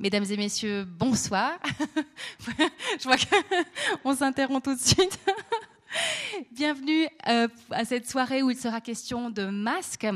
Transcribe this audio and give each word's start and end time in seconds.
Mesdames 0.00 0.24
et 0.30 0.36
messieurs, 0.38 0.86
bonsoir. 0.86 1.58
Je 2.98 3.04
vois 3.04 3.16
qu'on 4.02 4.14
s'interrompt 4.16 4.64
tout 4.64 4.74
de 4.74 4.80
suite. 4.80 5.20
Bienvenue 6.52 7.06
euh, 7.28 7.48
à 7.70 7.84
cette 7.84 8.08
soirée 8.08 8.42
où 8.42 8.48
il 8.48 8.56
sera 8.56 8.80
question 8.80 9.28
de 9.28 9.44
masques. 9.44 10.06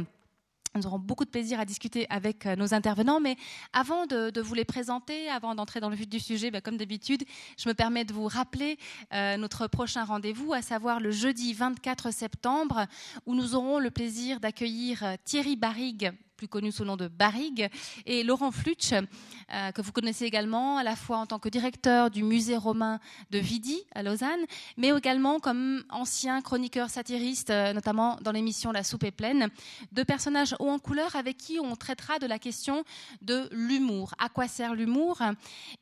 Nous 0.74 0.86
aurons 0.86 0.98
beaucoup 0.98 1.26
de 1.26 1.30
plaisir 1.30 1.60
à 1.60 1.66
discuter 1.66 2.06
avec 2.08 2.46
euh, 2.46 2.56
nos 2.56 2.72
intervenants, 2.72 3.20
mais 3.20 3.36
avant 3.74 4.06
de, 4.06 4.40
vous 4.40 4.54
les 4.54 4.64
présenter, 4.64 5.28
avant 5.28 5.54
d'entrer 5.54 5.80
dans 5.80 5.90
le 5.90 5.96
vif 5.96 6.08
du 6.08 6.18
sujet, 6.18 6.50
ben, 6.50 6.62
comme 6.62 6.78
d'habitude, 6.78 7.22
je 7.58 7.68
me 7.68 7.74
permets 7.74 8.06
de 8.06 8.14
vous 8.14 8.26
rappeler 8.26 8.78
euh, 9.12 9.36
notre 9.36 9.66
prochain 9.66 10.04
rendez-vous, 10.04 10.54
à 10.54 10.62
savoir 10.62 10.98
le 10.98 11.10
jeudi 11.10 11.52
24 11.52 12.10
septembre, 12.10 12.86
où 13.26 13.34
nous 13.34 13.54
aurons 13.54 13.78
le 13.78 13.90
plaisir 13.90 14.40
d'accueillir 14.40 15.04
Thierry 15.26 15.56
Barrigue, 15.56 16.14
connu 16.48 16.72
sous 16.72 16.82
le 16.82 16.88
nom 16.88 16.96
de 16.96 17.08
Barrigue, 17.08 17.68
et 18.06 18.22
Laurent 18.22 18.50
Flutsch, 18.50 18.92
euh, 18.92 19.72
que 19.72 19.82
vous 19.82 19.92
connaissez 19.92 20.24
également 20.24 20.78
à 20.78 20.82
la 20.82 20.96
fois 20.96 21.18
en 21.18 21.26
tant 21.26 21.38
que 21.38 21.48
directeur 21.48 22.10
du 22.10 22.22
musée 22.22 22.56
romain 22.56 22.98
de 23.30 23.38
Vidi 23.38 23.78
à 23.94 24.02
Lausanne, 24.02 24.40
mais 24.76 24.88
également 24.88 25.40
comme 25.40 25.84
ancien 25.90 26.40
chroniqueur 26.42 26.90
satiriste, 26.90 27.50
euh, 27.50 27.72
notamment 27.72 28.18
dans 28.22 28.32
l'émission 28.32 28.72
La 28.72 28.82
soupe 28.82 29.04
est 29.04 29.10
pleine, 29.10 29.48
deux 29.92 30.04
personnages 30.04 30.54
haut 30.58 30.68
en 30.68 30.78
couleur 30.78 31.16
avec 31.16 31.36
qui 31.36 31.58
on 31.60 31.76
traitera 31.76 32.18
de 32.18 32.26
la 32.26 32.38
question 32.38 32.84
de 33.22 33.48
l'humour. 33.52 34.14
À 34.18 34.28
quoi 34.28 34.48
sert 34.48 34.74
l'humour? 34.74 35.22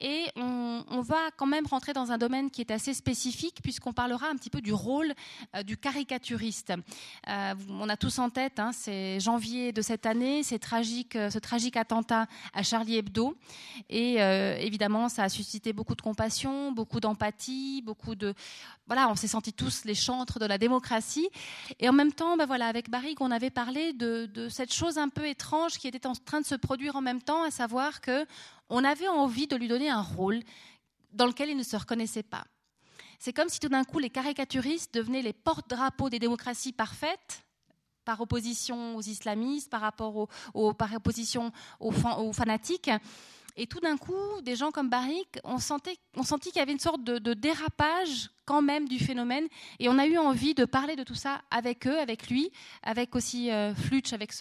Et 0.01 0.27
on, 0.37 1.01
va 1.03 1.31
quand 1.37 1.47
même 1.47 1.67
rentrer 1.67 1.93
dans 1.93 2.13
un 2.13 2.19
domaine 2.19 2.51
qui 2.51 2.61
est 2.61 2.71
assez 2.71 2.95
spécifique 2.95 3.59
puisqu'on 3.63 3.93
parlera 3.93 4.29
un 4.29 4.37
petit 4.37 4.51
peu 4.51 4.61
du 4.61 4.73
rôle 4.73 5.13
euh, 5.57 5.63
du 5.63 5.77
caricaturiste. 5.77 6.73
on 7.27 7.89
a 7.89 7.97
tous 7.97 8.19
en 8.19 8.31
tête, 8.31 8.59
hein, 8.59 8.71
c'est 8.73 9.19
janvier 9.21 9.73
de 9.73 9.83
cette 9.83 10.07
année, 10.07 10.43
euh, 10.55 11.31
ce 11.31 11.39
tragique 11.39 11.77
attentat 11.77 12.27
à 12.53 12.63
Charlie 12.63 12.97
Hebdo. 12.97 13.37
Et 13.89 14.23
euh, 14.23 14.57
évidemment, 14.57 15.09
ça 15.09 15.25
a 15.25 15.29
suscité 15.29 15.73
beaucoup 15.73 15.95
de 15.95 16.03
compassion, 16.03 16.73
beaucoup 16.73 17.01
d'empathie, 17.01 17.83
beaucoup 17.83 18.15
de... 18.15 18.35
Voilà, 18.87 19.09
on 19.09 19.15
s'est 19.15 19.29
sentis 19.29 19.53
tous 19.53 19.85
les 19.85 19.95
chantres 19.95 20.39
de 20.39 20.47
la 20.47 20.59
démocratie. 20.59 21.29
Et 21.79 21.89
en 21.89 21.93
même 21.93 22.13
temps, 22.13 22.37
ben 22.37 22.47
voilà, 22.47 22.67
avec 22.67 22.91
Barry, 22.91 23.15
on 23.21 23.31
avait 23.31 23.51
parlé 23.51 23.93
de, 23.93 24.27
de 24.27 24.49
cette 24.49 24.73
chose 24.73 24.99
un 24.99 25.09
peu 25.09 25.27
étrange 25.27 25.79
qui 25.79 25.89
était 25.89 26.07
en 26.07 26.15
train 26.15 26.41
de 26.41 26.47
se 26.47 26.55
produire 26.55 26.97
en 26.97 27.01
même 27.01 27.23
temps, 27.23 27.43
à 27.43 27.51
savoir 27.51 28.01
que 28.01 28.27
on 28.69 28.85
avait 28.85 29.09
envie 29.09 29.47
de 29.47 29.57
lui 29.57 29.69
donner 29.69 29.91
un 29.91 30.01
rôle 30.01 30.41
dans 31.13 31.27
lequel 31.27 31.51
il 31.51 31.57
ne 31.57 31.63
se 31.63 31.77
reconnaissait 31.77 32.23
pas. 32.23 32.45
C'est 33.19 33.33
comme 33.33 33.49
si 33.49 33.61
tout 33.61 33.69
d'un 33.69 33.85
coup 33.85 34.01
les 34.01 34.11
caricaturistes 34.11 34.95
devenaient 34.95 35.23
les 35.23 35.33
porte-drapeaux 35.33 36.11
des 36.11 36.19
démocraties 36.19 36.73
parfaites 36.73 37.45
par 38.05 38.21
opposition 38.21 38.97
aux 38.97 39.03
islamistes, 39.03 39.71
par 39.71 39.81
rapport 39.81 40.29
aux, 40.55 40.73
par 40.75 40.93
opposition 40.95 41.53
aux, 41.81 41.93
aux 42.19 42.33
fanatiques. 42.33 42.91
Et 43.57 43.67
tout 43.67 43.81
d'un 43.81 43.97
coup, 43.97 44.41
des 44.43 44.57
gens 44.57 44.71
comme 44.71 44.89
Barik 44.89 45.39
ont 45.45 45.59
senti, 45.59 45.99
qu'il 46.15 46.57
y 46.57 46.61
avait 46.61 46.73
une 46.73 46.79
sorte 46.79 47.05
de, 47.05 47.35
dérapage 47.35 48.31
quand 48.45 48.63
même 48.63 48.89
du 48.89 48.99
phénomène. 48.99 49.47
Et 49.79 49.89
on 49.89 49.99
a 49.99 50.07
eu 50.07 50.19
envie 50.19 50.55
de 50.55 50.65
parler 50.65 50.97
de 50.97 51.05
tout 51.05 51.15
ça 51.15 51.43
avec 51.51 51.87
eux, 51.87 51.99
avec 51.99 52.29
lui, 52.29 52.51
avec 52.83 53.15
aussi 53.15 53.51
euh, 53.51 53.75
Flutsch, 53.75 54.13
avec 54.13 54.33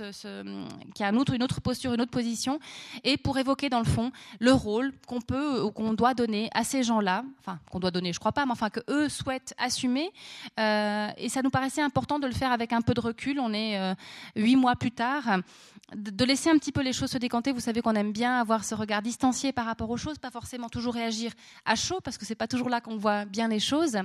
qui 0.95 1.03
a 1.03 1.09
une 1.09 1.43
autre 1.43 1.61
posture, 1.61 1.93
une 1.93 2.01
autre 2.01 2.11
position, 2.11 2.59
et 3.03 3.17
pour 3.17 3.37
évoquer 3.37 3.69
dans 3.69 3.79
le 3.79 3.85
fond 3.85 4.11
le 4.39 4.53
rôle 4.53 4.91
qu'on 5.07 5.21
peut 5.21 5.61
ou 5.61 5.71
qu'on 5.71 5.93
doit 5.93 6.13
donner 6.13 6.49
à 6.53 6.63
ces 6.63 6.83
gens-là, 6.83 7.23
enfin 7.39 7.59
qu'on 7.69 7.79
doit 7.79 7.91
donner, 7.91 8.13
je 8.13 8.19
crois 8.19 8.31
pas, 8.31 8.45
mais 8.45 8.53
enfin 8.53 8.69
que 8.69 8.79
eux 8.89 9.09
souhaitent 9.09 9.53
assumer. 9.57 10.11
Euh, 10.59 11.09
et 11.17 11.29
ça 11.29 11.41
nous 11.41 11.49
paraissait 11.49 11.81
important 11.81 12.17
de 12.17 12.27
le 12.27 12.33
faire 12.33 12.51
avec 12.51 12.73
un 12.73 12.81
peu 12.81 12.93
de 12.93 13.01
recul. 13.01 13.39
On 13.39 13.53
est 13.53 13.77
euh, 13.77 13.93
huit 14.35 14.55
mois 14.55 14.75
plus 14.75 14.91
tard 14.91 15.41
de 15.95 16.25
laisser 16.25 16.50
un 16.50 16.58
petit 16.58 16.72
peu 16.72 16.81
les 16.81 16.94
choses 16.94 17.11
se 17.11 17.17
décanter. 17.17 17.52
Vous 17.52 17.59
savez 17.59 17.81
qu'on 17.81 17.95
aime 17.95 18.11
bien 18.11 18.39
avoir 18.39 18.64
ce 18.64 18.75
regard 18.75 19.02
distancié 19.02 19.52
par 19.52 19.66
rapport 19.66 19.89
aux 19.89 19.97
choses, 19.97 20.17
pas 20.17 20.31
forcément 20.31 20.70
toujours 20.70 20.94
réagir 20.94 21.31
à 21.66 21.75
chaud, 21.75 22.00
parce 22.03 22.17
que 22.17 22.25
c'est 22.25 22.36
pas 22.36 22.47
toujours 22.47 22.70
là 22.70 22.81
qu'on 22.81 22.97
voit 22.97 23.25
bien 23.25 23.47
les 23.47 23.59
choses. 23.59 23.97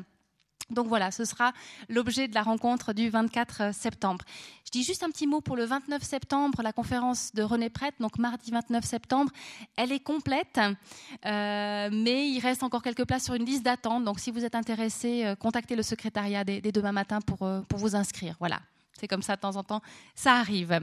Donc 0.71 0.89
voilà, 0.89 1.13
ce 1.13 1.25
sera 1.25 1.53
l'objet 1.89 2.27
de 2.27 2.35
la 2.35 2.43
rencontre 2.43 2.93
du 2.93 3.09
24 3.09 3.73
septembre. 3.73 4.25
Je 4.65 4.71
dis 4.73 4.83
juste 4.83 5.05
un 5.05 5.11
petit 5.11 5.29
mot 5.29 5.41
pour 5.41 5.55
le 5.55 5.65
29 5.65 6.03
septembre, 6.03 6.61
la 6.63 6.73
conférence 6.73 7.33
de 7.35 7.43
René 7.43 7.71
Prête, 7.71 7.95
donc 8.01 8.19
mardi 8.19 8.51
29 8.51 8.85
septembre, 8.85 9.31
elle 9.77 9.93
est 9.93 10.01
complète, 10.01 10.59
euh, 11.25 11.89
mais 11.93 12.29
il 12.31 12.41
reste 12.41 12.65
encore 12.65 12.83
quelques 12.83 13.05
places 13.05 13.25
sur 13.25 13.35
une 13.35 13.45
liste 13.45 13.63
d'attente. 13.63 14.05
Donc 14.05 14.19
si 14.19 14.33
vous 14.33 14.45
êtes 14.45 14.57
intéressé, 14.57 15.25
euh, 15.25 15.37
contactez 15.37 15.77
le 15.77 15.83
secrétariat 15.83 16.43
dès, 16.43 16.61
demain 16.61 16.93
matin 16.93 17.21
pour, 17.21 17.45
euh, 17.45 17.61
pour 17.69 17.79
vous 17.79 17.95
inscrire. 17.95 18.35
Voilà, 18.41 18.61
c'est 18.99 19.07
comme 19.07 19.23
ça 19.23 19.37
de 19.37 19.41
temps 19.41 19.55
en 19.55 19.63
temps, 19.63 19.83
ça 20.17 20.35
arrive. 20.35 20.81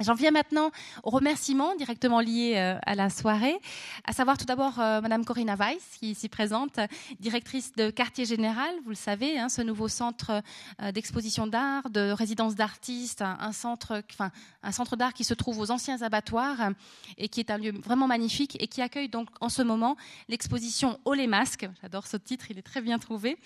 J'en 0.00 0.12
viens 0.12 0.30
maintenant 0.30 0.72
aux 1.04 1.10
remerciements 1.10 1.74
directement 1.74 2.20
liés 2.20 2.52
euh, 2.56 2.78
à 2.84 2.94
la 2.94 3.08
soirée, 3.08 3.58
à 4.04 4.12
savoir 4.12 4.36
tout 4.36 4.44
d'abord 4.44 4.78
euh, 4.78 5.00
Madame 5.00 5.24
Corinna 5.24 5.56
Weiss, 5.56 5.96
qui 5.98 6.08
est 6.08 6.10
ici 6.10 6.28
présente, 6.28 6.78
directrice 7.18 7.72
de 7.72 7.88
Quartier 7.88 8.26
Général, 8.26 8.74
vous 8.84 8.90
le 8.90 8.94
savez, 8.94 9.38
hein, 9.38 9.48
ce 9.48 9.62
nouveau 9.62 9.88
centre 9.88 10.42
euh, 10.82 10.92
d'exposition 10.92 11.46
d'art, 11.46 11.88
de 11.88 12.10
résidence 12.10 12.54
d'artistes, 12.54 13.22
un, 13.22 13.52
centre, 13.52 14.02
enfin 14.12 14.30
un 14.62 14.70
centre 14.70 14.96
d'art 14.96 15.14
qui 15.14 15.24
se 15.24 15.32
trouve 15.32 15.60
aux 15.60 15.70
anciens 15.70 16.02
abattoirs 16.02 16.72
et 17.16 17.30
qui 17.30 17.40
est 17.40 17.50
un 17.50 17.56
lieu 17.56 17.72
vraiment 17.82 18.06
magnifique 18.06 18.58
et 18.60 18.66
qui 18.66 18.82
accueille 18.82 19.08
donc 19.08 19.30
en 19.40 19.48
ce 19.48 19.62
moment 19.62 19.96
l'exposition 20.28 21.00
Haut 21.06 21.14
les 21.14 21.26
masques. 21.26 21.66
J'adore 21.80 22.06
ce 22.06 22.18
titre, 22.18 22.50
il 22.50 22.58
est 22.58 22.62
très 22.62 22.82
bien 22.82 22.98
trouvé, 22.98 23.38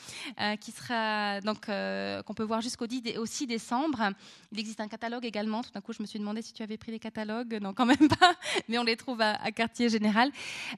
qui 0.61 0.73
sera 0.73 1.41
donc 1.43 1.67
qu'on 1.67 2.35
peut 2.35 2.43
voir 2.43 2.61
jusqu'au 2.61 2.87
6 2.89 3.47
décembre. 3.47 4.11
Il 4.51 4.59
existe 4.59 4.81
un 4.81 4.89
catalogue 4.89 5.25
également. 5.25 5.63
Tout 5.63 5.71
d'un 5.73 5.81
coup, 5.81 5.93
je 5.93 6.03
me 6.03 6.07
suis 6.07 6.19
demandé 6.19 6.40
si 6.43 6.53
tu 6.53 6.63
avais 6.63 6.77
pris 6.77 6.93
les 6.93 6.99
catalogues. 6.99 7.59
Non, 7.61 7.73
quand 7.73 7.87
même 7.87 8.09
pas, 8.09 8.35
mais 8.69 8.79
on 8.79 8.85
les 8.85 8.97
trouve 8.97 9.21
à, 9.21 9.51
Quartier 9.53 9.89
Général. 9.89 10.31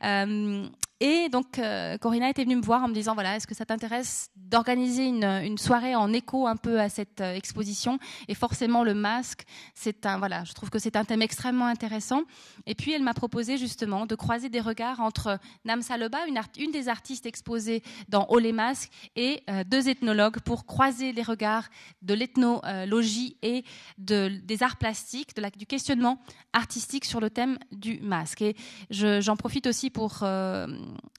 Euh, 0.02 0.68
et 1.04 1.28
donc, 1.28 1.58
euh, 1.58 1.98
Corinna 1.98 2.30
était 2.30 2.44
venue 2.44 2.54
me 2.54 2.62
voir 2.62 2.84
en 2.84 2.86
me 2.86 2.94
disant, 2.94 3.14
voilà, 3.14 3.34
est-ce 3.34 3.48
que 3.48 3.56
ça 3.56 3.66
t'intéresse 3.66 4.30
d'organiser 4.36 5.04
une, 5.06 5.58
soirée 5.58 5.96
en 5.96 6.12
écho 6.12 6.46
un 6.46 6.54
peu 6.54 6.78
à 6.78 6.88
cette 6.88 7.20
euh, 7.20 7.34
exposition? 7.34 7.98
Et 8.28 8.36
forcément, 8.36 8.84
le 8.84 8.94
masque, 8.94 9.42
c'est 9.74 10.06
un, 10.06 10.18
voilà, 10.18 10.44
je 10.44 10.52
trouve 10.52 10.70
que 10.70 10.78
c'est 10.78 10.94
un 10.94 11.04
thème 11.04 11.20
extrêmement 11.20 11.66
intéressant. 11.66 12.22
Et 12.66 12.76
puis, 12.76 12.92
elle 12.92 13.02
m'a 13.02 13.14
proposé 13.14 13.58
justement 13.58 14.06
de 14.06 14.14
croiser 14.14 14.48
des 14.48 14.60
regards 14.60 15.00
entre 15.00 15.40
Namsa 15.64 15.96
Leba, 15.96 16.24
une, 16.28 16.40
une 16.56 16.70
des 16.70 16.88
artistes 16.88 17.26
exposées 17.26 17.82
dans 18.08 18.26
Haut 18.28 18.38
les 18.38 18.52
masques, 18.52 18.92
et 19.16 19.42
deux 19.66 19.88
ethnologues 19.88 20.38
pour 20.38 20.66
croiser 20.66 21.12
les 21.12 21.22
regards 21.22 21.69
de 22.02 22.14
l'ethnologie 22.14 23.36
et 23.42 23.64
de, 23.98 24.28
des 24.44 24.62
arts 24.62 24.76
plastiques, 24.76 25.34
du 25.58 25.66
questionnement 25.66 26.20
artistique 26.52 27.04
sur 27.04 27.19
le 27.19 27.28
thème 27.28 27.58
du 27.72 27.98
masque. 28.00 28.42
Et 28.42 28.56
j'en 28.90 29.36
profite 29.36 29.66
aussi 29.66 29.90
pour 29.90 30.20
euh, 30.22 30.66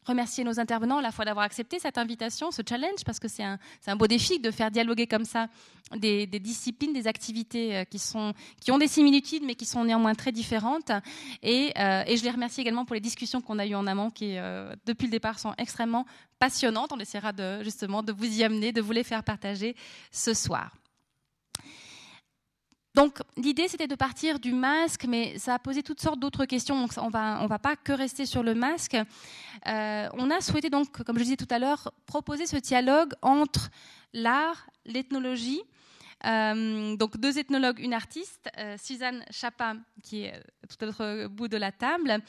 remercier 0.05 0.43
nos 0.43 0.59
intervenants 0.59 0.97
à 0.97 1.01
la 1.01 1.11
fois 1.11 1.25
d'avoir 1.25 1.45
accepté 1.45 1.79
cette 1.79 1.97
invitation, 1.97 2.51
ce 2.51 2.61
challenge, 2.67 3.03
parce 3.05 3.19
que 3.19 3.27
c'est 3.27 3.43
un, 3.43 3.95
beau 3.95 4.07
défi 4.07 4.39
de 4.39 4.51
faire 4.51 4.71
dialoguer 4.71 5.07
comme 5.07 5.25
ça 5.25 5.47
des, 5.95 6.27
disciplines, 6.27 6.93
des 6.93 7.07
activités 7.07 7.75
euh, 7.75 7.83
qui, 7.83 7.99
sont, 7.99 8.33
qui 8.61 8.71
ont 8.71 8.77
des 8.77 8.87
similitudes, 8.87 9.43
mais 9.45 9.55
qui 9.55 9.65
sont 9.65 9.83
néanmoins 9.83 10.15
très 10.15 10.31
différentes. 10.31 10.91
Et, 11.41 11.71
euh, 11.77 12.03
et 12.07 12.17
je 12.17 12.23
les 12.23 12.31
remercie 12.31 12.61
également 12.61 12.85
pour 12.85 12.95
les 12.95 13.01
discussions 13.01 13.41
qu'on 13.41 13.59
a 13.59 13.65
eues 13.65 13.75
en 13.75 13.87
amont, 13.87 14.09
qui, 14.09 14.35
depuis 14.85 15.05
le 15.05 15.11
départ, 15.11 15.39
sont 15.39 15.53
extrêmement 15.57 16.05
passionnantes. 16.39 16.91
On 16.91 16.99
essaiera 16.99 17.31
justement 17.61 18.03
de 18.03 18.11
vous 18.11 18.39
y 18.39 18.43
amener, 18.43 18.71
de 18.71 18.81
vous 18.81 18.91
les 18.91 19.03
faire 19.03 19.23
partager 19.23 19.75
ce 20.11 20.33
soir. 20.33 20.71
Donc 22.95 23.19
l'idée 23.37 23.67
c'était 23.67 23.87
de 23.87 23.95
partir 23.95 24.39
du 24.39 24.53
masque, 24.53 25.05
mais 25.05 25.37
ça 25.39 25.55
a 25.55 25.59
posé 25.59 25.81
toutes 25.81 25.99
sortes 25.99 26.19
d'autres 26.19 26.45
questions. 26.45 26.79
Donc 26.79 26.91
on 26.97 27.09
va 27.09 27.39
on 27.41 27.47
va 27.47 27.57
pas 27.57 27.75
que 27.75 27.91
rester 27.91 28.25
sur 28.25 28.43
le 28.43 28.53
masque. 28.53 28.95
Euh, 29.67 30.09
on 30.13 30.29
a 30.29 30.41
souhaité 30.41 30.69
donc, 30.69 31.03
comme 31.03 31.17
je 31.17 31.23
disais 31.23 31.37
tout 31.37 31.47
à 31.49 31.57
l'heure, 31.57 31.91
proposer 32.05 32.45
ce 32.45 32.57
dialogue 32.57 33.13
entre 33.21 33.69
l'art, 34.13 34.69
l'ethnologie. 34.85 35.61
Euh, 36.25 36.95
donc 36.95 37.17
deux 37.17 37.37
ethnologues, 37.37 37.79
une 37.79 37.93
artiste, 37.93 38.49
euh, 38.57 38.77
Suzanne 38.77 39.25
Chapin, 39.29 39.79
qui 40.03 40.23
est 40.23 40.41
tout 40.69 40.77
à 40.79 40.85
l'autre 40.85 41.27
bout 41.27 41.47
de 41.47 41.57
la 41.57 41.71
table, 41.71 42.21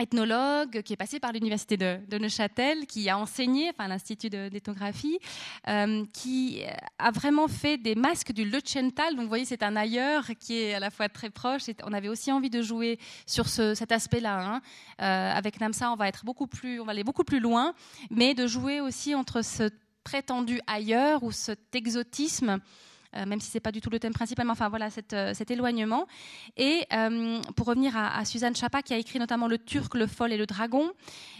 ethnologue 0.00 0.82
qui 0.82 0.92
est 0.92 0.96
passé 0.96 1.20
par 1.20 1.32
l'université 1.32 1.76
de, 1.76 2.18
Neuchâtel, 2.18 2.86
qui 2.86 3.08
a 3.08 3.18
enseigné, 3.18 3.70
enfin 3.70 3.88
l'institut 3.88 4.30
d'ethnographie, 4.30 5.18
euh, 5.68 6.04
qui 6.12 6.62
a 6.98 7.10
vraiment 7.10 7.48
fait 7.48 7.76
des 7.76 7.94
masques 7.94 8.32
du 8.32 8.44
Leuchental. 8.48 9.14
Donc 9.14 9.22
vous 9.22 9.28
voyez, 9.28 9.44
c'est 9.44 9.62
un 9.62 9.76
ailleurs 9.76 10.26
qui 10.38 10.58
est 10.58 10.74
à 10.74 10.80
la 10.80 10.90
fois 10.90 11.08
très 11.08 11.30
proche. 11.30 11.62
on 11.84 11.92
avait 11.92 12.08
aussi 12.08 12.32
envie 12.32 12.50
de 12.50 12.62
jouer 12.62 12.98
sur 13.26 13.48
cet 13.48 13.92
aspect-là. 13.92 14.40
Hein. 14.40 14.60
Euh, 15.00 15.32
avec 15.36 15.60
Namsa, 15.60 15.90
on 15.92 15.96
va 15.96 16.08
être 16.08 16.24
beaucoup 16.24 16.46
plus, 16.46 16.80
on 16.80 16.84
va 16.84 16.92
aller 16.92 17.04
beaucoup 17.04 17.24
plus 17.24 17.40
loin, 17.40 17.74
mais 18.10 18.34
de 18.34 18.46
jouer 18.46 18.80
aussi 18.80 19.14
entre 19.14 19.42
ce 19.42 19.70
prétendu 20.02 20.60
ailleurs 20.66 21.22
ou 21.22 21.32
cet 21.32 21.74
exotisme 21.74 22.60
même 23.26 23.40
si 23.40 23.50
c'est 23.50 23.60
pas 23.60 23.72
du 23.72 23.80
tout 23.80 23.90
le 23.90 23.98
thème 23.98 24.12
principal, 24.12 24.46
mais 24.46 24.52
enfin 24.52 24.68
voilà 24.68 24.90
cet 24.90 25.50
éloignement. 25.50 26.06
Et 26.56 26.86
pour 27.56 27.66
revenir 27.66 27.96
à, 27.96 28.24
Suzanne 28.24 28.56
Chapa, 28.56 28.82
qui 28.82 28.94
a 28.94 28.98
écrit 28.98 29.18
notamment 29.18 29.46
Le 29.46 29.58
Turc, 29.58 29.94
le 29.94 30.06
Folle 30.06 30.32
et 30.32 30.36
le 30.36 30.46
Dragon, 30.46 30.92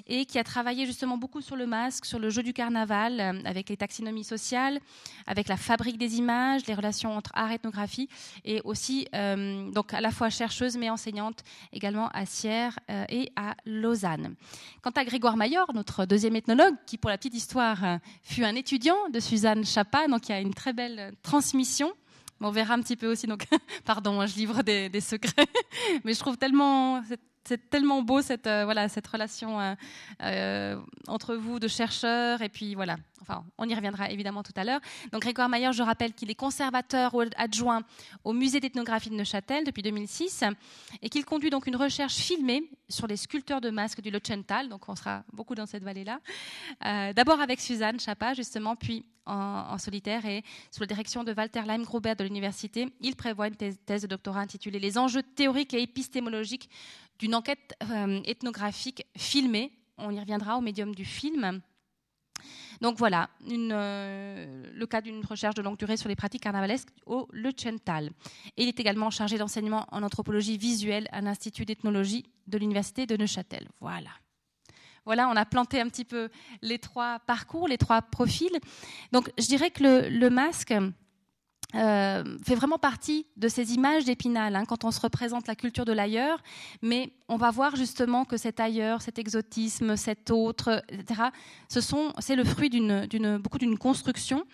et 0.06 0.26
qui 0.26 0.38
a 0.38 0.44
travaillé 0.44 0.86
justement 0.86 1.16
beaucoup 1.16 1.40
sur 1.40 1.56
le 1.56 1.66
masque, 1.66 2.04
sur 2.04 2.18
le 2.18 2.30
jeu 2.30 2.42
du 2.42 2.52
carnaval, 2.52 3.42
avec 3.44 3.68
les 3.68 3.76
taxonomies 3.76 4.24
sociales, 4.24 4.80
avec 5.26 5.48
la 5.48 5.56
fabrique 5.56 5.98
des 5.98 6.16
images, 6.18 6.66
les 6.66 6.74
relations 6.74 7.16
entre 7.16 7.30
art 7.34 7.50
et 7.50 7.54
ethnographie, 7.54 8.08
et 8.44 8.60
aussi 8.64 9.06
donc 9.12 9.94
à 9.94 10.00
la 10.00 10.10
fois 10.10 10.30
chercheuse 10.30 10.76
mais 10.76 10.90
enseignante 10.90 11.44
également 11.72 12.08
à 12.08 12.26
Sierre 12.26 12.78
et 13.08 13.30
à 13.36 13.54
Lausanne. 13.66 14.34
Quant 14.82 14.90
à 14.90 15.04
Grégoire 15.04 15.36
Maillard, 15.36 15.72
notre 15.74 16.04
deuxième 16.04 16.36
ethnologue, 16.36 16.74
qui 16.86 16.98
pour 16.98 17.10
la 17.10 17.18
petite 17.18 17.34
histoire 17.34 17.84
euh, 17.84 17.98
fut 18.22 18.44
un 18.44 18.54
étudiant 18.54 18.96
de 19.12 19.20
Suzanne 19.20 19.64
Chapa, 19.64 20.06
donc 20.08 20.28
il 20.28 20.32
y 20.32 20.34
a 20.34 20.40
une 20.40 20.54
très 20.54 20.72
belle 20.72 21.12
transmission. 21.22 21.63
On 22.40 22.50
verra 22.50 22.74
un 22.74 22.82
petit 22.82 22.96
peu 22.96 23.10
aussi, 23.10 23.26
donc 23.26 23.46
pardon, 23.84 24.20
hein, 24.20 24.26
je 24.26 24.36
livre 24.36 24.62
des, 24.62 24.88
des 24.88 25.00
secrets, 25.00 25.46
mais 26.04 26.12
je 26.12 26.18
trouve 26.18 26.36
tellement 26.36 27.02
c'est 27.46 27.70
tellement 27.70 28.02
beau 28.02 28.22
cette 28.22 28.46
euh, 28.46 28.66
relation 28.66 29.60
euh, 29.60 29.74
euh, 30.22 30.80
entre 31.06 31.36
vous 31.36 31.58
de 31.58 31.68
chercheurs 31.68 32.42
et 32.42 32.48
puis 32.48 32.74
voilà. 32.74 32.96
Enfin 33.20 33.44
on 33.58 33.68
y 33.68 33.74
reviendra 33.74 34.10
évidemment 34.10 34.42
tout 34.42 34.52
à 34.56 34.64
l'heure. 34.64 34.80
Donc 35.12 35.22
Grégoire 35.22 35.48
Mayer 35.48 35.72
je 35.72 35.82
rappelle 35.82 36.12
qu'il 36.12 36.30
est 36.30 36.34
conservateur 36.34 37.14
adjoint 37.36 37.82
au 38.24 38.32
musée 38.32 38.60
d'ethnographie 38.60 39.10
de 39.10 39.14
Neuchâtel 39.14 39.64
depuis 39.64 39.82
2006 39.82 40.44
et 41.02 41.08
qu'il 41.08 41.24
conduit 41.24 41.50
donc 41.50 41.66
une 41.66 41.76
recherche 41.76 42.16
filmée 42.16 42.70
sur 42.88 43.06
les 43.06 43.16
sculpteurs 43.16 43.60
de 43.60 43.70
masques 43.70 44.00
du 44.00 44.10
Lochental 44.10 44.68
donc 44.68 44.88
on 44.88 44.96
sera 44.96 45.24
beaucoup 45.32 45.54
dans 45.54 45.66
cette 45.66 45.84
vallée 45.84 46.04
là 46.04 47.12
d'abord 47.14 47.40
avec 47.40 47.60
Suzanne 47.60 47.98
Chapa 47.98 48.34
justement 48.34 48.76
puis 48.76 49.06
en, 49.26 49.78
solitaire 49.78 50.24
et 50.26 50.42
sous 50.70 50.80
la 50.80 50.86
direction 50.86 51.24
de 51.24 51.32
Walter 51.32 51.62
Leim-Grobert 51.62 52.16
de 52.16 52.24
l'université 52.24 52.88
il 53.00 53.16
prévoit 53.16 53.48
une 53.48 53.56
thèse 53.56 54.02
de 54.02 54.06
doctorat 54.06 54.40
intitulée 54.40 54.78
Les 54.78 54.98
enjeux 54.98 55.22
théoriques 55.22 55.74
et 55.74 55.82
épistémologiques 55.82 56.68
d'une 57.18 57.34
enquête 57.34 57.74
euh, 57.90 58.20
ethnographique 58.24 59.06
filmée. 59.16 59.72
On 59.98 60.10
y 60.10 60.18
reviendra 60.18 60.58
au 60.58 60.60
médium 60.60 60.94
du 60.94 61.04
film. 61.04 61.60
Donc 62.80 62.98
voilà, 62.98 63.30
euh, 63.48 64.64
le 64.74 64.86
cas 64.86 65.00
d'une 65.00 65.24
recherche 65.24 65.54
de 65.54 65.62
longue 65.62 65.78
durée 65.78 65.96
sur 65.96 66.08
les 66.08 66.16
pratiques 66.16 66.42
carnavalesques 66.42 66.88
au 67.06 67.28
Le 67.32 67.50
Chental. 67.56 68.10
Et 68.56 68.64
il 68.64 68.68
est 68.68 68.80
également 68.80 69.10
chargé 69.10 69.38
d'enseignement 69.38 69.86
en 69.92 70.02
anthropologie 70.02 70.58
visuelle 70.58 71.08
à 71.12 71.20
l'Institut 71.20 71.64
d'ethnologie 71.64 72.24
de 72.46 72.58
l'Université 72.58 73.06
de 73.06 73.16
Neuchâtel. 73.16 73.68
Voilà. 73.80 74.10
Voilà, 75.04 75.28
on 75.28 75.36
a 75.36 75.44
planté 75.44 75.80
un 75.80 75.88
petit 75.88 76.04
peu 76.04 76.30
les 76.62 76.78
trois 76.78 77.18
parcours, 77.20 77.68
les 77.68 77.78
trois 77.78 78.00
profils. 78.02 78.58
Donc 79.12 79.30
je 79.38 79.46
dirais 79.46 79.70
que 79.70 80.08
le 80.08 80.30
masque, 80.30 80.74
euh, 81.74 82.38
fait 82.44 82.54
vraiment 82.54 82.78
partie 82.78 83.26
de 83.36 83.48
ces 83.48 83.74
images 83.74 84.04
d'Épinal, 84.04 84.54
hein, 84.54 84.64
quand 84.64 84.84
on 84.84 84.90
se 84.90 85.00
représente 85.00 85.48
la 85.48 85.56
culture 85.56 85.84
de 85.84 85.92
l'ailleurs, 85.92 86.40
mais 86.82 87.12
on 87.28 87.36
va 87.36 87.50
voir 87.50 87.74
justement 87.74 88.24
que 88.24 88.36
cet 88.36 88.60
ailleurs, 88.60 89.02
cet 89.02 89.18
exotisme, 89.18 89.96
cet 89.96 90.30
autre, 90.30 90.82
etc., 90.88 91.22
c'est 91.68 92.36
le 92.36 92.44
fruit 92.44 92.70
d'une, 92.70 93.06
d'une, 93.06 93.38
beaucoup 93.38 93.58
d'une 93.58 93.76
construction, 93.76 94.44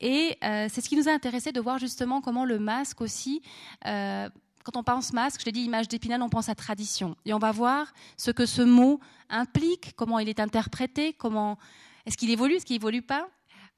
et 0.00 0.36
euh, 0.44 0.68
c'est 0.70 0.80
ce 0.80 0.88
qui 0.88 0.96
nous 0.96 1.08
a 1.08 1.12
intéressé 1.12 1.50
de 1.50 1.60
voir 1.60 1.78
justement 1.78 2.20
comment 2.20 2.44
le 2.44 2.58
masque 2.58 3.00
aussi, 3.00 3.42
euh, 3.86 4.28
quand 4.62 4.76
on 4.76 4.84
pense 4.84 5.12
masque, 5.12 5.40
je 5.40 5.46
l'ai 5.46 5.52
dit, 5.52 5.62
image 5.62 5.88
d'Épinal, 5.88 6.22
on 6.22 6.28
pense 6.28 6.48
à 6.48 6.54
tradition, 6.54 7.16
et 7.24 7.34
on 7.34 7.38
va 7.38 7.50
voir 7.50 7.92
ce 8.16 8.30
que 8.30 8.46
ce 8.46 8.62
mot 8.62 9.00
implique, 9.28 9.94
comment 9.96 10.18
il 10.20 10.28
est 10.28 10.40
interprété, 10.40 11.14
comment 11.14 11.58
est-ce 12.06 12.16
qu'il 12.16 12.30
évolue, 12.30 12.54
est-ce 12.54 12.66
qu'il 12.66 12.76
évolue 12.76 13.02
pas, 13.02 13.28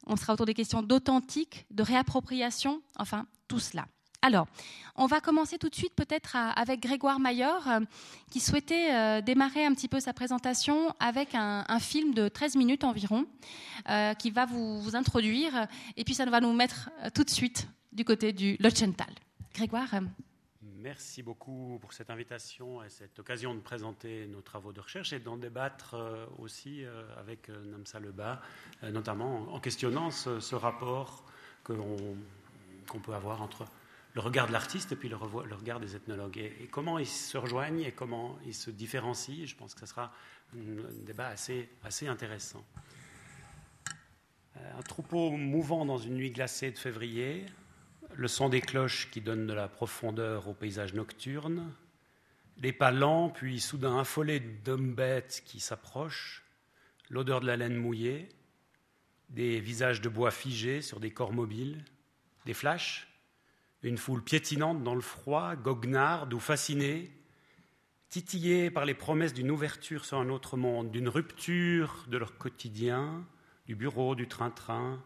on 0.06 0.16
sera 0.16 0.34
autour 0.34 0.46
des 0.46 0.54
questions 0.54 0.82
d'authentique, 0.82 1.66
de 1.70 1.82
réappropriation, 1.82 2.82
enfin 2.98 3.26
tout 3.48 3.58
cela. 3.58 3.86
Alors, 4.24 4.46
on 4.94 5.06
va 5.06 5.20
commencer 5.20 5.58
tout 5.58 5.68
de 5.68 5.74
suite 5.74 5.94
peut-être 5.96 6.36
avec 6.36 6.80
Grégoire 6.80 7.18
Maillard, 7.18 7.68
euh, 7.68 7.80
qui 8.30 8.38
souhaitait 8.38 8.94
euh, 8.94 9.20
démarrer 9.20 9.66
un 9.66 9.74
petit 9.74 9.88
peu 9.88 9.98
sa 9.98 10.12
présentation 10.12 10.94
avec 11.00 11.34
un, 11.34 11.64
film 11.80 12.14
de 12.14 12.28
13 12.28 12.54
minutes 12.54 12.84
environ, 12.84 13.26
euh, 13.90 14.14
qui 14.14 14.30
va 14.30 14.46
vous, 14.46 14.94
introduire, 14.94 15.66
et 15.96 16.04
puis 16.04 16.14
ça 16.14 16.24
va 16.24 16.40
nous 16.40 16.52
mettre 16.52 16.90
tout 17.14 17.24
de 17.24 17.30
suite 17.30 17.66
du 17.90 18.04
côté 18.04 18.32
du 18.32 18.56
Lochental. 18.60 19.12
Grégoire 19.54 19.90
Merci 20.82 21.22
beaucoup 21.22 21.78
pour 21.80 21.92
cette 21.92 22.10
invitation 22.10 22.82
et 22.82 22.88
cette 22.88 23.16
occasion 23.20 23.54
de 23.54 23.60
présenter 23.60 24.26
nos 24.26 24.40
travaux 24.40 24.72
de 24.72 24.80
recherche 24.80 25.12
et 25.12 25.20
d'en 25.20 25.36
débattre 25.36 25.94
euh, 25.94 26.26
aussi 26.38 26.84
euh, 26.84 27.04
avec 27.20 27.48
euh, 27.50 27.64
Namsa 27.66 28.00
Lebas, 28.00 28.40
notamment 28.90 29.54
en 29.54 29.60
questionnant 29.60 30.10
ce, 30.10 30.54
rapport 30.56 31.24
qu'on 31.62 32.98
peut 33.00 33.14
avoir 33.14 33.42
entre 33.42 33.64
le 34.14 34.20
regard 34.20 34.48
de 34.48 34.52
l'artiste 34.52 34.90
et 34.90 34.96
puis 34.96 35.08
le, 35.08 35.14
regard 35.14 35.78
des 35.78 35.94
ethnologues 35.94 36.38
et, 36.38 36.66
comment 36.68 36.98
ils 36.98 37.06
se 37.06 37.38
rejoignent 37.38 37.82
et 37.82 37.92
comment 37.92 38.36
ils 38.44 38.54
se 38.54 38.70
différencient. 38.70 39.46
Je 39.46 39.54
pense 39.54 39.74
que 39.74 39.80
ce 39.80 39.86
sera 39.86 40.12
un 40.52 41.04
débat 41.04 41.28
assez, 41.28 41.68
assez 41.84 42.08
intéressant. 42.08 42.64
Un 44.56 44.82
troupeau 44.82 45.30
mouvant 45.30 45.84
dans 45.84 45.98
une 45.98 46.14
nuit 46.14 46.32
glacée 46.32 46.72
de 46.72 46.78
février, 46.78 47.46
le 48.14 48.28
son 48.28 48.48
des 48.48 48.60
cloches 48.60 49.10
qui 49.10 49.20
donne 49.20 49.46
de 49.46 49.52
la 49.52 49.68
profondeur 49.68 50.48
au 50.48 50.54
paysage 50.54 50.94
nocturne, 50.94 51.72
les 52.58 52.72
pas 52.72 52.90
lents, 52.90 53.30
puis 53.30 53.60
soudain 53.60 53.98
affolés 53.98 54.40
d'hommes 54.40 54.94
bêtes 54.94 55.42
qui 55.44 55.60
s'approchent, 55.60 56.44
l'odeur 57.10 57.40
de 57.40 57.46
la 57.46 57.56
laine 57.56 57.76
mouillée, 57.76 58.28
des 59.30 59.60
visages 59.60 60.00
de 60.00 60.08
bois 60.08 60.30
figés 60.30 60.82
sur 60.82 61.00
des 61.00 61.10
corps 61.10 61.32
mobiles, 61.32 61.84
des 62.44 62.54
flashs, 62.54 63.08
une 63.82 63.98
foule 63.98 64.22
piétinante 64.22 64.82
dans 64.84 64.94
le 64.94 65.00
froid, 65.00 65.56
goguenarde 65.56 66.34
ou 66.34 66.38
fascinée, 66.38 67.10
titillée 68.08 68.70
par 68.70 68.84
les 68.84 68.94
promesses 68.94 69.34
d'une 69.34 69.50
ouverture 69.50 70.04
sur 70.04 70.18
un 70.18 70.28
autre 70.28 70.56
monde, 70.56 70.90
d'une 70.90 71.08
rupture 71.08 72.04
de 72.08 72.18
leur 72.18 72.36
quotidien, 72.36 73.26
du 73.66 73.74
bureau, 73.74 74.14
du 74.14 74.28
train-train, 74.28 75.02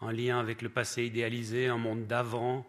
en 0.00 0.10
lien 0.10 0.38
avec 0.38 0.62
le 0.62 0.68
passé 0.68 1.04
idéalisé, 1.04 1.68
un 1.68 1.78
monde 1.78 2.06
d'avant, 2.06 2.66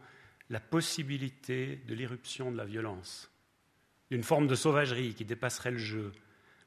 la 0.49 0.59
possibilité 0.59 1.81
de 1.87 1.93
l'irruption 1.93 2.51
de 2.51 2.57
la 2.57 2.65
violence, 2.65 3.29
d'une 4.09 4.23
forme 4.23 4.47
de 4.47 4.55
sauvagerie 4.55 5.13
qui 5.13 5.25
dépasserait 5.25 5.71
le 5.71 5.77
jeu, 5.77 6.11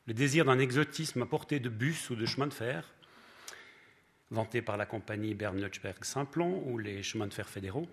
le 0.07 0.15
désir 0.15 0.45
d'un 0.45 0.59
exotisme 0.59 1.23
à 1.23 1.27
portée 1.27 1.61
de 1.61 1.69
bus 1.69 2.11
ou 2.11 2.17
de 2.17 2.27
chemin 2.27 2.47
de 2.47 2.55
fer, 2.55 2.93
vanté 4.31 4.63
par 4.63 4.77
la 4.77 4.87
compagnie 4.87 5.35
Bern-Lötschberg-Simplon 5.35 6.63
ou 6.67 6.79
les 6.79 7.03
chemins 7.03 7.27
de 7.27 7.35
fer 7.35 7.49
fédéraux. 7.49 7.89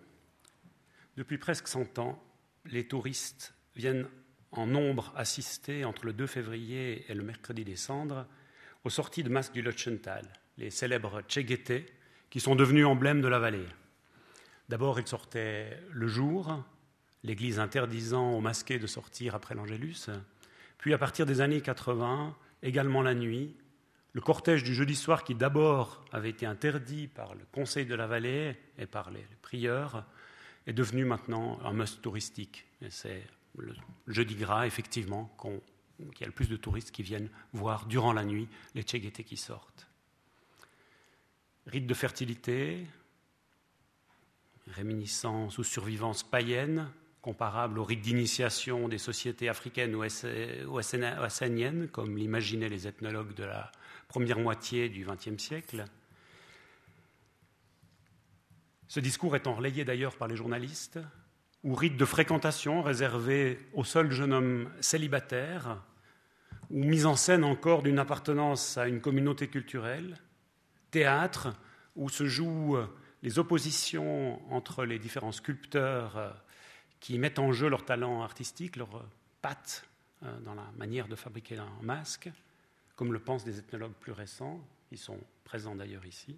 Depuis 1.16 1.38
presque 1.38 1.68
100 1.68 2.00
ans, 2.00 2.24
les 2.66 2.88
touristes 2.88 3.54
viennent 3.76 4.08
en 4.52 4.68
nombre 4.68 5.12
assister 5.16 5.84
entre 5.84 6.06
le 6.06 6.14
2 6.14 6.28
février 6.28 7.06
et 7.10 7.14
le 7.14 7.24
mercredi 7.24 7.64
des 7.64 7.76
cendres 7.76 8.28
aux 8.84 8.90
sorties 8.90 9.24
de 9.24 9.30
masques 9.30 9.54
du 9.54 9.62
Lotchental, 9.62 10.26
les 10.58 10.70
célèbres 10.70 11.22
Tchegete, 11.22 11.86
qui 12.30 12.40
sont 12.40 12.56
devenus 12.56 12.86
emblèmes 12.86 13.22
de 13.22 13.28
la 13.28 13.40
vallée. 13.40 13.66
D'abord, 14.70 15.00
ils 15.00 15.08
sortaient 15.08 15.82
le 15.92 16.08
jour, 16.08 16.64
l'Église 17.24 17.60
interdisant 17.60 18.34
aux 18.34 18.42
masqués 18.42 18.80
de 18.80 18.88
sortir 18.88 19.36
après 19.36 19.56
l'Angélus. 19.56 20.10
Puis, 20.78 20.94
à 20.94 20.98
partir 20.98 21.26
des 21.26 21.42
années 21.42 21.62
80, 21.62 22.36
également 22.64 23.02
la 23.02 23.14
nuit, 23.14 23.56
le 24.14 24.22
cortège 24.22 24.64
du 24.64 24.74
jeudi 24.74 24.96
soir, 24.96 25.24
qui 25.24 25.36
d'abord 25.36 26.04
avait 26.12 26.30
été 26.30 26.46
interdit 26.46 27.08
par 27.08 27.36
le 27.36 27.46
Conseil 27.52 27.86
de 27.86 27.96
la 27.96 28.08
vallée 28.08 28.58
et 28.78 28.86
par 28.86 29.12
les 29.12 29.26
prieurs, 29.42 30.06
est 30.66 30.74
devenu 30.74 31.06
maintenant 31.06 31.60
un 31.64 31.72
must 31.72 32.02
touristique. 32.02 32.66
C'est 32.90 33.24
le 33.58 33.74
jeudi 34.08 34.36
gras, 34.36 34.68
effectivement, 34.68 35.36
qu'il 35.42 36.20
y 36.20 36.24
a 36.24 36.28
le 36.28 36.34
plus 36.34 36.50
de 36.50 36.58
touristes 36.58 36.92
qui 36.92 37.04
viennent 37.04 37.30
voir 37.54 37.86
durant 37.86 38.12
la 38.12 38.26
nuit 38.26 38.50
les 38.76 38.84
Tchéguétés 38.84 39.24
qui 39.24 39.38
sortent 39.38 39.87
rite 41.68 41.86
de 41.86 41.94
fertilité, 41.94 42.88
réminiscence 44.68 45.58
ou 45.58 45.64
survivance 45.64 46.24
païenne, 46.24 46.90
comparable 47.22 47.80
au 47.80 47.84
rite 47.84 48.02
d'initiation 48.02 48.88
des 48.88 48.98
sociétés 48.98 49.50
africaines 49.50 49.96
ou 49.96 50.04
océaniennes, 50.04 51.90
comme 51.90 52.18
l'imaginaient 52.18 52.70
les 52.70 52.88
ethnologues 52.88 53.34
de 53.34 53.44
la 53.44 53.72
première 54.08 54.40
moitié 54.40 54.88
du 54.88 55.06
XXe 55.06 55.42
siècle. 55.42 55.84
Ce 58.88 59.02
discours 59.02 59.36
est 59.36 59.46
relayé 59.46 59.84
d'ailleurs 59.84 60.16
par 60.16 60.30
les 60.30 60.38
journalistes, 60.38 61.00
ou 61.64 61.76
rite 61.76 61.98
de 61.98 62.06
fréquentation 62.06 62.82
réservé 62.82 63.60
au 63.74 63.84
seul 63.84 64.12
jeune 64.12 64.32
homme 64.32 64.72
célibataire, 64.80 65.84
ou 66.70 66.84
mise 66.86 67.06
en 67.06 67.18
scène 67.18 67.44
encore 67.44 67.84
d'une 67.84 68.00
appartenance 68.00 68.78
à 68.78 68.88
une 68.88 69.02
communauté 69.02 69.50
culturelle, 69.50 70.18
théâtre 70.92 71.54
où 71.96 72.10
se 72.10 72.26
jouent 72.26 72.78
les 73.24 73.40
oppositions 73.40 74.40
entre 74.54 74.86
les 74.86 75.00
différents 75.00 75.32
sculpteurs 75.32 76.18
euh, 76.18 76.30
qui 77.00 77.18
mettent 77.20 77.40
en 77.40 77.52
jeu 77.52 77.70
leur 77.70 77.86
talent 77.86 78.22
artistique, 78.22 78.76
leur 78.76 79.06
patte 79.42 79.86
euh, 80.24 80.40
dans 80.42 80.54
la 80.54 80.66
manière 80.78 81.08
de 81.08 81.16
fabriquer 81.16 81.58
un 81.58 81.72
masque, 81.82 82.30
comme 82.96 83.14
le 83.14 83.20
pensent 83.20 83.44
des 83.44 83.60
ethnologues 83.60 83.94
plus 84.00 84.12
récents, 84.12 84.60
qui 84.90 84.98
sont 84.98 85.20
présents 85.44 85.76
d'ailleurs 85.76 86.06
ici. 86.06 86.38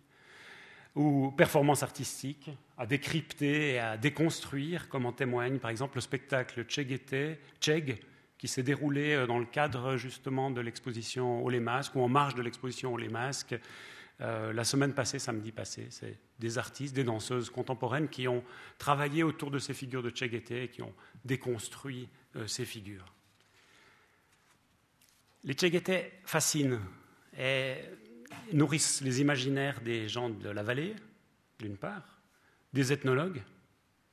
ou 0.96 1.32
performance 1.32 1.84
artistique, 1.84 2.50
à 2.78 2.86
décrypter 2.86 3.74
et 3.74 3.80
à 3.80 3.98
déconstruire, 3.98 4.90
comme 4.90 5.06
en 5.06 5.14
témoigne 5.14 5.60
par 5.60 5.72
exemple 5.72 5.98
le 5.98 6.02
spectacle 6.02 6.66
Cheg, 6.68 8.00
qui 8.38 8.48
s'est 8.48 8.64
déroulé 8.64 9.14
euh, 9.14 9.28
dans 9.28 9.40
le 9.40 9.46
cadre 9.46 9.98
justement 9.98 10.50
de 10.50 10.62
l'exposition 10.62 11.44
Au 11.44 11.50
les 11.50 11.60
masques, 11.60 11.96
ou 11.96 12.02
en 12.02 12.10
marge 12.10 12.36
de 12.36 12.42
l'exposition 12.42 12.94
Au 12.94 12.98
les 12.98 13.10
masques, 13.10 13.56
euh, 14.22 14.52
la 14.52 14.64
semaine 14.64 14.94
passée, 14.94 15.18
samedi 15.18 15.52
passé. 15.52 15.88
C'est 15.90 16.18
des 16.40 16.58
artistes, 16.58 16.94
des 16.96 17.04
danseuses 17.04 17.50
contemporaines 17.50 18.10
qui 18.10 18.28
ont 18.28 18.44
travaillé 18.78 19.24
autour 19.24 19.50
de 19.50 19.60
ces 19.60 19.74
figures 19.74 20.04
de 20.04 20.12
Cheguete 20.14 20.52
et 20.52 20.68
qui 20.68 20.82
ont 20.82 20.94
déconstruit 21.24 22.10
euh, 22.36 22.46
ces 22.48 22.66
figures. 22.66 23.14
Les 25.46 25.58
Cheguete 25.58 26.12
fascinent 26.26 26.82
et 27.38 27.76
nourrissent 28.52 29.02
les 29.02 29.22
imaginaires 29.22 29.80
des 29.82 30.10
gens 30.10 30.30
de 30.30 30.50
la 30.50 30.64
vallée, 30.64 30.96
d'une 31.60 31.78
part, 31.78 32.20
des 32.74 32.92
ethnologues 32.92 33.42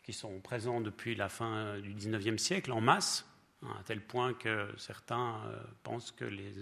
qui 0.04 0.12
sont 0.12 0.38
présents 0.40 0.80
depuis 0.80 1.16
la 1.16 1.28
fin 1.28 1.80
du 1.80 1.92
XIXe 1.92 2.40
siècle 2.40 2.70
en 2.70 2.80
masse, 2.80 3.28
hein, 3.62 3.75
à 3.80 3.82
tel 3.82 4.00
point 4.00 4.34
que 4.34 4.68
certains 4.76 5.40
euh, 5.46 5.58
pensent 5.82 6.12
que 6.12 6.25
les, 6.25 6.52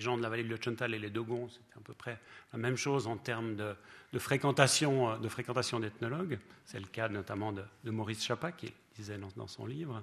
gens 0.00 0.16
de 0.16 0.22
la 0.22 0.28
vallée 0.28 0.44
de 0.44 0.62
Chantal 0.62 0.94
et 0.94 0.98
les 0.98 1.10
Dogons, 1.10 1.48
c'était 1.48 1.76
à 1.76 1.80
peu 1.80 1.94
près 1.94 2.18
la 2.52 2.58
même 2.58 2.76
chose 2.76 3.06
en 3.06 3.16
termes 3.16 3.56
de, 3.56 4.18
fréquentation 4.18 5.10
euh, 5.10 5.18
de 5.18 5.28
fréquentation 5.28 5.80
d'ethnologues. 5.80 6.38
C'est 6.64 6.80
le 6.80 6.86
cas 6.86 7.08
notamment 7.08 7.52
de, 7.52 7.90
Maurice 7.90 8.24
Chapa, 8.24 8.52
qui 8.52 8.72
disait 8.94 9.18
dans, 9.18 9.46
son 9.46 9.66
livre. 9.66 10.02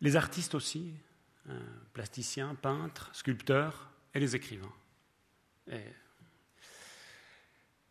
Les 0.00 0.16
artistes 0.16 0.54
aussi, 0.54 0.92
hein, 1.48 1.58
plasticiens, 1.92 2.54
peintres, 2.54 3.10
sculpteurs 3.12 3.90
et 4.14 4.20
les 4.20 4.36
écrivains. 4.36 4.72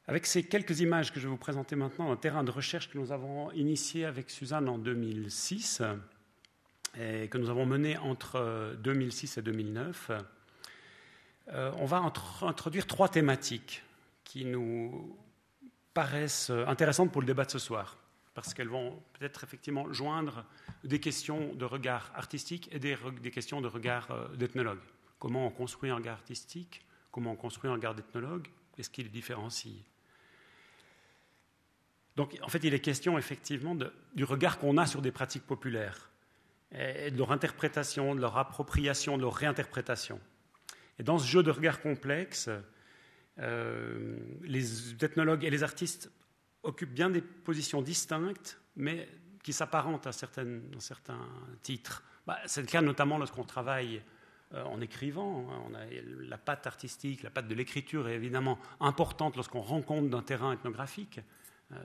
avec 0.08 0.26
ces 0.26 0.44
quelques 0.44 0.82
images 0.82 1.12
que 1.12 1.20
je 1.20 1.26
vais 1.26 1.32
vous 1.32 1.38
présenter 1.38 1.76
maintenant, 1.76 2.12
un 2.12 2.18
terrain 2.18 2.44
de 2.44 2.52
recherche 2.52 2.90
que 2.90 2.98
nous 2.98 3.12
avons 3.12 3.52
initié 3.52 4.06
avec 4.06 4.30
Suzanne 4.30 4.68
en 4.68 4.78
2006 4.78 5.82
et 7.00 7.30
que 7.30 7.38
nous 7.38 7.50
avons 7.50 7.66
mené 7.66 7.98
entre 7.98 8.76
2006 8.84 9.38
et 9.38 9.42
2009, 9.42 10.12
euh, 11.50 11.72
on 11.78 11.86
va 11.86 12.02
introduire 12.42 12.88
trois 12.88 13.10
thématiques 13.10 13.84
qui 14.24 14.46
nous 14.46 15.18
paraissent 15.94 16.52
intéressantes 16.68 17.12
pour 17.12 17.22
le 17.22 17.28
débat 17.28 17.46
de 17.46 17.52
ce 17.52 17.60
soir, 17.60 17.98
parce 18.34 18.54
qu'elles 18.54 18.70
vont 18.70 19.02
peut-être 19.14 19.44
effectivement 19.44 19.92
joindre 19.92 20.46
des 20.84 21.00
questions 21.00 21.54
de 21.54 21.66
regard 21.66 22.12
artistique 22.16 22.70
et 22.72 22.80
des, 22.80 22.96
questions 23.32 23.62
de 23.62 23.68
regard 23.68 24.10
euh, 24.12 24.28
d'ethnologue. 24.36 24.80
Comment 25.20 25.48
on 25.48 25.52
construit 25.52 25.90
un 25.90 25.96
regard 25.96 26.14
artistique? 26.14 26.86
Comment 27.12 27.32
on 27.32 27.36
construit 27.36 27.70
un 27.70 27.74
regard 27.74 27.94
d'ethnologue? 27.94 28.48
Est-ce 28.78 28.90
qu'il 28.90 29.06
est 29.06 29.10
différencie? 29.10 29.84
Donc, 32.16 32.38
en 32.42 32.48
fait, 32.48 32.64
il 32.64 32.74
est 32.74 32.80
question 32.80 33.18
effectivement 33.18 33.76
du 34.16 34.24
regard 34.24 34.60
qu'on 34.60 34.78
a 34.78 34.86
sur 34.86 35.02
des 35.02 35.12
pratiques 35.12 35.46
populaires, 35.46 36.10
de 36.72 37.18
leur 37.18 37.32
interprétation, 37.32 38.16
de 38.16 38.22
leur 38.22 38.38
appropriation, 38.38 39.18
de 39.18 39.22
leur 39.22 39.34
réinterprétation. 39.34 40.20
Et 41.00 41.04
dans 41.04 41.18
ce 41.18 41.28
jeu 41.28 41.44
de 41.44 41.52
regard 41.52 41.82
complexe, 41.82 42.50
euh, 43.40 44.18
les 44.44 45.04
ethnologues 45.04 45.44
et 45.44 45.50
les 45.50 45.64
artistes 45.64 46.12
occupent 46.64 46.94
bien 46.94 47.10
des 47.10 47.22
positions 47.22 47.82
distinctes, 47.82 48.60
mais 48.76 49.08
qui 49.44 49.54
s'apparentent 49.54 50.08
à, 50.08 50.12
certains 50.12 51.28
titres. 51.64 52.04
Bah, 52.28 52.38
c'est 52.46 52.62
le 52.62 52.68
cas 52.68 52.82
notamment 52.82 53.18
lorsqu'on 53.18 53.44
travaille 53.44 54.02
euh, 54.54 54.64
en 54.64 54.80
écrivant. 54.82 55.48
Hein. 55.52 55.80
La 56.20 56.38
patte 56.38 56.68
artistique, 56.68 57.24
la 57.24 57.32
patte 57.32 57.48
de 57.48 57.56
l'écriture 57.56 58.08
est 58.08 58.16
évidemment 58.16 58.60
importante 58.80 59.36
lorsqu'on 59.36 59.62
rencontre 59.62 60.10
d'un 60.10 60.22
terrain 60.22 60.54
ethnographique. 60.54 61.20
Euh, 61.72 61.76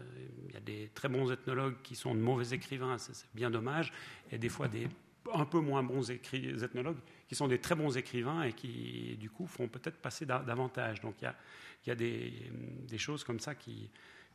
il 0.48 0.54
y 0.54 0.56
a 0.56 0.60
des 0.60 0.90
très 0.94 1.08
bons 1.08 1.30
ethnologues 1.30 1.76
qui 1.82 1.94
sont 1.94 2.14
de 2.14 2.20
mauvais 2.20 2.54
écrivains, 2.54 2.98
c'est 2.98 3.14
bien 3.34 3.50
dommage, 3.50 3.92
et 4.30 4.38
des 4.38 4.48
fois 4.48 4.68
des 4.68 4.88
un 5.34 5.44
peu 5.44 5.60
moins 5.60 5.82
bons 5.82 6.10
ethnologues 6.10 6.98
qui 7.28 7.34
sont 7.34 7.48
des 7.48 7.58
très 7.58 7.74
bons 7.74 7.96
écrivains 7.96 8.42
et 8.42 8.52
qui, 8.52 9.16
du 9.18 9.30
coup, 9.30 9.46
font 9.46 9.68
peut-être 9.68 9.96
passer 9.96 10.26
davantage. 10.26 11.00
Donc 11.00 11.14
il 11.20 11.88
y 11.88 11.90
a, 11.90 11.94
des, 11.94 12.98
choses 12.98 13.24
comme 13.24 13.40
ça 13.40 13.54
qui, 13.54 13.90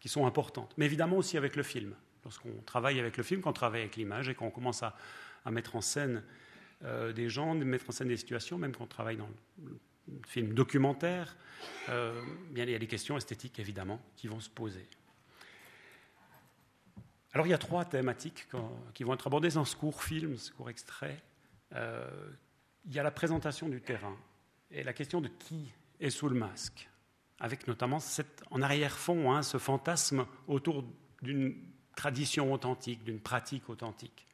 sont 0.05 0.25
importantes. 0.25 0.73
Mais 0.77 0.85
évidemment 0.85 1.17
aussi 1.17 1.37
avec 1.37 1.55
le 1.55 1.63
film. 1.63 1.93
Lorsqu'on 2.23 2.61
travaille 2.65 2.99
avec 2.99 3.17
le 3.17 3.23
film, 3.23 3.41
qu'on 3.41 3.53
travaille 3.53 3.81
avec 3.81 3.95
l'image 3.95 4.29
et 4.29 4.35
qu'on 4.35 4.51
commence 4.51 4.83
à, 4.83 4.95
mettre 5.49 5.75
en 5.75 5.81
scène 5.81 6.23
euh, 6.83 7.13
des 7.13 7.29
gens, 7.29 7.55
mettre 7.55 7.89
en 7.89 7.91
scène 7.91 8.09
des 8.09 8.17
situations, 8.17 8.57
même 8.57 8.75
quand 8.75 8.83
on 8.83 8.87
travaille 8.87 9.17
dans 9.17 9.29
le 9.63 9.79
film 10.27 10.53
documentaire, 10.53 11.35
euh, 11.89 12.21
il 12.51 12.69
y 12.69 12.75
a 12.75 12.79
des 12.79 12.87
questions 12.87 13.17
esthétiques 13.17 13.59
évidemment 13.59 13.99
qui 14.15 14.27
vont 14.27 14.39
se 14.39 14.49
poser. 14.49 14.85
Alors 17.33 17.47
il 17.47 17.51
y 17.51 17.53
a 17.53 17.57
trois 17.57 17.85
thématiques 17.85 18.47
qui 18.93 19.03
vont 19.03 19.13
être 19.13 19.27
abordées 19.27 19.49
dans 19.49 19.65
ce 19.65 19.75
court 19.75 20.03
film, 20.03 20.37
ce 20.37 20.51
court 20.51 20.69
extrait. 20.69 21.21
Euh, 21.73 22.09
il 22.85 22.93
y 22.93 22.99
a 22.99 23.03
la 23.03 23.11
présentation 23.11 23.69
du 23.69 23.81
terrain 23.81 24.17
et 24.69 24.83
la 24.83 24.93
question 24.93 25.21
de 25.21 25.27
qui 25.27 25.71
est 25.99 26.09
sous 26.09 26.27
le 26.27 26.35
masque, 26.35 26.89
avec 27.39 27.67
notamment 27.67 27.99
en 28.49 28.61
arrière-fond 28.61 29.31
hein, 29.31 29.43
ce 29.43 29.57
fantasme 29.57 30.25
autour 30.47 30.83
d'une 31.21 31.55
tradition 31.95 32.51
authentique, 32.51 33.03
d'une 33.03 33.19
pratique 33.19 33.69
authentique. 33.69 34.27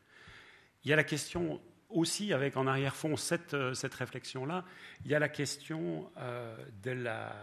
Il 0.84 0.89
y 0.89 0.94
a 0.94 0.96
la 0.96 1.04
question 1.04 1.60
aussi, 1.89 2.34
avec 2.34 2.58
en 2.58 2.68
arrière-fond 2.68 3.16
cette, 3.16 3.54
euh, 3.54 3.74
réflexion-là, 3.98 4.66
il 5.06 5.12
y 5.12 5.16
a 5.16 5.20
la 5.20 5.30
question 5.30 6.12
euh, 6.18 6.58
de 6.84 6.92
la, 6.92 7.36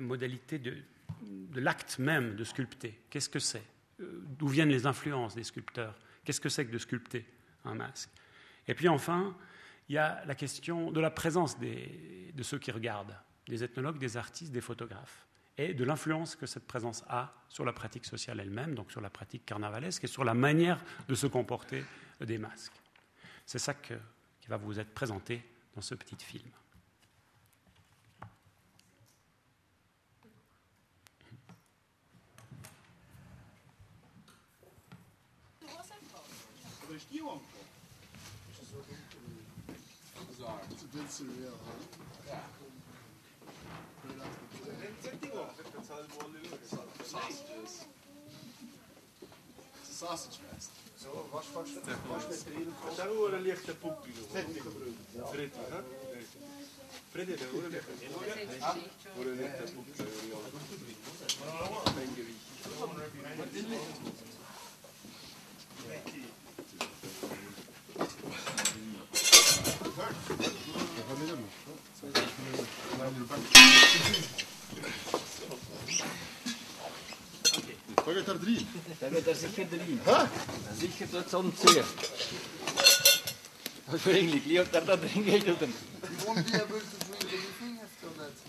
modalité 0.00 0.58
de, 0.58 0.82
l'acte 1.54 1.98
même 1.98 2.36
de 2.36 2.44
sculpter. 2.44 2.98
Qu'est-ce 3.10 3.28
que 3.28 3.38
c'est? 3.38 3.64
D'où 3.98 4.48
viennent 4.48 4.68
les 4.68 4.86
influences 4.86 5.34
des 5.34 5.44
sculpteurs 5.44 5.98
Qu'est-ce 6.24 6.40
que 6.40 6.48
c'est 6.48 6.66
que 6.66 6.72
de 6.72 6.78
sculpter 6.78 7.26
un 7.64 7.74
masque? 7.74 8.10
Et 8.66 8.74
puis 8.74 8.88
enfin, 8.88 9.36
il 9.88 9.94
y 9.94 9.98
a 9.98 10.22
la 10.26 10.34
question 10.34 10.92
de 10.92 11.00
la 11.00 11.10
présence 11.10 11.58
de 11.58 12.42
ceux 12.42 12.58
qui 12.58 12.70
regardent, 12.70 13.16
des 13.48 13.64
ethnologues, 13.64 13.98
des 13.98 14.16
artistes, 14.16 14.52
des 14.52 14.60
photographes, 14.60 15.26
et 15.56 15.74
de 15.74 15.84
l'influence 15.84 16.36
que 16.36 16.46
cette 16.46 16.66
présence 16.66 17.02
a 17.08 17.34
sur 17.48 17.64
la 17.64 17.72
pratique 17.72 18.04
sociale 18.04 18.38
elle-même, 18.40 18.74
donc 18.74 18.92
sur 18.92 19.00
la 19.00 19.10
pratique 19.10 19.44
carnavalesque 19.44 20.04
et 20.04 20.08
sur 20.08 20.22
la 20.22 20.34
manière 20.34 20.78
de 21.08 21.14
se 21.14 21.26
comporter 21.26 21.84
des 22.20 22.38
masques. 22.38 22.80
C'est 23.44 23.58
ça 23.58 23.74
qui 23.74 23.94
va 24.48 24.56
vous 24.56 24.78
être 24.78 24.92
présenté 24.94 25.42
dans 25.74 25.80
ce 25.80 25.94
petit 25.94 26.22
film. 26.22 26.50
piłą 37.18 37.34
go. 37.34 37.60
Bizarre. 40.30 40.64
It's 40.70 40.82
a 40.82 40.90
bit 40.94 41.08
surreal, 41.16 41.58
huh? 41.66 41.80
Yeah. 42.26 42.44
Right 44.04 44.20
off 44.22 44.34
the. 44.62 44.72
Sausages. 47.04 47.72
It's 49.80 49.90
a 49.90 49.92
sausage 49.92 50.38
fest. 50.44 50.70
Zo, 51.02 51.08
was 51.32 51.46
vast 51.54 51.74
met 52.28 52.44
drie. 52.44 52.66
Daar 52.96 53.08
horen 53.08 53.40
lichte 53.40 53.74
poepie. 53.74 54.12
Fritti, 55.32 55.58
hè? 55.70 55.80
Prendete 57.12 57.44
pure 57.44 57.68
le 57.68 57.78
pure 57.78 57.94
le 57.94 58.44
poppie. 58.64 58.88
Pure 59.14 59.34
le 59.34 59.44
poppie. 63.44 64.37
Da 69.98 70.04
geht 78.12 78.28
er 78.28 78.34
drin. 78.34 78.66
Da 79.00 79.08
geht 79.08 79.26
er 79.26 79.34
sicher 79.34 79.64
drin. 79.64 80.00
Hä? 80.04 80.26
Sicher 80.78 81.06
dort 81.10 81.28
so 81.28 81.38
ein 81.40 81.52
Zeher. 81.56 81.84
Das 83.86 83.94
ist 83.94 84.06
eigentlich, 84.06 84.44
wie 84.44 84.60
ob 84.60 84.70
der 84.70 84.82
da 84.82 84.96
drin 84.96 85.24
geht 85.24 85.42
oder 85.42 85.66
nicht. 85.66 85.78
Wie 86.02 86.26
wollen 86.26 86.46
wir, 86.46 86.64
willst 86.68 86.92
du 86.92 86.96
es 87.00 87.08
mir 87.08 87.18
in 87.20 87.28
den 87.28 87.40
Finger 87.58 87.88
zu 87.98 88.06
lassen? 88.18 88.48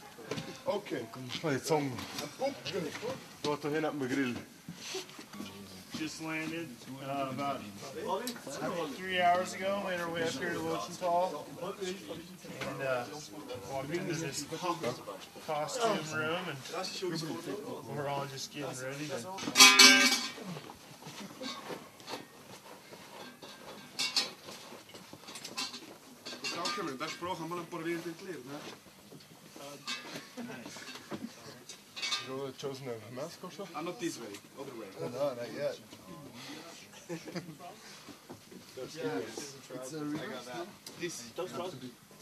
Okay. 0.71 1.05
Jetzt 1.43 1.69
haben 1.69 1.91
wir. 1.91 2.81
Dort 3.43 3.63
dahin 3.63 3.85
hat 3.85 3.93
man 3.93 4.07
Grill. 4.07 4.35
Just 5.99 6.21
landed 6.23 6.69
uh, 7.03 7.29
about 7.29 7.59
three 8.95 9.21
hours 9.21 9.53
ago. 9.53 9.83
Made 9.85 9.99
our 9.99 10.09
way 10.09 10.23
up 10.23 10.29
here 10.29 10.53
to 10.53 10.59
Lowenthal. 10.59 11.45
And 11.61 12.81
uh, 12.81 13.03
walked 13.69 13.93
into 13.93 14.15
this 14.15 14.45
costume 15.45 15.99
room 16.15 16.39
and 16.47 16.57
we're 17.95 18.07
all 18.07 18.25
just 18.31 18.53
getting 18.53 18.69
ready 18.81 19.07
to 19.07 19.27
Danke, 26.55 26.97
dat 26.97 27.17
programma 27.19 27.55
een 27.55 27.67
paar 27.67 27.83
weer 27.83 27.93
in 27.93 28.01
het 28.03 28.21
leren. 28.21 28.90
You 32.27 32.37
would 32.37 32.45
have 32.47 32.57
chosen 32.57 32.87
a 32.87 33.15
mask 33.15 33.43
or 33.43 33.51
something? 33.51 33.75
I'm 33.75 33.85
not 33.85 33.99
this 33.99 34.19
way, 34.19 34.27
other 34.59 34.71
way. 34.79 34.87
Oh, 35.01 35.07
no, 35.09 35.33
not 35.35 35.37
yet. 35.55 35.79
yeah, 38.95 39.19
it's 39.73 39.93
a? 39.93 39.97
This, 40.99 41.29
those 41.35 41.57
ones? 41.57 41.75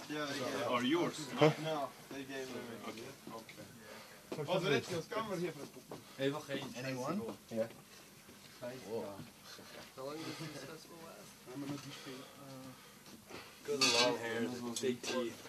Yeah, 0.10 0.25
yeah. 0.25 0.74
Or 0.74 0.84
yours? 0.84 1.27
Huh? 1.38 1.51
No, 1.63 1.89
they 2.12 2.19
gave 2.19 2.48
me. 2.48 2.60
Okay. 2.88 3.01
okay. 3.36 4.51
Also, 4.51 4.69
let's. 4.69 5.08
Come 5.10 5.27
over 5.27 5.36
here 5.36 5.51
for 5.51 6.24
a 6.24 6.25
Even. 6.25 6.41
Anyone? 6.84 7.22
Yeah. 7.53 7.63
Wow. 8.62 9.03
How 9.96 10.03
long 10.05 10.15
does 10.15 10.25
this 10.25 10.63
festival 10.63 10.98
last? 11.05 11.29
I'm 11.53 11.62
gonna 11.62 11.74
be 11.74 11.79
Good 13.65 13.79
long 14.01 14.17
hair, 14.17 14.41
big 14.81 15.01
teeth. 15.01 15.49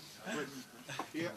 Yeah. 1.13 1.27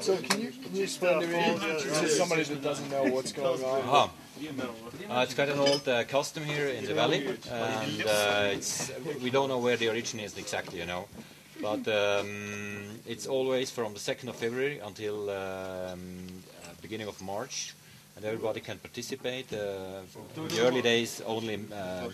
So 0.00 0.16
can 0.18 0.40
you 0.40 0.50
can 0.50 0.76
you 0.76 0.82
explain 0.82 1.20
to 1.20 1.26
me 1.26 1.58
to 1.80 2.08
somebody 2.08 2.42
that 2.44 2.62
doesn't 2.62 2.90
know 2.90 3.04
what's 3.04 3.32
going 3.32 3.62
on? 3.64 3.80
Aha. 3.82 4.10
Uh, 5.10 5.22
it's 5.22 5.34
quite 5.34 5.48
an 5.48 5.58
old 5.58 5.88
uh, 5.88 6.04
custom 6.04 6.44
here 6.44 6.66
in 6.68 6.84
the 6.84 6.94
valley, 6.94 7.26
and 7.50 8.02
uh, 8.06 8.56
it's 8.56 8.90
we 9.22 9.30
don't 9.30 9.48
know 9.48 9.58
where 9.58 9.76
the 9.76 9.88
origin 9.88 10.20
is 10.20 10.36
exactly, 10.36 10.78
you 10.80 10.86
know, 10.86 11.06
but 11.62 11.86
um, 11.88 13.00
it's 13.06 13.26
always 13.26 13.70
from 13.70 13.94
the 13.94 14.00
second 14.00 14.28
of 14.28 14.36
February 14.36 14.80
until 14.80 15.30
um, 15.30 16.26
uh, 16.64 16.68
beginning 16.82 17.08
of 17.08 17.20
March, 17.22 17.74
and 18.16 18.24
everybody 18.24 18.60
can 18.60 18.78
participate. 18.78 19.52
Uh, 19.52 20.02
in 20.36 20.48
the 20.48 20.60
early 20.60 20.82
days, 20.82 21.20
only 21.26 21.54
uh, 21.72 22.08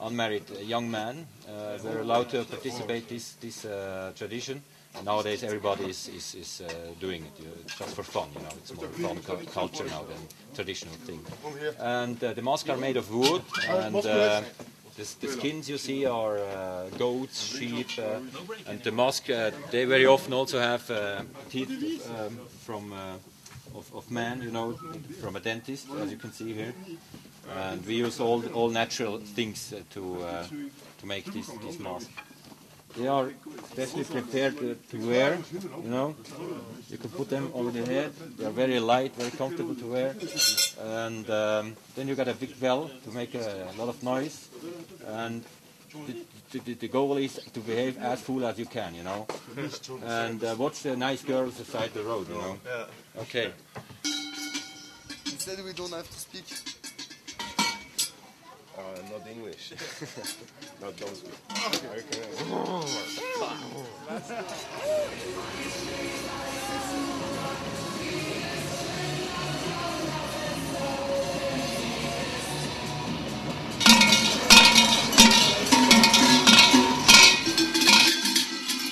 unmarried 0.00 0.48
young 0.64 0.90
men 0.90 1.26
uh, 1.48 1.78
were 1.82 2.00
allowed 2.00 2.28
to 2.30 2.44
participate 2.44 3.08
this 3.08 3.34
this 3.40 3.64
uh, 3.64 4.12
tradition. 4.16 4.62
And 4.94 5.04
nowadays, 5.04 5.42
everybody 5.42 5.84
is 5.90 6.08
is, 6.08 6.34
is 6.34 6.60
uh, 6.60 6.68
doing 7.00 7.24
it 7.24 7.40
uh, 7.40 7.68
just 7.78 7.94
for 7.94 8.02
fun. 8.04 8.28
You 8.34 8.42
know, 8.42 8.54
it's 8.56 8.74
more 8.74 8.88
fun 8.88 9.18
cu- 9.22 9.44
culture 9.52 9.84
now 9.84 10.04
than 10.04 10.18
traditional 10.54 10.94
thing. 11.06 11.20
And 11.78 12.22
uh, 12.22 12.32
the 12.32 12.42
masks 12.42 12.70
are 12.70 12.78
made 12.78 12.96
of 12.96 13.10
wood, 13.10 13.42
and 13.68 13.96
uh, 13.96 14.40
the, 14.96 15.06
the 15.20 15.28
skins 15.28 15.68
you 15.68 15.76
see 15.78 16.06
are 16.06 16.38
uh, 16.38 16.88
goats, 16.98 17.42
sheep, 17.42 17.88
uh, 17.98 18.20
and 18.66 18.82
the 18.82 18.92
mask. 18.92 19.28
Uh, 19.28 19.50
they 19.70 19.84
very 19.84 20.06
often 20.06 20.32
also 20.32 20.58
have 20.60 20.90
uh, 20.90 21.22
teeth 21.50 22.08
um, 22.08 22.38
from. 22.64 22.92
Of, 23.76 23.94
of 23.94 24.10
man, 24.10 24.40
you 24.42 24.50
know, 24.50 24.72
from 25.20 25.36
a 25.36 25.40
dentist, 25.40 25.86
as 26.00 26.10
you 26.10 26.16
can 26.16 26.32
see 26.32 26.52
here, 26.54 26.72
and 27.68 27.84
we 27.86 27.94
use 27.96 28.20
all 28.20 28.40
all 28.54 28.70
natural 28.70 29.18
things 29.18 29.72
uh, 29.72 29.82
to 29.94 30.02
uh, 30.22 30.46
to 31.00 31.06
make 31.06 31.24
this 31.26 31.48
this 31.64 31.78
mask. 31.78 32.10
They 32.96 33.08
are 33.08 33.30
specially 33.72 34.04
prepared 34.04 34.56
to, 34.90 34.96
wear, 35.06 35.38
you 35.84 35.90
know. 35.90 36.16
You 36.88 36.96
can 36.96 37.10
put 37.10 37.28
them 37.28 37.50
over 37.52 37.70
the 37.70 37.84
head. 37.84 38.12
They 38.38 38.46
are 38.46 38.50
very 38.50 38.80
light, 38.80 39.14
very 39.16 39.32
comfortable 39.32 39.74
to 39.74 39.86
wear. 39.86 40.14
And 40.80 41.28
um, 41.28 41.76
then 41.94 42.08
you 42.08 42.14
got 42.14 42.28
a 42.28 42.32
big 42.32 42.58
bell 42.58 42.90
to 43.04 43.10
make 43.10 43.34
a, 43.34 43.70
lot 43.76 43.90
of 43.90 44.02
noise. 44.02 44.48
And 45.06 45.44
the, 46.06 46.14
the, 46.50 46.74
the 46.74 46.88
goal 46.88 47.16
is 47.16 47.40
to 47.52 47.60
behave 47.60 47.98
as 47.98 48.20
fool 48.20 48.46
as 48.46 48.58
you 48.58 48.66
can, 48.66 48.94
you 48.94 49.02
know. 49.02 49.26
And 50.04 50.42
uh, 50.42 50.54
watch 50.58 50.82
the 50.82 50.96
nice 50.96 51.22
girls 51.22 51.58
beside 51.58 51.92
the 51.94 52.02
road, 52.02 52.28
you 52.28 52.34
know. 52.34 52.58
Okay. 53.18 53.52
Instead 55.26 55.64
we 55.64 55.72
don't 55.72 55.92
have 55.92 56.10
to 56.10 56.18
speak. 56.18 56.44
Uh, 58.76 58.82
not 59.10 59.26
English. 59.26 59.72
not 60.80 60.96
those. 60.96 61.24
Okay. 61.96 62.22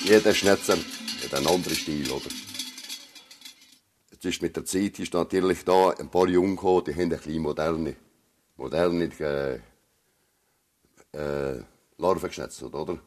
Jeder 0.07 0.35
Schnitzer 0.35 0.77
hat 0.77 1.33
einen 1.33 1.47
anderen 1.47 1.75
Stil, 1.75 2.11
oder? 2.11 2.29
Jetzt 4.11 4.23
ist 4.23 4.39
mit 4.39 4.55
der 4.55 4.63
Zeit 4.63 4.99
ist 4.99 5.11
natürlich 5.15 5.65
da 5.65 5.89
ein 5.89 6.11
paar 6.11 6.27
Jungen 6.27 6.57
die 6.57 6.93
haben 6.93 7.01
ein 7.01 7.09
bisschen 7.09 7.41
moderne, 7.41 7.95
moderne 8.55 9.09
äh, 9.19 9.55
äh, 11.17 11.63
Larven 11.97 12.27
geschnetzelt, 12.27 12.75
oder? 12.75 12.99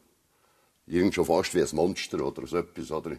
Irgend 0.87 1.15
schon 1.15 1.23
fast 1.23 1.55
wie 1.55 1.61
ein 1.61 1.69
Monster 1.71 2.19
oder 2.19 2.45
so 2.45 2.57
etwas, 2.57 2.91
oder? 2.91 3.15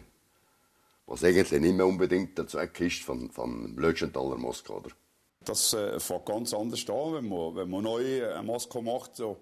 Was 1.07 1.23
eigentlich 1.23 1.59
nicht 1.59 1.75
mehr 1.75 1.87
unbedingt 1.87 2.37
der 2.37 2.45
Zweck 2.45 2.79
ist 2.81 3.01
vom, 3.01 3.31
vom 3.31 3.75
Lötschenthaler 3.79 4.37
Moskau, 4.37 4.77
oder? 4.77 4.91
Das 5.43 5.73
äh, 5.73 5.99
fängt 5.99 6.27
ganz 6.27 6.53
anders 6.53 6.87
an, 6.87 7.13
wenn 7.15 7.27
man, 7.27 7.55
wenn 7.55 7.69
man 7.71 7.83
neu 7.83 8.31
eine 8.31 8.43
Maske 8.43 8.79
macht. 8.79 9.15
So. 9.15 9.37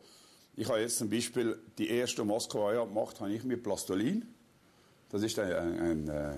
Ich 0.60 0.68
habe 0.68 0.82
jetzt 0.82 0.98
zum 0.98 1.10
Beispiel 1.10 1.58
die 1.78 1.90
erste 1.90 2.26
ich 2.26 2.86
gemacht 2.86 3.22
habe, 3.22 3.32
ich 3.32 3.46
mit 3.46 3.64
Plastolin. 3.64 4.26
Das 5.10 5.24
ist 5.24 5.40
ein, 5.40 5.54
ein, 5.54 5.80
ein, 5.80 6.10
äh, 6.10 6.34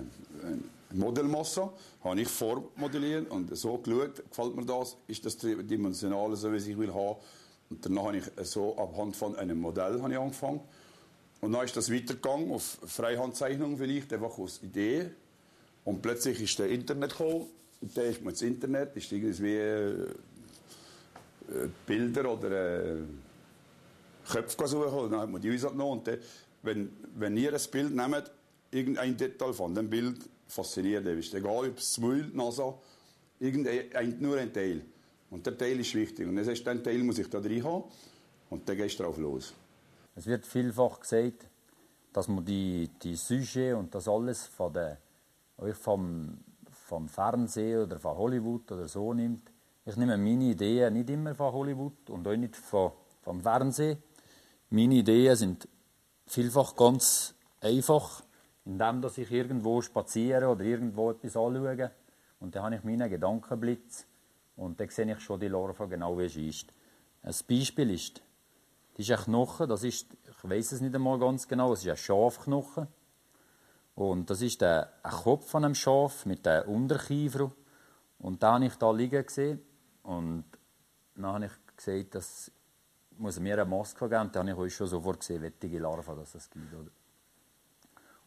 ein 0.46 0.70
habe 2.04 2.20
ich 2.20 2.28
vormodelliert 2.28 3.28
und 3.32 3.56
so 3.56 3.78
geschaut, 3.78 4.22
gefällt 4.30 4.54
mir 4.54 4.64
das, 4.64 4.96
ist 5.08 5.26
das 5.26 5.36
dimensional, 5.38 6.36
so 6.36 6.52
wie 6.52 6.58
ich 6.58 6.78
will 6.78 6.94
haben. 6.94 7.16
Und 7.68 7.84
danach 7.84 8.04
habe 8.04 8.18
ich 8.18 8.24
so 8.46 8.76
anhand 8.76 9.16
von 9.16 9.34
einem 9.34 9.58
Modell 9.58 10.00
habe 10.00 10.12
ich 10.12 10.18
angefangen. 10.20 10.60
Und 11.40 11.50
dann 11.50 11.64
ist 11.64 11.76
das 11.76 11.90
weitergegangen 11.90 12.52
auf 12.52 12.78
Freihandzeichnung 12.86 13.76
vielleicht, 13.76 14.12
einfach 14.12 14.38
aus 14.38 14.62
Idee. 14.62 15.10
Und 15.84 16.00
plötzlich 16.00 16.40
ist 16.40 16.56
der 16.60 16.68
Internet 16.68 17.10
gekommen. 17.10 17.46
Und 17.80 17.96
dann 17.96 18.04
ist 18.04 18.22
man 18.22 18.30
ins 18.34 18.42
Internet, 18.42 18.94
ist 18.94 19.10
irgendwie 19.10 19.56
äh, 19.56 20.06
Bilder 21.88 22.32
oder 22.32 22.50
äh, 22.52 22.98
Köpfe 24.30 24.68
suchen. 24.68 25.10
Dann 25.10 25.20
hat 25.20 25.30
man 25.30 25.40
die 25.40 25.50
uns 25.50 25.62
genommen. 25.62 25.98
Und 25.98 26.06
dann, 26.06 26.18
wenn, 26.62 26.90
wenn 27.14 27.36
ihr 27.36 27.52
ein 27.52 27.60
Bild 27.70 27.94
nehmt, 27.94 28.30
irgendein 28.70 29.16
Detail 29.16 29.52
von 29.52 29.74
dem 29.74 29.88
Bild 29.88 30.18
fasziniert 30.46 31.06
euch. 31.06 31.32
Egal, 31.34 31.68
ob 31.68 31.78
es 31.78 31.98
Müll, 31.98 32.30
NASA, 32.34 32.74
irgendein, 33.38 34.16
nur 34.20 34.38
ein 34.38 34.52
Teil. 34.52 34.82
Und 35.30 35.46
der 35.46 35.56
Teil 35.56 35.80
ist 35.80 35.94
wichtig. 35.94 36.26
Und 36.26 36.36
das 36.36 36.48
heißt, 36.48 36.66
den 36.66 36.82
Teil 36.84 37.02
muss 37.02 37.18
ich 37.18 37.28
da 37.28 37.40
drin 37.40 37.64
haben. 37.64 37.84
Und 38.50 38.68
dann 38.68 38.76
gehst 38.76 38.98
du 38.98 39.04
drauf 39.04 39.16
los. 39.18 39.54
Es 40.14 40.26
wird 40.26 40.44
vielfach 40.44 41.00
gesagt, 41.00 41.46
dass 42.12 42.28
man 42.28 42.44
die, 42.44 42.90
die 43.02 43.16
Sujet 43.16 43.74
und 43.74 43.94
das 43.94 44.06
alles 44.06 44.46
von 44.46 44.72
der, 44.72 44.98
vom, 45.72 46.38
vom 46.70 47.08
Fernsehen 47.08 47.84
oder 47.84 47.98
von 47.98 48.16
Hollywood 48.16 48.70
oder 48.72 48.86
so 48.88 49.14
nimmt. 49.14 49.50
Ich 49.86 49.96
nehme 49.96 50.18
meine 50.18 50.44
Ideen 50.44 50.92
nicht 50.92 51.08
immer 51.08 51.34
von 51.34 51.52
Hollywood 51.52 52.10
und 52.10 52.28
auch 52.28 52.36
nicht 52.36 52.54
von, 52.54 52.92
vom 53.22 53.40
Fernsehen. 53.40 54.02
Meine 54.74 54.94
Ideen 54.94 55.36
sind 55.36 55.68
vielfach 56.26 56.74
ganz 56.74 57.34
einfach, 57.60 58.24
indem 58.64 59.02
dass 59.02 59.18
ich 59.18 59.30
irgendwo 59.30 59.82
spaziere 59.82 60.48
oder 60.48 60.64
irgendwo 60.64 61.10
etwas 61.10 61.36
anschaue. 61.36 61.90
Und 62.40 62.56
dann 62.56 62.62
habe 62.62 62.76
ich 62.76 62.82
meinen 62.82 63.10
Gedankenblitz 63.10 64.06
und 64.56 64.80
dann 64.80 64.88
sehe 64.88 65.12
ich 65.12 65.20
schon 65.20 65.40
die 65.40 65.48
Larve 65.48 65.88
genau, 65.88 66.18
wie 66.18 66.30
sie 66.30 66.48
ist. 66.48 66.72
Ein 67.22 67.34
Beispiel 67.46 67.90
ist, 67.90 68.22
das 68.94 69.06
ist 69.06 69.10
ein 69.10 69.24
Knochen, 69.24 69.68
das 69.68 69.84
ist, 69.84 70.06
ich 70.30 70.50
weiß 70.50 70.72
es 70.72 70.80
nicht 70.80 70.94
einmal 70.94 71.18
ganz 71.18 71.46
genau, 71.46 71.74
es 71.74 71.82
ist 71.82 71.90
ein 71.90 71.96
Schafknochen. 71.98 72.86
Und 73.94 74.30
das 74.30 74.40
ist 74.40 74.62
der, 74.62 74.90
ein 75.02 75.12
Kopf 75.12 75.50
von 75.50 75.66
einem 75.66 75.74
Schaf 75.74 76.24
mit 76.24 76.48
einem 76.48 76.70
Unterkiefer. 76.70 77.52
Und 78.18 78.42
da 78.42 78.54
habe 78.54 78.64
ich 78.64 78.76
da 78.76 78.90
liegen 78.90 79.26
gesehen. 79.26 79.60
Und 80.02 80.46
dann 81.14 81.26
habe 81.26 81.44
ich 81.44 81.76
gesagt, 81.76 82.14
das 82.14 82.50
muss 83.22 83.38
mir 83.38 83.54
eine 83.54 83.64
Maske 83.64 84.08
geben. 84.08 84.30
Und 84.34 84.36
habe 84.36 84.66
ich 84.66 84.74
schon 84.74 84.88
sofort 84.88 85.20
gesehen, 85.20 85.42
wettige 85.42 85.78
Larven, 85.78 86.16
dass 86.16 86.32
das 86.32 86.50
gibt. 86.50 86.74
Oder? 86.74 86.90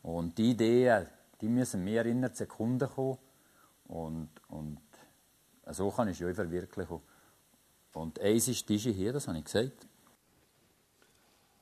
Und 0.02 0.38
die 0.38 0.52
Ideen, 0.52 1.08
die 1.42 1.50
müssen 1.50 1.84
mehr 1.84 2.06
in 2.06 2.18
einer 2.18 2.34
Sekunde 2.34 2.88
kommen. 2.88 3.18
Und, 3.88 4.30
und 4.48 4.80
so 5.72 5.92
kann 5.92 6.08
ich 6.08 6.20
es 6.20 6.26
euch 6.26 6.36
verwirklichen. 6.36 7.02
Und 7.94 8.20
eins 8.20 8.48
ist 8.48 8.68
diese 8.68 8.90
hier, 8.90 9.14
das 9.14 9.28
habe 9.28 9.38
ich 9.38 9.46
gesagt. 9.46 9.88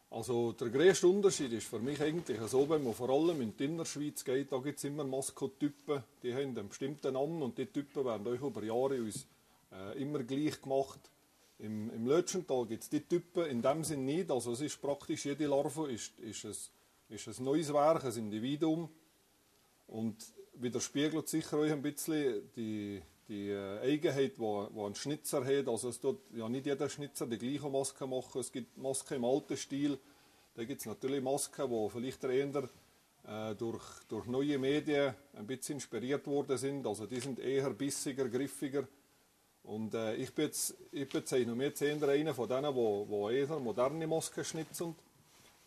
Also 0.10 0.52
der 0.52 0.70
grösste 0.70 1.08
Unterschied 1.08 1.52
ist 1.54 1.68
für 1.68 1.80
mich 1.80 2.00
eigentlich 2.02 2.40
so, 2.42 2.70
wenn 2.70 2.84
man 2.84 2.94
vor 2.94 3.10
allem 3.10 3.42
in 3.42 3.58
die 3.58 3.66
Innerschweiz 3.66 4.24
geht, 4.24 4.52
da 4.52 4.60
gibt 4.60 4.78
es 4.78 4.84
immer 4.84 5.04
Maskotypen, 5.04 6.04
die 6.22 6.34
haben 6.34 6.56
einen 6.56 6.70
bestimmten 6.70 7.14
Namen 7.14 7.42
und 7.42 7.58
die 7.58 7.66
Typen 7.66 8.06
werden 8.06 8.28
euch 8.28 8.42
über 8.42 8.64
Jahre 8.64 9.02
uns 9.02 9.26
äh, 9.72 10.00
immer 10.00 10.20
gleich 10.20 10.62
gemacht. 10.62 11.00
Im, 11.60 11.90
im 11.92 12.08
Lötschental 12.08 12.66
gibt 12.66 12.84
es 12.84 12.90
die 12.90 13.02
Typen 13.02 13.46
in 13.46 13.62
dem 13.62 13.84
Sinn 13.84 14.06
nicht, 14.06 14.32
also 14.32 14.52
es 14.52 14.62
ist 14.62 14.82
praktisch, 14.82 15.26
jede 15.26 15.46
Larve 15.46 15.92
ist, 15.92 16.20
ist, 16.20 16.46
ein, 16.46 16.56
ist 17.16 17.28
ein 17.28 17.44
neues 17.44 17.72
Werk, 17.74 18.04
ein 18.04 18.16
Individuum 18.18 18.90
und 19.88 20.16
widerspiegelt 20.56 21.28
sicher 21.28 21.58
euch 21.60 21.72
ein 21.72 21.82
bisschen 21.82 22.50
die, 22.56 23.02
die 23.28 23.50
äh, 23.50 23.80
Eigenheit, 23.82 24.38
die, 24.38 24.80
ein 24.80 24.96
Schnitzer 24.96 25.46
hat. 25.46 25.68
Also 25.68 25.90
es 25.90 26.00
tut 26.00 26.20
ja 26.34 26.48
nicht 26.50 26.66
jeder 26.66 26.90
Schnitzer 26.90 27.26
die 27.28 27.38
gleiche 27.38 27.70
Maske 27.70 28.08
machen. 28.08 28.42
Es 28.42 28.52
gibt 28.52 28.78
Masken 28.78 29.16
im 29.16 29.26
alten 29.26 29.58
Stil. 29.58 29.98
Da 30.56 30.64
gibt 30.64 30.82
es 30.82 30.86
natürlich 30.86 31.24
Masken, 31.24 31.70
die 31.70 31.90
vielleicht 31.90 32.24
eher 32.24 32.70
äh, 33.26 33.56
durch, 33.56 33.84
durch 34.08 34.28
neue 34.28 34.58
Medien 34.58 35.16
ein 35.34 35.48
bisschen 35.48 35.76
inspiriert 35.76 36.28
worden 36.28 36.58
sind. 36.58 36.86
Also 36.86 37.06
die 37.06 37.20
sind 37.20 37.40
eher 37.40 37.70
bissiger, 37.72 38.28
griffiger. 38.28 38.88
Und 39.64 39.94
äh, 39.94 40.16
ich, 40.16 40.34
bin 40.34 40.46
jetzt, 40.46 40.76
ich 40.92 41.08
bezeichne 41.08 41.56
jetzt 41.64 41.82
eher 41.82 42.02
einer 42.08 42.34
von 42.34 42.50
denen, 42.50 42.74
die, 42.74 43.36
eher 43.36 43.60
moderne 43.60 44.08
Masken 44.08 44.44
schnitzen. 44.44 44.96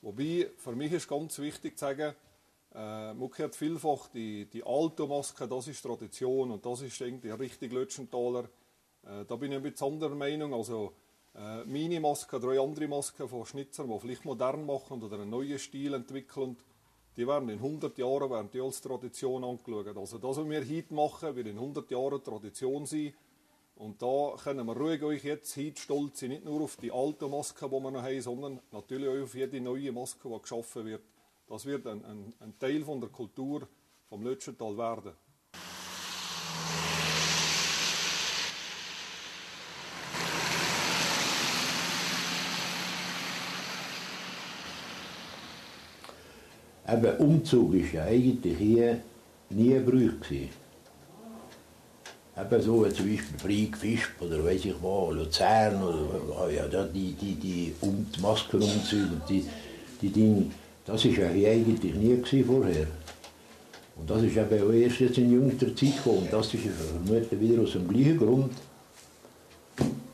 Wobei, 0.02 0.50
für 0.58 0.72
mich 0.72 0.92
ist 0.92 1.08
ganz 1.08 1.38
wichtig 1.38 1.78
zu 1.78 1.86
sagen, 1.86 2.14
äh, 2.74 3.14
man 3.14 3.30
hört 3.34 3.56
vielfach, 3.56 4.08
die, 4.08 4.44
die 4.44 4.64
alte 4.64 5.06
Maske, 5.06 5.48
das 5.48 5.68
ist 5.68 5.80
Tradition 5.80 6.50
und 6.50 6.66
das 6.66 6.82
ist 6.82 7.00
irgendwie 7.00 7.30
richtig 7.30 7.72
Lötschenthaler. 7.72 8.44
Äh, 9.04 9.24
da 9.26 9.36
bin 9.36 9.52
ich 9.52 9.56
ein 9.56 9.62
bisschen 9.62 9.94
anderer 9.94 10.14
Meinung. 10.14 10.52
Also, 10.52 10.92
äh, 11.34 11.64
meine 11.64 12.00
Maske, 12.00 12.38
drei 12.38 12.60
andere 12.60 12.88
Masken 12.88 13.28
von 13.28 13.46
Schnitzern, 13.46 13.88
die 13.88 13.98
vielleicht 13.98 14.24
modern 14.24 14.66
machen 14.66 15.02
oder 15.02 15.18
einen 15.18 15.30
neuen 15.30 15.58
Stil 15.58 15.94
entwickeln, 15.94 16.56
die 17.16 17.26
werden 17.26 17.48
in 17.48 17.58
100 17.58 17.96
Jahren 17.96 18.30
werden 18.30 18.50
die 18.52 18.60
als 18.60 18.80
Tradition 18.80 19.42
angeschaut. 19.42 19.96
Also 19.96 20.18
das, 20.18 20.36
was 20.36 20.48
wir 20.48 20.60
heute 20.60 20.94
machen, 20.94 21.34
wird 21.34 21.46
in 21.46 21.56
100 21.56 21.90
Jahren 21.90 22.22
Tradition 22.22 22.84
sein. 22.84 23.14
Und 23.76 24.00
da 24.00 24.34
können 24.42 24.66
wir 24.66 24.74
ruhig 24.74 25.02
euch 25.02 25.22
jetzt 25.22 25.58
stolz 25.78 26.20
sein, 26.20 26.30
nicht 26.30 26.46
nur 26.46 26.62
auf 26.62 26.76
die 26.76 26.90
alte 26.90 27.28
Maske, 27.28 27.68
die 27.68 27.72
wir 27.72 27.90
noch 27.90 28.02
haben, 28.02 28.20
sondern 28.22 28.60
natürlich 28.72 29.08
auch 29.08 29.22
auf 29.22 29.34
jede 29.34 29.60
neue 29.60 29.92
Maske, 29.92 30.30
die 30.30 30.40
geschaffen 30.40 30.86
wird. 30.86 31.02
Das 31.46 31.66
wird 31.66 31.86
ein, 31.86 32.02
ein, 32.06 32.32
ein 32.40 32.58
Teil 32.58 32.82
von 32.84 33.00
der 33.02 33.10
Kultur 33.10 33.68
vom 34.08 34.22
Lötschental 34.22 34.78
werden. 34.78 35.12
Eben, 46.88 47.16
Umzug 47.18 47.72
war 47.74 47.92
ja 47.92 48.04
eigentlich 48.04 48.56
hier 48.56 49.02
nie 49.50 49.74
ein 49.74 49.84
Brauch. 49.84 50.65
Eben 52.38 52.62
so, 52.62 52.84
zum 52.88 53.08
Beispiel 53.08 53.38
Frieg, 53.38 53.76
Fischb 53.78 54.20
oder 54.20 54.44
weiß 54.44 54.66
ich 54.66 54.74
wo, 54.82 55.10
Luzern 55.10 55.82
oder 55.82 56.50
ja, 56.50 56.66
die, 56.84 57.12
die, 57.12 57.34
die, 57.34 57.74
um, 57.80 58.06
die 58.14 58.20
Maskenumzüge 58.20 59.14
und 59.14 59.22
die, 59.26 59.42
die 60.02 60.10
Dinge. 60.10 60.50
Das 60.84 61.02
war 61.04 61.12
ja 61.12 61.28
hier 61.30 61.50
eigentlich 61.52 61.94
nie 61.94 62.42
vorher. 62.44 62.86
Und 63.98 64.10
das 64.10 64.22
ist 64.22 64.36
eben 64.36 64.62
auch 64.62 64.72
erst 64.72 65.00
jetzt 65.00 65.16
in 65.16 65.32
jüngster 65.32 65.74
Zeit 65.74 65.96
gekommen. 65.96 66.18
Und 66.18 66.32
das 66.32 66.52
ist 66.52 66.64
vermutlich 66.64 67.40
wieder 67.40 67.62
aus 67.62 67.72
dem 67.72 67.88
gleichen 67.88 68.18
Grund, 68.18 68.52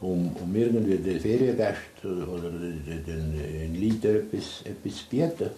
um, 0.00 0.37
um 0.37 0.54
irgendwie 0.54 0.98
den 0.98 1.20
Feriengästen 1.20 2.28
oder 2.28 2.50
den, 2.50 3.04
den 3.04 3.74
Leuten 3.74 4.16
etwas, 4.16 4.62
etwas 4.64 4.96
zu 4.96 5.06
bieten. 5.11 5.50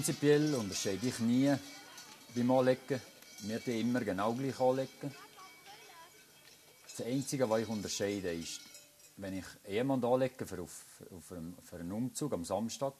Prinzipiell 0.00 0.54
unterscheide 0.54 1.08
ich 1.08 1.18
nie 1.18 1.54
beim 2.34 2.50
Anlegen. 2.52 2.98
Wir 3.40 3.58
die 3.58 3.82
immer 3.82 4.00
genau 4.00 4.32
gleich 4.32 4.58
anlegen. 4.58 5.14
Das 6.84 7.06
Einzige, 7.06 7.50
was 7.50 7.60
ich 7.60 7.68
unterscheide, 7.68 8.32
ist, 8.32 8.62
wenn 9.18 9.36
ich 9.36 9.44
jemanden 9.68 10.06
anlege 10.06 10.46
für, 10.46 10.62
auf, 10.62 11.02
auf 11.14 11.32
einen, 11.32 11.54
für 11.62 11.76
einen 11.76 11.92
Umzug 11.92 12.32
am 12.32 12.46
Samstag, 12.46 12.94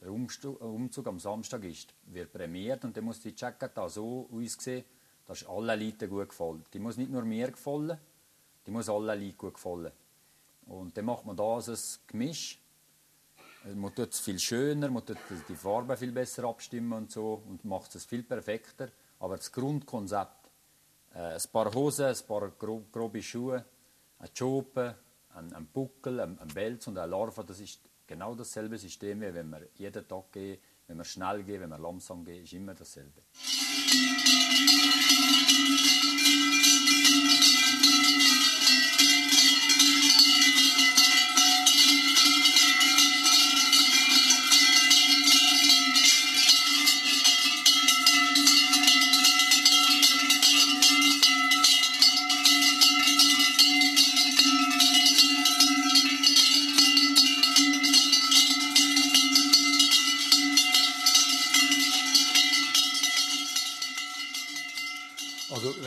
der 0.00 0.12
Umzug 0.12 1.08
am 1.08 1.18
Samstag 1.18 1.64
ist, 1.64 1.92
wird 2.04 2.32
prämiert 2.32 2.84
und 2.84 2.96
dann 2.96 3.06
muss 3.06 3.18
die 3.18 3.34
Jacket 3.36 3.72
so 3.88 4.30
aussehen, 4.32 4.84
dass 5.26 5.44
allen 5.46 5.80
Leuten 5.80 6.08
gut 6.08 6.28
gefällt. 6.28 6.72
Die 6.72 6.78
muss 6.78 6.96
nicht 6.96 7.10
nur 7.10 7.24
mir 7.24 7.50
gefallen, 7.50 7.98
die 8.64 8.70
muss 8.70 8.88
allen 8.88 9.06
Leuten 9.06 9.36
gut 9.36 9.54
gefallen. 9.54 9.90
Und 10.66 10.96
dann 10.96 11.06
macht 11.06 11.26
man 11.26 11.36
da 11.36 11.56
also 11.56 11.72
ein 11.72 11.78
Gemisch 12.06 12.60
man 13.72 13.94
tut 13.94 14.12
es 14.12 14.20
viel 14.20 14.38
schöner, 14.38 14.90
man 14.90 15.04
tut 15.04 15.16
die 15.48 15.56
Farben 15.56 15.96
viel 15.96 16.12
besser 16.12 16.44
abstimmen 16.44 16.92
und 16.92 17.10
so 17.10 17.42
und 17.48 17.64
macht 17.64 17.94
es 17.94 18.04
viel 18.04 18.22
perfekter. 18.22 18.88
Aber 19.20 19.36
das 19.36 19.50
Grundkonzept, 19.50 20.50
äh, 21.14 21.18
ein 21.18 21.40
paar 21.52 21.72
Hosen, 21.72 22.06
ein 22.06 22.26
paar 22.26 22.50
grob, 22.50 22.92
grobe 22.92 23.22
Schuhe, 23.22 23.64
ein 24.18 24.28
Jope, 24.34 24.96
ein, 25.34 25.52
ein 25.54 25.66
Buckel, 25.66 26.20
ein, 26.20 26.38
ein 26.38 26.48
Belz 26.48 26.86
und 26.86 26.98
eine 26.98 27.10
Larve, 27.10 27.44
das 27.44 27.60
ist 27.60 27.80
genau 28.06 28.34
dasselbe 28.34 28.76
System, 28.76 29.20
wie 29.22 29.32
wenn 29.32 29.48
wir 29.50 29.68
jeden 29.76 30.06
Tag 30.06 30.32
gehen, 30.32 30.58
wenn 30.86 30.98
wir 30.98 31.04
schnell 31.04 31.42
gehen, 31.42 31.62
wenn 31.62 31.70
wir 31.70 31.78
langsam 31.78 32.24
gehen, 32.24 32.44
ist 32.44 32.52
immer 32.52 32.74
dasselbe. 32.74 33.22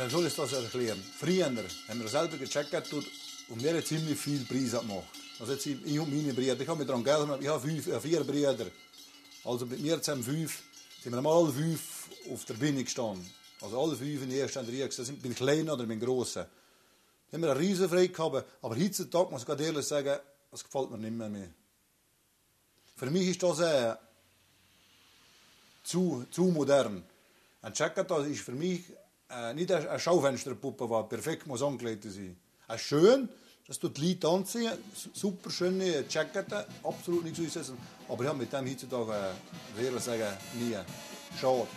wie 0.07 0.11
soll 0.11 0.25
ich 0.25 0.35
das 0.35 0.53
erklären? 0.53 0.86
Früher 1.19 1.45
haben 1.45 2.01
wir 2.01 2.07
selber 2.07 2.37
gecheckt 2.37 2.93
und 2.93 3.63
wir 3.63 3.73
haben 3.73 3.85
ziemlich 3.85 4.17
viel 4.17 4.45
Preis 4.45 4.71
gemacht. 4.79 5.07
Also 5.39 5.53
jetzt 5.53 5.65
ich 5.65 5.99
und 5.99 6.11
meine 6.11 6.33
Brüder, 6.33 6.59
ich 6.59 6.67
habe 6.67 6.79
mir 6.79 6.85
daran 6.85 7.03
gedacht, 7.03 7.41
ich 7.41 7.47
habe 7.47 7.61
fünf, 7.61 7.87
äh, 7.87 7.99
vier 7.99 8.23
Brüder. 8.23 8.65
Also 9.43 9.65
mit 9.65 9.79
mir 9.79 10.01
zusammen 10.01 10.23
fünf, 10.23 10.63
sind 11.01 11.13
wir 11.13 11.29
alle 11.29 11.53
fünf 11.53 12.09
auf 12.31 12.45
der 12.45 12.55
Bühne 12.55 12.83
gestanden. 12.83 13.29
Also 13.61 13.81
alle 13.81 13.95
fünf 13.95 14.23
in 14.23 14.29
der 14.29 14.41
ersten 14.41 14.65
Reihe. 14.65 14.87
Das 14.87 14.95
sind 14.97 15.21
bin 15.21 15.35
klein 15.35 15.69
oder 15.69 15.85
bin 15.85 15.99
grossen. 15.99 16.45
Da 17.29 17.35
haben 17.35 17.41
wir 17.41 17.51
eine 17.51 17.59
riesen 17.59 17.87
Freude 17.87 18.09
gehabt. 18.09 18.45
Aber 18.61 18.75
heutzutage 18.75 19.31
muss 19.31 19.41
ich 19.41 19.47
ganz 19.47 19.61
ehrlich 19.61 19.85
sagen, 19.85 20.19
das 20.51 20.63
gefällt 20.63 20.91
mir 20.91 20.97
nicht 20.97 21.13
mehr. 21.13 21.29
mehr. 21.29 21.49
Für 22.95 23.11
mich 23.11 23.27
ist 23.27 23.43
das 23.43 23.59
äh, 23.59 23.95
zu, 25.83 26.25
zu 26.31 26.45
modern. 26.45 27.03
Ein 27.61 27.73
Jacket 27.75 28.09
ist 28.09 28.41
für 28.41 28.53
mich 28.53 28.85
äh, 29.29 29.53
nicht 29.53 29.71
eine 29.71 29.99
Schaufensterpuppe, 29.99 30.87
die 30.87 31.09
perfekt 31.09 31.47
muss 31.47 31.61
angelegt 31.61 32.03
sein 32.03 32.37
muss. 32.67 32.81
schön, 32.81 33.29
das 33.67 33.79
die 33.79 34.07
Leute 34.07 34.27
anziehen, 34.27 34.71
super 35.13 35.49
schöne 35.49 36.05
Jackets, 36.09 36.53
absolut 36.83 37.23
nichts 37.23 37.39
aussetzen. 37.39 37.77
Aber 38.07 38.23
ich 38.23 38.29
habe 38.29 38.39
mit 38.39 38.53
dem 38.53 38.65
heutzutage, 38.65 39.33
äh, 39.77 39.85
ehrlich 39.85 40.03
sagen, 40.03 40.37
nie. 40.53 40.77
Schade. 41.39 41.67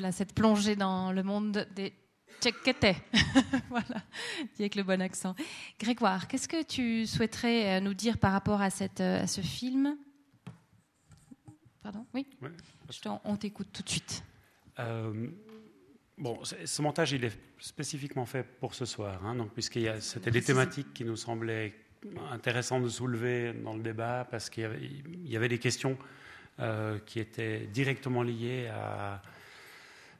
Voilà 0.00 0.12
cette 0.12 0.32
plongée 0.32 0.76
dans 0.76 1.12
le 1.12 1.22
monde 1.22 1.68
des 1.76 1.92
tchèques 2.40 2.56
voilà, 3.68 4.02
dit 4.56 4.62
avec 4.62 4.74
le 4.74 4.82
bon 4.82 5.02
accent. 5.02 5.34
Grégoire, 5.78 6.26
qu'est-ce 6.26 6.48
que 6.48 6.62
tu 6.62 7.06
souhaiterais 7.06 7.76
euh, 7.76 7.80
nous 7.80 7.92
dire 7.92 8.16
par 8.16 8.32
rapport 8.32 8.62
à, 8.62 8.70
cette, 8.70 9.02
euh, 9.02 9.24
à 9.24 9.26
ce 9.26 9.42
film? 9.42 9.98
Pardon? 11.82 12.06
Oui, 12.14 12.26
On 13.24 13.36
t'écoute 13.36 13.68
tout 13.74 13.82
de 13.82 13.90
suite. 13.90 14.24
Euh, 14.78 15.28
bon, 16.16 16.38
ce 16.44 16.80
montage, 16.80 17.12
il 17.12 17.22
est 17.26 17.38
spécifiquement 17.58 18.24
fait 18.24 18.44
pour 18.58 18.74
ce 18.74 18.86
soir, 18.86 19.22
hein, 19.26 19.34
donc 19.34 19.52
puisqu'il 19.52 19.94
c'était 20.00 20.30
des 20.30 20.40
thématiques 20.40 20.94
qui 20.94 21.04
nous 21.04 21.16
semblaient 21.16 21.74
intéressantes 22.30 22.84
de 22.84 22.88
soulever 22.88 23.52
dans 23.52 23.74
le 23.74 23.82
débat, 23.82 24.26
parce 24.30 24.48
qu'il 24.48 24.64
y, 25.26 25.36
avait 25.36 25.50
des 25.50 25.58
questions 25.58 25.98
qui 27.04 27.20
étaient 27.20 27.66
directement 27.66 28.22
liées 28.22 28.68
à 28.68 29.20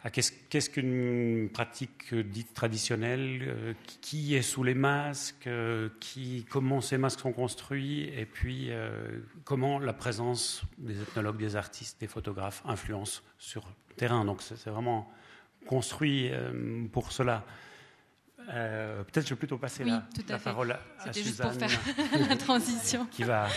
ah, 0.02 0.08
qu'est-ce 0.08 0.70
qu'une 0.70 1.50
pratique 1.50 2.14
dite 2.14 2.54
traditionnelle, 2.54 3.42
euh, 3.42 3.74
qui 4.00 4.34
est 4.34 4.40
sous 4.40 4.62
les 4.62 4.74
masques, 4.74 5.46
euh, 5.46 5.90
qui, 6.00 6.46
comment 6.48 6.80
ces 6.80 6.96
masques 6.96 7.20
sont 7.20 7.32
construits, 7.32 8.04
et 8.16 8.24
puis 8.24 8.68
euh, 8.70 9.20
comment 9.44 9.78
la 9.78 9.92
présence 9.92 10.62
des 10.78 11.02
ethnologues, 11.02 11.36
des 11.36 11.54
artistes, 11.54 12.00
des 12.00 12.06
photographes 12.06 12.62
influence 12.64 13.22
sur 13.38 13.66
le 13.90 13.94
terrain. 13.94 14.24
Donc 14.24 14.40
c'est 14.40 14.70
vraiment 14.70 15.12
construit 15.66 16.30
pour 16.92 17.12
cela. 17.12 17.44
Peut-être 18.38 19.26
je 19.26 19.34
vais 19.34 19.38
plutôt 19.38 19.58
passer 19.58 19.84
la, 19.84 20.02
parole 20.38 20.72
à, 20.72 20.80
à 21.00 21.12
Suzanne. 21.12 21.24
Juste 21.24 21.42
pour 21.42 22.08
faire 22.08 22.28
la 22.28 22.36
transition. 22.36 23.06
Qui 23.10 23.24
va 23.24 23.48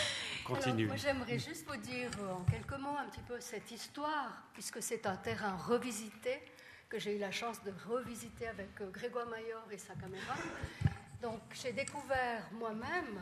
continuer. 0.43 0.85
moi, 0.85 0.95
j'aimerais 0.95 1.39
juste 1.39 1.65
vous 1.67 1.77
dire 1.77 2.09
en 2.29 2.43
quelques 2.49 2.79
mots 2.79 2.97
un 2.97 3.09
petit 3.09 3.21
peu 3.21 3.39
cette 3.39 3.71
histoire, 3.71 4.43
puisque 4.53 4.81
c'est 4.81 5.05
un 5.05 5.15
terrain 5.15 5.55
revisité, 5.55 6.41
que 6.89 6.99
j'ai 6.99 7.15
eu 7.15 7.19
la 7.19 7.31
chance 7.31 7.63
de 7.63 7.73
revisiter 7.89 8.47
avec 8.47 8.69
euh, 8.81 8.89
Grégoire 8.91 9.25
Mayor 9.27 9.63
et 9.71 9.77
sa 9.79 9.95
caméra. 9.95 10.35
Donc, 11.21 11.41
j'ai 11.53 11.71
découvert 11.71 12.47
moi-même, 12.51 13.19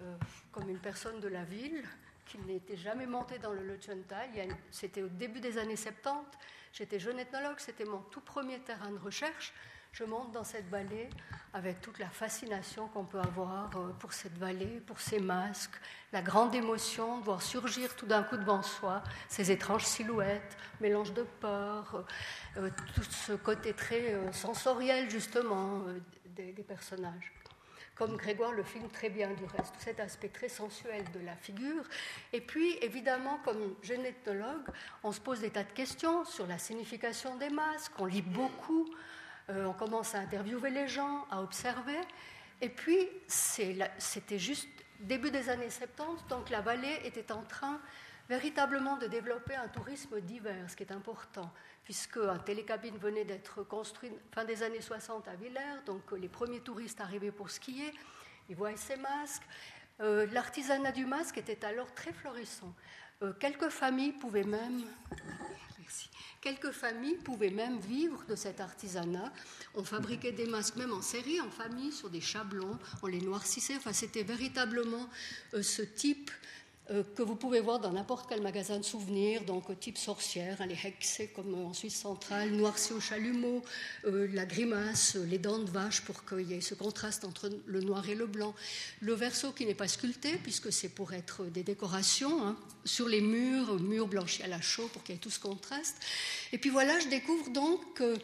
euh, 0.00 0.16
comme 0.50 0.68
une 0.68 0.80
personne 0.80 1.20
de 1.20 1.28
la 1.28 1.44
ville, 1.44 1.84
qu'il 2.24 2.40
n'était 2.46 2.76
jamais 2.76 3.06
monté 3.06 3.38
dans 3.38 3.52
le 3.52 3.62
Lutschental. 3.62 4.28
C'était 4.72 5.02
au 5.02 5.08
début 5.08 5.38
des 5.38 5.56
années 5.58 5.76
70. 5.76 6.26
J'étais 6.72 6.98
jeune 6.98 7.20
ethnologue, 7.20 7.58
c'était 7.58 7.84
mon 7.84 8.00
tout 8.10 8.20
premier 8.20 8.58
terrain 8.58 8.90
de 8.90 8.98
recherche 8.98 9.54
je 9.96 10.04
monte 10.04 10.30
dans 10.32 10.44
cette 10.44 10.68
vallée 10.68 11.08
avec 11.54 11.80
toute 11.80 11.98
la 11.98 12.10
fascination 12.10 12.86
qu'on 12.88 13.04
peut 13.04 13.18
avoir 13.18 13.74
euh, 13.76 13.92
pour 13.98 14.12
cette 14.12 14.36
vallée, 14.36 14.82
pour 14.86 15.00
ces 15.00 15.18
masques, 15.18 15.80
la 16.12 16.20
grande 16.20 16.54
émotion 16.54 17.18
de 17.18 17.24
voir 17.24 17.40
surgir 17.40 17.96
tout 17.96 18.04
d'un 18.04 18.22
coup 18.22 18.36
devant 18.36 18.62
soi 18.62 19.02
ces 19.26 19.50
étranges 19.50 19.86
silhouettes, 19.86 20.58
mélange 20.82 21.14
de 21.14 21.22
peur, 21.40 22.04
euh, 22.58 22.66
euh, 22.66 22.70
tout 22.94 23.04
ce 23.04 23.32
côté 23.32 23.72
très 23.72 24.14
sensoriel 24.32 25.08
justement 25.08 25.82
des, 26.26 26.52
personnages 26.52 27.32
comme 27.94 28.18
Grégoire 28.18 28.52
le 28.52 28.62
filme 28.62 28.90
très 28.90 29.08
bien 29.08 29.30
du 29.30 29.44
reste, 29.44 29.72
tout 29.72 29.80
cet 29.80 30.00
aspect 30.00 30.28
très 30.28 30.50
sensuel 30.50 31.02
de 31.14 31.20
la 31.20 31.34
figure. 31.34 31.82
Et 32.34 32.42
puis, 32.42 32.76
évidemment, 32.82 33.40
comme 33.42 33.74
jeune 33.82 34.04
ethnologue, 34.04 34.68
on 35.02 35.12
se 35.12 35.20
pose 35.20 35.40
des 35.40 35.48
tas 35.48 35.64
de 35.64 35.72
questions 35.72 36.26
sur 36.26 36.46
la 36.46 36.58
signification 36.58 37.36
des 37.36 37.48
masques, 37.48 37.92
on 37.98 38.04
lit 38.04 38.20
beaucoup, 38.20 38.86
on 39.48 39.72
commence 39.72 40.14
à 40.14 40.18
interviewer 40.18 40.70
les 40.70 40.88
gens, 40.88 41.26
à 41.30 41.40
observer. 41.40 42.00
Et 42.60 42.68
puis, 42.68 42.98
c'était 43.28 44.38
juste 44.38 44.68
début 45.00 45.30
des 45.30 45.48
années 45.50 45.70
70, 45.70 46.26
donc 46.28 46.50
la 46.50 46.60
vallée 46.60 47.00
était 47.04 47.32
en 47.32 47.42
train 47.42 47.80
véritablement 48.28 48.96
de 48.96 49.06
développer 49.06 49.54
un 49.54 49.68
tourisme 49.68 50.20
divers, 50.20 50.68
ce 50.68 50.76
qui 50.76 50.82
est 50.82 50.92
important, 50.92 51.50
puisque 51.84 52.16
un 52.16 52.38
télécabine 52.38 52.96
venait 52.98 53.24
d'être 53.24 53.62
construit 53.62 54.10
fin 54.32 54.44
des 54.44 54.62
années 54.62 54.80
60 54.80 55.28
à 55.28 55.36
Villers, 55.36 55.82
donc 55.84 56.10
les 56.12 56.28
premiers 56.28 56.60
touristes 56.60 57.00
arrivaient 57.00 57.30
pour 57.30 57.50
skier, 57.50 57.92
ils 58.48 58.56
voyaient 58.56 58.76
ces 58.76 58.96
masques. 58.96 59.46
Euh, 60.00 60.26
l'artisanat 60.32 60.92
du 60.92 61.06
masque 61.06 61.38
était 61.38 61.64
alors 61.64 61.92
très 61.94 62.12
florissant. 62.12 62.74
Euh, 63.22 63.32
quelques 63.32 63.70
familles 63.70 64.12
pouvaient 64.12 64.44
même 64.44 64.84
Quelques 66.40 66.70
familles 66.70 67.16
pouvaient 67.16 67.50
même 67.50 67.78
vivre 67.80 68.24
de 68.28 68.36
cet 68.36 68.60
artisanat. 68.60 69.32
On 69.74 69.82
fabriquait 69.82 70.32
des 70.32 70.46
masques 70.46 70.76
même 70.76 70.92
en 70.92 71.02
série, 71.02 71.40
en 71.40 71.50
famille, 71.50 71.92
sur 71.92 72.08
des 72.08 72.20
chablons, 72.20 72.78
on 73.02 73.06
les 73.06 73.20
noircissait. 73.20 73.76
Enfin, 73.76 73.92
c'était 73.92 74.22
véritablement 74.22 75.08
euh, 75.54 75.62
ce 75.62 75.82
type 75.82 76.30
que 77.16 77.22
vous 77.22 77.34
pouvez 77.34 77.60
voir 77.60 77.80
dans 77.80 77.92
n'importe 77.92 78.26
quel 78.28 78.40
magasin 78.40 78.78
de 78.78 78.84
souvenirs, 78.84 79.42
donc 79.44 79.78
type 79.80 79.98
sorcière, 79.98 80.60
hein, 80.60 80.66
les 80.66 80.78
hexe 80.84 81.22
comme 81.34 81.54
en 81.54 81.72
Suisse 81.72 81.96
centrale, 81.96 82.50
noirci 82.50 82.92
au 82.92 83.00
chalumeau, 83.00 83.62
euh, 84.04 84.28
la 84.32 84.46
grimace, 84.46 85.16
les 85.16 85.38
dents 85.38 85.58
de 85.58 85.70
vache 85.70 86.02
pour 86.02 86.24
qu'il 86.24 86.48
y 86.50 86.54
ait 86.54 86.60
ce 86.60 86.74
contraste 86.74 87.24
entre 87.24 87.50
le 87.66 87.80
noir 87.80 88.08
et 88.08 88.14
le 88.14 88.26
blanc, 88.26 88.54
le 89.00 89.14
verso 89.14 89.52
qui 89.52 89.66
n'est 89.66 89.74
pas 89.74 89.88
sculpté 89.88 90.36
puisque 90.42 90.72
c'est 90.72 90.88
pour 90.88 91.12
être 91.12 91.44
des 91.46 91.62
décorations 91.62 92.46
hein, 92.46 92.56
sur 92.84 93.08
les 93.08 93.20
murs, 93.20 93.80
murs 93.80 94.06
blanchis 94.06 94.42
à 94.42 94.48
la 94.48 94.60
chaux 94.60 94.88
pour 94.92 95.02
qu'il 95.02 95.14
y 95.14 95.18
ait 95.18 95.20
tout 95.20 95.30
ce 95.30 95.40
contraste. 95.40 95.96
Et 96.52 96.58
puis 96.58 96.70
voilà, 96.70 96.98
je 97.00 97.08
découvre 97.08 97.50
donc 97.50 97.94
que 97.94 98.16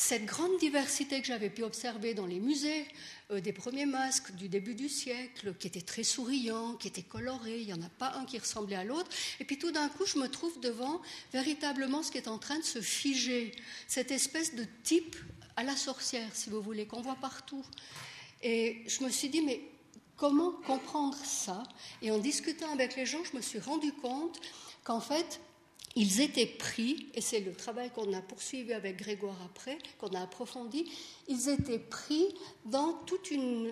cette 0.00 0.24
grande 0.24 0.56
diversité 0.58 1.20
que 1.20 1.26
j'avais 1.26 1.50
pu 1.50 1.62
observer 1.62 2.14
dans 2.14 2.24
les 2.24 2.40
musées, 2.40 2.86
euh, 3.30 3.40
des 3.42 3.52
premiers 3.52 3.84
masques 3.84 4.32
du 4.32 4.48
début 4.48 4.74
du 4.74 4.88
siècle, 4.88 5.54
qui 5.58 5.66
étaient 5.66 5.82
très 5.82 6.04
souriants, 6.04 6.72
qui 6.76 6.88
étaient 6.88 7.02
colorés, 7.02 7.60
il 7.60 7.66
n'y 7.66 7.74
en 7.74 7.82
a 7.82 7.90
pas 7.98 8.14
un 8.16 8.24
qui 8.24 8.38
ressemblait 8.38 8.76
à 8.76 8.82
l'autre. 8.82 9.10
Et 9.40 9.44
puis 9.44 9.58
tout 9.58 9.70
d'un 9.72 9.90
coup, 9.90 10.06
je 10.06 10.18
me 10.18 10.26
trouve 10.28 10.58
devant 10.60 11.02
véritablement 11.34 12.02
ce 12.02 12.10
qui 12.10 12.16
est 12.16 12.28
en 12.28 12.38
train 12.38 12.58
de 12.58 12.64
se 12.64 12.80
figer, 12.80 13.52
cette 13.88 14.10
espèce 14.10 14.54
de 14.54 14.64
type 14.84 15.16
à 15.56 15.64
la 15.64 15.76
sorcière, 15.76 16.30
si 16.32 16.48
vous 16.48 16.62
voulez, 16.62 16.86
qu'on 16.86 17.02
voit 17.02 17.18
partout. 17.20 17.62
Et 18.42 18.82
je 18.86 19.04
me 19.04 19.10
suis 19.10 19.28
dit, 19.28 19.42
mais 19.42 19.60
comment 20.16 20.52
comprendre 20.66 21.18
ça? 21.26 21.62
Et 22.00 22.10
en 22.10 22.18
discutant 22.18 22.72
avec 22.72 22.96
les 22.96 23.04
gens, 23.04 23.22
je 23.30 23.36
me 23.36 23.42
suis 23.42 23.58
rendu 23.58 23.92
compte 23.92 24.40
qu'en 24.82 25.02
fait, 25.02 25.40
ils 25.96 26.20
étaient 26.20 26.46
pris, 26.46 27.08
et 27.14 27.20
c'est 27.20 27.40
le 27.40 27.52
travail 27.52 27.90
qu'on 27.90 28.12
a 28.12 28.22
poursuivi 28.22 28.72
avec 28.72 28.96
Grégoire 28.96 29.38
après, 29.44 29.78
qu'on 29.98 30.14
a 30.14 30.20
approfondi, 30.20 30.88
ils 31.28 31.48
étaient 31.48 31.80
pris 31.80 32.28
dans 32.64 32.92
tout 33.06 33.18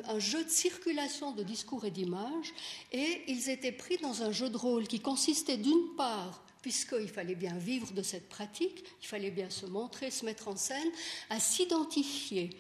un 0.05 0.19
jeu 0.19 0.45
de 0.45 0.51
circulation 0.51 1.33
de 1.33 1.43
discours 1.43 1.85
et 1.85 1.91
d'images, 1.91 2.53
et 2.93 3.23
ils 3.29 3.49
étaient 3.49 3.73
pris 3.73 3.99
dans 3.99 4.23
un 4.23 4.33
jeu 4.33 4.51
de 4.51 4.57
rôle 4.57 4.89
qui 4.89 5.01
consistait 5.01 5.59
d'une 5.59 5.95
part 5.97 6.45
puisqu'il 6.63 7.09
fallait 7.09 7.37
bien 7.37 7.57
vivre 7.57 7.93
de 7.93 8.03
cette 8.03 8.29
pratique, 8.29 8.85
il 9.01 9.07
fallait 9.07 9.31
bien 9.31 9.49
se 9.49 9.65
montrer, 9.67 10.11
se 10.11 10.25
mettre 10.25 10.49
en 10.49 10.57
scène, 10.57 10.91
à 11.31 11.39
s'identifier 11.39 12.51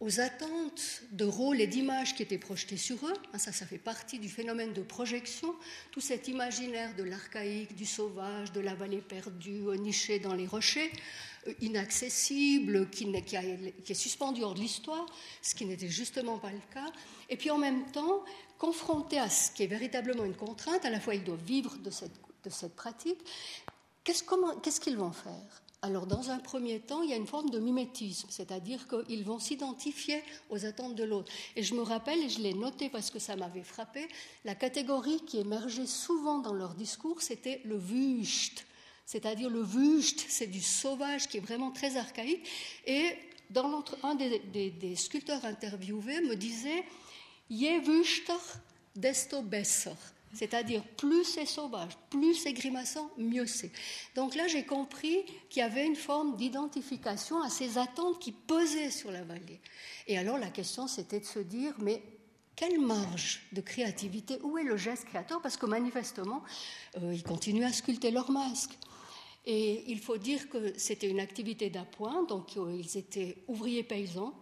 aux 0.00 0.18
attentes 0.18 1.02
de 1.12 1.26
rôles 1.26 1.60
et 1.60 1.66
d'images 1.66 2.14
qui 2.14 2.22
étaient 2.22 2.38
projetés 2.38 2.78
sur 2.78 2.96
eux. 3.06 3.12
Hein, 3.34 3.38
ça, 3.38 3.52
ça 3.52 3.66
fait 3.66 3.78
partie 3.78 4.18
du 4.18 4.30
phénomène 4.30 4.72
de 4.72 4.80
projection. 4.80 5.54
Tout 5.90 6.00
cet 6.00 6.26
imaginaire 6.26 6.96
de 6.96 7.02
l'archaïque, 7.02 7.76
du 7.76 7.84
sauvage, 7.84 8.50
de 8.52 8.60
la 8.60 8.74
vallée 8.74 9.02
perdue, 9.02 9.60
nichée 9.78 10.18
dans 10.18 10.32
les 10.32 10.46
rochers, 10.46 10.90
euh, 11.46 11.52
inaccessible, 11.60 12.88
qui, 12.88 13.04
est 13.14 13.94
suspendu 13.94 14.42
hors 14.42 14.54
de 14.54 14.60
l'histoire, 14.60 15.04
ce 15.42 15.54
qui 15.54 15.66
n'était 15.66 15.90
justement 15.90 16.38
pas 16.38 16.50
le 16.50 16.62
cas. 16.72 16.90
Et 17.28 17.36
puis 17.36 17.50
en 17.50 17.58
même 17.58 17.84
temps, 17.92 18.24
confronté 18.58 19.18
à 19.18 19.28
ce 19.28 19.52
qui 19.52 19.64
est 19.64 19.68
véritablement 19.68 20.24
une 20.24 20.36
contrainte, 20.36 20.84
à 20.86 20.90
la 20.90 20.98
fois 20.98 21.14
ils 21.14 21.24
doivent 21.24 21.44
vivre 21.44 21.76
de 21.76 21.90
cette 21.90 22.74
pratique, 22.74 23.18
qu'est-ce 24.02 24.80
qu'ils 24.80 24.96
vont 24.96 25.12
faire? 25.12 25.62
Alors, 25.82 26.06
dans 26.06 26.30
un 26.30 26.38
premier 26.38 26.78
temps, 26.80 27.00
il 27.02 27.08
y 27.08 27.14
a 27.14 27.16
une 27.16 27.26
forme 27.26 27.48
de 27.48 27.58
mimétisme, 27.58 28.28
c'est-à-dire 28.30 28.86
qu'ils 28.86 29.24
vont 29.24 29.38
s'identifier 29.38 30.22
aux 30.50 30.66
attentes 30.66 30.94
de 30.94 31.04
l'autre. 31.04 31.32
Et 31.56 31.62
je 31.62 31.74
me 31.74 31.80
rappelle, 31.80 32.18
et 32.22 32.28
je 32.28 32.40
l'ai 32.40 32.52
noté 32.52 32.90
parce 32.90 33.08
que 33.08 33.18
ça 33.18 33.34
m'avait 33.34 33.62
frappé, 33.62 34.06
la 34.44 34.54
catégorie 34.54 35.22
qui 35.26 35.38
émergeait 35.38 35.86
souvent 35.86 36.38
dans 36.38 36.52
leur 36.52 36.74
discours, 36.74 37.22
c'était 37.22 37.62
le 37.64 37.76
wüst. 37.76 38.66
C'est-à-dire 39.06 39.48
le 39.48 39.62
wüst, 39.62 40.26
c'est 40.28 40.48
du 40.48 40.60
sauvage 40.60 41.28
qui 41.28 41.38
est 41.38 41.40
vraiment 41.40 41.70
très 41.70 41.96
archaïque. 41.96 42.46
Et 42.86 43.14
dans 43.48 43.82
un 44.02 44.14
des, 44.14 44.96
sculpteurs 44.96 45.46
interviewés 45.46 46.20
me 46.20 46.36
disait, 46.36 46.84
Je 47.50 47.80
wüster, 47.88 48.34
desto 48.94 49.40
besser. 49.40 49.96
C'est-à-dire, 50.32 50.82
plus 50.96 51.24
c'est 51.24 51.46
sauvage, 51.46 51.92
plus 52.08 52.34
c'est 52.34 52.52
grimaçant, 52.52 53.10
mieux 53.18 53.46
c'est. 53.46 53.72
Donc 54.14 54.34
là, 54.36 54.46
j'ai 54.46 54.64
compris 54.64 55.24
qu'il 55.48 55.60
y 55.60 55.64
avait 55.64 55.84
une 55.84 55.96
forme 55.96 56.36
d'identification 56.36 57.42
à 57.42 57.50
ces 57.50 57.78
attentes 57.78 58.20
qui 58.20 58.32
pesaient 58.32 58.90
sur 58.90 59.10
la 59.10 59.24
vallée. 59.24 59.60
Et 60.06 60.16
alors, 60.18 60.38
la 60.38 60.50
question, 60.50 60.86
c'était 60.86 61.20
de 61.20 61.24
se 61.24 61.40
dire, 61.40 61.74
mais 61.78 62.02
quelle 62.54 62.78
marge 62.78 63.42
de 63.52 63.60
créativité 63.60 64.38
Où 64.42 64.58
est 64.58 64.64
le 64.64 64.76
geste 64.76 65.06
créateur? 65.06 65.40
Parce 65.42 65.56
que 65.56 65.66
manifestement, 65.66 66.42
euh, 66.98 67.12
ils 67.12 67.24
continuent 67.24 67.64
à 67.64 67.72
sculpter 67.72 68.10
leurs 68.10 68.30
masques. 68.30 68.78
Et 69.46 69.90
il 69.90 69.98
faut 69.98 70.18
dire 70.18 70.48
que 70.48 70.78
c'était 70.78 71.08
une 71.08 71.20
activité 71.20 71.70
d'appoint, 71.70 72.24
donc 72.24 72.56
euh, 72.56 72.76
ils 72.78 72.98
étaient 72.98 73.38
ouvriers 73.48 73.82
paysans, 73.82 74.34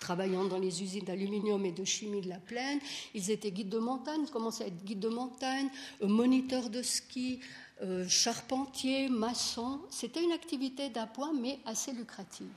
travaillant 0.00 0.44
dans 0.44 0.58
les 0.58 0.82
usines 0.82 1.04
d'aluminium 1.04 1.64
et 1.64 1.72
de 1.72 1.84
chimie 1.84 2.22
de 2.22 2.28
la 2.28 2.38
plaine. 2.40 2.80
Ils 3.14 3.30
étaient 3.30 3.52
guides 3.52 3.68
de 3.68 3.78
montagne, 3.78 4.26
commençaient 4.26 4.64
à 4.64 4.66
être 4.66 4.84
guides 4.84 5.00
de 5.00 5.08
montagne, 5.08 5.68
euh, 6.02 6.08
moniteurs 6.08 6.70
de 6.70 6.82
ski, 6.82 7.40
euh, 7.82 8.08
charpentiers, 8.08 9.08
maçons. 9.08 9.80
C'était 9.90 10.22
une 10.22 10.32
activité 10.32 10.88
d'appoint, 10.88 11.32
mais 11.32 11.60
assez 11.66 11.92
lucrative. 11.92 12.50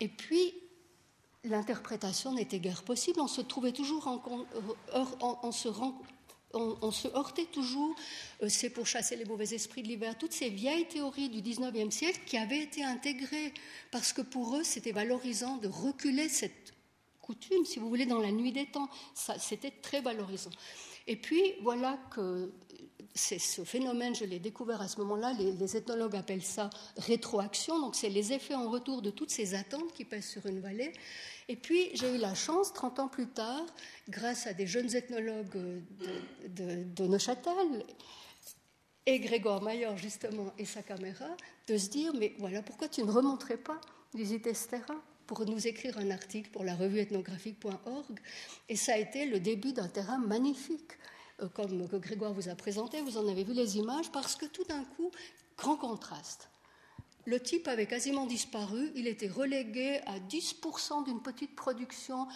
Et 0.00 0.08
puis, 0.08 0.54
l'interprétation 1.44 2.34
n'était 2.34 2.58
guère 2.58 2.82
possible. 2.82 3.20
On 3.20 3.28
se 3.28 3.40
trouvait 3.40 3.72
toujours 3.72 4.08
en, 4.08 4.22
on, 5.42 5.52
se 5.52 5.68
on, 6.54 6.90
se 6.90 7.08
heurtait 7.08 7.46
toujours, 7.46 7.94
euh, 8.42 8.48
c'est 8.48 8.70
pour 8.70 8.86
chasser 8.86 9.16
les 9.16 9.24
mauvais 9.24 9.54
esprits 9.54 9.82
de 9.82 9.88
l'hiver, 9.88 10.16
toutes 10.18 10.32
ces 10.32 10.50
vieilles 10.50 10.86
théories 10.86 11.28
du 11.28 11.40
19e 11.40 11.90
siècle 11.90 12.20
qui 12.26 12.36
avaient 12.36 12.60
été 12.60 12.84
intégrées, 12.84 13.52
parce 13.90 14.12
que 14.12 14.22
pour 14.22 14.56
eux, 14.56 14.64
c'était 14.64 14.92
valorisant 14.92 15.56
de 15.56 15.68
reculer 15.68 16.28
cette 16.28 16.74
coutume, 17.20 17.64
si 17.64 17.78
vous 17.78 17.88
voulez, 17.88 18.06
dans 18.06 18.18
la 18.18 18.32
nuit 18.32 18.52
des 18.52 18.66
temps. 18.66 18.88
C'était 19.38 19.70
très 19.70 20.00
valorisant. 20.00 20.50
Et 21.06 21.16
puis, 21.16 21.42
voilà 21.62 21.98
que 22.10 22.52
ce 23.14 23.64
phénomène, 23.64 24.14
je 24.14 24.24
l'ai 24.24 24.38
découvert 24.38 24.80
à 24.80 24.88
ce 24.88 24.98
moment-là, 25.00 25.34
les, 25.34 25.76
ethnologues 25.76 26.16
appellent 26.16 26.42
ça 26.42 26.70
rétroaction, 26.96 27.78
donc 27.80 27.94
c'est 27.94 28.08
les 28.08 28.32
effets 28.32 28.54
en 28.54 28.70
retour 28.70 29.02
de 29.02 29.10
toutes 29.10 29.30
ces 29.30 29.54
attentes 29.54 29.92
qui 29.92 30.04
pèsent 30.04 30.28
sur 30.28 30.46
une 30.46 30.60
vallée. 30.60 30.92
Et 31.48 31.56
puis 31.56 31.90
j'ai 31.94 32.14
eu 32.14 32.18
la 32.18 32.34
chance, 32.34 32.72
30 32.72 32.98
ans 33.00 33.08
plus 33.08 33.28
tard, 33.28 33.64
grâce 34.08 34.46
à 34.46 34.54
des 34.54 34.66
jeunes 34.66 34.94
ethnologues 34.94 35.82
de, 36.48 36.84
de, 36.84 37.06
Neuchâtel, 37.06 37.84
et 39.04 39.18
Grégoire 39.18 39.60
Maillard 39.62 39.96
justement 39.96 40.52
et 40.58 40.64
sa 40.64 40.82
caméra, 40.82 41.36
de 41.68 41.76
se 41.76 41.88
dire, 41.88 42.12
mais 42.14 42.34
voilà, 42.38 42.62
pourquoi 42.62 42.88
tu 42.88 43.02
ne 43.02 43.10
remonterais 43.10 43.56
pas 43.56 43.80
Visites 44.14 44.48
Terra 44.68 44.94
pour 45.26 45.46
nous 45.46 45.66
écrire 45.66 45.98
un 45.98 46.10
article 46.10 46.50
pour 46.50 46.64
la 46.64 46.74
revue 46.74 46.98
ethnographique.org. 46.98 48.20
Et 48.68 48.76
ça 48.76 48.94
a 48.94 48.98
été 48.98 49.26
le 49.26 49.40
début 49.40 49.72
d'un 49.72 49.88
terrain 49.88 50.18
magnifique, 50.18 50.92
comme 51.48 51.88
que 51.88 51.96
Grégoire 51.96 52.32
vous 52.32 52.48
a 52.48 52.54
présenté. 52.54 53.00
Vous 53.00 53.18
en 53.18 53.28
avez 53.28 53.44
vu 53.44 53.52
les 53.52 53.76
images, 53.78 54.10
parce 54.12 54.36
que 54.36 54.46
tout 54.46 54.64
d'un 54.64 54.84
coup, 54.84 55.10
grand 55.56 55.76
contraste. 55.76 56.48
Le 57.24 57.38
type 57.38 57.68
avait 57.68 57.86
quasiment 57.86 58.26
disparu, 58.26 58.90
il 58.96 59.06
était 59.06 59.28
relégué 59.28 60.00
à 60.06 60.18
10% 60.18 61.04
d'une 61.04 61.22
petite 61.22 61.54
production 61.54 62.26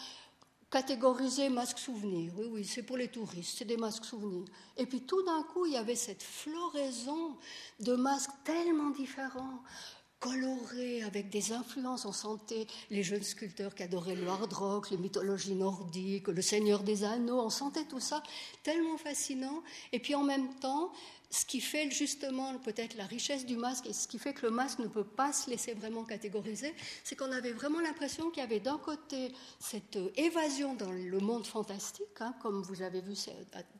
catégorisée 0.70 1.48
masque 1.48 1.78
souvenir. 1.78 2.32
Oui, 2.36 2.46
oui, 2.50 2.64
c'est 2.64 2.82
pour 2.82 2.96
les 2.96 3.08
touristes, 3.08 3.58
c'est 3.58 3.64
des 3.64 3.76
masques 3.76 4.04
souvenirs. 4.04 4.44
Et 4.76 4.86
puis 4.86 5.02
tout 5.02 5.22
d'un 5.24 5.42
coup, 5.42 5.66
il 5.66 5.72
y 5.72 5.76
avait 5.76 5.96
cette 5.96 6.22
floraison 6.22 7.36
de 7.80 7.94
masques 7.94 8.30
tellement 8.44 8.90
différents, 8.90 9.62
colorés, 10.20 11.02
avec 11.02 11.30
des 11.30 11.52
influences. 11.52 12.04
On 12.04 12.12
sentait 12.12 12.66
les 12.90 13.02
jeunes 13.02 13.22
sculpteurs 13.22 13.74
qui 13.74 13.82
adoraient 13.82 14.14
le 14.14 14.26
hard 14.26 14.52
rock, 14.52 14.90
les 14.90 14.96
mythologies 14.96 15.54
nordiques, 15.54 16.28
le 16.28 16.42
Seigneur 16.42 16.82
des 16.82 17.04
Anneaux. 17.04 17.40
On 17.40 17.50
sentait 17.50 17.84
tout 17.84 18.00
ça 18.00 18.22
tellement 18.62 18.96
fascinant. 18.96 19.62
Et 19.92 19.98
puis 19.98 20.14
en 20.14 20.24
même 20.24 20.54
temps, 20.54 20.90
ce 21.30 21.44
qui 21.44 21.60
fait 21.60 21.90
justement 21.90 22.56
peut-être 22.58 22.96
la 22.96 23.04
richesse 23.04 23.44
du 23.44 23.56
masque 23.56 23.86
et 23.86 23.92
ce 23.92 24.06
qui 24.06 24.18
fait 24.18 24.32
que 24.32 24.46
le 24.46 24.52
masque 24.52 24.78
ne 24.78 24.86
peut 24.86 25.04
pas 25.04 25.32
se 25.32 25.50
laisser 25.50 25.74
vraiment 25.74 26.04
catégoriser, 26.04 26.72
c'est 27.04 27.16
qu'on 27.16 27.32
avait 27.32 27.52
vraiment 27.52 27.80
l'impression 27.80 28.30
qu'il 28.30 28.42
y 28.42 28.46
avait 28.46 28.60
d'un 28.60 28.78
côté 28.78 29.32
cette 29.58 29.98
évasion 30.16 30.74
dans 30.74 30.92
le 30.92 31.18
monde 31.18 31.46
fantastique, 31.46 32.06
hein, 32.20 32.34
comme 32.40 32.62
vous 32.62 32.82
avez 32.82 33.00
vu 33.00 33.14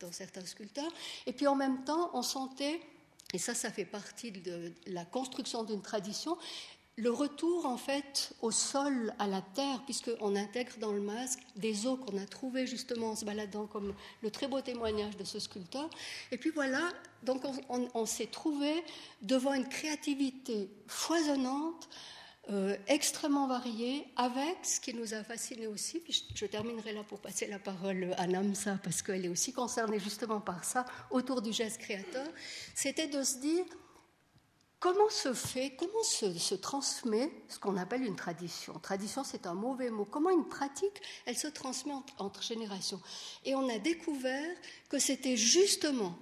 dans 0.00 0.12
certains 0.12 0.44
sculpteurs, 0.44 0.92
et 1.26 1.32
puis 1.32 1.46
en 1.46 1.54
même 1.54 1.84
temps 1.84 2.10
on 2.14 2.22
sentait, 2.22 2.80
et 3.36 3.38
ça 3.38 3.52
ça 3.52 3.70
fait 3.70 3.84
partie 3.84 4.30
de 4.32 4.72
la 4.86 5.04
construction 5.04 5.62
d'une 5.62 5.82
tradition, 5.82 6.38
le 6.96 7.10
retour 7.10 7.66
en 7.66 7.76
fait 7.76 8.32
au 8.40 8.50
sol, 8.50 9.12
à 9.18 9.26
la 9.26 9.42
terre, 9.42 9.82
puisqu'on 9.84 10.34
intègre 10.36 10.78
dans 10.78 10.92
le 10.92 11.02
masque 11.02 11.40
des 11.54 11.86
os 11.86 11.98
qu'on 12.00 12.16
a 12.16 12.24
trouvés 12.24 12.66
justement 12.66 13.10
en 13.10 13.14
se 13.14 13.26
baladant, 13.26 13.66
comme 13.66 13.92
le 14.22 14.30
très 14.30 14.48
beau 14.48 14.62
témoignage 14.62 15.18
de 15.18 15.24
ce 15.24 15.38
sculpteur. 15.38 15.90
Et 16.32 16.38
puis 16.38 16.48
voilà, 16.48 16.80
donc 17.24 17.42
on, 17.68 18.06
s'est 18.06 18.28
trouvé 18.28 18.82
devant 19.20 19.52
une 19.52 19.68
créativité 19.68 20.70
foisonnante, 20.86 21.90
euh, 22.50 22.76
extrêmement 22.86 23.46
variée, 23.46 24.06
avec 24.16 24.58
ce 24.62 24.80
qui 24.80 24.94
nous 24.94 25.14
a 25.14 25.22
fasciné 25.24 25.66
aussi, 25.66 26.00
puis 26.00 26.12
je, 26.12 26.22
je, 26.34 26.46
terminerai 26.46 26.92
là 26.92 27.02
pour 27.02 27.20
passer 27.20 27.46
la 27.46 27.58
parole 27.58 28.14
à 28.18 28.26
Namsa, 28.26 28.78
parce 28.82 29.02
qu'elle 29.02 29.24
est 29.24 29.28
aussi 29.28 29.52
concernée 29.52 29.98
justement 29.98 30.40
par 30.40 30.64
ça, 30.64 30.84
autour 31.10 31.42
du 31.42 31.52
geste 31.52 31.78
créateur, 31.78 32.26
c'était 32.74 33.08
de 33.08 33.22
se 33.22 33.38
dire 33.38 33.64
Comment 34.78 35.08
se 35.08 35.32
fait, 35.32 35.74
comment 35.76 36.02
se, 36.02 36.54
transmet 36.54 37.32
ce 37.48 37.58
qu'on 37.58 37.78
appelle 37.78 38.04
une 38.04 38.14
tradition? 38.14 38.74
Tradition, 38.74 39.24
c'est 39.24 39.46
un 39.46 39.54
mauvais 39.54 39.90
mot. 39.90 40.04
Comment 40.04 40.28
une 40.28 40.46
pratique, 40.46 41.00
elle 41.24 41.36
se 41.36 41.48
transmet 41.48 41.94
entre, 42.18 42.42
générations? 42.42 43.00
Et 43.44 43.54
on 43.54 43.68
a 43.70 43.78
découvert 43.78 44.54
que 44.90 44.98
c'était 44.98 45.36
justement 45.36 46.18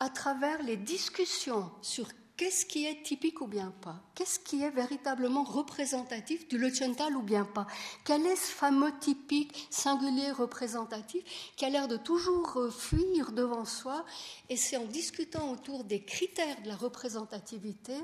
à 0.00 0.10
travers 0.10 0.62
les 0.62 0.76
discussions 0.76 1.70
sur 1.80 2.06
qu'est-ce 2.36 2.66
qui 2.66 2.86
est 2.86 3.02
typique 3.02 3.40
ou 3.40 3.46
bien 3.46 3.72
pas? 3.80 4.00
Qu'est-ce 4.14 4.38
qui 4.38 4.62
est 4.62 4.70
véritablement 4.70 5.44
représentatif 5.44 6.48
du 6.48 6.58
Leuchtenthal 6.58 7.16
ou 7.16 7.22
bien 7.22 7.44
pas? 7.44 7.66
Quel 8.04 8.26
est 8.26 8.36
ce 8.36 8.50
fameux 8.50 8.92
typique, 9.00 9.66
singulier, 9.70 10.30
représentatif 10.30 11.22
qui 11.56 11.64
a 11.64 11.70
l'air 11.70 11.88
de 11.88 11.96
toujours 11.96 12.56
euh, 12.56 12.70
fuir 12.70 13.32
devant 13.32 13.64
soi? 13.64 14.04
Et 14.48 14.56
c'est 14.56 14.76
en 14.76 14.84
discutant 14.84 15.50
autour 15.52 15.84
des 15.84 16.02
critères 16.02 16.60
de 16.62 16.68
la 16.68 16.76
représentativité 16.76 17.94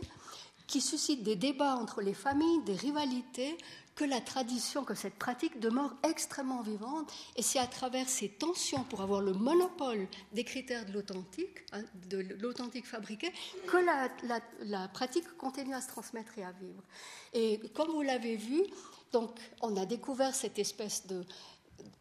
qui 0.66 0.80
suscitent 0.80 1.24
des 1.24 1.36
débats 1.36 1.74
entre 1.74 2.00
les 2.00 2.14
familles, 2.14 2.62
des 2.64 2.76
rivalités, 2.76 3.58
que 4.00 4.06
la 4.06 4.22
tradition, 4.22 4.82
que 4.82 4.94
cette 4.94 5.16
pratique 5.16 5.60
demeure 5.60 5.94
extrêmement 6.02 6.62
vivante. 6.62 7.12
Et 7.36 7.42
c'est 7.42 7.58
à 7.58 7.66
travers 7.66 8.08
ces 8.08 8.30
tensions 8.30 8.82
pour 8.84 9.02
avoir 9.02 9.20
le 9.20 9.34
monopole 9.34 10.08
des 10.32 10.42
critères 10.42 10.86
de 10.86 10.92
l'authentique, 10.92 11.58
hein, 11.72 11.82
de 12.08 12.20
l'authentique 12.40 12.86
fabriqué, 12.86 13.30
que 13.66 13.76
la, 13.76 14.08
la, 14.62 14.88
pratique 14.88 15.36
continue 15.36 15.74
à 15.74 15.82
se 15.82 15.88
transmettre 15.88 16.38
et 16.38 16.44
à 16.44 16.52
vivre. 16.52 16.82
Et 17.34 17.60
comme 17.74 17.90
vous 17.90 18.00
l'avez 18.00 18.36
vu, 18.36 18.62
donc 19.12 19.38
on 19.60 19.76
a 19.76 19.84
découvert 19.84 20.34
cette 20.34 20.58
espèce 20.58 21.06
de 21.06 21.22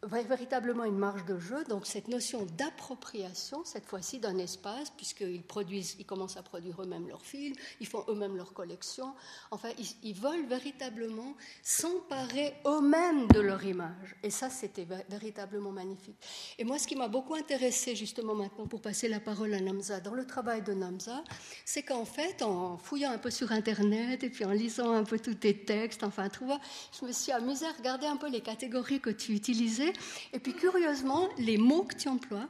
véritablement 0.02 0.84
une 0.84 0.98
marge 0.98 1.24
de 1.24 1.38
jeu, 1.38 1.64
donc 1.64 1.86
cette 1.86 2.08
notion 2.08 2.46
d'appropriation, 2.56 3.64
cette 3.64 3.86
fois-ci 3.86 4.18
d'un 4.18 4.38
espace, 4.38 4.90
puisqu'ils 4.90 5.42
produisent, 5.42 5.96
ils 5.98 6.06
commencent 6.06 6.36
à 6.36 6.42
produire 6.42 6.82
eux-mêmes 6.82 7.08
leurs 7.08 7.24
films, 7.24 7.54
ils 7.80 7.86
font 7.86 8.04
eux-mêmes 8.08 8.36
leurs 8.36 8.52
collections, 8.52 9.14
enfin, 9.50 9.70
ils, 10.02 10.14
veulent 10.14 10.46
véritablement 10.46 11.34
s'emparer 11.62 12.54
eux-mêmes 12.66 13.26
de 13.28 13.40
leur 13.40 13.64
image. 13.64 14.16
Et 14.22 14.30
ça, 14.30 14.50
c'était 14.50 14.86
véritablement 15.08 15.70
magnifique. 15.70 16.16
Et 16.58 16.64
moi, 16.64 16.78
ce 16.78 16.86
qui 16.86 16.96
m'a 16.96 17.08
beaucoup 17.08 17.34
intéressé, 17.34 17.94
justement, 17.94 18.34
maintenant, 18.34 18.66
pour 18.66 18.80
passer 18.80 19.08
la 19.08 19.20
parole 19.20 19.54
à 19.54 19.60
Namza, 19.60 20.00
dans 20.00 20.14
le 20.14 20.26
travail 20.26 20.62
de 20.62 20.72
Namza, 20.72 21.22
c'est 21.64 21.82
qu'en 21.82 22.04
fait, 22.04 22.42
en 22.42 22.76
fouillant 22.78 23.12
un 23.12 23.18
peu 23.18 23.30
sur 23.30 23.52
Internet 23.52 24.24
et 24.24 24.30
puis 24.30 24.44
en 24.44 24.52
lisant 24.52 24.92
un 24.92 25.04
peu 25.04 25.18
tous 25.18 25.34
tes 25.34 25.56
textes, 25.56 26.02
enfin, 26.04 26.28
tu 26.28 26.44
vois, 26.44 26.60
je 26.98 27.06
me 27.06 27.12
suis 27.12 27.32
amusée 27.32 27.66
à 27.66 27.72
regarder 27.72 28.06
un 28.06 28.16
peu 28.16 28.28
les 28.28 28.40
catégories 28.40 29.00
que 29.00 29.10
tu 29.10 29.32
utilises 29.32 29.69
et 30.32 30.38
puis 30.38 30.54
curieusement, 30.54 31.28
les 31.38 31.58
mots 31.58 31.84
que 31.84 31.96
tu 31.96 32.08
emploies, 32.08 32.48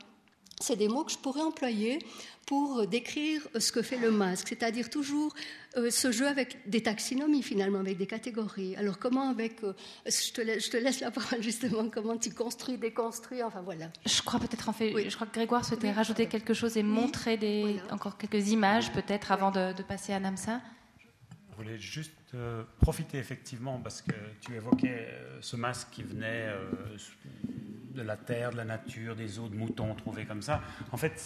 c'est 0.60 0.76
des 0.76 0.88
mots 0.88 1.04
que 1.04 1.12
je 1.12 1.18
pourrais 1.18 1.40
employer 1.40 1.98
pour 2.46 2.86
décrire 2.86 3.42
ce 3.58 3.72
que 3.72 3.80
fait 3.80 3.96
le 3.96 4.10
masque, 4.10 4.48
c'est-à-dire 4.48 4.90
toujours 4.90 5.34
euh, 5.76 5.90
ce 5.90 6.10
jeu 6.10 6.26
avec 6.26 6.68
des 6.68 6.82
taxonomies 6.82 7.42
finalement, 7.42 7.78
avec 7.78 7.96
des 7.96 8.06
catégories. 8.06 8.76
Alors 8.76 8.98
comment 8.98 9.30
avec, 9.30 9.62
euh, 9.62 9.72
je, 10.04 10.32
te 10.32 10.40
laisse, 10.40 10.66
je, 10.66 10.70
te 10.70 10.76
laisse, 10.76 11.00
la 11.00 11.10
parole 11.12 11.42
justement, 11.42 11.88
comment 11.88 12.16
tu 12.16 12.30
construis, 12.30 12.76
déconstruis, 12.76 13.42
enfin 13.42 13.62
voilà. 13.62 13.86
Je 14.04 14.20
crois 14.22 14.40
peut-être 14.40 14.68
en 14.68 14.72
fait, 14.72 14.92
je 15.08 15.14
crois 15.14 15.26
que 15.26 15.34
Grégoire 15.34 15.64
souhaitait 15.64 15.92
rajouter 15.92 16.26
quelque 16.26 16.52
chose 16.52 16.76
et 16.76 16.82
montrer 16.82 17.36
des, 17.36 17.76
encore 17.90 18.18
quelques 18.18 18.50
images 18.50 18.92
peut-être 18.92 19.32
avant 19.32 19.50
de, 19.50 19.72
de, 19.72 19.82
passer 19.82 20.12
à 20.12 20.20
Namsa. 20.20 20.60
Je 21.60 21.64
voulais 21.66 21.78
juste 21.78 22.14
euh, 22.34 22.62
profiter 22.80 23.18
effectivement, 23.18 23.78
parce 23.80 24.00
que 24.00 24.14
tu 24.40 24.54
évoquais 24.54 25.08
euh, 25.10 25.38
ce 25.42 25.56
masque 25.56 25.88
qui 25.90 26.02
venait 26.02 26.46
euh, 26.46 26.70
de 27.94 28.00
la 28.00 28.16
terre, 28.16 28.50
de 28.50 28.56
la 28.56 28.64
nature, 28.64 29.14
des 29.14 29.38
os 29.38 29.50
de 29.50 29.56
moutons 29.56 29.94
trouvés 29.94 30.24
comme 30.24 30.40
ça. 30.40 30.62
En 30.90 30.96
fait, 30.96 31.22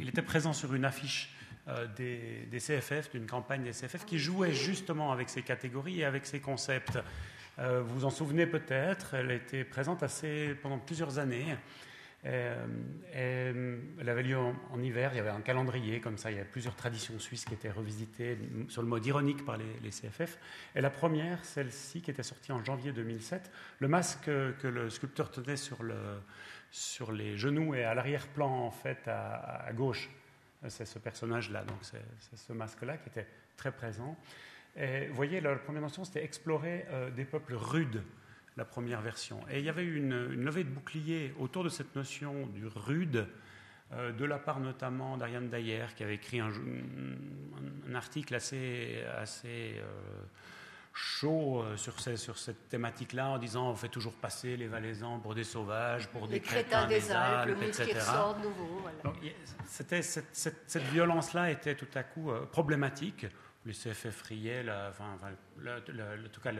il 0.00 0.08
était 0.08 0.22
présent 0.22 0.52
sur 0.52 0.74
une 0.74 0.84
affiche 0.84 1.32
des, 1.96 2.48
CFF, 2.50 3.12
d'une 3.12 3.26
campagne 3.26 3.62
des 3.62 3.70
CFF, 3.70 4.04
qui 4.06 4.18
jouait 4.18 4.52
justement 4.52 5.12
avec 5.12 5.28
ces 5.28 5.42
catégories 5.42 6.00
et 6.00 6.04
avec 6.04 6.26
ces 6.26 6.40
concepts. 6.40 6.98
vous 7.58 7.94
vous 7.94 8.04
en 8.06 8.10
souvenez 8.10 8.46
peut-être, 8.46 9.14
elle 9.14 9.30
était 9.30 9.64
présente 9.64 10.02
pendant 10.62 10.78
plusieurs 10.78 11.18
années. 11.18 11.56
Euh, 12.26 12.66
euh, 13.14 13.78
elle 14.00 14.08
avait 14.08 14.24
lieu 14.24 14.36
en, 14.36 14.82
hiver, 14.82 15.10
il 15.12 15.18
y 15.18 15.20
avait 15.20 15.30
un 15.30 15.40
calendrier 15.40 16.00
comme 16.00 16.18
ça, 16.18 16.30
il 16.30 16.36
y 16.36 16.40
avait 16.40 16.48
plusieurs 16.48 16.74
traditions 16.74 17.16
suisses 17.18 17.44
qui 17.44 17.54
étaient 17.54 17.70
revisitées 17.70 18.36
sur 18.68 18.82
le 18.82 18.88
mode 18.88 19.06
ironique 19.06 19.44
par 19.44 19.56
les, 19.56 19.90
CFF. 19.90 20.38
Et 20.74 20.80
la 20.80 20.90
première, 20.90 21.44
celle-ci, 21.44 22.02
qui 22.02 22.10
était 22.10 22.24
sortie 22.24 22.50
en 22.50 22.62
janvier 22.64 22.92
2007, 22.92 23.50
le 23.78 23.88
masque 23.88 24.24
que, 24.24 24.66
le 24.66 24.90
sculpteur 24.90 25.30
tenait 25.30 25.56
sur, 25.56 25.82
le, 25.82 25.96
sur 26.70 27.12
les 27.12 27.36
genoux 27.36 27.74
et 27.74 27.84
à 27.84 27.94
l'arrière-plan, 27.94 28.50
en 28.50 28.70
fait, 28.70 29.06
à, 29.06 29.70
gauche, 29.72 30.10
c'est 30.66 30.86
ce 30.86 30.98
personnage-là, 30.98 31.62
donc 31.64 31.78
c'est 31.82 32.36
ce 32.36 32.52
masque-là 32.52 32.96
qui 32.96 33.10
était 33.10 33.28
très 33.56 33.70
présent. 33.70 34.16
Et 34.76 35.06
vous 35.06 35.14
voyez, 35.14 35.40
la 35.40 35.54
première 35.56 35.82
notion, 35.82 36.04
c'était 36.04 36.24
explorer 36.24 36.84
euh, 36.90 37.10
des 37.10 37.24
peuples 37.24 37.54
rudes 37.54 38.02
la 38.58 38.64
première 38.64 39.00
version. 39.00 39.40
Et 39.50 39.60
il 39.60 39.64
y 39.64 39.68
avait 39.68 39.84
une, 39.84 40.30
une 40.32 40.44
levée 40.44 40.64
de 40.64 40.68
bouclier 40.68 41.32
autour 41.38 41.64
de 41.64 41.68
cette 41.68 41.94
notion 41.94 42.46
du 42.48 42.66
rude, 42.66 43.26
euh, 43.92 44.12
de 44.12 44.24
la 44.24 44.38
part 44.38 44.60
notamment 44.60 45.16
d'Ariane 45.16 45.48
Dayer, 45.48 45.86
qui 45.96 46.02
avait 46.02 46.16
écrit 46.16 46.40
un, 46.40 46.50
un 47.88 47.94
article 47.94 48.34
assez, 48.34 49.02
assez 49.16 49.76
euh, 49.78 49.84
chaud 50.92 51.62
euh, 51.62 51.76
sur, 51.76 51.94
sur 52.00 52.36
cette 52.36 52.68
thématique-là, 52.68 53.28
en 53.28 53.38
disant 53.38 53.70
on 53.70 53.76
fait 53.76 53.88
toujours 53.88 54.14
passer 54.14 54.56
les 54.56 54.66
Valaisans 54.66 55.20
pour 55.20 55.36
des 55.36 55.44
sauvages, 55.44 56.08
pour 56.08 56.26
des 56.26 56.40
crétins, 56.40 56.88
des, 56.88 57.12
Alpes, 57.12 57.62
etc. 57.62 58.00
C'était, 59.66 60.02
cette, 60.02 60.34
cette, 60.34 60.64
cette 60.66 60.88
violence-là 60.88 61.52
était 61.52 61.76
tout 61.76 61.86
à 61.94 62.02
coup 62.02 62.32
problématique 62.50 63.26
le 63.68 63.74
CFF 63.74 64.22
riait, 64.22 64.64
enfin, 64.88 65.18
en 65.22 66.28
tout 66.32 66.40
cas 66.40 66.52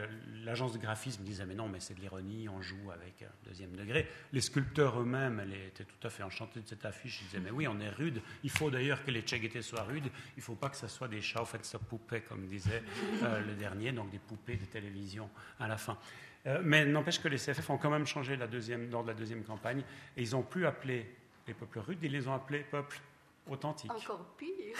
l'agence 0.45 0.73
de 0.73 0.77
graphisme 0.77 1.23
disait 1.23 1.45
mais 1.47 1.55
non, 1.55 1.67
mais 1.67 1.79
c'est 1.79 1.95
de 1.95 2.01
l'ironie, 2.01 2.47
on 2.47 2.61
joue 2.61 2.91
avec 2.93 3.23
un 3.23 3.49
deuxième 3.49 3.75
degré. 3.75 4.07
Les 4.31 4.41
sculpteurs 4.41 5.01
eux-mêmes, 5.01 5.41
étaient 5.67 5.85
tout 5.85 6.07
à 6.07 6.11
fait 6.11 6.21
enchantés 6.21 6.59
de 6.61 6.67
cette 6.67 6.85
affiche. 6.85 7.21
Ils 7.21 7.25
disaient 7.25 7.39
mais 7.39 7.49
oui, 7.49 7.67
on 7.67 7.79
est 7.79 7.89
rude. 7.89 8.21
Il 8.43 8.51
faut 8.51 8.69
d'ailleurs 8.69 9.03
que 9.03 9.09
les 9.09 9.21
Tchèguetés 9.21 9.63
soient 9.63 9.83
rudes. 9.83 10.05
Il 10.05 10.39
ne 10.39 10.43
faut 10.43 10.53
pas 10.53 10.69
que 10.69 10.77
ce 10.77 10.87
soit 10.87 11.07
des 11.07 11.19
chats, 11.19 11.41
au 11.41 11.45
fait, 11.45 11.65
ça 11.65 11.79
poupée, 11.79 12.21
comme 12.21 12.45
disait 12.45 12.83
euh, 13.23 13.41
le 13.45 13.55
dernier, 13.55 13.91
donc 13.91 14.11
des 14.11 14.19
poupées 14.19 14.57
de 14.57 14.65
télévision 14.65 15.31
à 15.59 15.67
la 15.67 15.77
fin. 15.77 15.97
Euh, 16.45 16.61
mais 16.63 16.85
n'empêche 16.85 17.19
que 17.19 17.27
les 17.27 17.37
CFF 17.37 17.71
ont 17.71 17.77
quand 17.79 17.89
même 17.89 18.05
changé 18.05 18.35
la 18.35 18.45
deuxième, 18.45 18.91
lors 18.91 19.01
de 19.01 19.07
la 19.07 19.15
deuxième 19.15 19.43
campagne 19.43 19.83
et 20.15 20.21
ils 20.21 20.31
n'ont 20.31 20.43
plus 20.43 20.67
appelé 20.67 21.15
les 21.47 21.55
peuples 21.55 21.79
rudes, 21.79 21.99
ils 22.03 22.11
les 22.11 22.27
ont 22.27 22.35
appelés 22.35 22.59
peuples 22.59 23.01
authentique. 23.49 23.91
Encore 23.91 24.25
pire. 24.37 24.75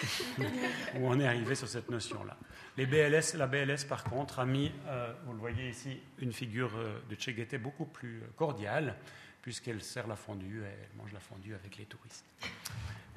où 0.95 1.07
on 1.07 1.19
est 1.19 1.27
arrivé 1.27 1.55
sur 1.55 1.67
cette 1.67 1.89
notion-là. 1.89 2.37
Les 2.77 2.85
BLS, 2.85 3.35
la 3.35 3.47
BLS, 3.47 3.85
par 3.87 4.03
contre, 4.03 4.39
a 4.39 4.45
mis, 4.45 4.71
euh, 4.87 5.13
vous 5.25 5.33
le 5.33 5.39
voyez 5.39 5.69
ici, 5.69 5.99
une 6.19 6.31
figure 6.31 6.71
euh, 6.75 6.99
de 7.09 7.15
Che 7.15 7.57
beaucoup 7.57 7.85
plus 7.85 8.21
cordiale, 8.35 8.95
puisqu'elle 9.41 9.81
sert 9.81 10.07
la 10.07 10.15
fondue, 10.15 10.63
elle 10.63 10.97
mange 10.97 11.13
la 11.13 11.19
fondue 11.19 11.55
avec 11.55 11.77
les 11.77 11.85
touristes. 11.85 12.25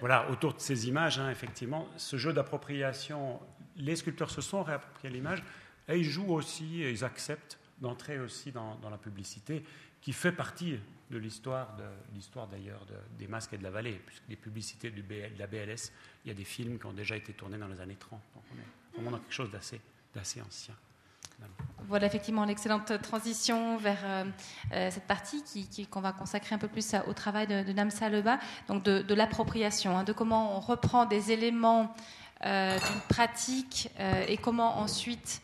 Voilà, 0.00 0.30
autour 0.30 0.54
de 0.54 0.60
ces 0.60 0.88
images, 0.88 1.18
hein, 1.18 1.30
effectivement, 1.30 1.88
ce 1.96 2.16
jeu 2.16 2.32
d'appropriation, 2.32 3.40
les 3.76 3.96
sculpteurs 3.96 4.30
se 4.30 4.40
sont 4.40 4.62
réappropriés 4.62 5.12
l'image, 5.12 5.42
et 5.88 5.98
ils 5.98 6.04
jouent 6.04 6.32
aussi, 6.32 6.80
ils 6.80 7.04
acceptent 7.04 7.58
d'entrer 7.80 8.18
aussi 8.18 8.52
dans, 8.52 8.76
dans 8.76 8.90
la 8.90 8.98
publicité, 8.98 9.64
qui 10.00 10.12
fait 10.12 10.32
partie 10.32 10.78
de 11.12 11.18
l'histoire, 11.18 11.76
de, 11.76 11.84
l'histoire 12.14 12.48
d'ailleurs 12.48 12.86
des 13.18 13.28
masques 13.28 13.52
et 13.52 13.58
de 13.58 13.62
la 13.62 13.70
vallée, 13.70 14.00
puisque 14.06 14.24
les 14.28 14.36
publicités 14.36 14.90
de 14.90 15.02
la 15.38 15.46
BLS, 15.46 15.92
il 16.24 16.28
y 16.28 16.30
a 16.30 16.34
des 16.34 16.44
films 16.44 16.78
qui 16.78 16.86
ont 16.86 16.92
déjà 16.92 17.16
été 17.16 17.32
tournés 17.34 17.58
dans 17.58 17.68
les 17.68 17.80
années 17.80 17.96
30. 17.96 18.20
Donc 18.34 18.44
on 18.50 18.58
est 18.58 18.94
vraiment 18.94 19.10
dans 19.12 19.22
quelque 19.22 19.34
chose 19.34 19.50
d'assez, 19.50 19.80
d'assez 20.14 20.40
ancien. 20.40 20.74
Voilà 21.88 22.06
effectivement 22.06 22.44
l'excellente 22.44 23.02
transition 23.02 23.76
vers 23.76 23.98
euh, 24.04 24.24
euh, 24.72 24.90
cette 24.90 25.06
partie 25.06 25.42
qui, 25.42 25.86
qu'on 25.86 26.00
va 26.00 26.12
consacrer 26.12 26.54
un 26.54 26.58
peu 26.58 26.68
plus 26.68 26.94
au 27.06 27.12
travail 27.12 27.46
de, 27.48 27.64
de 27.64 27.72
Namsa 27.72 28.08
Leba, 28.08 28.38
donc 28.68 28.84
de, 28.84 29.14
l'appropriation, 29.14 29.98
hein, 29.98 30.04
de 30.04 30.12
comment 30.12 30.56
on 30.56 30.60
reprend 30.60 31.04
des 31.04 31.32
éléments 31.32 31.92
euh, 32.44 32.78
d'une 32.78 33.00
pratique 33.08 33.90
et 34.28 34.36
comment 34.36 34.78
ensuite 34.78 35.42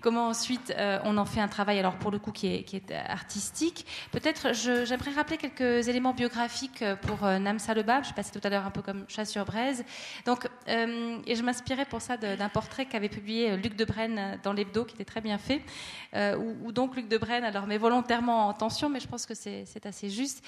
comment 0.00 0.28
ensuite 0.28 0.72
euh, 0.76 0.98
on 1.04 1.16
en 1.16 1.24
fait 1.24 1.40
un 1.40 1.48
travail, 1.48 1.78
alors 1.78 1.94
pour 1.96 2.10
le 2.10 2.18
coup 2.18 2.32
qui 2.32 2.46
est, 2.46 2.92
artistique. 3.08 3.86
Peut-être 4.10 4.52
j'aimerais 4.52 5.12
rappeler 5.12 5.36
quelques 5.36 5.88
éléments 5.88 6.14
biographiques 6.14 6.82
euh, 6.82 6.96
pour 6.96 7.24
euh, 7.24 7.38
Namsa 7.38 7.74
Lebab. 7.74 8.04
Je 8.04 8.12
passais 8.12 8.38
tout 8.38 8.46
à 8.46 8.50
l'heure 8.50 8.66
un 8.66 8.70
peu 8.70 8.82
comme 8.82 9.04
chat 9.08 9.24
sur 9.24 9.44
braise. 9.44 9.84
Donc, 10.26 10.48
et 10.66 11.34
je 11.34 11.42
m'inspirais 11.42 11.84
pour 11.84 12.00
ça 12.00 12.16
d'un 12.16 12.48
portrait 12.48 12.86
qu'avait 12.86 13.08
publié 13.08 13.56
Luc 13.56 13.76
Debrenne 13.76 14.38
dans 14.42 14.52
l'hebdo, 14.52 14.84
qui 14.84 14.94
était 14.94 15.04
très 15.04 15.20
bien 15.20 15.38
fait, 15.38 15.62
où, 16.14 16.72
donc 16.72 16.96
Luc 16.96 17.08
Debrenne, 17.08 17.44
alors 17.44 17.66
met 17.66 17.78
volontairement 17.78 18.48
en 18.48 18.52
tension, 18.52 18.88
mais 18.88 19.00
je 19.00 19.08
pense 19.08 19.26
que 19.26 19.34
c'est 19.34 19.86
assez 19.86 20.10
juste, 20.10 20.44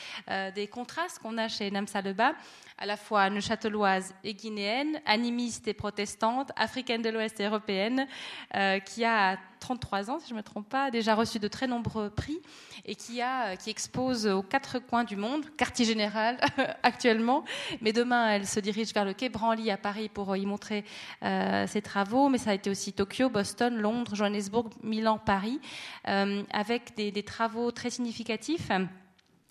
des 0.54 0.66
contrastes 0.66 1.18
qu'on 1.18 1.36
a 1.38 1.48
chez 1.48 1.70
Namsa 1.70 2.00
Lebab 2.00 2.34
à 2.78 2.86
la 2.86 2.96
fois 2.96 3.30
neuchâteloise 3.30 4.14
et 4.24 4.34
guinéenne, 4.34 5.00
animiste 5.06 5.68
et 5.68 5.74
protestante, 5.74 6.50
africaine 6.56 7.02
de 7.02 7.08
l'Ouest 7.08 7.38
et 7.40 7.44
européenne, 7.44 8.06
euh, 8.54 8.78
qui 8.80 9.04
a 9.04 9.33
33 9.60 10.10
ans, 10.10 10.18
si 10.18 10.28
je 10.28 10.34
ne 10.34 10.38
me 10.38 10.42
trompe 10.42 10.68
pas, 10.68 10.90
déjà 10.90 11.14
reçu 11.14 11.38
de 11.38 11.48
très 11.48 11.66
nombreux 11.66 12.10
prix 12.10 12.38
et 12.84 12.94
qui, 12.94 13.20
a, 13.22 13.46
euh, 13.46 13.56
qui 13.56 13.70
expose 13.70 14.26
aux 14.26 14.42
quatre 14.42 14.78
coins 14.78 15.04
du 15.04 15.16
monde, 15.16 15.44
quartier 15.56 15.84
général 15.84 16.38
actuellement, 16.82 17.44
mais 17.80 17.92
demain 17.92 18.28
elle 18.28 18.46
se 18.46 18.60
dirige 18.60 18.92
vers 18.92 19.04
le 19.04 19.14
quai 19.14 19.28
Branly 19.28 19.70
à 19.70 19.76
Paris 19.76 20.08
pour 20.08 20.36
y 20.36 20.44
montrer 20.44 20.84
euh, 21.22 21.66
ses 21.66 21.82
travaux, 21.82 22.28
mais 22.28 22.38
ça 22.38 22.50
a 22.50 22.54
été 22.54 22.70
aussi 22.70 22.92
Tokyo, 22.92 23.30
Boston, 23.30 23.76
Londres, 23.76 24.14
Johannesburg, 24.14 24.70
Milan, 24.82 25.18
Paris, 25.18 25.60
avec 26.04 26.94
des, 26.96 27.10
des 27.10 27.22
travaux 27.22 27.70
très 27.70 27.90
significatifs 27.90 28.70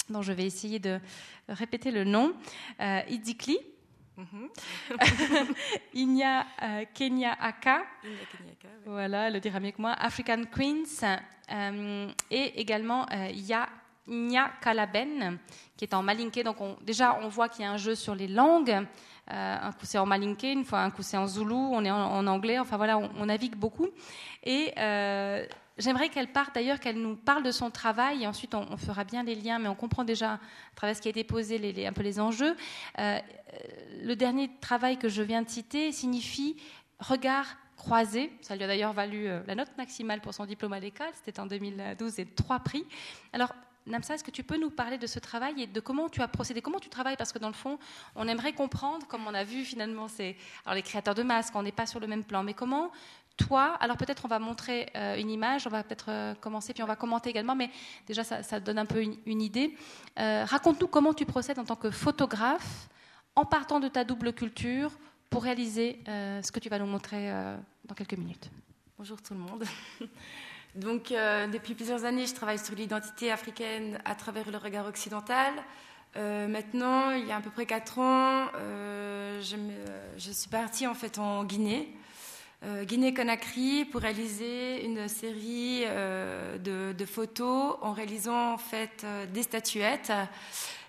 dont 0.10 0.22
je 0.22 0.34
vais 0.34 0.46
essayer 0.46 0.80
de 0.80 1.00
répéter 1.48 1.92
le 1.92 2.04
nom. 2.04 2.34
Euh, 2.82 3.02
Idzikli, 3.10 3.58
Mhm. 4.18 4.50
Inya 5.94 6.46
euh, 6.62 6.86
Kenya 6.94 7.34
Aka, 7.40 7.84
Inya 8.04 8.16
Kenyaka, 8.32 8.68
oui. 8.78 8.84
voilà, 8.86 9.28
elle 9.28 9.34
le 9.34 9.40
dira 9.40 9.60
mieux 9.60 9.72
que 9.72 9.82
moi, 9.82 9.92
African 9.94 10.44
Queens, 10.52 11.04
euh, 11.52 12.08
et 12.30 12.60
également 12.62 13.06
euh, 13.12 13.30
Ya 13.34 13.70
Nya 14.08 14.52
Kalaben, 14.62 15.40
qui 15.78 15.86
est 15.86 15.94
en 15.94 16.04
malinké. 16.04 16.44
Donc 16.44 16.60
on- 16.62 16.78
déjà, 16.82 17.18
on 17.22 17.28
voit 17.30 17.50
qu'il 17.50 17.64
y 17.64 17.68
a 17.68 17.72
un 17.72 17.78
jeu 17.78 17.96
sur 17.96 18.14
les 18.16 18.28
langues. 18.28 18.86
Euh, 19.32 19.58
un 19.62 19.72
coup 19.72 19.86
c'est 19.86 19.98
en 19.98 20.06
malinké, 20.06 20.52
une 20.52 20.66
fois 20.66 20.80
un 20.80 20.92
coup 20.92 21.02
c'est 21.02 21.16
en 21.18 21.26
zoulou, 21.28 21.56
on 21.72 21.84
est 21.86 21.90
en, 21.92 21.98
en 22.18 22.28
anglais. 22.28 22.60
Enfin 22.60 22.76
voilà, 22.78 22.98
on, 22.98 23.10
on 23.18 23.26
navigue 23.28 23.56
beaucoup. 23.56 23.88
Et 24.44 24.74
j'aimerais 25.78 26.10
qu'elle 26.10 26.32
parte 26.32 26.56
d'ailleurs, 26.56 26.80
qu'elle 26.80 27.02
nous 27.02 27.16
parle 27.16 27.44
de 27.44 27.52
son 27.52 27.72
travail. 27.72 28.24
Et 28.24 28.28
ensuite, 28.28 28.56
on, 28.56 28.78
fera 28.78 29.04
bien 29.04 29.24
les 29.24 29.36
liens, 29.36 29.60
mais 29.60 29.70
on 29.70 29.76
comprend 29.76 30.04
déjà 30.04 30.34
à 30.34 30.40
travers 30.76 30.96
ce 30.96 31.02
qui 31.02 31.08
a 31.08 31.12
été 31.12 31.24
posé 31.24 31.86
un 31.86 31.94
peu 31.94 32.04
les 32.04 32.20
enjeux. 32.20 32.56
Euh, 33.00 33.20
le 34.02 34.16
dernier 34.16 34.50
travail 34.62 34.98
que 34.98 35.10
je 35.10 35.22
viens 35.22 35.42
de 35.42 35.50
citer 35.50 35.92
signifie 35.92 36.58
regard 37.00 37.58
croisé. 37.78 38.32
Ça 38.42 38.56
lui 38.56 38.64
a 38.64 38.68
d'ailleurs 38.68 38.94
valu 38.94 39.28
euh, 39.28 39.42
la 39.48 39.56
note 39.56 39.76
maximale 39.78 40.22
pour 40.22 40.34
son 40.34 40.46
diplôme 40.46 40.74
à 40.74 40.80
l'école. 40.80 41.10
C'était 41.14 41.40
en 41.40 41.46
2012 41.46 42.20
et 42.20 42.26
trois 42.26 42.60
prix. 42.60 42.86
Alors, 43.34 43.54
Namsa, 43.86 44.16
est-ce 44.16 44.24
que 44.24 44.32
tu 44.32 44.44
peux 44.44 44.58
nous 44.58 44.70
parler 44.70 44.98
de 44.98 45.08
ce 45.08 45.20
travail 45.20 45.62
et 45.62 45.68
de 45.68 45.80
comment 45.82 46.08
tu 46.08 46.22
as 46.22 46.28
procédé, 46.30 46.62
comment 46.62 46.80
tu 46.80 46.88
travailles? 46.88 47.18
Parce 47.18 47.34
que 47.34 47.40
dans 47.40 47.50
le 47.50 47.54
fond, 47.54 47.78
on 48.16 48.28
aimerait 48.30 48.54
comprendre, 48.54 49.06
comme 49.08 49.28
on 49.28 49.34
a 49.34 49.44
vu 49.44 49.66
finalement, 49.66 50.08
c'est 50.08 50.38
alors 50.66 50.76
les 50.76 50.82
créateurs 50.82 51.16
de 51.16 51.24
masques, 51.24 51.54
on 51.56 51.64
n'est 51.64 51.74
pas 51.74 51.86
sur 51.86 52.00
le 52.00 52.08
même 52.08 52.24
plan, 52.24 52.44
mais 52.44 52.54
comment 52.54 52.92
toi, 53.38 53.76
alors 53.80 53.98
peut-être 53.98 54.26
on 54.26 54.28
va 54.28 54.40
montrer 54.40 54.90
euh, 54.96 55.16
une 55.16 55.30
image, 55.30 55.66
on 55.66 55.70
va 55.70 55.84
peut-être 55.84 56.06
euh, 56.10 56.36
commencer, 56.36 56.74
puis 56.74 56.84
on 56.84 56.88
va 56.88 56.96
commenter 56.96 57.30
également, 57.30 57.56
mais 57.56 57.70
déjà 58.06 58.24
ça, 58.24 58.60
donne 58.60 58.78
un 58.78 58.86
peu 58.86 59.02
une, 59.02 59.42
idée. 59.42 59.76
Euh, 60.20 60.46
Raconte-nous 60.46 60.88
comment 60.88 61.14
tu 61.14 61.26
procèdes 61.26 61.60
en 61.60 61.66
tant 61.66 61.76
que 61.76 61.90
photographe 61.90 62.90
en 63.36 63.46
partant 63.46 63.80
de 63.80 63.88
ta 63.88 64.04
double 64.04 64.34
culture 64.34 64.92
pour 65.32 65.44
réaliser 65.44 66.00
ce 66.06 66.52
que 66.52 66.60
tu 66.60 66.70
vas 66.70 66.78
nous 66.78 66.86
montrer 66.86 67.32
dans 67.86 67.96
quelques 67.96 68.14
minutes. 68.14 68.52
Bonjour 69.00 69.20
tout 69.20 69.34
le 69.34 69.40
monde. 69.40 69.64
Donc, 70.76 71.10
depuis 71.10 71.74
plusieurs 71.74 72.06
années, 72.06 72.28
je 72.28 72.36
travaille 72.36 72.60
sur 72.60 72.76
l'identité 72.76 73.32
africaine 73.32 74.00
à 74.06 74.14
travers 74.14 74.52
le 74.52 74.58
regard 74.60 74.86
occidental. 74.86 75.52
Maintenant, 76.16 77.10
il 77.10 77.26
y 77.26 77.32
a 77.32 77.38
à 77.38 77.42
peu 77.42 77.50
près 77.50 77.66
quatre 77.66 77.98
ans, 77.98 78.46
je, 79.42 79.56
je 80.16 80.32
suis 80.32 80.50
partie 80.50 80.86
en 80.86 80.94
fait 80.94 81.18
en 81.18 81.44
Guinée, 81.44 81.92
Guinée-Conakry, 82.84 83.86
pour 83.86 84.02
réaliser 84.02 84.86
une 84.86 85.08
série 85.08 85.84
euh, 85.86 86.58
de, 86.58 87.06
photos 87.06 87.76
en 87.82 87.92
réalisant 87.92 88.54
en 88.54 88.58
fait 88.58 89.04
euh, 89.04 89.26
des 89.26 89.44
statuettes. 89.44 90.12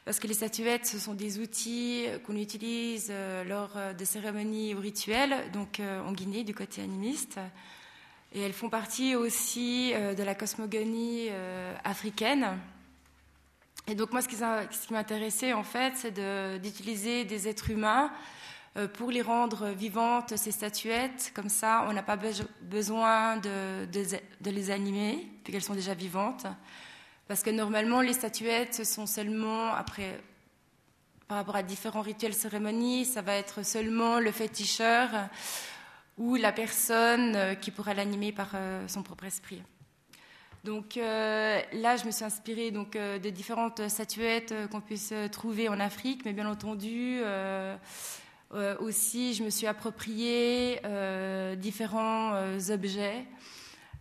Parce 0.05 0.21
que 0.21 0.27
les 0.27 0.35
statuettes, 0.35 0.87
ce 0.87 0.99
sont 0.99 1.15
des 1.15 1.39
outils 1.39 2.07
qu'on 2.27 2.37
utilise 2.37 3.09
euh, 3.11 3.43
lors 3.45 3.71
euh, 3.77 3.93
de 3.95 4.05
cérémonies 4.05 4.75
ou 4.75 4.81
rituels, 4.81 5.51
donc 5.53 5.81
euh, 5.81 6.03
en 6.03 6.13
Guinée, 6.13 6.45
du 6.45 6.55
côté 6.55 6.83
animiste. 6.83 7.39
Et 8.35 8.41
elles 8.41 8.53
font 8.53 8.69
partie 8.69 9.15
aussi 9.15 9.93
euh, 9.95 10.15
de 10.15 10.23
la 10.23 10.35
cosmogonie 10.35 11.29
euh, 11.31 11.75
africaine. 11.85 12.59
Et 13.87 13.95
donc 13.95 14.13
moi, 14.13 14.23
ce 14.23 14.29
qui, 14.29 14.93
m'intéressait, 14.93 15.53
en 15.53 15.63
fait, 15.63 15.95
c'est 15.97 16.61
d'utiliser 16.61 17.25
des 17.25 17.49
êtres 17.49 17.71
humains 17.71 18.11
euh, 18.11 18.44
pour 18.95 19.11
les 19.11 19.23
rendre 19.23 19.69
vivantes, 19.69 20.37
ces 20.37 20.51
statuettes. 20.51 21.33
Comme 21.35 21.49
ça, 21.49 21.87
on 21.89 21.93
n'a 21.93 22.03
pas 22.03 22.17
beso- 22.17 22.49
besoin 22.63 23.37
de, 23.37 23.87
les 24.45 24.71
animer, 24.71 25.29
puisqu'elles 25.43 25.63
sont 25.63 25.75
déjà 25.75 25.95
vivantes. 25.95 26.47
Parce 27.29 27.43
que 27.43 27.51
normalement, 27.51 28.01
les 28.01 28.13
statuettes, 28.13 28.75
ce 28.75 28.85
sont 28.85 29.07
seulement, 29.07 29.73
après, 29.73 30.21
par 31.29 31.39
rapport 31.39 31.57
à 31.57 31.63
différents 31.63 32.03
rituels, 32.03 32.35
cérémonies, 32.35 33.07
ça 33.07 33.23
va 33.23 33.35
être 33.35 33.65
seulement 33.65 34.19
le 34.19 34.31
féticheur 34.31 35.09
ou 36.19 36.37
la 36.37 36.53
personne 36.53 37.35
euh, 37.35 37.55
qui 37.55 37.71
pourra 37.71 37.95
l'animer 37.95 38.31
par 38.31 38.51
euh, 38.55 38.87
son 38.87 39.03
propre 39.03 39.25
esprit. 39.25 39.63
Donc 40.63 40.97
euh, 40.97 41.61
là, 41.73 41.97
je 41.97 42.05
me 42.05 42.11
suis 42.11 42.25
inspirée 42.25 42.71
donc, 42.71 42.95
euh, 42.95 43.19
de 43.19 43.31
différentes 43.31 43.89
statuettes 43.89 44.53
euh, 44.53 44.69
qu'on 44.69 44.81
puisse 44.81 45.11
euh, 45.13 45.29
trouver 45.29 45.69
en 45.69 45.81
Afrique, 45.81 46.25
mais 46.25 46.33
bien 46.33 46.49
entendu, 46.49 47.21
euh, 47.23 47.77
euh, 48.53 48.77
aussi, 48.79 49.35
je 49.35 49.43
me 49.43 49.51
suis 49.51 49.67
approprié 49.67 50.81
euh, 50.85 51.57
différents 51.57 52.35
euh, 52.35 52.59
objets 52.71 53.25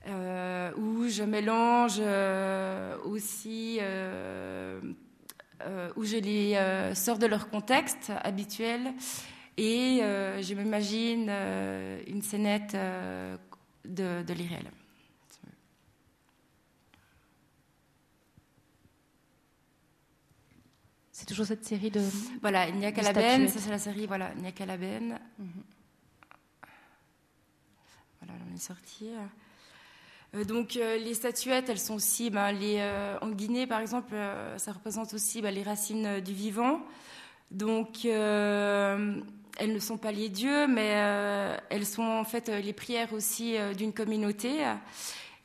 euh, 0.08 0.72
où 0.76 1.08
je 1.08 1.24
mélange 1.24 2.00
aussi, 3.06 3.80
où 5.96 6.04
je 6.04 6.18
les 6.18 6.94
sors 6.94 7.18
de 7.18 7.26
leur 7.26 7.50
contexte 7.50 8.12
habituel 8.24 8.94
et 9.58 10.02
je 10.02 10.54
m'imagine 10.56 11.30
une 12.08 12.22
scénette 12.22 12.76
de, 13.86 14.24
de 14.24 14.34
l'irréel. 14.34 14.66
C'est 21.24 21.28
toujours 21.28 21.46
cette 21.46 21.64
série 21.64 21.90
de. 21.90 22.02
Voilà, 22.42 22.68
il 22.68 22.76
n'y 22.76 22.86
a 22.86 22.92
qu'à 22.92 23.02
la 23.02 23.14
benne, 23.14 23.48
ça 23.48 23.58
c'est 23.58 23.70
la 23.70 23.80
série, 23.80 24.08
voilà, 24.08 24.34
il 24.36 24.42
n'y 24.42 24.48
a 24.50 24.52
qu'à 24.52 24.66
la 24.66 24.76
benne. 24.76 25.18
Voilà, 28.20 28.34
on 28.52 28.54
est 28.54 28.60
sorti. 28.60 29.08
Euh, 30.36 30.44
donc 30.44 30.76
euh, 30.76 30.98
les 30.98 31.14
statuettes, 31.14 31.70
elles 31.70 31.80
sont 31.80 31.94
aussi, 31.94 32.30
ben, 32.30 32.52
les, 32.52 32.76
euh, 32.80 33.18
en 33.22 33.30
Guinée 33.30 33.66
par 33.68 33.80
exemple, 33.80 34.14
euh, 34.14 34.58
ça 34.58 34.74
représente 34.74 35.14
aussi 35.14 35.42
ben, 35.42 35.56
les 35.56 35.64
racines 35.64 36.20
du 36.20 36.34
vivant. 36.34 36.82
Donc 37.52 38.04
elles 38.04 39.24
ne 39.62 39.80
sont 39.80 39.98
pas 39.98 40.12
les 40.12 40.28
dieux, 40.28 40.68
mais 40.68 40.90
elles 41.70 41.86
sont 41.86 42.04
en 42.04 42.26
fait 42.26 42.50
les 42.50 42.74
prières 42.74 43.14
aussi 43.14 43.56
d'une 43.78 43.94
communauté. 43.94 44.66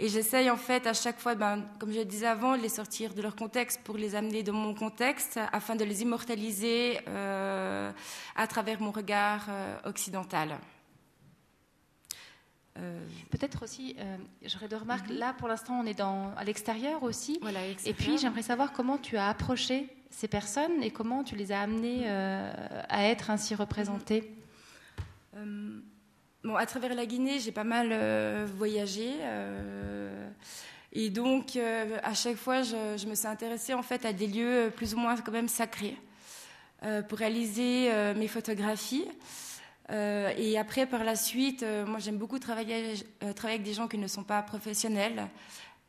Et 0.00 0.08
j'essaye 0.08 0.48
en 0.48 0.56
fait 0.56 0.86
à 0.86 0.92
chaque 0.92 1.18
fois, 1.18 1.34
ben, 1.34 1.64
comme 1.80 1.92
je 1.92 1.98
le 1.98 2.04
disais 2.04 2.26
avant, 2.26 2.56
de 2.56 2.62
les 2.62 2.68
sortir 2.68 3.14
de 3.14 3.22
leur 3.22 3.34
contexte 3.34 3.80
pour 3.82 3.96
les 3.96 4.14
amener 4.14 4.44
dans 4.44 4.52
mon 4.52 4.72
contexte, 4.72 5.40
afin 5.52 5.74
de 5.74 5.82
les 5.84 6.02
immortaliser 6.02 7.00
euh, 7.08 7.90
à 8.36 8.46
travers 8.46 8.80
mon 8.80 8.92
regard 8.92 9.46
euh, 9.48 9.76
occidental. 9.84 10.58
Euh, 12.78 13.04
Peut-être 13.30 13.64
aussi, 13.64 13.96
j'aurais 14.44 14.68
deux 14.68 14.76
remarques. 14.76 15.10
Là, 15.10 15.32
pour 15.32 15.48
l'instant, 15.48 15.80
on 15.80 15.84
est 15.84 15.98
dans, 15.98 16.32
à 16.36 16.44
l'extérieur 16.44 17.02
aussi. 17.02 17.40
Voilà, 17.42 17.66
et 17.66 17.92
puis, 17.92 18.18
j'aimerais 18.18 18.42
savoir 18.42 18.72
comment 18.72 18.98
tu 18.98 19.16
as 19.16 19.28
approché 19.28 19.88
ces 20.10 20.28
personnes 20.28 20.80
et 20.84 20.92
comment 20.92 21.24
tu 21.24 21.34
les 21.34 21.50
as 21.50 21.60
amenées 21.60 22.08
à 22.08 23.08
être 23.08 23.30
ainsi 23.30 23.56
représentées. 23.56 24.32
Bon, 26.48 26.56
à 26.56 26.64
travers 26.64 26.94
la 26.94 27.04
Guinée, 27.04 27.38
j'ai 27.38 27.52
pas 27.52 27.64
mal 27.64 27.90
euh, 27.92 28.46
voyagé. 28.56 29.16
euh, 29.20 30.28
et 30.92 31.10
donc, 31.10 31.56
euh, 31.56 31.98
à 32.02 32.14
chaque 32.14 32.36
fois, 32.36 32.62
je, 32.62 33.06
me 33.06 33.14
suis 33.14 33.26
intéressée 33.26 33.74
en 33.74 33.82
fait 33.82 34.06
à 34.06 34.14
des 34.14 34.26
lieux 34.26 34.72
plus 34.74 34.94
ou 34.94 34.98
moins 34.98 35.14
quand 35.18 35.32
même 35.32 35.48
sacrés 35.48 35.96
pour 37.08 37.18
réaliser 37.18 37.90
mes 38.14 38.28
photographies. 38.28 39.06
Et 39.90 40.58
après, 40.58 40.86
par 40.86 41.04
la 41.04 41.16
suite, 41.16 41.64
moi, 41.86 41.98
j'aime 41.98 42.16
beaucoup 42.16 42.38
travailler, 42.38 42.94
avec 43.20 43.62
des 43.64 43.74
gens 43.74 43.88
qui 43.88 43.98
ne 43.98 44.06
sont 44.06 44.22
pas 44.22 44.40
professionnels. 44.42 45.26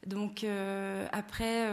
Donc, 0.06 0.44
après, 1.12 1.68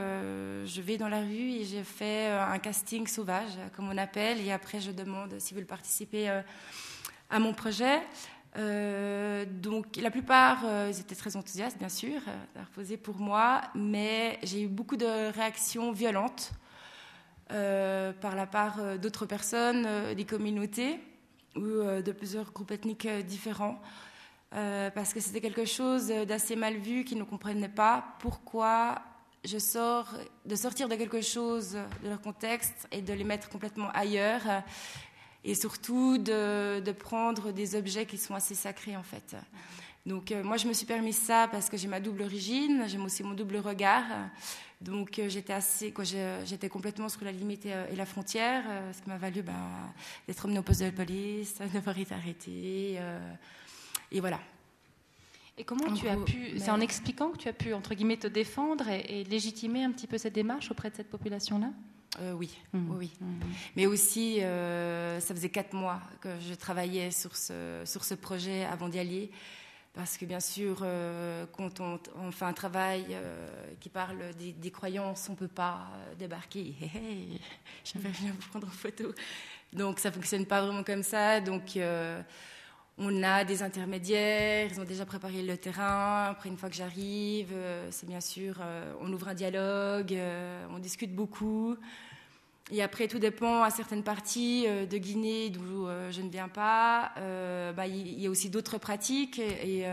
je 0.64 0.80
vais 0.82 0.98
dans 0.98 1.08
la 1.08 1.20
rue 1.20 1.50
et 1.50 1.64
j'ai 1.64 1.82
fait 1.82 2.26
un 2.28 2.58
casting 2.58 3.06
sauvage, 3.06 3.52
comme 3.74 3.88
on 3.88 3.96
appelle. 3.96 4.38
Et 4.46 4.52
après, 4.52 4.80
je 4.80 4.92
demande 4.92 5.38
s'ils 5.40 5.56
veulent 5.56 5.66
participer 5.66 6.28
euh, 6.28 6.42
à 7.30 7.38
mon 7.38 7.52
projet. 7.52 8.00
Euh, 8.56 9.44
donc, 9.44 9.96
la 9.96 10.10
plupart, 10.10 10.64
euh, 10.64 10.90
ils 10.90 11.00
étaient 11.00 11.14
très 11.14 11.36
enthousiastes, 11.36 11.78
bien 11.78 11.88
sûr, 11.88 12.20
euh, 12.26 12.36
d'avoir 12.54 12.70
posé 12.70 12.96
pour 12.96 13.16
moi, 13.16 13.60
mais 13.74 14.38
j'ai 14.42 14.62
eu 14.62 14.68
beaucoup 14.68 14.96
de 14.96 15.30
réactions 15.32 15.92
violentes 15.92 16.52
euh, 17.52 18.12
par 18.12 18.34
la 18.34 18.46
part 18.46 18.80
euh, 18.80 18.96
d'autres 18.96 19.26
personnes, 19.26 19.84
euh, 19.86 20.14
des 20.14 20.24
communautés 20.24 20.98
ou 21.54 21.64
euh, 21.64 22.02
de 22.02 22.12
plusieurs 22.12 22.52
groupes 22.52 22.70
ethniques 22.70 23.06
euh, 23.06 23.22
différents, 23.22 23.80
euh, 24.54 24.90
parce 24.90 25.12
que 25.12 25.20
c'était 25.20 25.40
quelque 25.40 25.64
chose 25.64 26.08
d'assez 26.08 26.56
mal 26.56 26.76
vu, 26.76 27.04
qu'ils 27.04 27.18
ne 27.18 27.24
comprenaient 27.24 27.68
pas 27.68 28.04
pourquoi 28.20 29.02
je 29.44 29.58
sors, 29.58 30.08
de 30.44 30.56
sortir 30.56 30.88
de 30.88 30.96
quelque 30.96 31.20
chose 31.20 31.76
de 32.02 32.08
leur 32.08 32.20
contexte 32.20 32.88
et 32.90 33.00
de 33.00 33.12
les 33.12 33.24
mettre 33.24 33.48
complètement 33.48 33.90
ailleurs, 33.92 34.42
euh, 34.48 34.60
et 35.46 35.54
surtout 35.54 36.18
de, 36.18 36.80
de 36.80 36.92
prendre 36.92 37.52
des 37.52 37.74
objets 37.74 38.04
qui 38.04 38.18
sont 38.18 38.34
assez 38.34 38.54
sacrés 38.54 38.96
en 38.96 39.02
fait. 39.02 39.34
Donc 40.04 40.30
euh, 40.30 40.42
moi 40.44 40.56
je 40.56 40.66
me 40.68 40.72
suis 40.74 40.86
permis 40.86 41.12
ça 41.14 41.48
parce 41.50 41.68
que 41.70 41.76
j'ai 41.76 41.88
ma 41.88 42.00
double 42.00 42.22
origine, 42.22 42.84
j'aime 42.86 43.04
aussi 43.04 43.22
mon 43.22 43.32
double 43.34 43.56
regard. 43.56 44.04
Donc 44.80 45.18
euh, 45.18 45.28
j'étais 45.30 45.54
assez, 45.54 45.90
quoi, 45.92 46.04
je- 46.04 46.42
j'étais 46.44 46.68
complètement 46.68 47.08
sur 47.08 47.24
la 47.24 47.32
limite 47.32 47.64
et, 47.64 47.72
euh, 47.72 47.86
et 47.90 47.96
la 47.96 48.04
frontière, 48.06 48.62
euh, 48.68 48.92
ce 48.92 49.00
qui 49.02 49.08
m'a 49.08 49.16
valu 49.16 49.40
ben, 49.42 49.54
d'être 50.28 50.44
emmenée 50.44 50.58
au 50.58 50.62
poste 50.62 50.82
de 50.82 50.90
police, 50.90 51.54
d'avoir 51.72 51.98
été 51.98 52.12
arrêtée, 52.14 52.96
euh, 52.98 53.18
et 54.12 54.20
voilà. 54.20 54.38
Et 55.58 55.64
comment 55.64 55.86
En 55.86 55.94
tu 55.94 56.06
as 56.06 56.16
pu, 56.16 56.58
c'est 56.58 56.70
en 56.70 56.80
expliquant 56.80 57.30
que 57.30 57.38
tu 57.38 57.48
as 57.48 57.54
pu, 57.54 57.72
entre 57.72 57.94
guillemets, 57.94 58.18
te 58.18 58.26
défendre 58.26 58.88
et, 58.90 59.20
et 59.20 59.24
légitimer 59.24 59.82
un 59.84 59.90
petit 59.92 60.06
peu 60.06 60.18
cette 60.18 60.34
démarche 60.34 60.70
auprès 60.70 60.90
de 60.90 60.96
cette 60.96 61.08
population-là? 61.10 61.70
Euh, 62.20 62.32
oui, 62.32 62.56
mmh. 62.72 62.96
oui, 62.96 63.12
mmh. 63.20 63.26
Mais 63.76 63.86
aussi, 63.86 64.42
euh, 64.42 65.20
ça 65.20 65.34
faisait 65.34 65.50
quatre 65.50 65.74
mois 65.74 66.00
que 66.20 66.28
je 66.40 66.54
travaillais 66.54 67.10
sur 67.10 67.36
ce, 67.36 67.82
sur 67.84 68.04
ce 68.04 68.14
projet 68.14 68.64
avant 68.64 68.88
d'y 68.88 68.98
aller. 68.98 69.30
Parce 69.92 70.18
que 70.18 70.26
bien 70.26 70.40
sûr, 70.40 70.80
euh, 70.82 71.46
quand 71.56 71.80
on, 71.80 71.98
on, 72.20 72.30
fait 72.30 72.44
un 72.44 72.52
travail 72.52 73.16
qui 73.80 73.88
parle 73.88 74.34
des, 74.38 74.52
des, 74.52 74.70
croyances, 74.70 75.26
on 75.28 75.32
ne 75.32 75.38
peut 75.38 75.48
pas 75.48 75.88
débarquer. 76.18 76.74
Hey, 76.82 76.90
hey, 76.94 77.40
je 77.84 77.98
vais 77.98 78.10
vous 78.10 78.48
prendre 78.50 78.66
en 78.66 78.70
photo. 78.70 79.14
Donc 79.72 79.98
ça 79.98 80.10
ne 80.10 80.14
fonctionne 80.14 80.44
pas 80.44 80.60
vraiment 80.60 80.84
comme 80.84 81.02
ça. 81.02 81.40
Donc 81.40 81.78
on 82.98 83.22
a 83.22 83.44
des 83.44 83.62
intermédiaires, 83.62 84.68
ils 84.70 84.78
ont 84.78 84.84
déjà 84.84 85.06
préparé 85.06 85.42
le 85.42 85.56
terrain. 85.56 86.26
Après, 86.30 86.50
une 86.50 86.58
fois 86.58 86.68
que 86.68 86.76
j'arrive, 86.76 87.54
c'est 87.90 88.06
bien 88.06 88.20
sûr, 88.20 88.60
on 89.00 89.10
ouvre 89.10 89.28
un 89.28 89.34
dialogue, 89.34 90.14
on 90.70 90.78
discute 90.78 91.14
beaucoup. 91.14 91.78
Et 92.72 92.82
après, 92.82 93.06
tout 93.06 93.20
dépend 93.20 93.62
à 93.62 93.70
certaines 93.70 94.02
parties 94.02 94.64
euh, 94.66 94.86
de 94.86 94.98
Guinée 94.98 95.50
d'où 95.50 95.86
euh, 95.86 96.10
je 96.10 96.20
ne 96.20 96.28
viens 96.28 96.48
pas. 96.48 97.12
Euh, 97.16 97.72
bah, 97.72 97.86
il 97.86 98.20
y 98.20 98.26
a 98.26 98.30
aussi 98.30 98.50
d'autres 98.50 98.78
pratiques 98.78 99.38
et, 99.38 99.84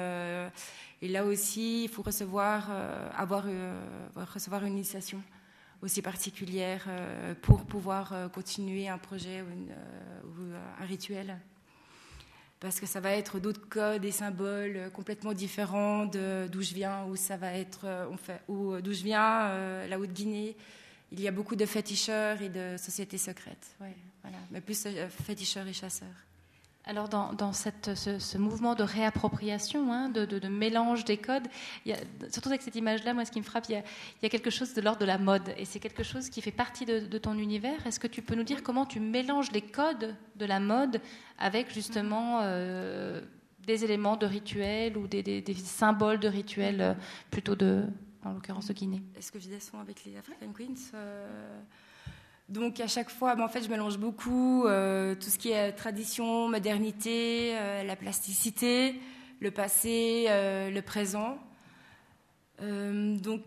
là 1.04 1.26
aussi, 1.26 1.84
il 1.84 1.90
faut 1.90 2.02
recevoir, 2.02 2.72
avoir, 3.18 3.46
recevoir 4.16 4.64
une 4.64 4.74
initiation 4.74 5.22
aussi 5.82 6.02
particulière 6.02 6.88
pour 7.42 7.66
pouvoir 7.66 8.32
continuer 8.32 8.88
un 8.88 8.98
projet 8.98 9.42
ou, 9.42 10.42
un 10.80 10.86
rituel. 10.86 11.38
Parce 12.62 12.80
que 12.80 12.86
ça 12.86 13.02
va 13.02 13.12
être 13.12 13.42
d'autres 13.42 13.68
codes 13.68 14.06
et 14.06 14.12
symboles 14.12 14.90
complètement 14.94 15.34
différents 15.34 16.06
d'où 16.06 16.62
je 16.62 16.74
viens, 16.74 17.04
où 17.08 17.18
ça 17.18 17.36
va 17.36 17.52
être, 17.52 17.86
d'où 18.48 18.94
je 18.94 19.04
viens, 19.04 19.86
la 19.86 20.00
Haute-Guinée 20.00 20.56
il 21.14 21.22
y 21.22 21.28
a 21.28 21.32
beaucoup 21.32 21.56
de 21.56 21.66
féticheurs 21.66 22.42
et 22.42 22.50
de 22.50 22.76
sociétés 22.78 23.18
secrètes. 23.18 23.76
voilà. 23.78 24.38
Mais 24.52 24.62
plus 24.62 24.86
euh, 24.86 25.08
féticheurs 25.08 25.68
et 25.68 25.74
chasseurs. 25.74 26.08
Alors 26.86 27.08
dans, 27.08 27.54
cette, 27.54 27.96
ce, 27.96 28.38
mouvement 28.38 28.76
de 28.76 28.84
réappropriation, 28.84 29.94
hein, 29.94 30.10
de, 30.10 30.48
mélange 30.50 31.06
des 31.06 31.16
codes, 31.16 31.48
surtout 32.30 32.50
avec 32.50 32.62
cette 32.62 32.76
image-là, 32.76 33.14
moi 33.14 33.24
ce 33.24 33.32
qui 33.32 33.40
me 33.40 33.46
frappe, 33.46 33.68
il 33.70 33.82
y 34.22 34.26
a, 34.26 34.30
quelque 34.30 34.50
chose 34.50 34.74
de 34.74 34.82
l'ordre 34.82 35.00
de 35.00 35.06
la 35.06 35.18
mode, 35.18 35.54
et 35.58 35.64
c'est 35.64 35.80
quelque 35.80 36.04
chose 36.04 36.30
qui 36.30 36.42
fait 36.42 36.52
partie 36.52 36.86
de, 36.86 37.18
ton 37.18 37.38
univers. 37.38 37.88
Est-ce 37.88 38.02
que 38.02 38.08
tu 38.08 38.22
peux 38.22 38.36
nous 38.36 38.44
dire 38.44 38.64
comment 38.64 38.86
tu 38.86 39.00
mélanges 39.00 39.54
les 39.54 39.62
codes 39.62 40.14
de 40.36 40.46
la 40.46 40.60
mode 40.60 41.00
avec 41.38 41.74
justement 41.74 42.40
euh, 42.42 43.22
des 43.66 43.86
éléments 43.86 44.18
de 44.18 44.26
rituel 44.26 44.98
ou 44.98 45.08
des, 45.08 45.24
des 45.24 45.54
symboles 45.54 46.20
de 46.20 46.28
rituel 46.28 46.82
euh, 46.82 46.94
plutôt 47.32 47.56
de, 47.56 47.86
en 48.26 48.34
l'occurrence 48.34 48.68
de 48.68 48.74
Guinée. 48.74 49.02
Est-ce 49.18 49.32
que 49.32 49.40
je 49.40 49.50
descends 49.50 49.80
avec 49.80 50.04
les 50.06 50.18
African 50.18 50.52
Queens 50.52 50.92
euh, 50.94 51.60
Donc 52.50 52.80
à 52.80 52.88
chaque 52.88 53.10
fois, 53.10 53.40
en 53.40 53.48
fait, 53.48 53.64
je 53.64 53.70
mélange 53.70 53.98
beaucoup 53.98 54.66
euh, 54.66 55.16
tout 55.16 55.30
ce 55.30 55.38
qui 55.38 55.52
est 55.52 55.72
tradition, 55.74 56.48
modernité, 56.50 57.56
euh, 57.56 57.84
la 57.84 57.96
plasticité, 57.96 59.00
le 59.40 59.52
passé, 59.52 60.28
le 60.30 60.82
présent. 60.82 61.38
donc, 62.60 63.42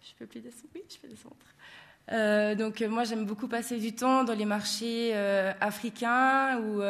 je 0.00 0.14
peux 0.18 0.26
plus 0.26 0.40
descendre. 0.40 0.68
Oui, 0.74 0.82
je 0.88 0.98
peux 0.98 1.08
descendre. 1.08 2.56
donc 2.56 2.80
moi 2.82 3.02
j'aime 3.02 3.24
beaucoup 3.24 3.48
passer 3.48 3.78
du 3.78 3.92
temps 3.92 4.22
dans 4.22 4.34
les 4.34 4.44
marchés 4.44 5.14
africains 5.60 6.60
ou, 6.60 6.80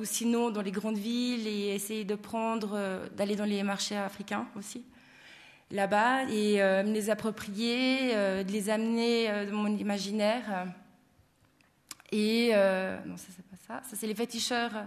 ou, 0.00 0.04
sinon 0.04 0.50
dans 0.50 0.62
les 0.62 0.72
grandes 0.72 0.98
villes 0.98 1.46
et 1.46 1.76
essayer 1.76 2.04
de 2.04 2.16
prendre, 2.16 3.06
d'aller 3.16 3.36
dans 3.36 3.44
les 3.44 3.62
marchés 3.62 3.96
africains 3.96 4.48
aussi 4.56 4.84
là-bas 5.70 6.24
et 6.24 6.62
euh, 6.62 6.82
me 6.84 6.92
les 6.92 7.10
approprier, 7.10 8.14
euh, 8.14 8.44
de 8.44 8.52
les 8.52 8.70
amener 8.70 9.30
euh, 9.30 9.50
dans 9.50 9.56
mon 9.56 9.76
imaginaire. 9.76 10.66
Et 12.12 12.50
non, 13.04 13.16
ça 13.16 13.26
c'est 13.34 13.44
pas 13.46 13.56
ça. 13.66 13.88
Ça 13.88 13.96
c'est 13.96 14.06
les 14.06 14.14
féticheurs 14.14 14.86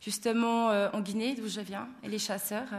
justement 0.00 0.68
en 0.68 1.00
Guinée 1.00 1.34
d'où 1.34 1.48
je 1.48 1.60
viens 1.60 1.88
et 2.02 2.08
les 2.08 2.18
chasseurs. 2.18 2.72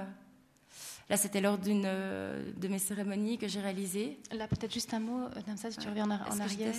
Là, 1.10 1.18
c'était 1.18 1.42
lors 1.42 1.58
d'une 1.58 1.82
de 1.82 2.68
mes 2.70 2.80
cérémonies 2.80 3.38
que 3.38 3.50
j'ai 3.50 3.60
réalisées. 3.60 4.18
Là, 4.32 4.48
peut-être 4.48 4.74
juste 4.74 4.94
un 4.94 5.02
mot, 5.02 5.28
ça, 5.58 5.70
si 5.70 5.78
tu 5.78 5.90
reviens 5.90 6.10
en, 6.10 6.14
en 6.14 6.40
arrière, 6.40 6.74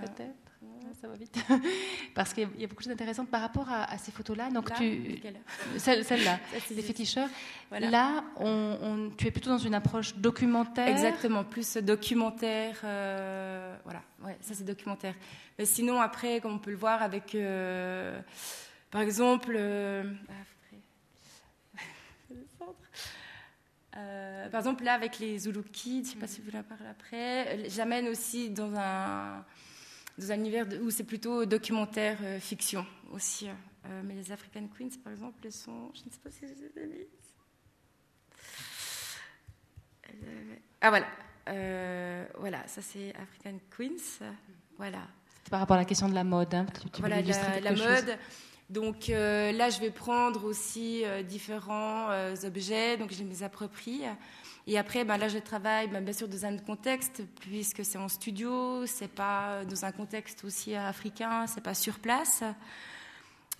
peut-être? 0.00 0.41
Ça 1.00 1.08
va 1.08 1.16
vite. 1.16 1.36
Parce 2.14 2.32
qu'il 2.32 2.48
y 2.58 2.64
a 2.64 2.66
beaucoup 2.66 2.80
de 2.80 2.84
choses 2.84 2.92
intéressantes 2.92 3.28
par 3.28 3.40
rapport 3.40 3.68
à, 3.68 3.96
ces 3.98 4.12
photos-là. 4.12 4.50
Donc, 4.50 4.72
tu, 4.74 5.20
celle-là, 5.78 6.38
les 6.70 6.82
féticheurs. 6.82 7.28
Là, 7.70 8.24
on, 8.36 9.10
tu 9.16 9.26
es 9.26 9.30
plutôt 9.30 9.50
dans 9.50 9.58
une 9.58 9.74
approche 9.74 10.14
documentaire. 10.16 10.88
Exactement, 10.88 11.44
plus 11.44 11.76
documentaire. 11.78 12.80
Euh, 12.84 13.76
voilà, 13.84 14.02
ouais, 14.24 14.36
ça 14.40 14.54
c'est 14.54 14.64
documentaire. 14.64 15.14
Mais 15.58 15.64
sinon, 15.64 16.00
après, 16.00 16.40
comme 16.40 16.54
on 16.54 16.58
peut 16.58 16.70
le 16.70 16.76
voir 16.76 17.02
avec, 17.02 17.34
euh, 17.34 18.20
par 18.90 19.00
exemple, 19.00 19.54
euh, 19.56 20.04
par 24.50 24.60
exemple, 24.60 24.84
là, 24.84 24.94
avec 24.94 25.18
les 25.18 25.38
Zulu 25.38 25.62
Kids, 25.62 25.92
je 25.92 25.98
ne 25.98 26.04
sais 26.14 26.18
pas 26.18 26.26
si 26.26 26.40
vous 26.40 26.56
en 26.56 26.62
parler 26.62 26.88
après, 26.90 27.68
j'amène 27.68 28.08
aussi 28.08 28.50
dans 28.50 28.74
un, 28.74 29.44
dans 30.18 30.32
un 30.32 30.34
univers 30.36 30.66
où 30.82 30.90
c'est 30.90 31.04
plutôt 31.04 31.44
documentaire, 31.46 32.18
euh, 32.22 32.38
fiction 32.38 32.86
aussi. 33.12 33.48
Euh, 33.48 34.02
mais 34.04 34.14
les 34.14 34.30
African 34.30 34.66
Queens, 34.68 34.90
par 35.02 35.12
exemple, 35.12 35.40
elles 35.44 35.52
sont. 35.52 35.90
Je 35.94 36.04
ne 36.04 36.10
sais 36.10 36.20
pas 36.22 36.30
si 36.30 36.40
je 36.46 36.54
les 36.54 36.82
ai 36.82 36.86
mis. 36.86 37.06
Ah 40.80 40.90
voilà. 40.90 41.06
Euh, 41.48 42.24
voilà, 42.38 42.66
ça 42.68 42.82
c'est 42.82 43.14
African 43.16 43.58
Queens. 43.76 44.24
Voilà. 44.76 45.08
Par 45.50 45.60
rapport 45.60 45.76
à 45.76 45.80
la 45.80 45.84
question 45.84 46.08
de 46.08 46.14
la 46.14 46.24
mode. 46.24 46.54
Hein, 46.54 46.66
voilà, 46.98 47.20
la, 47.20 47.60
la 47.60 47.72
mode. 47.72 48.18
Donc 48.70 49.08
là, 49.08 49.70
je 49.70 49.80
vais 49.80 49.90
prendre 49.90 50.44
aussi 50.44 51.04
différents 51.28 52.08
objets, 52.44 52.96
donc 52.96 53.12
je 53.12 53.22
les 53.22 53.42
approprie. 53.42 54.02
Et 54.66 54.78
après, 54.78 55.04
ben 55.04 55.16
là, 55.16 55.28
je 55.28 55.38
travaille 55.38 55.88
ben, 55.88 56.04
bien 56.04 56.12
sûr 56.12 56.28
dans 56.28 56.44
un 56.44 56.56
contexte, 56.56 57.22
puisque 57.40 57.84
c'est 57.84 57.98
en 57.98 58.08
studio, 58.08 58.86
c'est 58.86 59.12
pas 59.12 59.64
dans 59.64 59.84
un 59.84 59.92
contexte 59.92 60.44
aussi 60.44 60.74
africain, 60.74 61.46
c'est 61.46 61.62
pas 61.62 61.74
sur 61.74 61.98
place. 61.98 62.44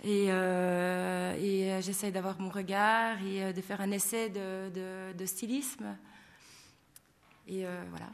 Et, 0.03 0.27
euh, 0.29 1.33
et 1.35 1.81
j'essaie 1.81 2.11
d'avoir 2.11 2.39
mon 2.39 2.49
regard 2.49 3.21
et 3.23 3.43
euh, 3.43 3.53
de 3.53 3.61
faire 3.61 3.79
un 3.79 3.91
essai 3.91 4.29
de, 4.29 5.25
stylisme. 5.25 5.95
Et 7.47 7.65
euh, 7.65 7.83
voilà. 7.89 8.07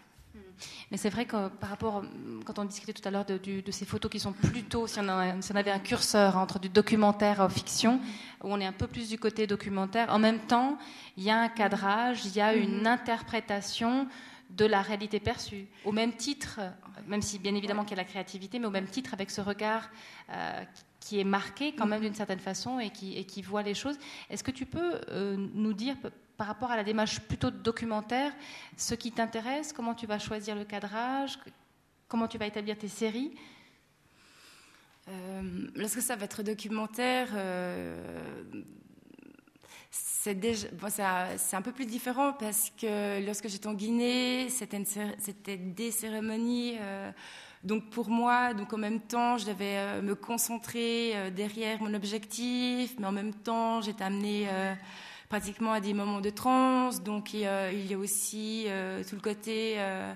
Mais 0.91 0.97
c'est 0.97 1.09
vrai 1.09 1.25
que 1.25 1.47
par 1.47 1.69
rapport, 1.69 2.03
quand 2.45 2.59
on 2.59 2.65
discutait 2.65 2.93
tout 2.93 3.07
à 3.07 3.11
l'heure 3.11 3.25
de, 3.25 3.71
ces 3.71 3.85
photos 3.85 4.11
qui 4.11 4.19
sont 4.19 4.33
plutôt, 4.33 4.87
si 4.87 4.99
on, 4.99 5.07
avait 5.55 5.71
un 5.71 5.79
curseur 5.79 6.37
entre 6.37 6.59
du 6.59 6.69
documentaire 6.69 7.45
et 7.45 7.49
fiction, 7.49 7.99
où 8.43 8.51
on 8.51 8.59
est 8.59 8.65
un 8.65 8.73
peu 8.73 8.87
plus 8.87 9.09
du 9.09 9.19
côté 9.19 9.47
documentaire, 9.47 10.09
en 10.09 10.19
même 10.19 10.39
temps, 10.39 10.77
il 11.17 11.23
y 11.23 11.29
a 11.29 11.39
un 11.39 11.49
cadrage, 11.49 12.25
il 12.25 12.35
y 12.35 12.41
a 12.41 12.53
une 12.53 12.81
mhm. 12.81 12.87
interprétation 12.87 14.07
de 14.49 14.65
la 14.65 14.81
réalité 14.81 15.19
perçue. 15.19 15.67
Au 15.85 15.91
même 15.91 16.13
titre, 16.13 16.59
même 17.07 17.21
si 17.21 17.37
bien 17.37 17.53
évidemment 17.53 17.83
qu'il 17.83 17.95
y 17.95 17.99
a 17.99 18.03
la 18.03 18.09
créativité, 18.09 18.57
mais 18.57 18.65
au 18.65 18.71
même 18.71 18.87
titre 18.87 19.13
avec 19.13 19.29
ce 19.29 19.41
regard 19.41 19.89
euh, 20.31 20.63
qui 20.99 21.19
est 21.19 21.23
marqué 21.23 21.73
quand 21.73 21.85
même 21.85 21.99
mhm. 21.99 22.07
d'une 22.07 22.15
certaine 22.15 22.39
façon 22.39 22.79
et 22.79 22.89
qui, 22.89 23.15
et 23.15 23.25
qui 23.25 23.41
voit 23.43 23.61
les 23.61 23.75
choses. 23.75 23.97
Est-ce 24.29 24.43
que 24.43 24.51
tu 24.51 24.65
peux 24.65 24.99
euh, 25.09 25.37
nous 25.53 25.73
dire 25.73 25.95
par 26.39 26.47
rapport 26.47 26.71
à 26.71 26.77
la 26.77 26.85
démarche 26.85 27.19
plutôt 27.19 27.51
documentaire, 27.51 28.31
ce 28.77 28.95
qui 28.95 29.11
t'intéresse, 29.11 29.73
comment 29.73 29.93
tu 29.93 30.07
vas 30.07 30.19
choisir 30.19 30.55
le 30.55 30.63
cadrage, 30.63 31.37
comment 32.07 32.29
tu 32.29 32.37
vas 32.37 32.47
établir 32.47 32.77
tes 32.77 32.87
séries? 32.87 33.35
Euh, 35.09 35.67
Lorsque 35.75 36.01
ça 36.01 36.15
va 36.15 36.23
être 36.23 36.41
documentaire, 36.41 37.27
euh, 37.33 38.23
c'est 39.91 40.37
un 41.57 41.61
peu 41.61 41.73
plus 41.73 41.85
différent 41.85 42.31
parce 42.31 42.69
que 42.69 43.25
lorsque 43.25 43.49
j'étais 43.49 43.67
en 43.67 43.73
Guinée, 43.73 44.47
c'était 44.49 45.57
des 45.57 45.91
cérémonies. 45.91 46.77
Euh, 46.79 47.11
donc 47.65 47.89
pour 47.89 48.09
moi, 48.09 48.53
donc 48.53 48.71
en 48.71 48.77
même 48.77 49.01
temps, 49.01 49.37
je 49.37 49.45
devais 49.45 50.01
me 50.01 50.15
concentrer 50.15 51.31
derrière 51.31 51.81
mon 51.81 51.93
objectif, 51.93 52.95
mais 52.97 53.07
en 53.07 53.11
même 53.11 53.33
temps, 53.33 53.81
j'étais 53.81 54.05
amenée 54.05 54.47
pratiquement 55.29 55.73
à 55.73 55.79
des 55.79 55.93
moments 55.93 56.21
de 56.21 56.31
transe. 56.31 57.03
Donc 57.03 57.33
il 57.33 57.41
y 57.41 57.45
a, 57.45 57.97
aussi 57.97 58.65
euh, 58.67 59.03
tout 59.07 59.15
le 59.15 59.21
côté 59.21 59.75
euh, 59.77 60.13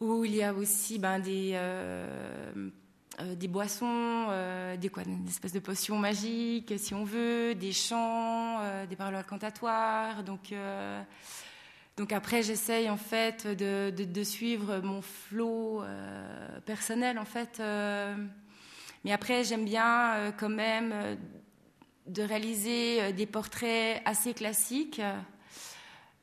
où 0.00 0.24
il 0.24 0.36
y 0.36 0.42
a 0.42 0.52
aussi 0.52 0.98
ben, 0.98 1.18
des, 1.18 1.52
euh, 1.54 2.70
des 3.34 3.48
boissons, 3.48 4.26
des 4.78 4.88
quoi, 4.90 5.02
une 5.04 5.26
espèce 5.26 5.52
de 5.52 5.60
potion 5.60 5.98
magique, 5.98 6.74
si 6.76 6.92
on 6.92 7.04
veut, 7.04 7.54
des 7.54 7.72
chants, 7.72 8.60
des 8.88 8.96
paroles 8.96 9.16
incantatoires. 9.16 10.22
Donc 10.22 10.52
donc 11.96 12.10
après, 12.12 12.42
j'essaye 12.42 12.88
en 12.88 12.96
fait 12.96 13.46
de, 13.46 13.90
de, 13.90 14.24
suivre 14.24 14.80
mon 14.80 15.02
flot 15.02 15.84
personnel 16.64 17.18
en 17.18 17.24
fait. 17.26 17.62
mais 19.04 19.12
après, 19.12 19.44
j'aime 19.44 19.66
bien 19.66 20.32
quand 20.38 20.48
même 20.48 21.18
de 22.06 22.22
réaliser 22.22 23.02
euh, 23.02 23.12
des 23.12 23.26
portraits 23.26 24.02
assez 24.04 24.34
classiques. 24.34 25.00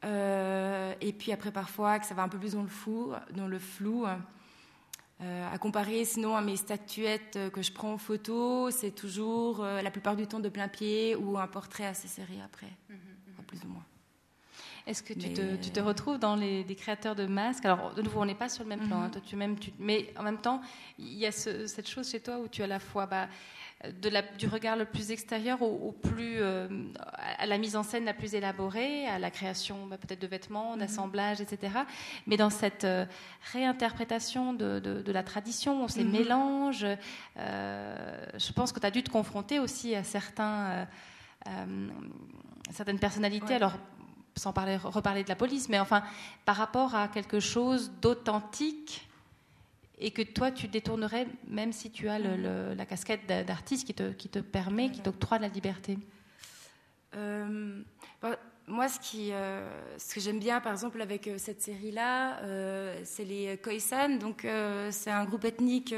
Euh, 0.06 0.94
et 1.02 1.12
puis 1.12 1.32
après 1.32 1.52
parfois 1.52 2.00
que 2.00 2.06
ça 2.06 2.14
va 2.14 2.24
un 2.24 2.30
peu 2.30 2.38
plus 2.38 2.54
dans 2.54 2.62
le 2.62 2.70
flou, 2.70 3.12
dans 3.36 3.48
le 3.48 3.60
flou 3.60 4.06
à 4.06 5.58
comparer 5.58 6.06
sinon 6.06 6.38
à 6.38 6.42
mes 6.42 6.56
statuettes 6.56 7.38
que 7.52 7.62
je 7.62 7.74
prends 7.74 7.92
en 7.92 7.98
photo, 7.98 8.72
c'est 8.72 8.92
toujours 8.92 9.62
la 9.62 9.92
plupart 9.92 10.16
du 10.16 10.26
temps 10.26 10.40
de 10.40 10.48
plein 10.48 10.70
pied 10.70 11.18
ou 11.18 11.38
un 11.38 11.48
portrait 11.48 11.86
assez 11.86 12.08
serré 12.08 12.40
après, 12.42 12.72
mhm, 12.88 12.96
mhm. 12.96 13.44
plus 13.46 13.62
ou 13.66 13.68
moins. 13.68 13.84
Est-ce 14.90 15.04
que 15.04 15.14
tu, 15.14 15.32
te, 15.34 15.56
tu, 15.58 15.70
te, 15.70 15.80
retrouves 15.80 16.18
dans 16.18 16.36
les, 16.36 16.66
créateurs 16.76 17.16
de 17.16 17.28
masques? 17.28 17.64
Alors, 17.64 17.94
de 17.94 18.02
nouveau, 18.02 18.22
on 18.22 18.26
n'est 18.26 18.34
pas 18.34 18.50
sur 18.50 18.64
le 18.64 18.70
même 18.70 18.88
plan. 18.88 19.04
Hein. 19.04 19.10
toi, 19.12 19.22
tu 19.24 19.36
même, 19.36 19.60
tu, 19.60 19.72
mais 19.78 20.12
en 20.18 20.24
même 20.24 20.40
temps, 20.40 20.62
il 20.98 21.14
y 21.14 21.28
a 21.28 21.32
cette 21.32 21.88
chose 21.88 22.10
chez 22.10 22.20
toi 22.20 22.40
où 22.40 22.48
tu 22.48 22.64
as 22.64 22.66
à 22.66 22.68
la 22.68 22.80
fois 22.80 23.06
bah, 23.06 23.28
de 23.88 24.10
la, 24.10 24.22
du 24.22 24.48
regard 24.48 24.76
le 24.76 24.84
plus 24.84 25.12
extérieur 25.12 25.62
au, 25.62 25.94
plus, 25.94 26.42
euh, 26.42 26.68
à 27.38 27.46
la 27.46 27.58
mise 27.58 27.78
en 27.78 27.84
scène 27.84 28.04
la 28.04 28.14
plus 28.14 28.36
élaborée, 28.36 29.08
à 29.08 29.20
la 29.20 29.32
création 29.32 29.88
bah, 29.88 29.98
peut-être 29.98 30.22
de 30.22 30.28
vêtements, 30.28 30.74
mhm. 30.74 30.80
d'assemblage, 30.80 31.40
etc. 31.40 31.74
Mais 32.28 32.36
dans 32.36 32.50
cette 32.50 32.84
euh, 32.84 33.06
réinterprétation 33.54 34.54
de, 34.54 34.80
de, 34.80 35.12
la 35.12 35.24
tradition, 35.24 35.88
ces 35.88 36.04
mhm. 36.04 36.12
mélanges, 36.12 36.86
euh, 37.38 38.26
je 38.38 38.52
pense 38.52 38.74
que 38.74 38.82
tu 38.82 38.86
as 38.86 38.92
dû 38.92 39.02
te 39.02 39.10
confronter 39.10 39.60
aussi 39.60 39.96
à 39.96 40.04
certains, 40.04 40.88
certaines 42.70 43.00
personnalités. 43.00 43.56
Alors, 43.56 43.78
sans 44.36 44.52
parler, 44.52 44.76
reparler 44.76 45.24
de 45.24 45.30
la 45.30 45.36
police, 45.36 45.70
mais 45.70 45.80
enfin, 45.80 46.04
par 46.46 46.58
rapport 46.58 46.96
à 46.96 47.08
quelque 47.08 47.40
chose 47.40 47.92
d'authentique 48.02 49.09
et 50.00 50.12
que 50.12 50.22
toi, 50.22 50.52
tu 50.52 50.68
détournerais, 50.68 51.28
même 51.47 51.74
si 51.74 51.91
tu 51.91 52.08
as 52.08 52.20
la 52.20 52.86
casquette 52.86 53.28
d'artiste 53.28 53.86
qui 53.86 53.93
te, 53.93 54.12
qui 54.12 54.30
te 54.30 54.39
permet, 54.39 54.89
qui 54.91 55.02
t'octroie 55.02 55.39
la 55.39 55.50
liberté 55.50 55.97
euh, 57.16 57.82
bah, 58.22 58.39
Moi, 58.68 58.88
ce, 58.88 59.00
qui, 59.00 59.32
euh, 59.34 59.68
ce 59.97 60.16
que 60.16 60.22
j'aime 60.22 60.39
bien, 60.39 60.62
par 60.62 60.72
exemple, 60.72 61.02
avec 61.02 61.28
euh, 61.28 61.38
cette 61.38 61.62
série-là, 61.62 62.39
c'est 63.04 63.26
les 63.26 63.58
Khoisan. 63.58 64.18
Donc, 64.18 64.47
c'est 64.91 65.12
un 65.12 65.26
groupe 65.26 65.45
ethnique 65.45 65.93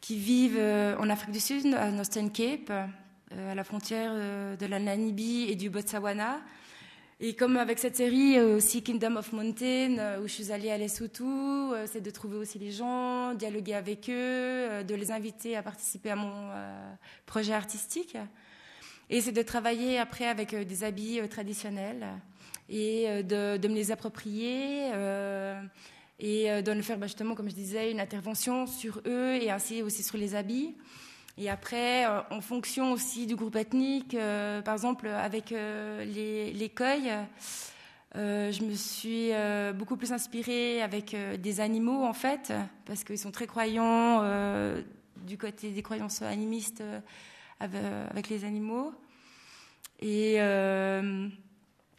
qui 0.00 0.18
vivent 0.18 0.58
en 0.98 1.08
Afrique 1.08 1.32
du 1.32 1.40
Sud, 1.40 1.74
à 1.74 1.90
Northern 1.90 2.30
Cape, 2.30 2.70
à 2.70 3.54
la 3.54 3.64
frontière 3.64 4.12
de 4.56 4.66
la 4.66 4.78
Namibie 4.78 5.46
et 5.48 5.56
du 5.56 5.70
Botswana. 5.70 6.40
Et 7.20 7.34
comme 7.34 7.56
avec 7.56 7.80
cette 7.80 7.96
série 7.96 8.38
euh, 8.38 8.56
aussi 8.56 8.80
Kingdom 8.80 9.16
of 9.16 9.32
Mountain, 9.32 9.98
euh, 9.98 10.20
où 10.20 10.28
je 10.28 10.34
suis 10.34 10.52
allée 10.52 10.70
à 10.70 10.78
Lesotho, 10.78 11.24
euh, 11.24 11.84
c'est 11.90 12.00
de 12.00 12.10
trouver 12.10 12.36
aussi 12.36 12.60
les 12.60 12.70
gens, 12.70 13.34
dialoguer 13.34 13.74
avec 13.74 14.08
eux, 14.08 14.84
de 14.84 14.94
les 14.94 15.10
inviter 15.10 15.56
à 15.56 15.64
participer 15.64 16.10
à 16.10 16.16
mon 16.16 16.48
projet 17.26 17.54
artistique. 17.54 18.16
Et 19.10 19.20
c'est 19.20 19.32
de 19.32 19.42
travailler 19.42 19.98
après 19.98 20.28
avec 20.28 20.54
des 20.54 20.84
habits 20.84 21.20
traditionnels 21.28 22.06
et 22.68 23.24
de, 23.24 23.66
me 23.66 23.74
les 23.74 23.90
approprier 23.90 24.90
et 26.20 26.62
de 26.62 26.82
faire 26.82 26.98
bah, 26.98 27.06
justement, 27.06 27.34
comme 27.34 27.48
je 27.48 27.54
disais, 27.54 27.90
une 27.90 28.00
intervention 28.00 28.66
sur 28.66 29.00
eux 29.06 29.34
et 29.34 29.50
ainsi 29.50 29.82
aussi 29.82 30.04
sur 30.04 30.18
les 30.18 30.36
habits. 30.36 30.76
Et 31.40 31.48
après, 31.48 32.04
euh, 32.04 32.20
en 32.30 32.40
fonction 32.40 32.90
aussi 32.92 33.26
du 33.26 33.36
groupe 33.36 33.54
ethnique, 33.54 34.14
euh, 34.14 34.60
par 34.60 34.74
exemple 34.74 35.06
avec 35.06 35.52
euh, 35.52 36.04
les, 36.04 36.52
les 36.52 36.72
je 38.14 38.64
me 38.64 38.74
suis 38.74 39.30
beaucoup 39.78 39.96
plus 39.96 40.12
inspirée 40.12 40.82
avec 40.82 41.14
des 41.40 41.60
animaux 41.60 42.04
en 42.04 42.12
fait, 42.12 42.52
parce 42.86 43.04
qu'ils 43.04 43.18
sont 43.18 43.30
très 43.30 43.46
croyants 43.46 44.22
du 45.18 45.38
côté 45.38 45.70
des 45.70 45.82
croyances 45.82 46.22
animistes 46.22 46.82
avec, 47.60 48.28
les 48.28 48.44
animaux. 48.44 48.92
Et, 50.00 50.34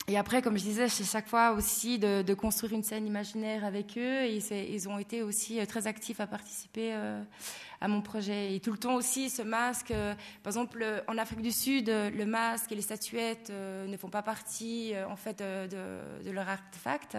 et 0.08 0.18
après, 0.18 0.42
comme 0.42 0.58
je 0.58 0.64
disais, 0.64 0.90
c'est 0.90 1.06
chaque 1.06 1.28
fois 1.28 1.52
aussi 1.52 2.00
de, 2.00 2.34
construire 2.34 2.74
une 2.74 2.84
scène 2.84 3.06
imaginaire 3.06 3.64
avec 3.64 3.98
eux. 3.98 4.24
Et 4.26 4.42
ils 4.74 4.90
ont 4.90 4.98
été 4.98 5.22
aussi 5.22 5.66
très 5.68 5.86
actifs 5.88 6.20
à 6.20 6.28
participer 6.28 6.94
à 7.82 7.88
mon 7.88 8.02
projet. 8.02 8.56
Et 8.56 8.60
tout 8.60 8.72
le 8.72 8.78
temps 8.78 8.96
aussi, 8.96 9.30
ce 9.30 9.42
masque, 9.42 9.92
euh, 9.92 10.14
par 10.44 10.52
exemple, 10.52 11.04
en 11.08 11.18
Afrique 11.18 11.42
du 11.42 11.52
Sud, 11.52 11.90
euh, 11.90 12.10
le 12.10 12.26
masque 12.26 12.72
et 12.72 12.76
les 12.76 12.82
statuettes 12.82 13.50
euh, 13.50 13.88
ne 13.88 13.98
font 13.98 14.10
pas 14.10 14.22
partie, 14.22 14.94
en 15.10 15.16
fait, 15.16 15.40
de, 15.40 16.32
leur 16.32 16.48
artefact. 16.48 17.18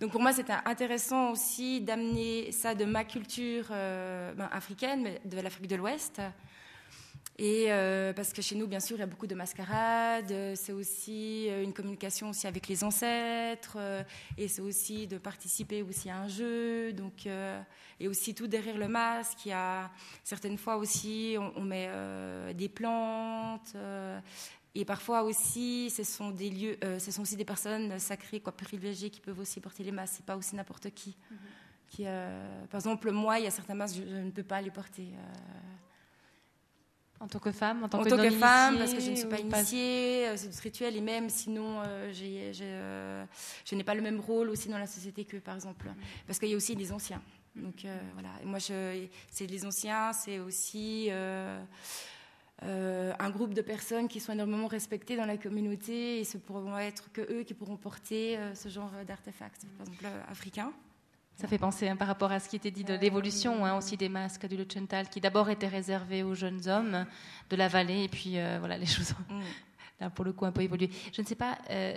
Donc 0.00 0.10
pour 0.10 0.20
moi, 0.20 0.32
c'était 0.32 0.54
intéressant 0.64 1.30
aussi 1.30 1.80
d'amener 1.80 2.50
ça 2.52 2.74
de 2.74 2.84
ma 2.84 3.04
culture 3.04 3.66
ben, 3.68 4.48
africaine, 4.50 5.02
mais 5.02 5.20
de 5.24 5.40
l'Afrique 5.40 5.68
de 5.68 5.76
l'Ouest, 5.76 6.20
et 7.36 7.66
euh, 7.68 8.12
parce 8.12 8.32
que 8.32 8.40
chez 8.42 8.54
nous, 8.54 8.68
bien 8.68 8.78
sûr, 8.78 8.96
il 8.96 9.00
y 9.00 9.02
a 9.02 9.06
beaucoup 9.06 9.26
de 9.26 9.34
mascarades. 9.34 10.32
C'est 10.54 10.72
aussi 10.72 11.48
euh, 11.48 11.64
une 11.64 11.72
communication 11.72 12.30
aussi 12.30 12.46
avec 12.46 12.68
les 12.68 12.84
ancêtres. 12.84 13.76
Euh, 13.76 14.04
et 14.38 14.46
c'est 14.46 14.62
aussi 14.62 15.08
de 15.08 15.18
participer 15.18 15.82
aussi 15.82 16.10
à 16.10 16.18
un 16.18 16.28
jeu. 16.28 16.92
Donc, 16.92 17.26
et 17.98 18.08
aussi 18.08 18.34
tout 18.34 18.46
derrière 18.46 18.78
le 18.78 18.86
masque. 18.86 19.46
Il 19.46 19.48
y 19.48 19.52
a 19.52 19.90
certaines 20.22 20.58
fois 20.58 20.76
aussi, 20.76 21.36
on, 21.56 21.62
met 21.62 21.90
des 22.54 22.68
plantes. 22.68 23.74
et 24.74 24.84
parfois 24.84 25.22
aussi, 25.22 25.90
ce 25.90 26.04
sont 26.04 26.30
des 26.30 26.50
lieux, 26.50 26.78
ce 26.98 27.10
sont 27.10 27.22
aussi 27.22 27.36
des 27.36 27.44
personnes 27.44 27.98
sacrées, 27.98 28.40
quoi, 28.40 28.52
privilégiées, 28.52 29.10
qui 29.10 29.20
peuvent 29.20 29.38
aussi 29.38 29.60
porter 29.60 29.82
les 29.82 29.92
masques. 29.92 30.14
C'est 30.16 30.26
pas 30.26 30.36
aussi 30.36 30.54
n'importe 30.54 30.90
qui. 30.90 31.10
Mm-hmm. 31.10 31.88
qui 31.88 32.04
par 32.70 32.80
exemple, 32.80 33.10
moi, 33.10 33.38
il 33.38 33.44
y 33.44 33.48
a 33.48 33.50
certains 33.50 33.74
masques, 33.74 33.96
je, 33.96 34.08
je 34.08 34.16
ne 34.16 34.30
peux 34.30 34.44
pas 34.44 34.60
les 34.60 34.70
porter. 34.70 35.08
En 37.20 37.28
tant 37.28 37.38
que 37.38 37.52
femme, 37.52 37.84
en 37.84 37.88
tant, 37.88 38.02
que, 38.02 38.10
femme, 38.30 38.76
parce 38.76 38.92
que 38.92 39.00
je 39.00 39.10
ne 39.10 39.16
suis 39.16 39.28
pas 39.28 39.38
initiée, 39.38 40.28
euh, 40.28 40.36
c'est 40.36 40.48
du 40.48 40.60
rituel, 40.60 40.96
et 40.96 41.00
même 41.00 41.30
sinon, 41.30 41.80
euh, 41.80 42.12
euh, 42.12 43.24
je 43.64 43.74
n'ai 43.74 43.84
pas 43.84 43.94
le 43.94 44.02
même 44.02 44.20
rôle 44.20 44.50
aussi 44.50 44.68
dans 44.68 44.78
la 44.78 44.86
société 44.86 45.24
que, 45.24 45.36
par 45.36 45.54
exemple, 45.54 45.88
parce 46.26 46.38
qu'il 46.38 46.48
y 46.48 46.54
a 46.54 46.56
aussi 46.56 46.74
les 46.74 46.92
anciens. 46.92 47.22
Donc 47.54 47.86
voilà, 48.14 48.30
et 48.42 48.46
moi, 48.46 48.58
c'est 48.58 49.46
les 49.46 49.64
anciens, 49.64 50.12
c'est 50.12 50.40
aussi 50.40 51.08
un 52.60 53.30
groupe 53.30 53.54
de 53.54 53.62
personnes 53.62 54.08
qui 54.08 54.18
sont 54.18 54.32
énormément 54.32 54.66
respectées 54.66 55.16
dans 55.16 55.26
la 55.26 55.36
communauté, 55.36 56.18
et 56.18 56.24
ce 56.24 56.36
pourront 56.36 56.76
être 56.78 57.12
que 57.12 57.20
eux 57.32 57.44
qui 57.44 57.54
pourront 57.54 57.76
porter 57.76 58.38
ce 58.54 58.68
genre 58.68 58.90
d'artefacts, 59.06 59.66
par 59.78 59.86
exemple 59.86 60.06
africains. 60.28 60.72
Ça 61.36 61.48
fait 61.48 61.58
penser 61.58 61.88
hein, 61.88 61.96
par 61.96 62.06
rapport 62.06 62.30
à 62.30 62.38
ce 62.38 62.48
qui 62.48 62.56
était 62.56 62.70
dit 62.70 62.84
de 62.84 62.94
l'évolution 62.94 63.64
hein, 63.66 63.76
aussi 63.76 63.96
des 63.96 64.08
masques 64.08 64.46
du 64.46 64.56
Luchental, 64.56 65.08
qui 65.08 65.20
d'abord 65.20 65.50
étaient 65.50 65.68
réservés 65.68 66.22
aux 66.22 66.34
jeunes 66.34 66.68
hommes 66.68 67.06
de 67.50 67.56
la 67.56 67.66
vallée, 67.66 68.04
et 68.04 68.08
puis 68.08 68.38
euh, 68.38 68.58
voilà, 68.60 68.78
les 68.78 68.86
choses 68.94 69.14
ont 69.30 70.06
mm. 70.06 70.10
pour 70.10 70.24
le 70.24 70.32
coup 70.32 70.44
un 70.44 70.52
peu 70.52 70.62
évolué. 70.62 70.90
Je 71.12 71.20
ne 71.22 71.26
sais 71.26 71.34
pas, 71.34 71.58
euh, 71.70 71.96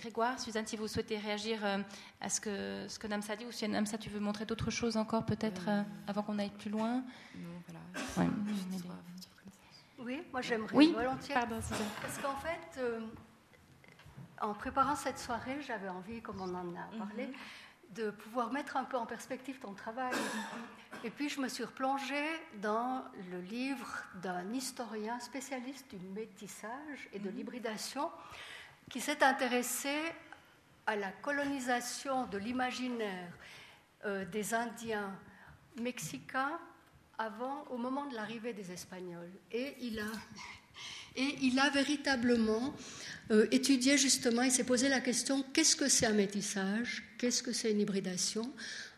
Grégoire, 0.00 0.40
Suzanne, 0.40 0.66
si 0.66 0.76
vous 0.76 0.88
souhaitez 0.88 1.18
réagir 1.18 1.58
euh, 1.64 1.78
à 2.20 2.30
ce 2.30 2.40
que, 2.40 2.86
ce 2.88 2.98
que 2.98 3.06
Namsa 3.06 3.36
dit, 3.36 3.44
ou 3.44 3.52
si 3.52 3.68
Namsa, 3.68 3.98
tu 3.98 4.08
veux 4.08 4.20
montrer 4.20 4.46
d'autres 4.46 4.70
choses 4.70 4.96
encore 4.96 5.26
peut-être 5.26 5.68
avant 6.06 6.22
qu'on 6.22 6.38
aille 6.38 6.50
plus 6.50 6.70
loin? 6.70 7.02
Non, 7.36 8.24
Oui, 9.98 10.22
moi 10.32 10.40
j'aimerais 10.40 10.74
oui. 10.74 10.92
volontiers. 10.94 11.34
Pardon, 11.34 11.58
Parce 12.00 12.18
qu'en 12.18 12.36
fait, 12.36 12.80
en 14.40 14.54
préparant 14.54 14.96
cette 14.96 15.18
soirée, 15.18 15.58
j'avais 15.66 15.88
envie, 15.88 16.22
comme 16.22 16.40
on 16.40 16.54
en 16.54 16.74
a 16.74 16.96
parlé, 16.96 17.26
mhm 17.26 17.34
de 17.90 18.10
pouvoir 18.10 18.52
mettre 18.52 18.76
un 18.76 18.84
peu 18.84 18.96
en 18.96 19.06
perspective 19.06 19.58
ton 19.58 19.72
travail. 19.72 20.14
Et 21.04 21.10
puis 21.10 21.28
je 21.28 21.40
me 21.40 21.48
suis 21.48 21.64
replongée 21.64 22.28
dans 22.60 23.04
le 23.30 23.40
livre 23.40 24.04
d'un 24.22 24.52
historien 24.52 25.18
spécialiste 25.20 25.94
du 25.94 26.08
métissage 26.08 27.08
et 27.12 27.18
de 27.18 27.30
mhm. 27.30 27.36
l'hybridation 27.36 28.10
qui 28.90 29.00
s'est 29.00 29.22
intéressé 29.22 29.94
à 30.86 30.96
la 30.96 31.12
colonisation 31.12 32.26
de 32.26 32.38
l'imaginaire 32.38 33.32
euh, 34.04 34.24
des 34.24 34.54
Indiens 34.54 35.14
mexicains 35.80 36.58
avant, 37.18 37.64
au 37.70 37.76
moment 37.76 38.06
de 38.06 38.14
l'arrivée 38.14 38.52
des 38.52 38.72
Espagnols. 38.72 39.32
Et 39.50 39.76
il 39.80 39.98
a, 39.98 40.10
et 41.18 41.36
il 41.42 41.58
a 41.58 41.68
véritablement 41.68 42.74
euh, 43.30 43.46
étudié 43.50 43.98
justement, 43.98 44.42
il 44.42 44.50
s'est 44.50 44.64
posé 44.64 44.88
la 44.88 45.00
question 45.00 45.44
qu'est-ce 45.52 45.76
que 45.76 45.88
c'est 45.88 46.06
un 46.06 46.14
métissage 46.14 47.04
Qu'est-ce 47.18 47.42
que 47.42 47.52
c'est 47.52 47.72
une 47.72 47.80
hybridation? 47.80 48.50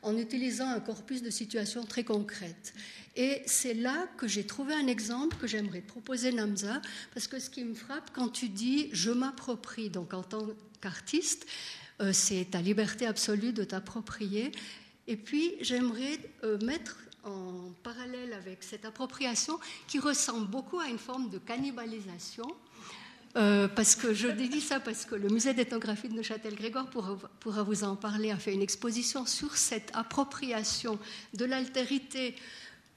En 0.02 0.16
utilisant 0.16 0.68
un 0.68 0.80
corpus 0.80 1.22
de 1.22 1.30
situations 1.30 1.84
très 1.84 2.04
concrètes. 2.04 2.74
Et 3.16 3.42
c'est 3.46 3.74
là 3.74 4.06
que 4.18 4.28
j'ai 4.28 4.44
trouvé 4.44 4.74
un 4.74 4.86
exemple 4.86 5.36
que 5.38 5.46
j'aimerais 5.46 5.80
proposer, 5.80 6.32
Namza, 6.32 6.80
parce 7.12 7.26
que 7.26 7.38
ce 7.38 7.50
qui 7.50 7.64
me 7.64 7.74
frappe 7.74 8.10
quand 8.12 8.28
tu 8.28 8.48
dis 8.48 8.90
je 8.92 9.10
m'approprie, 9.10 9.88
donc 9.88 10.14
en 10.14 10.22
tant 10.22 10.46
qu'artiste, 10.80 11.46
euh, 12.00 12.12
c'est 12.12 12.50
ta 12.50 12.60
liberté 12.60 13.06
absolue 13.06 13.52
de 13.52 13.64
t'approprier. 13.64 14.52
Et 15.06 15.16
puis 15.16 15.54
j'aimerais 15.60 16.18
euh, 16.44 16.58
mettre 16.58 16.98
en 17.24 17.72
parallèle 17.82 18.32
avec 18.32 18.62
cette 18.62 18.84
appropriation 18.84 19.58
qui 19.86 19.98
ressemble 19.98 20.46
beaucoup 20.46 20.80
à 20.80 20.86
une 20.86 20.98
forme 20.98 21.28
de 21.30 21.38
cannibalisation 21.38 22.46
euh, 23.36 23.68
parce 23.68 23.94
que 23.94 24.12
je 24.12 24.26
dis 24.26 24.60
ça 24.60 24.80
parce 24.80 25.04
que 25.04 25.14
le 25.14 25.28
musée 25.28 25.54
d'ethnographie 25.54 26.08
de 26.08 26.14
Neuchâtel, 26.14 26.56
Grégoire 26.56 26.90
pourra, 26.90 27.62
vous 27.62 27.84
en 27.84 27.94
parler, 27.94 28.32
a 28.32 28.36
fait 28.36 28.52
une 28.52 28.62
exposition 28.62 29.24
sur 29.24 29.56
cette 29.56 29.90
appropriation 29.94 30.98
de 31.34 31.44
l'altérité 31.44 32.34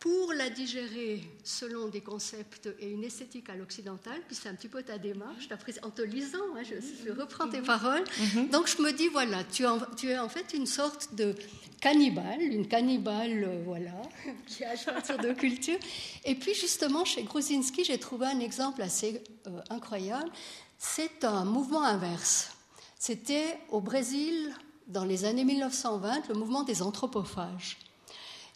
pour 0.04 0.34
la 0.34 0.50
digérer 0.50 1.22
selon 1.46 1.88
des 1.88 2.02
concepts 2.02 2.68
et 2.78 2.90
une 2.90 3.06
esthétique 3.06 3.50
à 3.50 3.56
l'occidental, 3.56 4.20
puis 4.28 4.36
c'est 4.36 4.50
un 4.50 4.54
petit 4.54 4.68
peu 4.68 4.84
ta 4.84 4.98
démarche, 4.98 5.48
en 5.82 5.90
te 5.92 6.02
lisant, 6.02 6.40
hein, 6.58 6.62
je, 6.62 7.10
reprends 7.14 7.48
tes 7.48 7.62
paroles. 7.62 8.04
Mhm. 8.20 8.50
Donc 8.50 8.68
je 8.68 8.82
me 8.82 8.92
dis, 8.92 9.08
voilà, 9.08 9.46
tu, 9.46 9.64
tu, 9.96 10.10
es 10.10 10.20
en 10.20 10.28
fait 10.28 10.54
une 10.54 10.66
sorte 10.66 11.16
de 11.16 11.34
cannibale, 11.80 12.42
une 12.42 12.68
cannibale, 12.68 13.46
euh, 13.46 13.64
voilà, 13.64 13.94
qui 14.46 14.66
a 14.66 14.76
partir 14.76 15.20
de 15.20 15.32
culture. 15.32 15.80
Et 16.26 16.36
puis 16.36 16.54
justement, 16.54 17.06
chez 17.06 17.24
Gruzinski, 17.24 17.86
j'ai 17.86 17.98
trouvé 17.98 18.26
un 18.26 18.42
exemple 18.42 18.82
assez 18.82 19.24
euh, 19.48 19.62
incroyable. 19.70 20.30
C'est 20.78 21.24
un 21.24 21.46
mouvement 21.46 21.86
inverse. 21.86 22.52
C'était 23.00 23.58
au 23.70 23.80
Brésil, 23.80 24.54
dans 24.86 25.06
les 25.06 25.24
années 25.24 25.46
1920, 25.46 26.28
le 26.28 26.36
mouvement 26.36 26.64
des 26.64 26.82
anthropophages. 26.82 27.78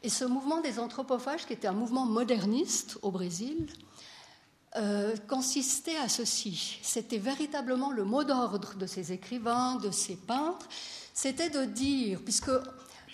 Et 0.03 0.09
ce 0.09 0.25
mouvement 0.25 0.61
des 0.61 0.79
anthropophages, 0.79 1.45
qui 1.45 1.53
était 1.53 1.67
un 1.67 1.73
mouvement 1.73 2.05
moderniste 2.05 2.97
au 3.01 3.11
Brésil, 3.11 3.67
euh, 4.75 5.15
consistait 5.27 5.97
à 5.97 6.07
ceci. 6.07 6.79
C'était 6.83 7.17
véritablement 7.17 7.91
le 7.91 8.03
mot 8.03 8.23
d'ordre 8.23 8.75
de 8.75 8.85
ces 8.85 9.11
écrivains, 9.11 9.75
de 9.75 9.91
ces 9.91 10.15
peintres, 10.15 10.67
c'était 11.13 11.49
de 11.49 11.65
dire, 11.65 12.21
puisque 12.23 12.51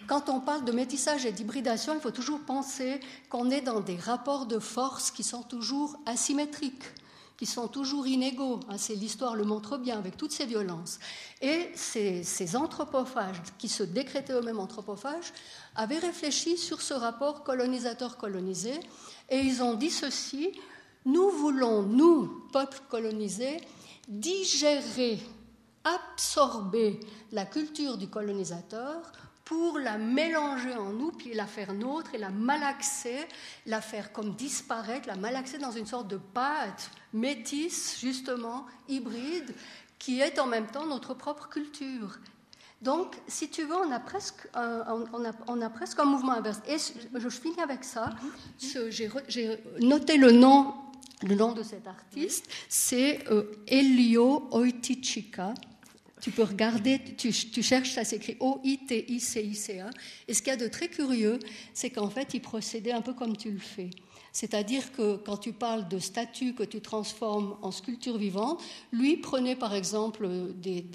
quand 0.08 0.28
on 0.28 0.42
parle 0.42 0.66
de 0.66 0.74
métissage 0.74 1.26
et 1.26 1.32
d'hybridation, 1.32 1.94
il 1.94 2.02
faut 2.02 2.12
toujours 2.12 2.42
penser 2.42 3.00
qu'on 3.30 3.50
est 3.50 3.62
dans 3.62 3.80
des 3.80 3.96
rapports 3.96 4.46
de 4.46 4.60
force 4.60 5.10
qui 5.10 5.24
sont 5.24 5.44
toujours 5.44 5.96
asymétriques 6.06 6.84
qui 7.38 7.46
sont 7.46 7.68
toujours 7.68 8.08
inégaux. 8.08 8.60
Hein, 8.70 8.76
l'histoire 8.90 9.36
le 9.36 9.44
montre 9.44 9.78
bien 9.78 9.98
avec 9.98 10.18
toutes 10.18 10.32
ces 10.32 10.46
violences. 10.46 11.00
Et 11.42 11.70
ces, 11.76 12.24
ces 12.24 12.56
anthropophages 12.56 13.42
qui 13.58 13.70
se 13.70 13.84
décrétaient 13.84 14.34
eux-mêmes 14.34 14.60
anthropophages 14.60 15.34
avaient 15.76 16.00
réfléchi 16.00 16.58
sur 16.58 16.82
ce 16.82 16.94
rapport 16.94 17.44
colonisateur-colonisé 17.44 18.80
et 19.30 19.40
ils 19.40 19.64
ont 19.64 19.74
dit 19.74 19.92
ceci 19.92 20.52
nous 21.06 21.30
voulons, 21.30 21.84
nous, 21.84 22.48
peuple 22.54 22.80
colonisé, 22.90 23.60
digérer, 24.08 25.20
absorber 25.84 27.00
la 27.32 27.46
culture 27.46 27.98
du 27.98 28.08
colonisateur 28.08 29.02
pour 29.54 29.78
la 29.78 30.00
mélanger 30.00 30.74
en 30.74 30.92
nous, 30.92 31.12
puis 31.12 31.36
la 31.36 31.46
faire 31.46 31.76
nôtre 31.76 32.16
et 32.16 32.18
la 32.18 32.32
malaxer, 32.32 33.20
la 33.68 33.82
faire 33.82 34.12
comme 34.12 34.34
disparaître, 34.34 35.08
la 35.08 35.16
malaxer 35.16 35.60
dans 35.60 35.70
une 35.70 35.86
sorte 35.86 36.08
de 36.08 36.18
pâte 36.18 36.90
métisse, 37.14 38.00
justement, 38.02 38.66
hybride, 38.90 39.54
qui 40.00 40.22
est 40.22 40.40
en 40.40 40.48
même 40.48 40.66
temps 40.66 40.88
notre 40.88 41.14
propre 41.14 41.50
culture. 41.50 42.18
Donc, 42.82 43.16
si 43.28 43.48
tu 43.50 43.64
veux, 43.64 43.76
on 43.76 43.92
a 43.92 44.00
presque 44.00 44.48
un, 44.56 45.06
on 45.48 45.62
a, 45.62 45.70
presque 45.70 46.00
un 46.00 46.06
mouvement 46.06 46.32
inverse. 46.32 46.60
Et 46.68 46.78
je, 46.80 47.30
finis 47.30 47.62
avec 47.62 47.84
ça. 47.84 48.10
J'ai 48.58 49.60
noté 49.82 50.18
le 50.18 50.32
nom, 50.32 50.74
le 51.22 51.36
nom 51.36 51.52
de 51.52 51.62
cet 51.62 51.88
artiste. 51.88 52.48
C'est 52.70 53.30
euh, 53.30 53.52
Elio 53.68 54.50
Oitichika. 54.52 55.54
Tu 56.24 56.32
peux 56.32 56.44
regarder, 56.44 57.02
tu, 57.18 57.34
cherches, 57.34 57.92
ça 57.92 58.06
s'écrit 58.06 58.38
O-I-T-I-C-I-C-A. 58.40 59.90
Et 60.30 60.34
ce 60.34 60.42
qu'il 60.42 60.52
y 60.52 60.56
a 60.56 60.58
de 60.58 60.70
très 60.70 60.88
curieux, 60.88 61.38
c'est 61.74 61.90
qu'en 61.90 62.10
fait, 62.10 62.34
il 62.34 62.40
procédait 62.40 62.94
un 62.94 63.02
peu 63.02 63.14
comme 63.14 63.36
tu 63.36 63.52
le 63.52 63.60
fais. 63.60 63.90
C'est-à-dire 64.32 64.94
que 64.94 65.18
quand 65.18 65.36
tu 65.36 65.52
parles 65.52 65.90
de 65.90 66.00
statues 66.00 66.54
que 66.54 66.64
tu 66.64 66.80
transformes 66.80 67.58
en 67.62 67.72
sculpture 67.72 68.18
vivante, 68.18 68.64
lui 68.94 69.18
prenait 69.18 69.58
par 69.58 69.76
exemple 69.76 70.26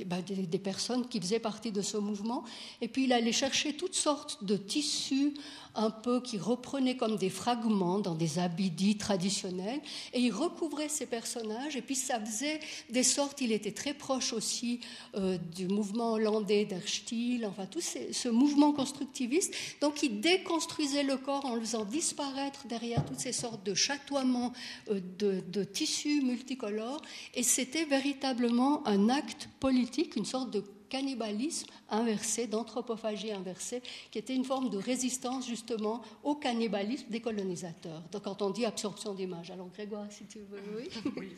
bah, 0.07 0.22
des, 0.22 0.35
des, 0.47 0.59
personnes 0.59 1.07
qui 1.07 1.20
faisaient 1.20 1.39
partie 1.39 1.72
de 1.72 1.83
ce 1.83 1.99
mouvement, 1.99 2.43
et 2.81 2.89
puis 2.89 3.05
il 3.05 3.12
allait 3.12 3.31
chercher 3.31 3.74
toutes 3.74 3.95
sortes 3.95 4.43
de 4.43 4.57
tissus 4.57 5.35
un 5.79 5.91
peu 5.91 6.20
qui 6.20 6.39
reprenaient 6.39 6.97
comme 6.97 7.16
des 7.16 7.31
fragments 7.31 8.01
dans 8.01 8.14
des 8.14 8.39
habits 8.39 8.70
dits 8.70 8.99
traditionnels, 8.99 9.81
et 10.12 10.20
il 10.20 10.33
recouvrait 10.33 10.89
ces 10.89 11.07
personnages, 11.07 11.76
et 11.76 11.83
puis 11.83 11.95
ça 11.95 12.20
faisait 12.20 12.61
des 12.91 13.05
sortes, 13.05 13.41
il 13.41 13.53
était 13.53 13.72
très 13.72 13.95
proche 13.95 14.33
aussi 14.33 14.81
euh, 15.14 15.39
du 15.55 15.68
mouvement 15.68 16.12
hollandais 16.12 16.64
d'Erstil, 16.64 17.47
enfin 17.47 17.66
tout 17.66 17.81
ce 17.81 18.29
mouvement 18.29 18.72
constructiviste, 18.72 19.55
donc 19.81 20.03
il 20.03 20.20
déconstruisait 20.20 21.05
le 21.05 21.16
corps 21.16 21.47
en 21.47 21.55
le 21.55 21.61
faisant 21.61 21.85
disparaître 21.85 22.66
derrière 22.66 23.05
toutes 23.07 23.20
ces 23.20 23.33
sortes 23.33 23.64
de 23.64 23.74
chatoiements 23.74 24.53
euh, 24.91 25.01
de 25.18 25.64
tissus 25.64 26.22
multicolores, 26.22 27.03
et 27.35 27.45
c'était 27.45 27.85
véritablement 27.85 28.87
un 28.87 29.09
acte 29.09 29.49
politique, 29.61 30.16
une 30.16 30.24
sorte 30.24 30.51
de 30.51 30.64
cannibalisme 30.89 31.68
inversé, 31.91 32.47
d'anthropophagie 32.47 33.32
inversée, 33.32 33.82
qui 34.11 34.18
était 34.18 34.34
une 34.34 34.45
forme 34.45 34.70
de 34.70 34.78
résistance 34.78 35.47
justement 35.47 36.03
au 36.22 36.34
cannibalisme 36.34 37.09
des 37.11 37.20
colonisateurs. 37.20 38.03
Donc 38.12 38.24
quand 38.24 38.43
on 38.43 38.51
dit 38.51 38.64
absorption 38.64 39.14
d'images. 39.14 39.51
Alors 39.51 39.68
Grégoire, 39.68 40.07
si 40.11 40.24
tu 40.26 40.41
veux, 40.41 40.61
oui. 41.16 41.32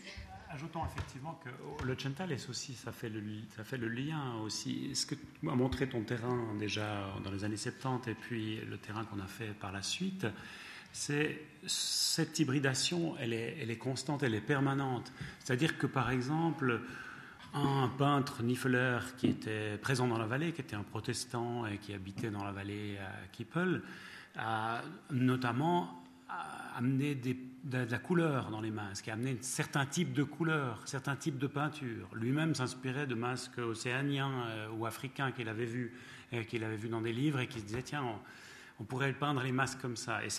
Ajoutons 0.52 0.84
effectivement 0.84 1.38
que 1.44 1.84
le 1.84 1.96
Chentales 1.96 2.36
aussi, 2.48 2.74
ça 2.74 2.90
fait 2.90 3.08
le, 3.08 3.22
ça 3.56 3.62
fait 3.62 3.76
le 3.76 3.86
lien 3.86 4.36
aussi. 4.42 4.90
Ce 4.96 5.06
que 5.06 5.14
tu 5.14 5.48
as 5.48 5.54
montré 5.54 5.88
ton 5.88 6.02
terrain 6.02 6.56
déjà 6.58 7.06
dans 7.22 7.30
les 7.30 7.44
années 7.44 7.56
70 7.56 8.10
et 8.10 8.14
puis 8.14 8.56
le 8.56 8.76
terrain 8.76 9.04
qu'on 9.04 9.20
a 9.20 9.28
fait 9.28 9.54
par 9.60 9.70
la 9.70 9.80
suite, 9.80 10.26
c'est 10.92 11.40
cette 11.66 12.38
hybridation, 12.40 13.14
elle 13.20 13.32
est, 13.32 13.58
elle 13.60 13.70
est 13.70 13.78
constante, 13.78 14.24
elle 14.24 14.34
est 14.34 14.40
permanente. 14.40 15.12
C'est-à-dire 15.38 15.78
que 15.78 15.86
par 15.86 16.10
exemple, 16.10 16.80
un 17.54 17.88
peintre 17.88 18.42
Niffeler 18.42 18.98
qui 19.16 19.28
était 19.28 19.76
présent 19.78 20.06
dans 20.06 20.18
la 20.18 20.26
vallée, 20.26 20.52
qui 20.52 20.60
était 20.60 20.76
un 20.76 20.82
protestant 20.82 21.66
et 21.66 21.78
qui 21.78 21.92
habitait 21.92 22.30
dans 22.30 22.44
la 22.44 22.52
vallée 22.52 22.98
à 22.98 23.26
Kippel, 23.32 23.82
a 24.36 24.82
notamment 25.10 26.00
amené 26.76 27.14
de, 27.14 27.36
la 27.90 27.98
couleur 27.98 28.50
dans 28.50 28.60
les 28.60 28.70
masques, 28.70 29.08
a 29.08 29.14
amené 29.14 29.36
certains 29.40 29.86
types 29.86 30.12
de 30.12 30.22
couleurs, 30.22 30.80
certains 30.86 31.16
types 31.16 31.38
de 31.38 31.46
peintures. 31.46 32.08
Lui-même 32.14 32.54
s'inspirait 32.54 33.06
de 33.06 33.14
masques 33.14 33.58
océaniens 33.58 34.46
euh, 34.46 34.68
ou 34.70 34.86
africains 34.86 35.32
qu'il 35.32 35.48
avait 35.48 35.66
vus, 35.66 35.92
euh, 36.32 36.42
vu 36.76 36.88
dans 36.88 37.00
des 37.00 37.12
livres 37.12 37.40
et 37.40 37.46
qui 37.46 37.60
se 37.60 37.64
disait 37.64 37.82
tiens, 37.82 38.04
on, 38.78 38.84
pourrait 38.84 39.12
peindre 39.12 39.42
les 39.42 39.52
masques 39.52 39.80
comme 39.80 39.96
ça. 39.96 40.24
Et 40.24 40.30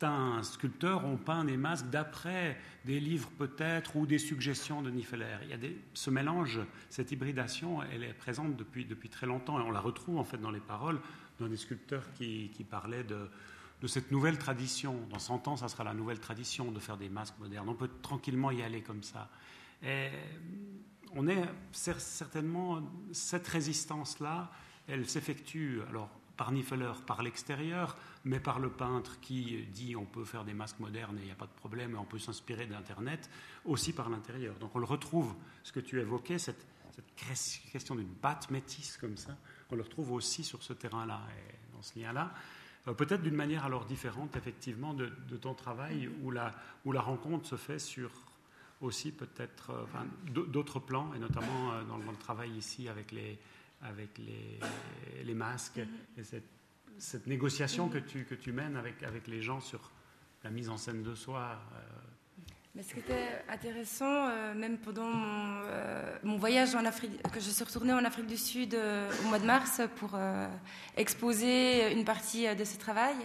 certains 0.00 0.42
sculpteurs 0.42 1.04
ont 1.04 1.18
peint 1.18 1.44
des 1.44 1.58
masques 1.58 1.90
d'après 1.90 2.58
des 2.86 3.00
livres 3.00 3.28
peut-être 3.36 3.96
ou 3.96 4.06
des 4.06 4.18
suggestions 4.18 4.80
de 4.80 4.88
Niffeler. 4.88 5.36
Il 5.42 5.50
y 5.50 5.52
a 5.52 5.58
des, 5.58 5.78
ce 5.92 6.08
mélange, 6.08 6.60
cette 6.88 7.12
hybridation, 7.12 7.82
elle 7.82 8.04
est 8.04 8.14
présente 8.14 8.56
depuis, 8.56 8.86
depuis 8.86 9.10
très 9.10 9.26
longtemps 9.26 9.60
et 9.60 9.62
on 9.62 9.70
la 9.70 9.80
retrouve 9.80 10.16
en 10.16 10.24
fait 10.24 10.38
dans 10.38 10.50
les 10.50 10.60
paroles 10.60 11.00
dans 11.38 11.48
des 11.48 11.58
sculpteurs 11.58 12.10
qui, 12.14 12.50
qui 12.54 12.64
de, 12.64 13.28
de, 13.82 13.86
cette 13.86 14.10
nouvelle 14.10 14.38
tradition. 14.38 15.06
Dans 15.10 15.18
100 15.18 15.48
ans, 15.48 15.56
ça 15.58 15.68
sera 15.68 15.84
la 15.84 15.92
nouvelle 15.92 16.20
tradition 16.20 16.72
de 16.72 16.80
faire 16.80 16.96
des 16.96 17.10
masques 17.10 17.38
modernes. 17.38 17.68
On 17.68 17.74
peut 17.74 17.90
tranquillement 18.00 18.50
y 18.50 18.62
aller 18.62 18.80
comme 18.80 19.02
ça. 19.02 19.28
On 21.14 21.28
est 21.28 21.44
certainement 21.72 22.80
cette 23.12 23.46
résistance-là, 23.48 24.50
elle 24.88 25.06
s'effectue 25.06 25.80
alors 25.90 26.19
par 26.40 26.52
Niffeler 26.52 26.92
par 27.06 27.22
l'extérieur, 27.22 27.98
mais 28.24 28.40
par 28.40 28.60
le 28.60 28.70
peintre 28.70 29.20
qui 29.20 29.62
dit 29.74 29.94
on 29.94 30.06
peut 30.06 30.24
faire 30.24 30.42
des 30.42 30.54
masques 30.54 30.80
modernes 30.80 31.18
et 31.18 31.20
il 31.20 31.26
n'y 31.26 31.30
a 31.30 31.34
pas 31.34 31.44
de 31.44 31.52
problème, 31.52 31.92
et 31.92 31.98
on 31.98 32.06
peut 32.06 32.18
s'inspirer 32.18 32.64
d'Internet, 32.64 33.28
aussi 33.66 33.92
par 33.92 34.08
l'intérieur. 34.08 34.54
Donc 34.54 34.74
on 34.74 34.78
le 34.78 34.86
retrouve, 34.86 35.34
ce 35.62 35.70
que 35.70 35.80
tu 35.80 36.00
évoquais, 36.00 36.38
cette, 36.38 36.64
question 37.70 37.94
d'une 37.94 38.14
batte 38.22 38.50
métisse 38.50 38.96
comme 38.96 39.18
ça, 39.18 39.36
on 39.70 39.76
le 39.76 39.82
retrouve 39.82 40.12
aussi 40.12 40.42
sur 40.42 40.62
ce 40.62 40.72
terrain-là, 40.72 41.20
et 41.28 41.76
dans 41.76 41.82
ce 41.82 41.98
lien-là. 41.98 42.32
Euh, 42.88 42.94
peut-être 42.94 43.20
d'une 43.20 43.36
manière 43.36 43.66
alors 43.66 43.84
différente, 43.84 44.34
effectivement, 44.34 44.94
de, 44.94 45.10
ton 45.36 45.52
travail, 45.52 46.08
où 46.22 46.30
la, 46.30 46.54
où 46.86 46.92
la 46.92 47.02
rencontre 47.02 47.46
se 47.46 47.56
fait 47.56 47.78
sur 47.78 48.10
aussi 48.80 49.12
peut-être 49.12 49.72
euh, 49.72 50.44
d'autres 50.46 50.78
plans, 50.78 51.12
et 51.12 51.18
notamment 51.18 51.72
euh, 51.72 51.84
dans, 51.84 51.98
le 51.98 52.16
travail 52.16 52.50
ici 52.52 52.88
avec 52.88 53.12
les, 53.12 53.38
avec 53.82 54.18
les, 54.18 55.34
masques 55.34 55.80
et 56.16 56.22
cette 56.98 57.26
négociation 57.26 57.88
que 57.88 57.98
tu, 57.98 58.52
mènes 58.52 58.76
avec, 58.76 59.26
les 59.26 59.42
gens 59.42 59.60
sur 59.60 59.90
la 60.44 60.50
mise 60.50 60.68
en 60.68 60.76
scène 60.76 61.02
de 61.02 61.14
soi 61.14 61.58
euh. 61.74 61.80
Mais 62.76 62.84
ce 62.84 62.94
qui 62.94 63.00
était 63.00 63.42
intéressant, 63.48 64.28
euh, 64.28 64.54
même 64.54 64.78
pendant 64.78 65.08
mon, 65.08 65.60
euh, 65.64 66.16
mon, 66.22 66.36
voyage 66.36 66.76
en 66.76 66.84
Afrique, 66.84 67.20
que 67.32 67.40
je 67.40 67.50
suis 67.50 67.64
retournée 67.64 67.92
en 67.92 68.04
Afrique 68.04 68.28
du 68.28 68.36
Sud 68.36 68.76
au 68.76 69.28
mois 69.28 69.40
de 69.40 69.44
mars 69.44 69.80
pour 69.96 70.16
exposer 70.96 71.92
une 71.92 72.04
partie 72.04 72.54
de 72.54 72.64
ce 72.64 72.78
travail. 72.78 73.16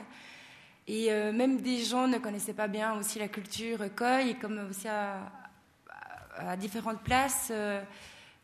Et 0.88 1.12
même 1.32 1.62
des 1.62 1.84
gens 1.84 2.08
ne 2.08 2.18
connaissaient 2.18 2.56
pas 2.56 2.68
bien 2.68 2.96
aussi 2.96 3.20
la 3.20 3.28
culture 3.28 3.80
Khoi, 3.96 4.34
comme 4.42 4.68
aussi 4.68 4.88
à 4.88 6.58
différentes 6.58 7.04
places 7.04 7.52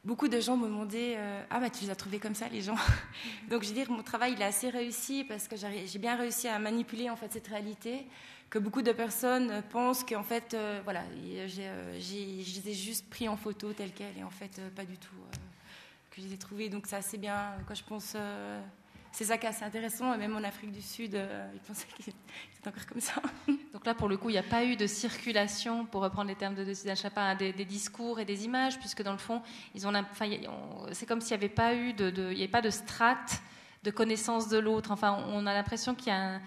beaucoup 0.03 0.27
de 0.27 0.39
gens 0.39 0.57
me 0.57 0.65
demandaient 0.65 1.15
euh, 1.17 1.43
Ah, 1.49 1.59
bah, 1.59 1.69
tu 1.69 1.85
les 1.85 1.89
as 1.89 1.95
trouvés 1.95 2.19
comme 2.19 2.35
ça, 2.35 2.47
les 2.49 2.61
gens? 2.61 2.75
Donc, 3.49 3.63
je 3.63 3.69
veux 3.69 3.75
dire, 3.75 3.89
mon 3.91 4.03
travail, 4.03 4.33
il 4.33 4.41
est 4.41 4.45
assez 4.45 4.69
réussi 4.69 5.23
parce 5.23 5.47
que 5.47 5.55
j'ai 5.55 5.99
bien 5.99 6.15
réussi 6.15 6.47
à 6.47 6.59
manipuler 6.59 7.09
en 7.09 7.15
fait 7.15 7.31
cette 7.31 7.47
réalité 7.47 8.05
que 8.49 8.59
beaucoup 8.59 8.81
de 8.81 8.91
personnes 8.91 9.63
pensent 9.69 10.03
qu'en 10.03 10.23
fait, 10.23 10.53
euh, 10.53 10.81
voilà, 10.83 11.03
euh, 11.03 11.47
je 11.47 12.61
les 12.61 12.69
ai 12.69 12.73
juste 12.73 13.09
pris 13.09 13.29
en 13.29 13.37
photo 13.37 13.71
telles 13.71 13.93
quelles 13.93 14.17
et 14.17 14.23
en 14.23 14.29
fait, 14.29 14.61
pas 14.75 14.83
du 14.83 14.97
tout 14.97 15.15
que 16.09 16.21
je 16.21 16.27
les 16.27 16.33
ai 16.33 16.37
trouvés. 16.37 16.69
Donc, 16.69 16.87
c'est 16.87 16.97
assez 16.97 17.17
bien, 17.17 17.55
quand 17.67 17.75
je 17.75 17.83
pense, 17.83 18.17
c'est 19.11 19.25
ça 19.25 19.37
qui 19.37 19.45
est 19.45 19.49
assez 19.49 19.63
intéressant. 19.63 20.17
Même 20.17 20.35
en 20.35 20.43
Afrique 20.43 20.71
du 20.71 20.81
Sud, 20.81 21.15
euh, 21.15 21.49
ils 21.53 21.59
pensaient 21.59 21.87
que 21.87 22.03
c'était 22.03 22.17
encore 22.67 22.85
comme 22.85 23.01
ça. 23.01 23.21
Donc 23.73 23.85
là, 23.85 23.93
pour 23.93 24.07
le 24.07 24.17
coup, 24.17 24.29
il 24.29 24.33
n'y 24.33 24.37
a 24.37 24.43
pas 24.43 24.63
eu 24.63 24.75
de 24.75 24.87
circulation, 24.87 25.85
pour 25.85 26.01
reprendre 26.01 26.29
les 26.29 26.35
termes 26.35 26.55
de 26.55 26.63
Suzanne 26.73 26.95
Chapin, 26.95 27.35
des, 27.35 27.53
des, 27.53 27.65
discours 27.65 28.19
et 28.19 28.25
des 28.25 28.45
images, 28.45 28.79
puisque 28.79 29.03
dans 29.03 29.11
le 29.11 29.17
fond, 29.17 29.41
ils 29.75 29.87
ont, 29.87 29.93
enfin, 29.95 30.29
c'est 30.91 31.05
comme 31.05 31.21
s'il 31.21 31.37
n'y 31.37 31.43
avait 31.43 31.53
pas 31.53 31.75
eu 31.75 31.93
de, 31.93 32.09
de, 32.09 32.31
y 32.31 32.41
avait 32.41 32.47
pas 32.47 32.61
de 32.61 32.69
strate 32.69 33.41
de 33.83 33.91
connaissance 33.91 34.47
de 34.47 34.59
l'autre. 34.59 34.91
Enfin, 34.91 35.23
on 35.29 35.45
a 35.47 35.53
l'impression 35.53 35.95
qu'il 35.95 36.07
y 36.07 36.11
a 36.11 36.35
un, 36.35 36.41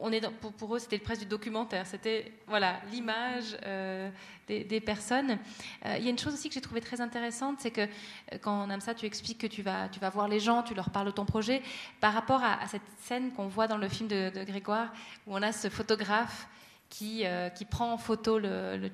on 0.00 0.12
est 0.12 0.20
pour, 0.58 0.74
eux, 0.74 0.78
c'était 0.78 0.98
presque 0.98 1.22
du 1.22 1.26
documentaire. 1.26 1.86
C'était 1.86 2.32
voilà 2.46 2.80
l'image 2.90 3.56
euh, 3.64 4.10
des, 4.46 4.80
personnes. 4.80 5.38
Euh, 5.84 5.96
il 5.98 6.04
y 6.04 6.06
a 6.06 6.10
une 6.10 6.18
chose 6.18 6.34
aussi 6.34 6.48
que 6.48 6.54
j'ai 6.54 6.60
trouvé 6.60 6.80
très 6.80 7.00
intéressante, 7.00 7.56
c'est 7.60 7.70
que 7.70 7.82
euh, 7.82 8.38
quand 8.40 8.66
Namsa, 8.66 8.94
tu 8.94 9.06
expliques 9.06 9.38
que 9.38 9.46
tu 9.46 9.62
vas, 9.62 9.88
tu 9.88 10.00
vas 10.00 10.10
voir 10.10 10.28
les 10.28 10.40
gens, 10.40 10.62
tu 10.62 10.74
leur 10.74 10.90
parles 10.90 11.06
de 11.06 11.12
ton 11.12 11.24
projet, 11.24 11.62
par 12.00 12.12
rapport 12.12 12.42
à, 12.42 12.66
cette 12.68 12.82
scène 13.00 13.32
qu'on 13.32 13.48
voit 13.48 13.66
dans 13.66 13.78
le 13.78 13.88
film 13.88 14.08
de, 14.08 14.44
Grégoire, 14.44 14.92
où 15.26 15.36
on 15.36 15.42
a 15.42 15.52
ce 15.52 15.68
photographe 15.68 16.48
qui, 16.88 17.24
qui 17.54 17.64
prend 17.64 17.92
en 17.92 17.98
photo 17.98 18.38
le, 18.38 18.76
le 18.76 18.90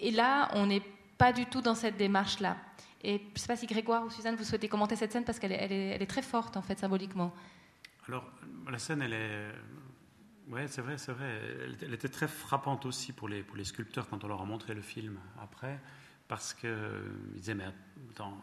et 0.00 0.10
là, 0.10 0.48
on 0.54 0.66
n'est 0.66 0.82
pas 1.18 1.32
du 1.32 1.44
tout 1.46 1.60
dans 1.60 1.74
cette 1.74 1.96
démarche-là. 1.96 2.56
Et 3.02 3.18
je 3.18 3.34
ne 3.34 3.38
sais 3.38 3.46
pas 3.46 3.56
si 3.56 3.66
Grégoire 3.66 4.04
ou 4.04 4.10
Suzanne, 4.10 4.36
vous 4.36 4.44
souhaitez 4.44 4.68
commenter 4.68 4.96
cette 4.96 5.12
scène 5.12 5.24
parce 5.24 5.38
qu'elle 5.38 5.52
elle 5.52 5.72
est, 5.72 6.06
très 6.06 6.22
forte, 6.22 6.56
en 6.56 6.62
fait, 6.62 6.78
symboliquement. 6.78 7.32
Alors, 8.10 8.24
la 8.68 8.78
scène, 8.80 9.02
elle 9.02 9.12
est. 9.12 9.52
Oui, 10.48 10.62
c'est 10.66 10.82
vrai, 10.82 10.98
c'est 10.98 11.12
vrai. 11.12 11.30
Elle, 11.80 11.94
était 11.94 12.08
très 12.08 12.26
frappante 12.26 12.84
aussi 12.84 13.12
pour 13.12 13.28
les, 13.28 13.44
pour 13.44 13.56
les 13.56 13.62
sculpteurs 13.62 14.08
quand 14.08 14.24
on 14.24 14.26
leur 14.26 14.42
a 14.42 14.44
montré 14.44 14.74
le 14.74 14.82
film 14.82 15.16
après, 15.40 15.78
parce 16.26 16.52
qu'ils 16.52 16.68
disaient 17.36 17.54
Mais 17.54 17.66
attends, 18.10 18.36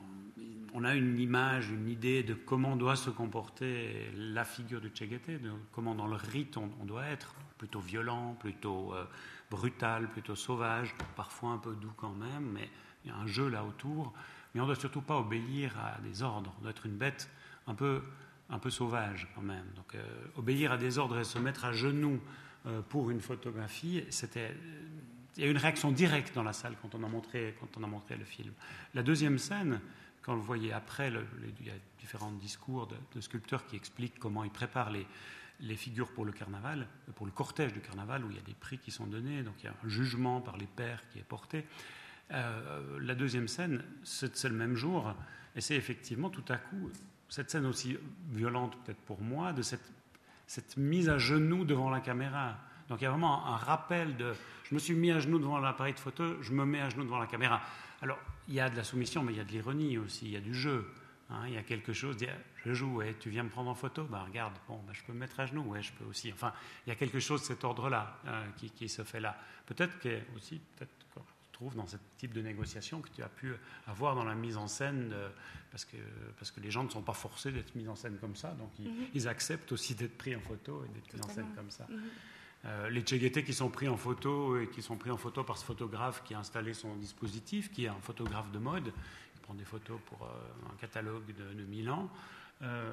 on 0.74 0.86
a 0.86 0.96
une 0.96 1.20
image, 1.20 1.70
une 1.70 1.90
idée 1.90 2.24
de 2.24 2.34
comment 2.34 2.78
doit 2.78 2.96
se 2.96 3.10
comporter 3.10 4.10
la 4.16 4.46
figure 4.46 4.80
du 4.80 4.88
Tcheguete, 4.88 5.42
de 5.42 5.52
comment 5.74 5.96
dans 5.96 6.08
le 6.08 6.16
rite 6.16 6.56
on, 6.56 6.86
doit 6.86 7.04
être, 7.08 7.36
plutôt 7.58 7.82
violent, 7.82 8.38
plutôt 8.40 8.94
euh, 8.94 9.04
brutal, 9.52 10.08
plutôt 10.08 10.36
sauvage, 10.36 10.96
parfois 11.18 11.50
un 11.50 11.58
peu 11.58 11.76
doux 11.76 11.92
quand 11.98 12.14
même, 12.14 12.52
mais 12.54 12.70
il 13.04 13.12
y 13.12 13.14
a 13.14 13.18
un 13.18 13.28
jeu 13.28 13.50
là 13.50 13.66
autour. 13.66 14.14
Mais 14.56 14.62
on 14.62 14.64
ne 14.64 14.70
doit 14.70 14.80
surtout 14.80 15.02
pas 15.02 15.18
obéir 15.18 15.78
à 15.78 16.00
des 16.00 16.24
ordres, 16.24 16.56
on 16.58 16.62
doit 16.62 16.72
être 16.72 16.86
une 16.86 16.96
bête 16.96 17.30
un 17.68 17.76
peu 17.76 18.02
un 18.50 18.60
peu 18.60 18.70
sauvage 18.70 19.28
quand 19.36 19.42
même. 19.42 19.66
Donc 19.76 19.96
euh, 19.96 20.04
obéir 20.36 20.72
à 20.72 20.78
des 20.78 20.98
ordres 20.98 21.20
et 21.20 21.24
se 21.24 21.40
mettre 21.40 21.66
à 21.66 21.74
genoux 21.74 22.20
euh, 22.66 22.82
pour 22.82 23.10
une 23.10 23.22
photographie, 23.22 24.04
c'était 24.10 24.56
il 25.36 25.42
y 25.42 25.46
a 25.46 25.48
eu 25.48 25.52
une 25.52 25.58
réaction 25.58 25.92
directe 25.92 26.34
dans 26.34 26.44
la 26.44 26.54
salle 26.54 26.76
quand 26.82 26.96
on 26.96 27.04
a 27.04 27.08
montré, 27.08 27.56
quand 27.60 27.80
on 27.80 27.84
a 27.84 27.88
montré 27.88 28.16
le 28.18 28.26
film. 28.26 28.52
La 28.96 29.04
deuxième 29.04 29.38
scène, 29.38 29.80
quand 30.24 30.36
vous 30.36 30.42
voyez 30.42 30.74
après, 30.74 31.10
il 31.60 31.68
y 31.68 31.70
a 31.70 31.76
différents 32.00 32.32
discours 32.32 32.88
de, 33.14 33.22
sculpteurs 33.22 33.66
qui 33.68 33.76
expliquent 33.76 34.18
comment 34.18 34.44
ils 34.44 34.52
préparent 34.52 34.90
les, 34.90 35.06
les, 35.60 35.76
figures 35.76 36.12
pour 36.12 36.26
le 36.26 36.32
carnaval, 36.32 36.88
pour 37.16 37.28
le 37.28 37.32
cortège 37.32 37.72
du 37.72 37.82
carnaval, 37.82 38.26
où 38.26 38.32
il 38.32 38.36
y 38.36 38.40
a 38.40 38.44
des 38.44 38.56
prix 38.56 38.80
qui 38.80 38.90
sont 38.90 39.06
donnés, 39.06 39.44
donc 39.44 39.54
il 39.60 39.66
y 39.66 39.70
a 39.70 39.74
un 39.84 39.88
jugement 39.88 40.42
par 40.42 40.58
les 40.58 40.66
pairs 40.66 41.04
qui 41.12 41.20
est 41.20 41.24
porté. 41.24 41.66
Euh, 42.32 43.00
la 43.00 43.16
deuxième 43.16 43.48
scène, 43.48 43.84
c'est 44.04 44.44
le 44.50 44.56
même 44.56 44.76
jour, 44.76 45.14
et 45.56 45.62
c'est 45.62 45.76
effectivement 45.76 46.30
tout 46.30 46.44
à 46.50 46.58
coup 46.58 46.90
cette 47.30 47.50
scène 47.50 47.66
aussi 47.66 47.98
violente 48.32 48.78
peut-être 48.84 49.02
pour 49.02 49.22
moi, 49.22 49.54
de 49.54 49.62
cette, 49.62 50.78
mise 50.78 51.10
à 51.10 51.18
genoux 51.18 51.66
devant 51.66 51.90
la 51.90 52.00
caméra. 52.00 52.58
Donc 52.90 53.02
il 53.02 53.04
y 53.04 53.08
a 53.08 53.10
vraiment 53.10 53.46
un 53.48 53.58
rappel 53.58 54.16
de 54.16 54.34
je 54.64 54.76
me 54.76 54.80
suis 54.80 54.94
mis 54.94 55.12
à 55.12 55.20
genoux 55.20 55.40
devant 55.40 55.60
l'appareil 55.60 55.94
de 55.94 56.00
photo, 56.00 56.42
je 56.42 56.52
me 56.54 56.66
mets 56.66 56.82
à 56.82 56.90
genoux 56.90 57.04
devant 57.04 57.20
la 57.20 57.28
caméra. 57.28 57.62
Alors 58.02 58.20
il 58.48 58.54
y 58.54 58.60
a 58.60 58.70
de 58.70 58.76
la 58.76 58.84
soumission, 58.84 59.24
mais 59.24 59.34
il 59.34 59.38
y 59.38 59.42
a 59.42 59.44
de 59.44 59.52
l'ironie 59.52 59.98
aussi, 59.98 60.26
il 60.26 60.32
y 60.32 60.38
a 60.38 60.42
du 60.42 60.54
jeu. 60.54 60.90
Hein, 61.30 61.44
il 61.48 61.54
y 61.54 61.58
a 61.58 61.64
quelque 61.64 61.92
chose, 61.92 62.16
je 62.64 62.74
joue, 62.74 63.02
tu 63.20 63.30
viens 63.30 63.44
me 63.44 63.50
prendre 63.50 63.70
en 63.70 63.76
photo, 63.76 64.06
ben 64.06 64.20
regarde, 64.20 64.54
bon, 64.70 64.82
ben, 64.88 64.94
je 64.94 65.04
peux 65.04 65.12
me 65.12 65.20
mettre 65.20 65.42
à 65.42 65.46
genoux, 65.46 65.76
je 65.82 65.92
peux 65.92 66.06
aussi. 66.06 66.32
Enfin, 66.32 66.54
il 66.86 66.90
y 66.90 66.94
a 66.94 66.96
quelque 66.96 67.20
chose 67.20 67.42
de 67.42 67.46
cet 67.48 67.66
ordre-là 67.66 68.18
qui, 68.56 68.70
qui, 68.72 68.88
se 68.88 69.04
fait 69.04 69.20
là. 69.20 69.38
Peut-être 69.66 70.00
que 70.00 70.22
aussi, 70.38 70.62
peut-être 70.78 70.97
dans 71.76 71.88
ce 71.88 71.98
type 72.18 72.34
de 72.34 72.42
négociation 72.42 73.02
que 73.02 73.10
tu 73.10 73.24
as 73.24 73.30
pu 73.30 73.54
avoir 73.88 74.16
dans 74.16 74.24
la 74.24 74.36
mise 74.36 74.58
en 74.58 74.68
scène, 74.68 75.14
parce, 75.72 75.86
que, 75.86 75.98
parce 76.38 76.52
que 76.52 76.60
les 76.60 76.72
gens 76.72 76.84
ne 76.84 76.90
sont 76.90 77.02
pas 77.02 77.14
forcés 77.14 77.52
d'être 77.52 77.76
mis 77.76 77.88
en 77.88 77.96
scène 77.96 78.18
comme 78.20 78.36
ça, 78.36 78.52
donc 78.52 78.70
ils, 78.80 79.22
mhm. 79.22 79.28
acceptent 79.28 79.72
aussi 79.72 79.96
d'être 79.96 80.18
pris 80.18 80.36
en 80.36 80.40
photo 80.40 80.84
et 80.86 80.90
d'être 80.90 81.14
mis 81.14 81.22
en 81.22 81.30
scène 81.30 81.54
comme 81.56 81.72
ça. 81.72 81.88
Mhm. 81.90 82.02
Euh, 82.66 82.90
les 82.90 83.02
Tcheguetés 83.02 83.44
qui 83.44 83.54
sont 83.54 83.70
pris 83.70 83.88
en 83.88 83.98
photo 83.98 84.60
et 84.60 84.68
qui 84.68 84.82
sont 84.82 84.98
pris 84.98 85.12
en 85.12 85.18
photo 85.18 85.44
par 85.44 85.58
ce 85.58 85.66
photographe 85.66 86.24
qui 86.24 86.34
a 86.34 86.40
installé 86.40 86.74
son 86.74 86.96
dispositif, 86.96 87.72
qui 87.72 87.86
est 87.86 87.90
un 87.90 88.00
photographe 88.02 88.52
de 88.52 88.60
mode, 88.60 88.92
il 89.36 89.42
prend 89.42 89.54
des 89.54 89.66
photos 89.66 90.00
pour 90.06 90.24
euh, 90.24 90.72
un 90.72 90.76
catalogue 90.78 91.26
de, 91.28 91.54
de 91.54 91.66
Milan. 91.66 92.10
Euh, 92.64 92.92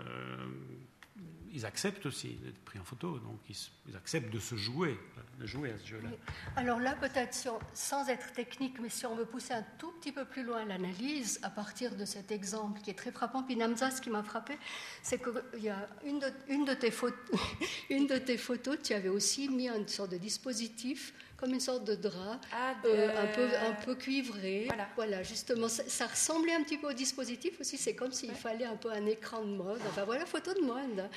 ils 1.54 1.64
acceptent 1.64 2.04
aussi 2.06 2.30
d'être 2.42 2.58
pris 2.64 2.80
en 2.80 2.84
photo, 2.84 3.18
donc 3.20 3.38
ils, 3.48 3.96
acceptent 3.96 4.32
de 4.32 4.40
se 4.40 4.56
jouer, 4.56 4.98
de 5.38 5.46
jouer 5.46 5.70
à 5.70 5.78
ce 5.78 5.86
jeu-là. 5.86 6.08
Alors 6.56 6.80
là, 6.80 6.96
peut-être 6.96 7.32
sans 7.72 8.08
être 8.08 8.32
technique, 8.32 8.80
mais 8.80 8.88
si 8.88 9.06
on 9.06 9.14
veut 9.14 9.24
pousser 9.24 9.54
un 9.54 9.64
tout 9.78 9.92
petit 9.92 10.10
peu 10.10 10.24
plus 10.24 10.42
loin 10.42 10.64
l'analyse, 10.64 11.38
à 11.44 11.50
partir 11.50 11.94
de 11.94 12.04
cet 12.04 12.32
exemple 12.32 12.80
qui 12.80 12.90
est 12.90 12.98
très 12.98 13.12
frappant, 13.12 13.44
puis 13.44 13.54
Namza, 13.54 13.92
ce 13.92 14.00
qui 14.00 14.10
m'a 14.10 14.24
frappé, 14.24 14.58
c'est 15.00 15.22
qu'il 15.22 15.62
y 15.62 15.68
a 15.68 15.88
une 16.04 16.18
de, 16.18 16.26
une, 16.48 16.64
de 16.64 16.74
tes 16.74 16.90
photos, 16.90 17.40
une 17.90 18.08
de 18.08 18.18
tes 18.18 18.36
photos, 18.36 18.76
tu 18.82 18.92
avais 18.92 19.08
aussi 19.08 19.48
mis 19.48 19.68
une 19.68 19.86
sorte 19.86 20.10
de 20.10 20.18
dispositif 20.18 21.14
comme 21.36 21.52
une 21.52 21.60
sorte 21.60 21.84
de 21.84 21.94
drap, 21.94 22.40
ah, 22.52 22.74
euh, 22.84 23.08
un, 23.10 23.26
peu, 23.26 23.48
un 23.56 23.72
peu 23.84 23.94
cuivré. 23.94 24.68
Voilà, 24.96 25.22
justement, 25.22 25.68
ça, 25.68 26.06
ressemblait 26.06 26.54
un 26.54 26.62
petit 26.62 26.78
peu 26.78 26.88
au 26.88 26.92
dispositif 26.92 27.60
aussi. 27.60 27.76
C'est 27.76 27.94
comme 27.94 28.12
s'il 28.12 28.32
fallait 28.32 28.64
un 28.64 28.76
peu 28.76 28.90
un 28.90 29.06
écran 29.06 29.42
de 29.42 29.56
mode. 29.56 29.80
Enfin 29.88 30.04
voilà, 30.04 30.26
photo 30.26 30.54
de 30.54 30.60
mode. 30.60 31.08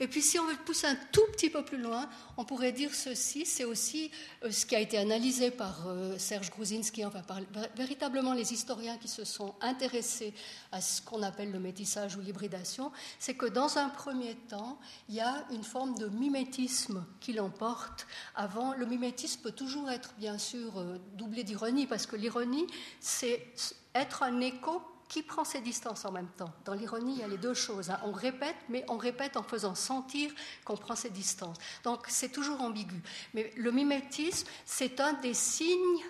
Et 0.00 0.08
puis 0.08 0.20
si 0.20 0.38
on 0.38 0.46
veut 0.46 0.56
pousser 0.64 0.88
un 0.88 0.96
tout 1.12 1.24
petit 1.32 1.48
peu 1.48 1.64
plus 1.64 1.78
loin, 1.78 2.08
on 2.36 2.44
pourrait 2.44 2.72
dire 2.72 2.92
ceci, 2.92 3.46
c'est 3.46 3.64
aussi 3.64 4.10
euh, 4.42 4.50
ce 4.50 4.66
qui 4.66 4.74
a 4.74 4.80
été 4.80 4.98
analysé 4.98 5.50
par 5.50 5.86
euh, 5.86 6.18
Serge 6.18 6.50
Gruzinski, 6.50 7.04
enfin 7.04 7.22
par 7.22 7.38
véritablement 7.76 8.32
les 8.32 8.52
historiens 8.52 8.98
qui 8.98 9.08
se 9.08 9.24
sont 9.24 9.54
intéressés 9.60 10.34
à 10.72 10.80
ce 10.80 11.02
qu'on 11.02 11.22
appelle 11.22 11.52
le 11.52 11.60
métissage 11.60 12.16
ou 12.16 12.20
l'hybridation, 12.20 12.90
c'est 13.18 13.34
que 13.34 13.46
dans 13.46 13.78
un 13.78 13.90
premier 13.90 14.34
temps, 14.34 14.78
il 15.08 15.14
y 15.14 15.20
a 15.20 15.44
une 15.52 15.62
forme 15.62 15.96
de 15.96 16.08
mimétisme 16.08 17.04
qui 17.20 17.32
l'emporte. 17.32 18.06
Avant, 18.34 18.74
le 18.74 18.86
mimétisme 18.86 19.51
toujours 19.54 19.90
être 19.90 20.14
bien 20.18 20.38
sûr 20.38 20.78
euh, 20.78 20.98
doublé 21.14 21.44
d'ironie, 21.44 21.86
parce 21.86 22.06
que 22.06 22.16
l'ironie, 22.16 22.66
c'est 23.00 23.46
être 23.94 24.22
un 24.22 24.40
écho 24.40 24.82
qui 25.08 25.22
prend 25.22 25.44
ses 25.44 25.60
distances 25.60 26.06
en 26.06 26.12
même 26.12 26.30
temps. 26.38 26.50
Dans 26.64 26.72
l'ironie, 26.72 27.12
il 27.12 27.18
y 27.18 27.22
a 27.22 27.28
les 27.28 27.36
deux 27.36 27.52
choses. 27.52 27.90
Hein. 27.90 28.00
On 28.04 28.12
répète, 28.12 28.56
mais 28.70 28.82
on 28.88 28.96
répète 28.96 29.36
en 29.36 29.42
faisant 29.42 29.74
sentir 29.74 30.32
qu'on 30.64 30.76
prend 30.76 30.96
ses 30.96 31.10
distances. 31.10 31.58
Donc 31.84 32.06
c'est 32.08 32.30
toujours 32.30 32.62
ambigu. 32.62 33.02
Mais 33.34 33.52
le 33.56 33.70
mimétisme, 33.72 34.48
c'est 34.64 35.00
un 35.00 35.12
des 35.12 35.34
signes, 35.34 36.00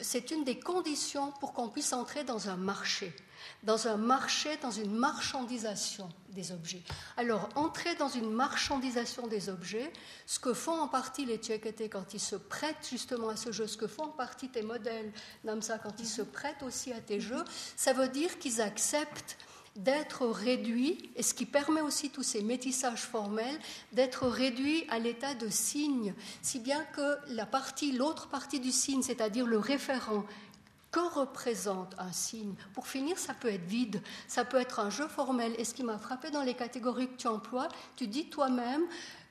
c'est 0.00 0.30
une 0.30 0.44
des 0.44 0.60
conditions 0.60 1.32
pour 1.40 1.52
qu'on 1.52 1.68
puisse 1.68 1.92
entrer 1.92 2.22
dans 2.22 2.48
un 2.48 2.56
marché 2.56 3.12
dans 3.62 3.88
un 3.88 3.96
marché, 3.96 4.56
dans 4.62 4.70
une 4.70 4.92
marchandisation 4.92 6.08
des 6.30 6.52
objets. 6.52 6.82
Alors, 7.16 7.48
entrer 7.54 7.94
dans 7.96 8.08
une 8.08 8.30
marchandisation 8.30 9.26
des 9.26 9.48
objets, 9.48 9.92
ce 10.26 10.38
que 10.38 10.54
font 10.54 10.80
en 10.80 10.88
partie 10.88 11.24
les 11.24 11.38
Tchèques 11.38 11.90
quand 11.90 12.14
ils 12.14 12.20
se 12.20 12.36
prêtent 12.36 12.88
justement 12.90 13.28
à 13.28 13.36
ce 13.36 13.52
jeu, 13.52 13.66
ce 13.66 13.76
que 13.76 13.86
font 13.86 14.04
en 14.04 14.08
partie 14.08 14.48
tes 14.48 14.62
modèles, 14.62 15.12
Namsa, 15.44 15.78
quand 15.78 15.98
ils 15.98 16.06
se 16.06 16.22
prêtent 16.22 16.62
aussi 16.62 16.92
à 16.92 17.00
tes 17.00 17.20
jeux, 17.20 17.44
ça 17.76 17.92
veut 17.92 18.08
dire 18.08 18.38
qu'ils 18.38 18.60
acceptent 18.60 19.36
d'être 19.76 20.26
réduits, 20.26 21.10
et 21.16 21.22
ce 21.22 21.32
qui 21.32 21.46
permet 21.46 21.80
aussi 21.80 22.10
tous 22.10 22.22
ces 22.22 22.42
métissages 22.42 23.02
formels, 23.02 23.58
d'être 23.92 24.26
réduits 24.26 24.84
à 24.90 24.98
l'état 24.98 25.34
de 25.34 25.48
signe, 25.48 26.14
si 26.42 26.58
bien 26.58 26.84
que 26.94 27.16
la 27.28 27.46
partie, 27.46 27.92
l'autre 27.92 28.28
partie 28.28 28.60
du 28.60 28.70
signe, 28.70 29.02
c'est-à-dire 29.02 29.46
le 29.46 29.58
référent, 29.58 30.24
que 30.92 31.00
représente 31.00 31.94
un 31.98 32.12
signe 32.12 32.54
Pour 32.74 32.86
finir, 32.86 33.18
ça 33.18 33.34
peut 33.34 33.48
être 33.48 33.64
vide, 33.64 34.00
ça 34.28 34.44
peut 34.44 34.58
être 34.58 34.78
un 34.78 34.90
jeu 34.90 35.08
formel. 35.08 35.54
Et 35.58 35.64
ce 35.64 35.74
qui 35.74 35.82
m'a 35.82 35.98
frappé 35.98 36.30
dans 36.30 36.42
les 36.42 36.54
catégories 36.54 37.08
que 37.08 37.16
tu 37.16 37.26
emploies, 37.26 37.68
tu 37.96 38.06
dis 38.06 38.28
toi-même, 38.28 38.82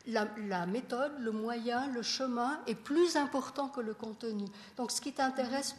la, 0.08 0.66
méthode, 0.66 1.12
le 1.20 1.32
moyen, 1.32 1.88
le 1.88 2.02
chemin 2.02 2.60
est 2.68 2.76
plus 2.76 3.16
important 3.16 3.68
que 3.68 3.82
le 3.82 3.94
contenu. 3.94 4.46
Donc 4.78 4.92
ce 4.92 5.02
qui 5.02 5.14
t'intéresse 5.14 5.76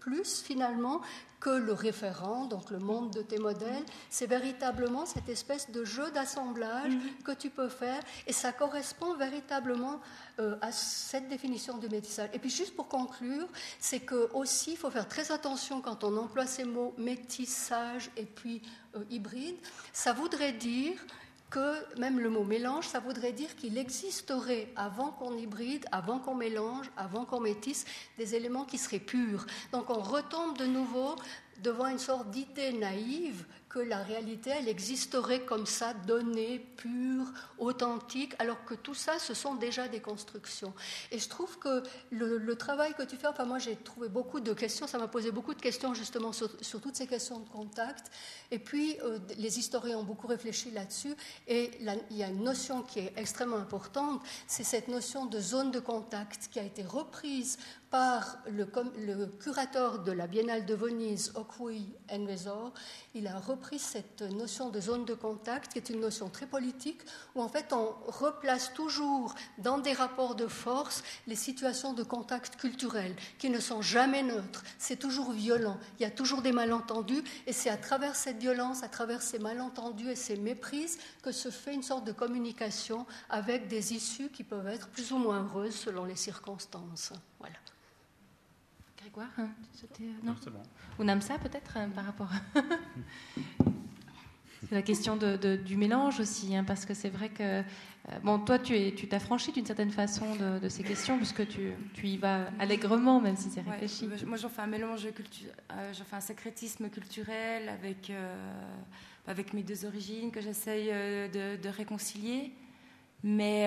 plus 0.00 0.42
finalement 0.42 1.00
que 1.40 1.50
le 1.50 1.72
référent, 1.72 2.46
donc 2.46 2.70
le 2.70 2.78
monde 2.78 3.10
de 3.10 3.20
tes 3.20 3.38
modèles, 3.38 3.84
c'est 4.10 4.26
véritablement 4.26 5.06
cette 5.06 5.28
espèce 5.28 5.70
de 5.70 5.84
jeu 5.84 6.08
d'assemblage 6.12 6.92
mm-hmm. 6.92 7.22
que 7.24 7.32
tu 7.32 7.50
peux 7.50 7.68
faire 7.68 8.00
et 8.28 8.32
ça 8.32 8.52
correspond 8.52 9.16
véritablement 9.16 10.00
euh, 10.38 10.56
à 10.60 10.70
cette 10.70 11.28
définition 11.28 11.78
du 11.78 11.88
métissage. 11.88 12.28
Et 12.32 12.38
puis 12.38 12.50
juste 12.50 12.76
pour 12.76 12.86
conclure, 12.86 13.48
c'est 13.80 14.00
que 14.00 14.30
aussi 14.34 14.72
il 14.72 14.76
faut 14.76 14.90
faire 14.90 15.08
très 15.08 15.32
attention 15.32 15.80
quand 15.80 16.04
on 16.04 16.16
emploie 16.16 16.46
ces 16.46 16.64
mots 16.64 16.94
métissage 16.96 18.10
et 18.16 18.24
puis 18.24 18.62
euh, 18.94 19.00
hybride, 19.10 19.56
ça 19.92 20.12
voudrait 20.12 20.52
dire 20.52 21.04
que 21.52 21.98
même 22.00 22.18
le 22.18 22.30
mot 22.30 22.44
mélange, 22.44 22.88
ça 22.88 22.98
voudrait 22.98 23.32
dire 23.32 23.54
qu'il 23.54 23.76
existerait, 23.76 24.72
avant 24.74 25.10
qu'on 25.10 25.36
hybride, 25.36 25.84
avant 25.92 26.18
qu'on 26.18 26.34
mélange, 26.34 26.90
avant 26.96 27.26
qu'on 27.26 27.40
métisse, 27.40 27.84
des 28.16 28.34
éléments 28.34 28.64
qui 28.64 28.78
seraient 28.78 28.98
purs. 28.98 29.46
Donc 29.70 29.90
on 29.90 30.00
retombe 30.00 30.56
de 30.56 30.64
nouveau 30.64 31.14
devant 31.62 31.86
une 31.86 31.98
sorte 31.98 32.30
d'idée 32.30 32.72
naïve 32.72 33.44
que 33.72 33.78
la 33.78 34.02
réalité, 34.02 34.50
elle 34.50 34.68
existerait 34.68 35.46
comme 35.46 35.64
ça, 35.64 35.94
donnée, 35.94 36.58
pure, 36.76 37.32
authentique, 37.56 38.34
alors 38.38 38.62
que 38.66 38.74
tout 38.74 38.94
ça, 38.94 39.18
ce 39.18 39.32
sont 39.32 39.54
déjà 39.54 39.88
des 39.88 40.00
constructions. 40.00 40.74
Et 41.10 41.18
je 41.18 41.26
trouve 41.26 41.58
que 41.58 41.82
le, 42.10 42.54
travail 42.54 42.92
que 42.92 43.02
tu 43.02 43.16
fais, 43.16 43.28
enfin 43.28 43.46
moi 43.46 43.58
j'ai 43.58 43.76
trouvé 43.76 44.10
beaucoup 44.10 44.40
de 44.40 44.52
questions, 44.52 44.86
ça 44.86 44.98
m'a 44.98 45.08
posé 45.08 45.30
beaucoup 45.30 45.54
de 45.54 45.60
questions 45.60 45.94
justement 45.94 46.32
sur, 46.32 46.50
toutes 46.82 46.96
ces 46.96 47.06
questions 47.06 47.40
de 47.40 47.48
contact. 47.48 48.10
Et 48.50 48.58
puis 48.58 48.98
euh, 49.02 49.18
les 49.38 49.58
historiens 49.58 49.96
ont 49.96 50.04
beaucoup 50.04 50.26
réfléchi 50.26 50.70
là-dessus. 50.70 51.14
Et 51.48 51.70
il 51.80 52.16
y 52.16 52.22
a 52.22 52.28
une 52.28 52.44
notion 52.44 52.82
qui 52.82 52.98
est 52.98 53.14
extrêmement 53.16 53.56
importante, 53.56 54.20
c'est 54.46 54.64
cette 54.64 54.88
notion 54.88 55.24
de 55.24 55.40
zone 55.40 55.70
de 55.70 55.80
contact 55.80 56.48
qui 56.52 56.60
a 56.60 56.62
été 56.62 56.82
reprise 56.82 57.58
par 57.92 58.38
le, 58.46 58.64
curateur 59.38 59.98
de 59.98 60.12
la 60.12 60.26
Biennale 60.26 60.64
de 60.64 60.74
Venise, 60.74 61.30
Okui 61.34 61.92
Envezor, 62.10 62.72
il 63.14 63.26
a 63.26 63.38
repris 63.38 63.78
cette 63.78 64.22
notion 64.22 64.70
de 64.70 64.80
zone 64.80 65.04
de 65.04 65.12
contact, 65.12 65.70
qui 65.70 65.78
est 65.78 65.90
une 65.90 66.00
notion 66.00 66.30
très 66.30 66.46
politique, 66.46 67.02
où 67.34 67.42
en 67.42 67.50
fait 67.50 67.74
on 67.74 67.94
replace 68.06 68.72
toujours 68.72 69.34
dans 69.58 69.76
des 69.76 69.92
rapports 69.92 70.34
de 70.34 70.46
force 70.46 71.04
les 71.26 71.34
situations 71.34 71.92
de 71.92 72.02
contact 72.02 72.56
culturel, 72.56 73.14
qui 73.38 73.50
ne 73.50 73.60
sont 73.60 73.82
jamais 73.82 74.22
neutres. 74.22 74.64
C'est 74.78 74.98
toujours 74.98 75.32
violent, 75.32 75.76
il 76.00 76.04
y 76.04 76.06
a 76.06 76.10
toujours 76.10 76.40
des 76.40 76.52
malentendus, 76.52 77.22
et 77.46 77.52
c'est 77.52 77.68
à 77.68 77.76
travers 77.76 78.16
cette 78.16 78.38
violence, 78.38 78.82
à 78.82 78.88
travers 78.88 79.20
ces 79.20 79.38
malentendus 79.38 80.08
et 80.08 80.16
ces 80.16 80.38
méprises, 80.38 80.96
que 81.22 81.30
se 81.30 81.50
fait 81.50 81.74
une 81.74 81.82
sorte 81.82 82.06
de 82.06 82.12
communication 82.12 83.04
avec 83.28 83.68
des 83.68 83.92
issues 83.92 84.30
qui 84.30 84.44
peuvent 84.44 84.68
être 84.68 84.88
plus 84.88 85.12
ou 85.12 85.18
moins 85.18 85.42
heureuses 85.42 85.76
selon 85.76 86.06
les 86.06 86.16
circonstances. 86.16 87.12
Voilà. 87.38 87.56
Grégoire, 89.02 89.30
hein, 89.38 89.48
euh, 90.00 90.04
non, 90.22 90.36
c'est 90.40 90.50
bon. 90.50 90.62
Ou 91.00 91.04
Namsa 91.04 91.36
peut-être 91.38 91.76
euh, 91.76 91.88
par 91.88 92.04
rapport. 92.04 92.30
c'est 94.68 94.74
la 94.76 94.82
question 94.82 95.16
de, 95.16 95.56
du 95.56 95.76
mélange 95.76 96.20
aussi, 96.20 96.54
hein, 96.54 96.62
parce 96.62 96.86
que 96.86 96.94
c'est 96.94 97.08
vrai 97.08 97.28
que 97.28 97.42
euh, 97.42 97.62
bon, 98.22 98.38
toi 98.38 98.60
tu 98.60 98.76
es, 98.76 98.94
tu 98.94 99.08
t'affranchis 99.08 99.50
d'une 99.50 99.66
certaine 99.66 99.90
façon 99.90 100.36
de, 100.36 100.68
ces 100.68 100.84
questions 100.84 101.16
puisque 101.16 101.48
tu, 101.48 101.72
tu 101.94 102.06
y 102.06 102.16
vas 102.16 102.46
allègrement, 102.60 103.20
même 103.20 103.36
si 103.36 103.50
c'est 103.50 103.62
réfléchi. 103.62 104.08
moi 104.24 104.36
j'en 104.36 104.48
fais 104.48 104.62
un 104.62 104.68
mélange 104.68 105.10
culturel, 105.12 105.56
j'en 105.92 106.04
fais 106.04 106.16
un 106.16 106.20
sacrétisme 106.20 106.88
culturel 106.88 107.68
avec 107.68 108.12
avec 109.26 109.52
mes 109.52 109.64
deux 109.64 109.84
origines 109.84 110.30
que 110.30 110.40
j'essaye 110.40 110.86
de, 110.86 111.56
de, 111.56 111.68
réconcilier, 111.68 112.52
mais 113.24 113.66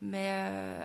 mais 0.00 0.80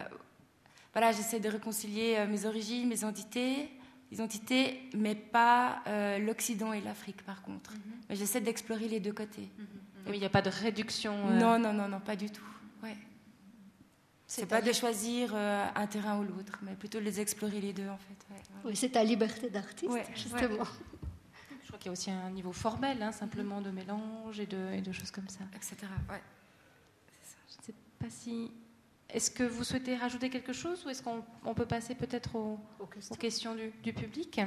voilà, 0.98 1.12
j'essaie 1.12 1.40
de 1.40 1.48
réconcilier 1.48 2.16
euh, 2.18 2.26
mes 2.26 2.48
origines, 2.48 2.88
mes 2.88 3.04
entités, 3.04 3.70
identités, 4.12 4.82
mais 4.96 5.14
pas 5.14 5.84
euh, 5.86 6.18
l'Occident 6.18 6.74
et 6.74 6.82
l'Afrique 6.82 7.24
par 7.24 7.44
contre. 7.44 7.74
Mhm. 7.74 7.80
Mais 8.10 8.16
j'essaie 8.16 8.42
d'explorer 8.42 8.88
les 8.88 9.00
deux 9.00 9.14
côtés. 9.14 9.48
Mhm. 9.60 9.68
Mais 10.08 10.18
il 10.18 10.20
n'y 10.20 10.26
a 10.26 10.32
pas 10.32 10.42
de 10.42 10.50
réduction. 10.50 11.14
Euh, 11.14 11.40
non, 11.40 11.60
non, 11.60 11.72
non, 11.72 11.88
non, 11.88 12.00
pas 12.00 12.16
du 12.16 12.32
tout. 12.32 12.50
Ouais. 12.82 12.98
C'est 14.26 14.48
pas 14.48 14.60
de 14.60 14.74
choisir 14.74 15.36
un 15.36 15.86
terrain 15.86 16.18
ou 16.18 16.24
l'autre, 16.24 16.58
mais 16.64 16.74
plutôt 16.74 16.98
de 16.98 17.04
les 17.04 17.20
explorer 17.20 17.62
les 17.62 17.74
deux 17.74 17.88
en 17.90 17.98
fait. 17.98 18.26
Oui, 18.66 18.76
c'est 18.76 18.90
ta 18.90 19.04
liberté 19.04 19.52
d'artiste, 19.52 19.94
justement. 20.16 20.66
Je 21.62 21.68
crois 21.68 21.78
qu'il 21.78 21.86
y 21.86 21.90
a 21.90 21.92
aussi 21.92 22.10
un 22.10 22.32
niveau 22.32 22.54
formel, 22.54 23.04
hein, 23.04 23.12
simplement 23.12 23.62
de 23.62 23.70
mélange 23.70 24.40
et 24.40 24.48
de, 24.48 24.74
et 24.74 24.82
de, 24.82 24.92
choses 24.92 25.12
comme 25.12 25.30
ça. 25.30 25.42
Etc. 25.56 25.76
Ouais. 26.10 26.24
Je 27.52 27.58
ne 27.58 27.64
sais 27.66 27.74
pas 28.00 28.10
si 28.10 28.52
est-ce 29.10 29.32
que 29.32 29.44
vous 29.44 29.64
souhaitez 29.64 29.96
rajouter 29.96 30.30
quelque 30.30 30.54
chose 30.54 30.86
ou 30.86 30.90
est-ce 30.90 31.02
qu'on 31.02 31.54
peut 31.54 31.66
passer 31.66 31.96
peut-être 31.96 32.36
aux, 32.36 32.60
questions, 33.18 33.56
du, 33.56 33.94
public? 33.94 34.42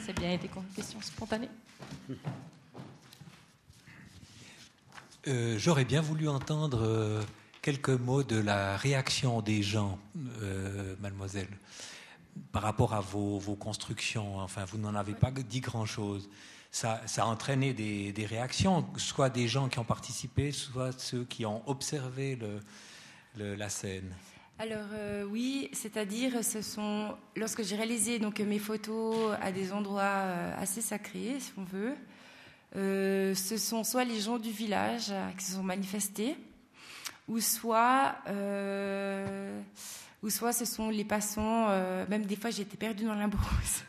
C'est 0.00 0.12
bien, 0.12 0.36
des 0.36 0.50
questions 0.76 1.00
spontanées. 1.00 1.48
Euh, 5.26 5.58
j'aurais 5.58 5.84
bien 5.84 6.00
voulu 6.00 6.28
entendre 6.28 6.80
euh, 6.82 7.22
quelques 7.62 7.90
mots 7.90 8.22
de 8.22 8.36
la 8.36 8.76
réaction 8.76 9.40
des 9.40 9.62
gens, 9.62 9.98
euh, 10.42 10.94
mademoiselle, 11.00 11.48
par 12.52 12.62
rapport 12.62 12.94
à 12.94 13.00
vos, 13.00 13.38
vos 13.38 13.54
constructions. 13.54 14.38
Enfin, 14.38 14.64
vous 14.66 14.78
n'en 14.78 14.94
avez 14.94 15.14
pas 15.14 15.30
dit 15.30 15.60
grand-chose 15.60 16.28
ça, 16.70 17.02
a 17.16 17.24
entraîné 17.24 17.72
des, 17.72 18.26
réactions, 18.26 18.86
soit 18.96 19.30
des 19.30 19.48
gens 19.48 19.68
qui 19.68 19.78
ont 19.78 19.84
participé, 19.84 20.52
soit 20.52 20.98
ceux 20.98 21.24
qui 21.24 21.44
ont 21.44 21.62
observé 21.66 22.38
la 23.36 23.68
scène. 23.68 24.14
Alors 24.58 24.88
euh, 24.92 25.24
oui, 25.24 25.70
c'est-à-dire 25.72 26.44
ce 26.44 26.60
sont 26.60 27.16
lorsque 27.34 27.62
j'ai 27.62 27.76
réalisé 27.76 28.18
donc 28.18 28.40
mes 28.40 28.58
photos 28.58 29.34
à 29.40 29.52
des 29.52 29.72
endroits 29.72 30.02
euh, 30.02 30.54
assez 30.58 30.82
sacrés, 30.82 31.36
si 31.40 31.50
on 31.56 31.64
veut, 31.64 31.94
euh, 32.76 33.34
ce 33.34 33.56
sont 33.56 33.84
soit 33.84 34.04
les 34.04 34.20
gens 34.20 34.38
du 34.38 34.50
village 34.50 35.14
qui 35.38 35.46
se 35.46 35.52
sont 35.54 35.62
manifestés, 35.62 36.36
ou 37.26 37.40
soit 37.40 38.16
ou 40.22 40.28
soit 40.28 40.52
ce 40.52 40.66
sont 40.66 40.90
les 40.90 41.04
passants. 41.06 41.68
même 42.10 42.26
des 42.26 42.36
fois, 42.36 42.50
j'ai 42.50 42.62
été 42.62 42.76
perdue 42.76 43.04
dans 43.04 43.14
la 43.14 43.28
brousse 43.28 43.82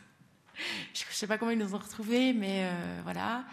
je 0.94 1.04
ne 1.04 1.12
sais 1.12 1.26
pas 1.26 1.38
comment 1.38 1.50
ils 1.50 1.58
nous 1.58 1.74
ont 1.74 1.78
retrouvés, 1.78 2.32
mais 2.32 2.64
euh, 2.64 3.00
voilà. 3.04 3.44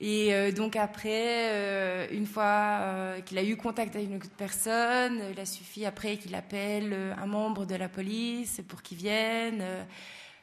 Et 0.00 0.34
euh, 0.34 0.50
donc 0.50 0.76
après, 0.76 1.52
euh, 1.52 2.06
une 2.10 2.26
fois 2.26 3.14
qu'il 3.24 3.38
a 3.38 3.44
eu 3.44 3.56
contact 3.56 3.94
avec 3.94 4.08
une 4.08 4.16
autre 4.16 4.28
personne, 4.36 5.22
il 5.32 5.38
a 5.38 5.46
suffi 5.46 5.86
après 5.86 6.16
qu'il 6.16 6.34
appelle 6.34 7.14
un 7.16 7.26
membre 7.26 7.64
de 7.64 7.74
la 7.76 7.88
police 7.88 8.60
pour 8.68 8.82
qu'il 8.82 8.98
vienne. 8.98 9.62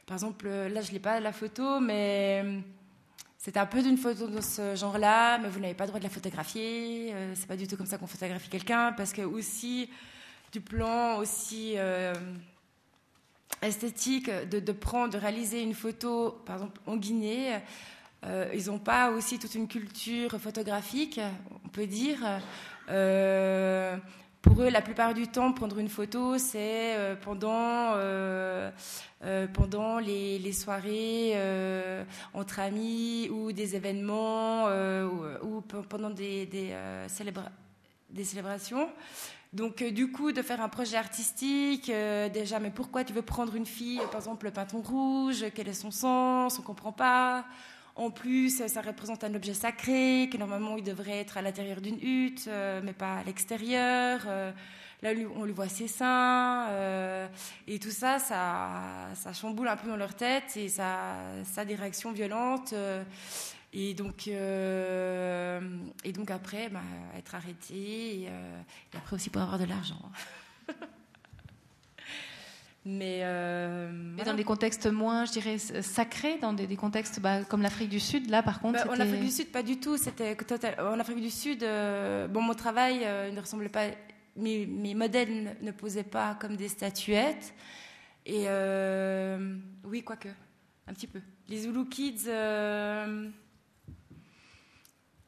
par 0.06 0.16
exemple, 0.16 0.48
là 0.48 0.80
je 0.80 0.90
l'ai 0.90 0.98
pas 0.98 1.20
la 1.20 1.32
photo, 1.32 1.80
mais 1.80 2.44
c'est 3.36 3.56
un 3.56 3.66
peu 3.66 3.82
d'une 3.82 3.98
photo 3.98 4.26
de 4.28 4.40
ce 4.40 4.74
genre-là, 4.74 5.38
mais 5.38 5.48
vous 5.48 5.60
n'avez 5.60 5.74
pas 5.74 5.84
le 5.84 5.88
droit 5.88 6.00
de 6.00 6.04
la 6.04 6.10
photographier. 6.10 7.14
c'est 7.34 7.46
pas 7.46 7.56
du 7.56 7.66
tout 7.66 7.76
comme 7.76 7.86
ça 7.86 7.98
qu'on 7.98 8.06
photographie 8.06 8.48
quelqu'un, 8.48 8.92
parce 8.92 9.12
que 9.12 9.22
aussi 9.22 9.90
du 10.50 10.60
plan 10.60 11.18
aussi 11.18 11.76
esthétique 13.60 14.30
de, 14.30 14.72
prendre, 14.72 15.12
de 15.12 15.18
réaliser 15.18 15.62
une 15.62 15.74
photo, 15.74 16.42
par 16.46 16.56
exemple 16.56 16.80
en 16.86 16.96
Guinée. 16.96 17.60
Euh, 18.24 18.48
ils 18.54 18.66
n'ont 18.66 18.78
pas 18.78 19.10
aussi 19.10 19.38
toute 19.38 19.54
une 19.54 19.66
culture 19.66 20.40
photographique, 20.40 21.20
on 21.64 21.68
peut 21.68 21.86
dire. 21.86 22.18
Euh, 22.88 23.96
pour 24.40 24.62
eux, 24.62 24.70
la 24.70 24.82
plupart 24.82 25.14
du 25.14 25.28
temps, 25.28 25.52
prendre 25.52 25.78
une 25.78 25.88
photo, 25.88 26.38
c'est 26.38 26.96
euh, 26.96 27.14
pendant, 27.16 27.94
pendant 29.52 29.98
les, 29.98 30.52
soirées 30.52 31.34
entre 32.34 32.60
amis 32.60 33.28
ou 33.30 33.52
des 33.52 33.76
événements 33.76 34.66
ou, 35.42 35.60
pendant 35.88 36.10
des, 36.10 36.46
des, 36.46 36.76
des 38.10 38.24
célébrations. 38.24 38.88
Donc, 39.52 39.82
euh, 39.82 39.90
du 39.90 40.10
coup, 40.10 40.32
de 40.32 40.40
faire 40.40 40.62
un 40.62 40.70
projet 40.70 40.96
artistique, 40.96 41.90
euh, 41.90 42.30
déjà, 42.30 42.58
mais 42.58 42.70
pourquoi 42.70 43.04
tu 43.04 43.12
veux 43.12 43.20
prendre 43.22 43.54
une 43.54 43.66
fille, 43.66 44.00
par 44.10 44.16
exemple, 44.16 44.46
le 44.46 44.50
pinton 44.50 44.80
rouge, 44.80 45.44
quel 45.54 45.68
est 45.68 45.74
son 45.74 45.90
sens, 45.90 46.58
on 46.58 46.62
comprend 46.62 46.92
pas. 46.92 47.44
En 47.94 48.10
plus, 48.10 48.66
ça 48.66 48.80
représente 48.80 49.24
un 49.24 49.34
objet 49.34 49.52
sacré, 49.52 50.30
que 50.32 50.38
normalement, 50.38 50.78
il 50.78 50.84
devrait 50.84 51.18
être 51.18 51.36
à 51.36 51.42
l'intérieur 51.42 51.82
d'une 51.82 51.98
hutte, 52.02 52.46
euh, 52.48 52.80
mais 52.82 52.94
pas 52.94 53.16
à 53.18 53.24
l'extérieur. 53.24 54.24
là, 55.02 55.10
on 55.36 55.44
lui 55.44 55.52
voit 55.52 55.68
ses 55.68 55.88
seins. 55.88 56.68
et 57.68 57.78
tout 57.78 57.90
ça, 57.90 58.18
ça, 58.18 59.10
ça 59.14 59.32
chamboule 59.34 59.68
un 59.68 59.76
peu 59.76 59.88
dans 59.88 59.96
leur 59.96 60.14
tête 60.14 60.56
et 60.56 60.70
ça, 60.70 61.16
ça 61.44 61.60
a 61.60 61.64
des 61.66 61.74
réactions 61.74 62.12
violentes. 62.12 62.72
Et 63.74 63.94
donc, 63.94 64.28
euh, 64.28 65.60
et 66.04 66.12
donc 66.12 66.30
après, 66.30 66.68
bah, 66.68 66.82
être 67.16 67.34
arrêté, 67.34 68.26
euh, 68.28 68.60
et, 68.92 68.96
après 68.98 69.16
aussi 69.16 69.30
pour 69.30 69.40
avoir 69.40 69.58
de 69.58 69.64
l'argent. 69.64 70.02
Mais, 72.84 73.20
euh, 73.22 73.90
Mais 73.92 74.24
dans 74.24 74.34
des 74.34 74.42
contextes 74.42 74.88
moins, 74.88 75.24
je 75.24 75.30
dirais, 75.32 75.56
sacrés, 75.56 76.36
dans 76.38 76.52
des, 76.52 76.76
contextes 76.76 77.20
bah, 77.20 77.44
comme 77.44 77.62
l'Afrique 77.62 77.88
du 77.88 78.00
Sud, 78.00 78.28
là 78.28 78.42
par 78.42 78.60
contre. 78.60 78.84
Bah, 78.84 78.92
en 78.92 79.00
Afrique 79.00 79.20
du 79.20 79.30
Sud, 79.30 79.52
pas 79.52 79.62
du 79.62 79.78
tout. 79.78 79.96
C'était 79.96 80.36
En 80.80 80.98
Afrique 80.98 81.20
du 81.20 81.30
Sud, 81.30 81.60
bon, 81.60 82.42
mon 82.42 82.54
travail 82.54 83.06
ne 83.32 83.40
ressemblait 83.40 83.68
pas. 83.68 83.86
Mes, 84.34 84.66
mes 84.66 84.94
modèles 84.94 85.56
ne, 85.62 85.70
posaient 85.70 86.02
pas 86.02 86.34
comme 86.34 86.56
des 86.56 86.68
statuettes. 86.68 87.54
Et 88.26 88.46
oui, 89.84 90.02
quoique, 90.02 90.28
un 90.88 90.92
petit 90.92 91.06
peu. 91.06 91.20
Les 91.48 91.60
Zulu 91.60 91.88
Kids. 91.88 92.28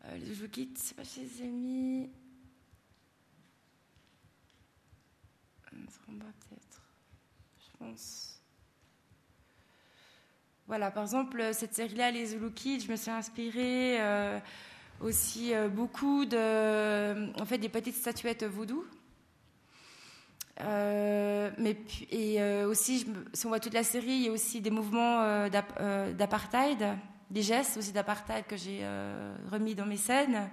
Euh, 0.07 0.19
je 0.27 0.33
c'est 0.77 0.97
pas 0.97 1.05
chez 1.05 1.27
amis. 1.43 2.11
peut-être. 6.41 6.83
Je 7.59 7.77
pense. 7.79 8.41
Voilà, 10.67 10.91
par 10.91 11.03
exemple, 11.03 11.51
cette 11.53 11.75
série-là, 11.75 12.11
Les 12.11 12.27
Zulu 12.27 12.53
Kids, 12.53 12.81
je 12.81 12.91
me 12.91 12.97
suis 12.97 13.11
inspirée 13.11 14.01
euh, 14.01 14.39
aussi 15.01 15.55
euh, 15.55 15.69
beaucoup 15.69 16.25
de, 16.25 17.41
en 17.41 17.45
fait, 17.45 17.59
des 17.59 17.69
petites 17.69 17.97
statuettes 17.97 18.45
mais 20.63 21.51
mais 21.59 21.77
et 22.11 22.41
aussi, 22.65 23.07
si 23.33 23.47
on 23.47 23.49
voit 23.49 23.61
toute 23.61 23.75
la 23.75 23.83
série, 23.83 24.13
il 24.13 24.23
y 24.23 24.29
a 24.29 24.33
aussi 24.33 24.61
des 24.61 24.71
mouvements 24.71 25.49
d'apartheid, 25.49 26.97
des 27.31 27.43
gestes 27.43 27.77
aussi 27.77 27.93
d'apartheid 27.93 28.47
que 28.47 28.57
j'ai 28.57 28.87
remis 29.51 29.75
dans 29.75 29.87
mes 29.87 29.97
scènes. 29.97 30.51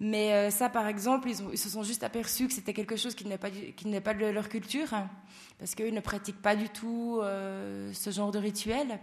Mais 0.00 0.50
ça, 0.50 0.68
par 0.68 0.86
exemple, 0.86 1.28
ils, 1.28 1.58
se 1.58 1.68
sont 1.68 1.82
juste 1.82 2.02
aperçus 2.02 2.48
que 2.48 2.52
c'était 2.52 2.74
quelque 2.74 2.96
chose 2.96 3.14
qui 3.14 3.26
n'est 3.26 3.38
pas, 3.38 3.50
pas 4.02 4.14
de 4.14 4.26
leur 4.26 4.48
culture, 4.48 4.88
parce 5.58 5.74
qu'eux 5.74 5.90
ne 5.90 6.00
pratiquent 6.00 6.42
pas 6.42 6.56
du 6.56 6.68
tout 6.68 7.20
ce 7.22 8.10
genre 8.10 8.30
de 8.30 8.38
rituel. 8.38 8.98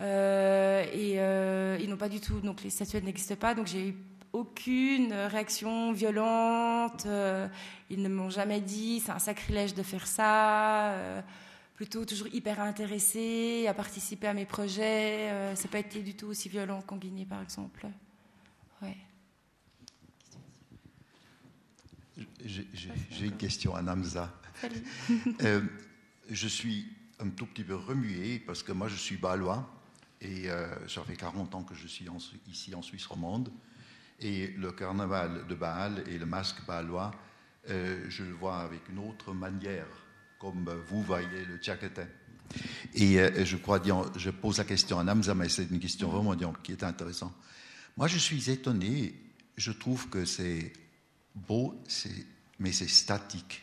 Euh, 0.00 0.84
et 0.92 1.18
euh, 1.18 1.76
ils 1.80 1.88
n'ont 1.88 1.96
pas 1.96 2.08
du 2.08 2.20
tout, 2.20 2.40
donc 2.40 2.62
les 2.62 2.70
statuettes 2.70 3.04
n'existent 3.04 3.34
pas, 3.34 3.54
donc 3.54 3.66
j'ai 3.66 3.88
eu 3.88 3.96
aucune 4.32 5.12
réaction 5.12 5.92
violente. 5.92 7.04
Euh, 7.06 7.48
ils 7.90 8.02
ne 8.02 8.08
m'ont 8.08 8.30
jamais 8.30 8.60
dit 8.60 9.00
c'est 9.00 9.12
un 9.12 9.18
sacrilège 9.18 9.74
de 9.74 9.82
faire 9.82 10.06
ça. 10.06 10.92
Plutôt 11.78 12.04
toujours 12.04 12.26
hyper 12.34 12.60
intéressés 12.60 13.68
à 13.68 13.72
participer 13.72 14.26
à 14.26 14.34
mes 14.34 14.46
projets. 14.46 15.54
ça 15.54 15.62
n'a 15.62 15.70
pas 15.70 15.78
été 15.78 16.02
du 16.02 16.16
tout 16.16 16.26
aussi 16.26 16.48
violent 16.48 16.82
qu'en 16.82 16.96
Guinée, 16.96 17.24
par 17.24 17.40
exemple. 17.40 17.86
Ouais. 18.82 18.96
J'ai 22.44 23.26
une 23.26 23.36
question 23.36 23.76
à 23.76 23.82
Namza. 23.82 24.34
je 26.28 26.48
suis 26.48 26.88
un 27.20 27.28
tout 27.30 27.46
petit 27.46 27.62
peu 27.62 27.76
remué 27.76 28.40
parce 28.40 28.64
que 28.64 28.72
moi 28.72 28.88
je 28.88 28.96
suis 28.96 29.16
balois 29.16 29.72
et 30.20 30.50
euh, 30.50 30.88
ça 30.88 31.04
fait 31.04 31.14
40 31.14 31.54
ans 31.54 31.62
que 31.62 31.76
je 31.76 31.86
suis 31.86 32.08
ici 32.48 32.74
en 32.74 32.82
Suisse 32.82 33.06
romande. 33.06 33.52
Et 34.18 34.48
le 34.48 34.72
carnaval 34.72 35.46
de 35.46 35.54
Bâle 35.54 36.02
et 36.08 36.18
le 36.18 36.26
masque 36.26 36.66
balois, 36.66 37.12
euh, 37.70 38.04
je 38.08 38.24
le 38.24 38.32
vois 38.32 38.58
avec 38.58 38.88
une 38.88 38.98
autre 38.98 39.32
manière, 39.32 39.86
comme 40.38 40.70
vous 40.88 41.02
voyez 41.02 41.44
le. 41.44 41.58
Et 42.94 43.20
euh, 43.20 43.44
je 43.44 43.56
crois, 43.56 43.82
je 44.16 44.30
pose 44.30 44.58
la 44.58 44.64
question 44.64 44.98
à 44.98 45.04
Namza, 45.04 45.34
mais 45.34 45.48
c'est 45.48 45.64
une 45.70 45.80
question 45.80 46.08
vraiment 46.08 46.34
qui 46.62 46.72
est 46.72 46.82
intéressante. 46.82 47.34
Moi, 47.96 48.06
je 48.06 48.18
suis 48.18 48.50
étonné, 48.50 49.14
je 49.56 49.72
trouve 49.72 50.08
que 50.08 50.24
c'est 50.24 50.72
beau, 51.34 51.82
mais 52.58 52.72
c'est 52.72 52.88
statique. 52.88 53.62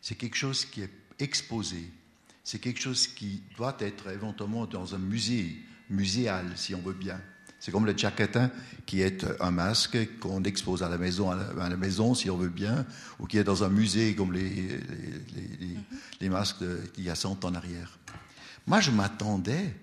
C'est 0.00 0.16
quelque 0.16 0.36
chose 0.36 0.64
qui 0.64 0.82
est 0.82 0.90
exposé. 1.18 1.90
C'est 2.42 2.58
quelque 2.58 2.80
chose 2.80 3.08
qui 3.08 3.42
doit 3.56 3.76
être 3.80 4.08
éventuellement 4.08 4.66
dans 4.66 4.94
un 4.94 4.98
musée 4.98 5.56
muséal, 5.90 6.52
si 6.56 6.74
on 6.74 6.80
veut 6.80 6.94
bien. 6.94 7.20
C'est 7.66 7.72
comme 7.72 7.84
le 7.84 7.94
tchaketin, 7.94 8.52
qui 8.86 9.00
est 9.00 9.26
un 9.40 9.50
masque 9.50 9.98
qu'on 10.20 10.44
expose 10.44 10.84
à 10.84 10.88
la 10.88 10.98
maison, 10.98 11.32
à 11.32 11.68
la, 11.68 11.76
maison, 11.76 12.14
si 12.14 12.30
on 12.30 12.36
veut 12.36 12.48
bien, 12.48 12.86
ou 13.18 13.26
qui 13.26 13.38
est 13.38 13.42
dans 13.42 13.64
un 13.64 13.68
musée 13.68 14.14
comme 14.14 14.32
les, 14.32 14.48
les, 14.48 15.76
les, 16.20 16.28
masques 16.28 16.62
d'il 16.94 17.02
y 17.02 17.10
a 17.10 17.16
100 17.16 17.44
ans 17.44 17.48
en 17.48 17.54
arrière. 17.56 17.98
Moi, 18.68 18.80
je 18.80 18.92
m'attendais 18.92 19.74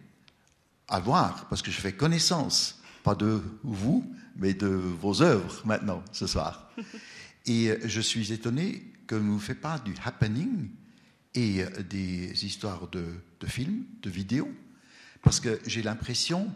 à 0.88 1.02
voir, 1.02 1.46
parce 1.50 1.62
que 1.62 1.72
je 1.72 1.82
fais 1.82 1.92
connaissance, 1.92 2.82
pas 3.04 3.16
de 3.16 3.42
vous, 3.64 4.10
mais 4.38 4.54
de 4.54 4.68
vos 4.68 5.22
œuvres 5.22 5.62
maintenant, 5.66 6.02
ce 6.14 6.26
soir. 6.26 6.72
Et 7.48 7.78
je 7.84 8.00
suis 8.00 8.32
étonné 8.32 8.94
que 9.08 9.16
vous 9.16 9.34
ne 9.34 9.40
faites 9.40 9.60
pas 9.60 9.78
du 9.80 9.94
happening 10.06 10.70
et 11.36 11.66
des 11.90 12.46
histoires 12.46 12.88
de, 12.88 13.04
de 13.42 13.46
films, 13.46 13.84
de 14.02 14.10
vidéos, 14.10 14.54
parce 15.22 15.42
que 15.42 15.60
j'ai 15.68 15.82
l'impression 15.82 16.50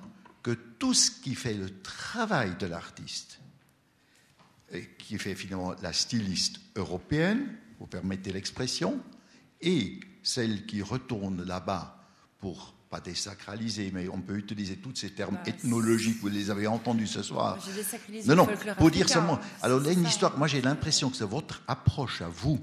que 0.47 0.53
tout 0.53 0.93
ce 0.93 1.11
qui 1.11 1.35
fait 1.35 1.55
le 1.55 1.81
travail 1.81 2.55
de 2.57 2.67
l'artiste, 2.67 3.41
qui 4.97 5.17
fait 5.17 5.35
finalement 5.35 5.75
la 5.81 5.91
styliste 5.91 6.61
européenne, 6.77 7.53
vous 7.81 7.85
permettez 7.85 8.31
l'expression, 8.31 8.97
et 9.59 9.99
celle 10.23 10.65
qui 10.65 10.81
retourne 10.81 11.43
là-bas 11.43 12.01
pour 12.39 12.73
pas 12.89 13.01
désacraliser, 13.01 13.91
mais 13.93 14.07
on 14.07 14.21
peut 14.21 14.37
utiliser 14.37 14.77
tous 14.77 14.95
ces 14.95 15.09
termes 15.09 15.35
bah, 15.35 15.41
ethnologiques, 15.47 16.21
vous 16.21 16.29
les 16.29 16.49
avez 16.49 16.65
entendus 16.65 17.07
ce 17.07 17.23
soir. 17.23 17.59
non, 18.25 18.37
non, 18.37 18.47
pour 18.77 18.89
dire 18.89 19.09
seulement. 19.09 19.41
Alors, 19.61 19.81
là, 19.81 19.91
une 19.91 20.05
histoire, 20.05 20.37
moi 20.37 20.47
j'ai 20.47 20.61
l'impression 20.61 21.09
que 21.09 21.17
c'est 21.17 21.25
votre 21.25 21.61
approche 21.67 22.21
à 22.21 22.29
vous, 22.29 22.57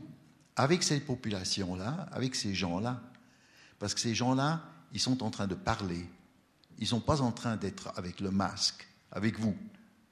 avec 0.57 0.83
cette 0.83 1.05
population-là, 1.05 2.09
avec 2.13 2.35
ces 2.35 2.55
gens-là, 2.55 3.03
parce 3.79 3.93
que 3.93 4.01
ces 4.01 4.15
gens-là, 4.15 4.63
ils 4.95 5.01
sont 5.01 5.23
en 5.23 5.29
train 5.29 5.47
de 5.47 5.55
parler. 5.55 6.07
Ils 6.79 6.85
ne 6.85 6.89
sont 6.89 7.01
pas 7.01 7.21
en 7.21 7.33
train 7.33 7.57
d'être 7.57 7.93
avec 7.97 8.21
le 8.21 8.31
masque, 8.31 8.87
avec 9.13 9.39
vous. 9.39 9.57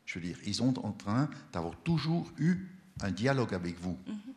Je 0.05 0.19
veux 0.19 0.25
dire, 0.25 0.39
ils 0.45 0.55
sont 0.55 0.79
en 0.85 0.93
train 0.93 1.29
d'avoir 1.53 1.77
toujours 1.79 2.31
eu 2.39 2.69
un 3.01 3.11
dialogue 3.11 3.55
avec 3.55 3.81
vous. 3.81 3.99
Mhm. 4.07 4.35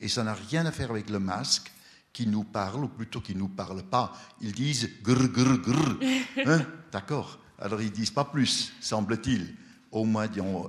Et 0.00 0.08
ça 0.08 0.24
n'a 0.24 0.34
rien 0.34 0.66
à 0.66 0.72
faire 0.72 0.90
avec 0.90 1.10
le 1.10 1.18
masque 1.18 1.70
qui 2.12 2.26
nous 2.26 2.44
parle, 2.44 2.84
ou 2.84 2.88
plutôt 2.88 3.20
qui 3.20 3.34
ne 3.34 3.40
nous 3.40 3.48
parle 3.48 3.82
pas. 3.82 4.12
Ils 4.40 4.52
disent 4.52 4.88
grr, 5.02 5.28
grr, 5.28 5.58
grr. 5.58 5.98
Hein? 6.46 6.66
D'accord 6.90 7.38
Alors 7.58 7.80
ils 7.82 7.92
disent 7.92 8.10
pas 8.10 8.24
plus, 8.24 8.72
semble-t-il. 8.80 9.54
Au 9.92 10.04
moins, 10.04 10.28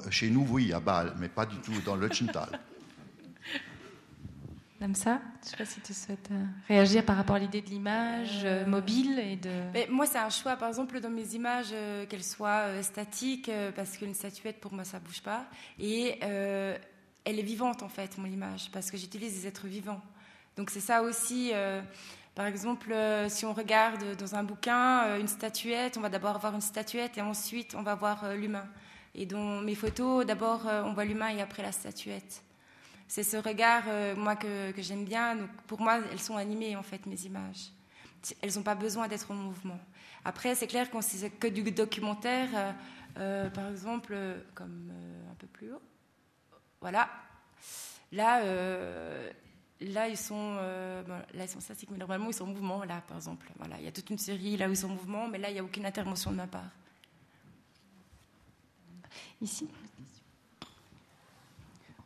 chez 0.09 0.29
nous, 0.29 0.45
oui, 0.49 0.73
à 0.73 0.79
Bâle, 0.79 1.15
mais 1.19 1.29
pas 1.29 1.45
du 1.45 1.57
tout 1.57 1.79
dans 1.85 1.95
le 1.95 2.11
Chintal. 2.11 2.59
Ça 4.95 5.21
je 5.41 5.47
ne 5.47 5.51
sais 5.51 5.57
pas 5.57 5.65
si 5.65 5.81
tu 5.81 5.93
souhaites 5.93 6.29
euh, 6.31 6.43
réagir 6.67 7.05
par 7.05 7.15
rapport 7.15 7.35
à 7.35 7.39
l'idée 7.39 7.61
de 7.61 7.69
l'image 7.69 8.41
euh, 8.43 8.65
mobile 8.65 9.19
et 9.19 9.35
de. 9.35 9.49
Mais 9.73 9.87
moi, 9.89 10.05
c'est 10.05 10.17
un 10.17 10.29
choix. 10.29 10.55
Par 10.55 10.67
exemple, 10.67 10.99
dans 10.99 11.09
mes 11.09 11.35
images, 11.35 11.69
euh, 11.71 12.05
qu'elles 12.05 12.23
soient 12.23 12.81
statiques, 12.81 13.49
parce 13.75 13.97
qu'une 13.97 14.13
statuette, 14.13 14.59
pour 14.59 14.73
moi, 14.73 14.83
ça 14.83 14.99
bouge 14.99 15.21
pas. 15.21 15.45
Et 15.79 16.19
elle 16.21 17.39
est 17.39 17.43
vivante, 17.43 17.83
en 17.83 17.89
fait, 17.89 18.17
mon 18.17 18.25
image, 18.25 18.69
parce 18.71 18.89
que 18.89 18.97
j'utilise 18.97 19.41
des 19.41 19.47
êtres 19.47 19.67
vivants. 19.67 20.01
Donc, 20.57 20.69
c'est 20.69 20.79
ça 20.79 21.01
aussi. 21.03 21.51
par 22.35 22.45
exemple, 22.45 22.95
si 23.29 23.45
on 23.45 23.53
regarde 23.53 24.15
dans 24.17 24.35
un 24.35 24.43
bouquin 24.43 25.17
une 25.17 25.27
statuette, 25.27 25.97
on 25.97 26.01
va 26.01 26.09
d'abord 26.09 26.39
voir 26.39 26.55
une 26.55 26.61
statuette 26.61 27.17
et 27.17 27.21
ensuite 27.21 27.75
on 27.75 27.83
va 27.83 27.95
voir 27.95 28.33
l'humain. 28.35 28.67
Et 29.13 29.25
dans 29.25 29.61
mes 29.61 29.75
photos, 29.75 30.25
d'abord 30.25 30.65
on 30.65 30.93
voit 30.93 31.05
l'humain 31.05 31.29
et 31.29 31.41
après 31.41 31.63
la 31.63 31.71
statuette 31.71 32.43
c'est 33.11 33.23
ce 33.23 33.35
regard, 33.35 33.83
euh, 33.89 34.15
moi, 34.15 34.37
que, 34.37 34.71
j'aime 34.77 35.03
bien. 35.03 35.35
Donc, 35.35 35.49
pour 35.67 35.81
moi, 35.81 35.99
elles 36.13 36.21
sont 36.21 36.37
animées, 36.37 36.77
en 36.77 36.81
fait, 36.81 37.05
mes 37.07 37.25
images. 37.25 37.73
Elles 38.41 38.55
n'ont 38.55 38.63
pas 38.63 38.73
besoin 38.73 39.09
d'être 39.09 39.29
en 39.31 39.33
mouvement. 39.33 39.81
Après, 40.23 40.55
c'est 40.55 40.65
clair 40.65 40.89
qu'on 40.89 41.01
c'est 41.01 41.29
que 41.29 41.47
du 41.47 41.61
documentaire, 41.73 42.47
euh, 42.55 42.71
euh, 43.17 43.49
par 43.49 43.69
exemple, 43.69 44.15
comme 44.55 44.93
un 45.29 45.35
peu 45.35 45.47
plus 45.47 45.73
haut. 45.73 45.81
Voilà. 46.79 47.09
Là, 48.13 48.45
là, 49.81 50.07
ils 50.07 50.17
sont, 50.17 50.55
là, 50.55 51.43
ils 51.43 51.49
sont 51.49 51.59
statiques, 51.59 51.91
mais 51.91 51.97
normalement, 51.97 52.27
ils 52.29 52.33
sont 52.33 52.45
en 52.45 52.47
mouvement, 52.47 52.85
là, 52.85 53.03
par 53.05 53.17
exemple. 53.17 53.51
Voilà. 53.57 53.75
Il 53.79 53.83
y 53.83 53.89
a 53.89 53.91
toute 53.91 54.09
une 54.09 54.19
série 54.19 54.55
là 54.55 54.69
où 54.69 54.71
ils 54.71 54.77
sont 54.77 54.87
en 54.87 54.95
mouvement, 54.95 55.27
mais 55.27 55.37
là, 55.37 55.49
il 55.49 55.53
n'y 55.55 55.59
a 55.59 55.63
aucune 55.65 55.85
intervention 55.85 56.31
de 56.31 56.37
ma 56.37 56.47
part. 56.47 56.71
Ici? 59.41 59.67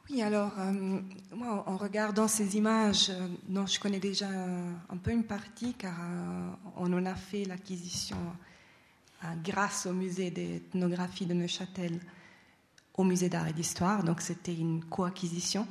Oui, 0.09 0.21
alors, 0.21 0.51
euh, 0.59 0.99
moi, 1.33 1.63
en 1.67 1.77
regardant 1.77 2.27
ces 2.27 2.57
images, 2.57 3.09
euh, 3.09 3.27
dont 3.47 3.65
je 3.65 3.79
connais 3.79 3.99
déjà 3.99 4.27
un, 4.27 4.97
peu 4.97 5.11
une 5.11 5.23
partie, 5.23 5.73
car 5.73 5.95
euh, 5.99 6.49
on 6.77 6.91
en 6.93 7.05
a 7.05 7.15
fait 7.15 7.45
l'acquisition 7.45 8.17
grâce 9.43 9.87
au 9.87 9.93
musée 9.93 10.29
d'ethnographie 10.29 11.25
de 11.25 11.33
Neuchâtel, 11.33 11.99
au 12.93 13.03
musée 13.03 13.27
d'art 13.27 13.47
et 13.47 13.53
d'histoire, 13.53 14.03
donc 14.03 14.21
c'était 14.21 14.53
une 14.53 14.83
coacquisition. 14.85 15.65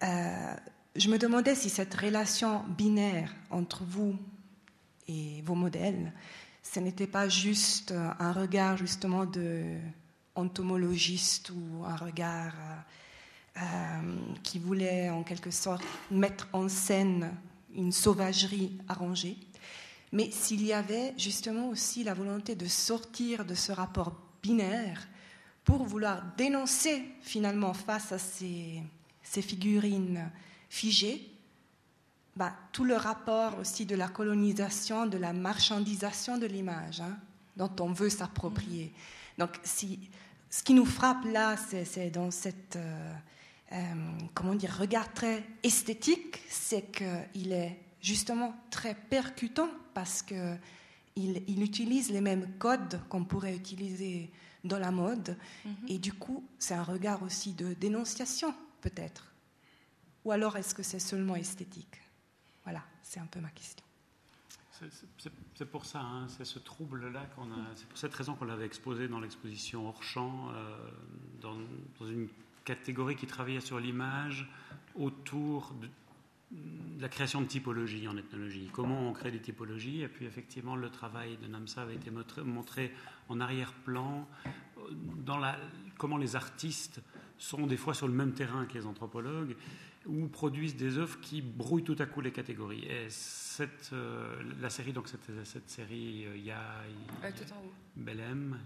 je 0.00 1.08
me 1.08 1.18
demandais 1.18 1.56
si 1.56 1.68
cette 1.68 1.92
relation 1.94 2.62
binaire 2.78 3.34
entre 3.50 3.82
vous 3.82 4.16
et 5.08 5.42
vos 5.42 5.56
modèles, 5.56 6.12
ce 6.62 6.78
n'était 6.78 7.08
pas 7.08 7.28
juste 7.28 7.92
un 8.20 8.30
regard 8.30 8.76
justement 8.76 9.26
de 9.26 9.78
ou 10.36 11.84
un 11.84 11.96
regard 11.96 12.52
euh, 12.54 12.74
qui 14.42 14.58
voulait 14.58 15.08
en 15.08 15.22
quelque 15.22 15.50
sorte 15.50 15.82
mettre 16.10 16.48
en 16.52 16.68
scène 16.68 17.32
une 17.74 17.92
sauvagerie 17.92 18.76
arrangée, 18.88 19.36
mais 20.12 20.30
s'il 20.30 20.64
y 20.64 20.72
avait 20.72 21.14
justement 21.16 21.68
aussi 21.68 22.04
la 22.04 22.14
volonté 22.14 22.54
de 22.54 22.66
sortir 22.66 23.44
de 23.44 23.54
ce 23.54 23.72
rapport 23.72 24.14
binaire 24.42 25.08
pour 25.64 25.84
vouloir 25.84 26.22
dénoncer 26.36 27.02
finalement 27.22 27.74
face 27.74 28.12
à 28.12 28.18
ces, 28.18 28.82
ces 29.22 29.42
figurines 29.42 30.30
figées, 30.68 31.28
bah, 32.36 32.52
tout 32.72 32.84
le 32.84 32.96
rapport 32.96 33.58
aussi 33.58 33.86
de 33.86 33.96
la 33.96 34.08
colonisation, 34.08 35.06
de 35.06 35.18
la 35.18 35.32
marchandisation 35.32 36.38
de 36.38 36.46
l'image, 36.46 37.00
hein, 37.00 37.16
dont 37.56 37.72
on 37.80 37.92
veut 37.92 38.10
s'approprier. 38.10 38.92
Donc, 39.38 39.50
si, 39.64 39.98
ce 40.50 40.62
qui 40.62 40.74
nous 40.74 40.84
frappe 40.84 41.24
là, 41.24 41.56
c'est 41.56 42.10
dans 42.10 42.30
cette, 42.30 42.76
euh, 42.76 43.14
euh, 43.72 43.76
comment 44.34 44.54
dire, 44.54 44.76
regard 44.78 45.12
très 45.12 45.44
esthétique, 45.62 46.40
c'est 46.48 46.92
qu'il 46.92 47.52
est 47.52 47.78
justement 48.00 48.54
très 48.70 48.94
percutant 48.94 49.70
parce 49.94 50.22
qu'il 50.22 50.58
il 51.16 51.62
utilise 51.62 52.10
les 52.10 52.20
mêmes 52.20 52.58
codes 52.58 53.00
qu'on 53.08 53.24
pourrait 53.24 53.56
utiliser 53.56 54.30
dans 54.64 54.78
la 54.78 54.90
mode. 54.90 55.36
Mhm. 55.64 55.74
Et 55.88 55.98
du 55.98 56.12
coup, 56.12 56.44
c'est 56.58 56.74
un 56.74 56.82
regard 56.82 57.22
aussi 57.22 57.52
de 57.52 57.74
dénonciation, 57.74 58.54
peut-être. 58.80 59.32
Ou 60.24 60.32
alors 60.32 60.56
est-ce 60.56 60.74
que 60.74 60.82
c'est 60.82 60.98
seulement 60.98 61.36
esthétique? 61.36 62.00
Voilà, 62.64 62.82
c'est 63.02 63.20
un 63.20 63.26
peu 63.26 63.40
ma 63.40 63.50
question. 63.50 63.86
C'est 65.54 65.70
pour 65.70 65.86
ça, 65.86 66.00
hein, 66.00 66.26
c'est 66.28 66.44
ce 66.44 66.58
trouble-là 66.58 67.24
qu'on 67.34 67.50
a. 67.50 67.74
C'est 67.76 67.88
pour 67.88 67.96
cette 67.96 68.14
raison 68.14 68.34
qu'on 68.34 68.44
l'avait 68.44 68.66
exposé 68.66 69.08
dans 69.08 69.20
l'exposition 69.20 69.88
hors 69.88 70.02
champ, 70.02 70.50
euh, 70.50 70.90
dans, 71.40 71.56
dans, 71.98 72.06
une 72.06 72.28
catégorie 72.66 73.16
qui 73.16 73.26
travaillait 73.26 73.60
sur 73.60 73.80
l'image 73.80 74.46
autour 74.94 75.72
de, 75.80 75.88
la 77.00 77.08
création 77.08 77.40
de 77.40 77.46
typologies 77.46 78.06
en 78.08 78.16
ethnologie. 78.16 78.68
Comment 78.72 79.08
on 79.08 79.12
crée 79.12 79.30
des 79.30 79.40
typologies 79.40 80.02
Et 80.02 80.08
puis 80.08 80.26
effectivement, 80.26 80.76
le 80.76 80.90
travail 80.90 81.38
de 81.38 81.46
Namsa 81.46 81.82
avait 81.82 81.94
été 81.94 82.10
montré 82.44 82.92
en 83.28 83.40
arrière-plan 83.40 84.28
dans 85.24 85.38
la, 85.38 85.58
comment 85.96 86.18
les 86.18 86.36
artistes 86.36 87.00
sont 87.38 87.66
des 87.66 87.76
fois 87.76 87.94
sur 87.94 88.08
le 88.08 88.14
même 88.14 88.32
terrain 88.32 88.66
que 88.66 88.74
les 88.74 88.86
anthropologues 88.86 89.56
ou 90.06 90.28
produisent 90.28 90.76
des 90.76 90.98
œuvres 90.98 91.20
qui 91.20 91.42
brouillent 91.42 91.82
tout 91.82 91.96
à 91.98 92.06
coup 92.06 92.20
les 92.20 92.30
catégories. 92.30 92.84
Et 92.84 93.06
cette, 93.10 93.90
euh, 93.92 94.40
la 94.60 94.70
série, 94.70 94.92
donc 94.92 95.08
cette, 95.08 95.28
cette 95.44 95.68
série, 95.68 96.26
il 96.34 96.44
y 96.44 96.52
a, 96.52 96.60
euh, 97.24 97.30
tout 97.36 97.52
en 97.52 97.56
haut. 97.56 97.72
Belém, 97.96 98.56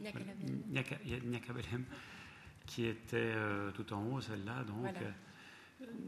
Nyaka 0.00 1.52
Belém, 1.52 1.84
qui 2.68 2.84
était 2.86 3.16
euh, 3.16 3.72
tout 3.72 3.92
en 3.92 4.02
haut, 4.04 4.20
celle-là, 4.20 4.62
donc. 4.64 4.76
Voilà. 4.80 5.00
Euh, 5.00 5.10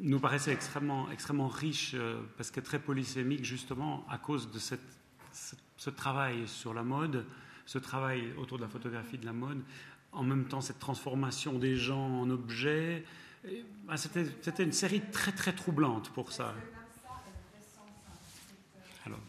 nous 0.01 0.19
paraissait 0.19 0.53
extrêmement, 0.53 1.11
extrêmement 1.13 1.47
riche 1.47 1.93
euh, 1.95 2.21
parce 2.37 2.51
que 2.51 2.59
très 2.59 2.81
polysémique 2.81 3.45
justement 3.45 4.05
à 4.09 4.19
cause 4.19 4.51
de 4.51 4.59
cette, 4.59 4.81
ce, 5.33 5.55
ce 5.77 5.91
travail 5.91 6.49
sur 6.49 6.75
la 6.75 6.83
mode, 6.83 7.25
ce 7.67 7.79
travail 7.79 8.33
autour 8.37 8.59
de 8.59 8.65
la 8.65 8.69
photographie 8.69 9.17
de 9.17 9.27
la 9.27 9.33
mode, 9.33 9.63
en 10.11 10.25
même 10.25 10.47
temps 10.47 10.61
cette 10.61 10.81
transformation 10.81 11.57
des 11.59 11.77
gens 11.77 12.21
en 12.21 12.31
objets, 12.31 13.05
ben, 13.87 13.97
c'était 13.97 14.65
une 14.65 14.73
série 14.73 15.03
très 15.13 15.33
très 15.33 15.53
troublante 15.53 16.11
pour 16.11 16.33
ça. 16.33 16.53
Alors. 19.07 19.21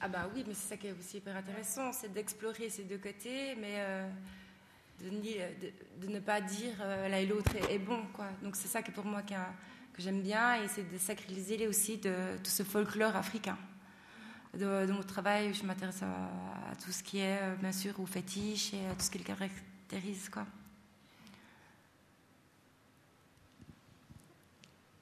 Ah 0.00 0.08
bah 0.08 0.30
oui, 0.34 0.44
mais 0.46 0.54
c'est 0.54 0.68
ça 0.68 0.76
qui 0.76 0.88
est 0.88 0.94
aussi 0.98 1.16
hyper 1.16 1.34
intéressant, 1.34 1.92
c'est 1.92 2.12
d'explorer 2.12 2.68
ces 2.68 2.84
deux 2.84 2.98
côtés, 2.98 3.56
mais 3.56 3.76
euh, 3.78 4.08
de, 5.00 5.10
de, 5.10 6.06
de, 6.06 6.12
ne 6.12 6.20
pas 6.20 6.40
dire 6.40 6.74
euh, 6.80 7.08
l'un 7.08 7.18
et 7.18 7.26
l'autre 7.26 7.54
est, 7.56 7.74
est, 7.74 7.78
bon. 7.78 8.02
Quoi. 8.12 8.28
Donc 8.42 8.56
c'est 8.56 8.68
ça 8.68 8.82
que 8.82 8.90
pour 8.90 9.04
moi 9.04 9.22
que, 9.22 9.34
que 9.92 10.02
j'aime 10.02 10.22
bien, 10.22 10.62
et 10.62 10.68
c'est 10.68 10.90
de 10.90 10.98
sacraliser 10.98 11.66
aussi 11.66 11.98
de 11.98 12.36
tout 12.42 12.50
ce 12.50 12.62
folklore 12.62 13.16
africain. 13.16 13.58
De, 14.54 14.86
de 14.86 14.92
mon 14.92 15.02
travail, 15.02 15.52
je 15.52 15.64
m'intéresse 15.64 16.02
à, 16.02 16.70
à, 16.70 16.76
tout 16.76 16.90
ce 16.90 17.02
qui 17.02 17.18
est, 17.18 17.38
euh, 17.42 17.56
bien 17.56 17.72
sûr, 17.72 17.98
au 18.00 18.06
fétiche 18.06 18.72
et 18.72 18.86
à 18.86 18.94
tout 18.94 19.02
ce 19.02 19.10
qui 19.10 19.18
le 19.18 19.24
caractérise. 19.24 20.28
Quoi. 20.30 20.46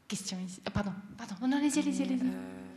Question 0.09 0.39
ici. 0.45 0.61
Ah, 0.65 0.71
pardon, 0.71 0.93
pardon. 1.17 1.35
Non, 1.41 1.49
non, 1.49 1.57
allez-y, 1.59 1.79
allez-y, 1.79 2.03
allez-y. 2.03 2.21
Euh... 2.21 2.75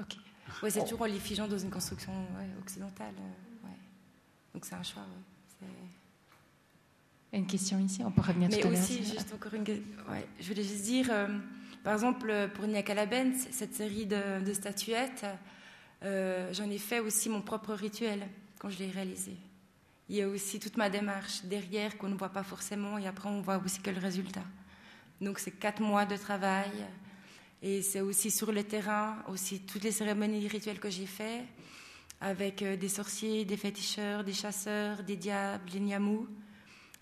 Ok. 0.00 0.16
Ouais, 0.62 0.70
c'est 0.70 0.80
oh. 0.80 0.88
toujours 0.88 1.06
les 1.06 1.18
figeant 1.18 1.48
dans 1.48 1.58
une 1.58 1.70
construction 1.70 2.12
ouais, 2.12 2.48
occidentale. 2.60 3.14
Donc 4.54 4.64
c'est 4.64 4.74
un 4.74 4.82
choix. 4.82 5.02
Ouais. 5.62 5.68
Une 7.32 7.46
question 7.46 7.78
ici, 7.78 8.02
on 8.04 8.10
peut 8.10 8.22
revenir 8.22 8.48
Mais 8.50 8.58
tout 8.58 8.68
à 8.68 8.70
l'heure. 8.70 8.80
aussi, 8.80 9.04
juste 9.04 9.32
encore 9.32 9.54
une 9.54 9.62
ouais, 9.62 10.26
Je 10.40 10.48
voulais 10.48 10.64
juste 10.64 10.82
dire, 10.82 11.06
euh, 11.10 11.28
par 11.84 11.94
exemple, 11.94 12.50
pour 12.54 12.66
Nyakalaben, 12.66 13.34
cette 13.34 13.74
série 13.74 14.06
de, 14.06 14.44
de 14.44 14.52
statuettes, 14.52 15.24
euh, 16.02 16.52
j'en 16.52 16.68
ai 16.70 16.78
fait 16.78 16.98
aussi 16.98 17.28
mon 17.28 17.40
propre 17.40 17.72
rituel 17.74 18.26
quand 18.58 18.68
je 18.70 18.78
l'ai 18.78 18.90
réalisé. 18.90 19.36
Il 20.08 20.16
y 20.16 20.22
a 20.22 20.28
aussi 20.28 20.58
toute 20.58 20.76
ma 20.76 20.90
démarche 20.90 21.42
derrière 21.44 21.96
qu'on 21.96 22.08
ne 22.08 22.16
voit 22.16 22.30
pas 22.30 22.42
forcément 22.42 22.98
et 22.98 23.06
après 23.06 23.28
on 23.28 23.42
voit 23.42 23.58
aussi 23.64 23.80
que 23.80 23.90
le 23.90 24.00
résultat. 24.00 24.42
Donc 25.20 25.38
c'est 25.38 25.52
quatre 25.52 25.80
mois 25.80 26.04
de 26.04 26.16
travail 26.16 26.72
et 27.62 27.80
c'est 27.82 28.00
aussi 28.00 28.30
sur 28.30 28.50
le 28.50 28.64
terrain, 28.64 29.18
aussi 29.28 29.60
toutes 29.60 29.84
les 29.84 29.92
cérémonies 29.92 30.48
rituelles 30.48 30.80
que 30.80 30.90
j'ai 30.90 31.06
fait 31.06 31.44
avec 32.20 32.62
des 32.62 32.88
sorciers, 32.88 33.44
des 33.44 33.56
féticheurs, 33.56 34.24
des 34.24 34.32
chasseurs, 34.32 35.02
des 35.02 35.16
diables, 35.16 35.70
des 35.70 35.80
niamous. 35.80 36.28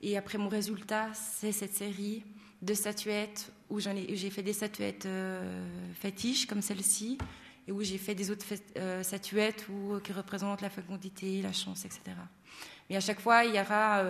Et 0.01 0.16
après 0.16 0.39
mon 0.39 0.49
résultat, 0.49 1.12
c'est 1.15 1.53
cette 1.53 1.74
série 1.74 2.23
de 2.62 2.74
statuettes 2.74 3.53
où 3.70 3.81
j'ai 3.81 4.31
fait 4.31 4.43
des 4.43 4.53
statuettes 4.53 5.07
euh, 5.07 5.65
fétiches 5.95 6.47
comme 6.47 6.62
celle-ci 6.62 7.19
et 7.66 7.73
où 7.73 7.82
j'ai 7.82 7.99
fait 7.99 8.15
des 8.15 8.31
autres 8.31 8.47
euh, 8.77 9.03
statuettes 9.03 9.66
où, 9.69 9.99
qui 10.01 10.12
représentent 10.12 10.62
la 10.62 10.70
fécondité, 10.70 11.43
la 11.43 11.53
chance, 11.53 11.85
etc. 11.85 12.01
Mais 12.89 12.97
à 12.97 13.01
chaque 13.01 13.20
fois, 13.20 13.45
il 13.45 13.55
y 13.55 13.61
aura 13.61 14.03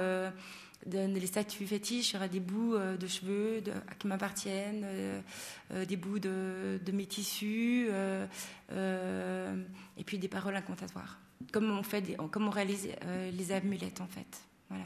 euh, 0.86 1.06
de, 1.09 1.18
les 1.18 1.26
statues 1.26 1.66
fétiches, 1.66 2.14
il 2.14 2.28
des 2.28 2.40
bouts 2.40 2.74
euh, 2.74 2.96
de 2.96 3.06
cheveux 3.06 3.62
qui 3.98 4.06
m'appartiennent, 4.06 4.84
euh, 4.84 5.20
euh, 5.72 5.84
des 5.84 5.96
bouts 5.96 6.18
de, 6.18 6.78
mes 6.92 7.06
tissus, 7.06 7.88
et 8.70 10.05
puis 10.05 10.18
des 10.18 10.28
paroles 10.28 10.56
incantatoires. 10.56 11.18
Comme 11.52 11.70
on, 11.70 11.82
fait 11.82 12.16
comme 12.30 12.48
on 12.48 12.50
réalise 12.50 12.88
les 13.32 13.52
amulettes, 13.52 14.00
en 14.00 14.09
fait. 14.09 14.26
Voilà. 14.68 14.84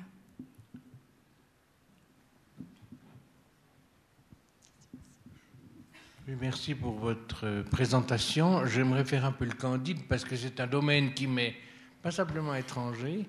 Merci 6.40 6.74
pour 6.74 6.92
votre 6.92 7.62
présentation. 7.62 8.64
J'aimerais 8.66 9.04
faire 9.04 9.24
un 9.24 9.32
peu 9.32 9.44
le 9.44 9.54
candide 9.54 10.06
parce 10.08 10.24
que 10.24 10.36
c'est 10.36 10.60
un 10.60 10.66
domaine 10.66 11.14
qui 11.14 11.26
m'est 11.26 11.54
pas 12.02 12.10
simplement 12.10 12.54
étranger, 12.54 13.26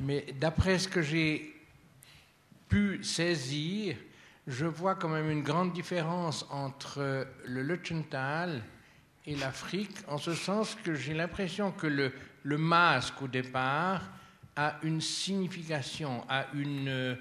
mais 0.00 0.26
d'après 0.38 0.78
ce 0.78 0.88
que 0.88 1.02
j'ai 1.02 1.57
pu 2.68 3.02
saisir, 3.02 3.96
je 4.46 4.66
vois 4.66 4.94
quand 4.94 5.08
même 5.08 5.30
une 5.30 5.42
grande 5.42 5.72
différence 5.72 6.46
entre 6.50 7.26
le 7.46 7.62
Lutschenthal 7.62 8.62
et 9.26 9.36
l'Afrique, 9.36 9.96
en 10.08 10.18
ce 10.18 10.34
sens 10.34 10.74
que 10.82 10.94
j'ai 10.94 11.12
l'impression 11.12 11.70
que 11.70 11.86
le, 11.86 12.58
masque, 12.58 13.20
au 13.20 13.28
départ, 13.28 14.08
a 14.56 14.78
une 14.82 15.02
signification, 15.02 16.24
a 16.28 16.46
une, 16.54 17.18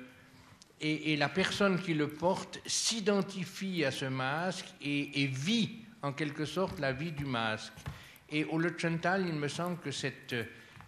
et, 0.80 1.18
la 1.18 1.28
personne 1.28 1.82
qui 1.82 1.94
le 1.94 2.08
porte 2.08 2.60
s'identifie 2.66 3.84
à 3.84 3.92
ce 3.92 4.06
masque 4.06 4.68
et, 4.82 5.28
vit 5.28 5.80
en 6.02 6.14
quelque 6.14 6.46
sorte 6.46 6.80
la 6.80 6.94
vie 6.94 7.12
du 7.12 7.26
masque. 7.26 7.74
Et 8.30 8.46
au 8.46 8.58
Lutschenthal, 8.58 9.28
il 9.28 9.36
me 9.36 9.48
semble 9.48 9.78
que 9.80 9.92
cette, 9.92 10.36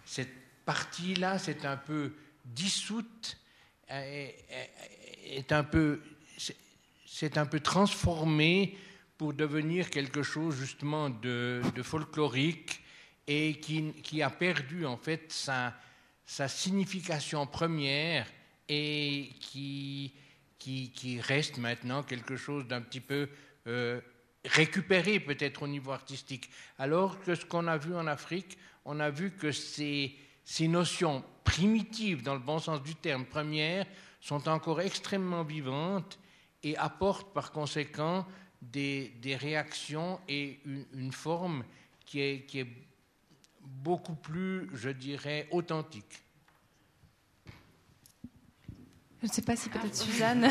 cette 0.04 0.32
partie-là, 0.64 1.38
c'est 1.38 1.64
un 1.64 1.76
peu 1.76 2.12
dissoute, 2.44 3.36
est, 3.90 5.52
un 5.52 5.64
peu, 5.64 6.00
c'est 7.06 7.38
un 7.38 7.46
peu 7.46 7.60
transformé 7.60 8.76
pour 9.18 9.34
devenir 9.34 9.90
quelque 9.90 10.22
chose 10.22 10.56
justement 10.56 11.10
de, 11.10 11.60
de 11.74 11.82
folklorique 11.82 12.82
et 13.26 13.60
qui, 13.60 13.92
qui, 14.02 14.22
a 14.22 14.30
perdu 14.30 14.86
en 14.86 14.96
fait 14.96 15.30
sa, 15.30 15.74
sa 16.24 16.48
signification 16.48 17.46
première 17.46 18.26
et 18.68 19.28
qui, 19.40 20.14
qui, 20.58 20.90
qui, 20.90 21.20
reste 21.20 21.58
maintenant 21.58 22.02
quelque 22.02 22.36
chose 22.36 22.66
d'un 22.66 22.80
petit 22.80 23.00
peu 23.00 23.28
euh, 23.66 24.00
récupéré 24.44 25.20
peut-être 25.20 25.62
au 25.62 25.68
niveau 25.68 25.92
artistique. 25.92 26.50
Alors 26.78 27.20
que 27.20 27.34
ce 27.34 27.44
qu'on 27.44 27.66
a 27.66 27.76
vu 27.76 27.94
en 27.94 28.06
Afrique, 28.06 28.56
on 28.84 29.00
a 29.00 29.10
vu 29.10 29.32
que 29.32 29.52
c'est 29.52 30.12
ces 30.44 30.68
notions 30.68 31.24
primitives, 31.44 32.22
dans 32.22 32.34
le 32.34 32.40
bon 32.40 32.58
sens 32.58 32.82
du 32.82 32.94
terme, 32.94 33.24
premières, 33.24 33.86
sont 34.20 34.48
encore 34.48 34.80
extrêmement 34.80 35.44
vivantes 35.44 36.18
et 36.62 36.76
apportent 36.76 37.32
par 37.32 37.52
conséquent 37.52 38.26
des, 38.60 39.08
des 39.22 39.36
réactions 39.36 40.20
et 40.28 40.60
une, 40.64 40.84
une 40.92 41.12
forme 41.12 41.64
qui 42.04 42.20
est, 42.20 42.46
qui 42.46 42.60
est, 42.60 42.68
beaucoup 43.62 44.14
plus, 44.14 44.68
je 44.74 44.90
dirais, 44.90 45.46
authentique. 45.50 46.22
Je 49.22 49.26
ne 49.26 49.32
sais 49.32 49.42
pas 49.42 49.54
si 49.54 49.68
peut-être 49.68 49.90
ah, 49.90 49.94
Suzanne. 49.94 50.44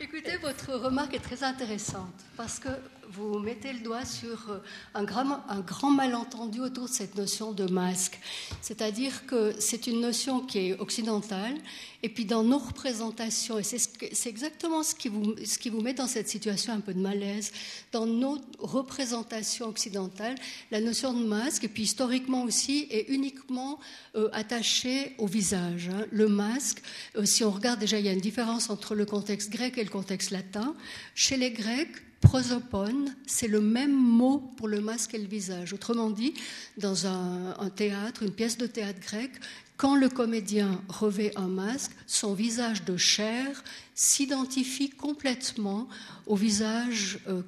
Écoutez, 0.00 0.36
votre 0.36 0.74
remarque 0.74 1.14
est 1.14 1.20
très 1.20 1.42
intéressante 1.42 2.24
parce 2.36 2.58
que 2.58 2.68
vous 3.10 3.38
mettez 3.38 3.72
le 3.72 3.80
doigt 3.80 4.04
sur 4.04 4.50
euh, 4.50 4.58
un 4.94 5.04
grand, 5.04 5.90
malentendu 5.90 6.60
autour 6.60 6.84
de 6.84 6.92
cette 6.92 7.16
notion 7.16 7.52
de 7.52 7.70
masque. 7.70 8.18
C'est-à-dire 8.60 9.26
que 9.26 9.54
c'est 9.58 9.86
une 9.86 10.00
notion 10.00 10.40
qui 10.40 10.58
est 10.58 10.80
occidentale, 10.80 11.54
et 12.02 12.08
puis 12.08 12.24
dans 12.24 12.42
nos 12.42 12.58
représentations, 12.58 13.58
et 13.58 13.62
c'est 13.62 13.78
ce 13.78 14.28
exactement 14.28 14.82
ce 14.82 14.94
qui, 14.94 15.08
vous, 15.08 15.34
ce 15.44 15.58
qui 15.58 15.70
vous 15.70 15.80
met 15.80 15.94
dans 15.94 16.06
cette 16.06 16.28
situation 16.28 16.72
un 16.72 16.80
peu 16.80 16.94
de 16.94 17.00
malaise, 17.00 17.52
dans 17.92 18.06
nos 18.06 18.38
représentations 18.58 19.68
occidentales, 19.68 20.36
la 20.70 20.80
notion 20.80 21.12
de 21.12 21.24
masque, 21.24 21.64
et 21.64 21.68
puis 21.68 21.84
historiquement 21.84 22.42
aussi, 22.42 22.86
est 22.90 23.08
uniquement 23.08 23.78
euh, 24.16 24.28
attachée 24.32 25.14
au 25.18 25.26
visage. 25.26 25.88
Hein. 25.88 26.06
Le 26.10 26.28
masque, 26.28 26.82
euh, 27.16 27.24
si 27.24 27.44
on 27.44 27.50
regarde 27.50 27.80
déjà, 27.80 27.98
il 27.98 28.06
y 28.06 28.08
a 28.08 28.12
une 28.12 28.20
différence 28.20 28.70
entre 28.70 28.94
le 28.94 29.06
contexte 29.06 29.50
grec 29.50 29.78
et 29.78 29.84
le 29.84 29.90
contexte 29.90 30.30
latin. 30.30 30.74
Chez 31.14 31.36
les 31.36 31.50
Grecs, 31.50 32.02
prosopone, 32.26 33.14
c'est 33.26 33.48
le 33.48 33.60
même 33.60 33.94
mot 33.94 34.38
pour 34.56 34.68
le 34.68 34.80
masque 34.80 35.14
et 35.14 35.18
le 35.18 35.28
visage. 35.28 35.72
Autrement 35.72 36.10
dit, 36.10 36.34
dans 36.76 37.06
un, 37.06 37.54
un, 37.58 37.70
théâtre, 37.70 38.22
une 38.22 38.32
pièce 38.32 38.58
de 38.58 38.66
théâtre 38.66 39.00
grec, 39.00 39.30
Quand 39.76 39.94
le 39.94 40.08
comédien 40.08 40.80
revêt 40.88 41.32
un 41.36 41.48
masque, 41.48 41.90
son 42.06 42.32
visage 42.32 42.84
de 42.84 42.96
chair 42.96 43.62
s'identifie 43.94 44.88
complètement 44.88 45.86
au 46.26 46.34
visage, 46.34 47.18
euh, 47.28 47.42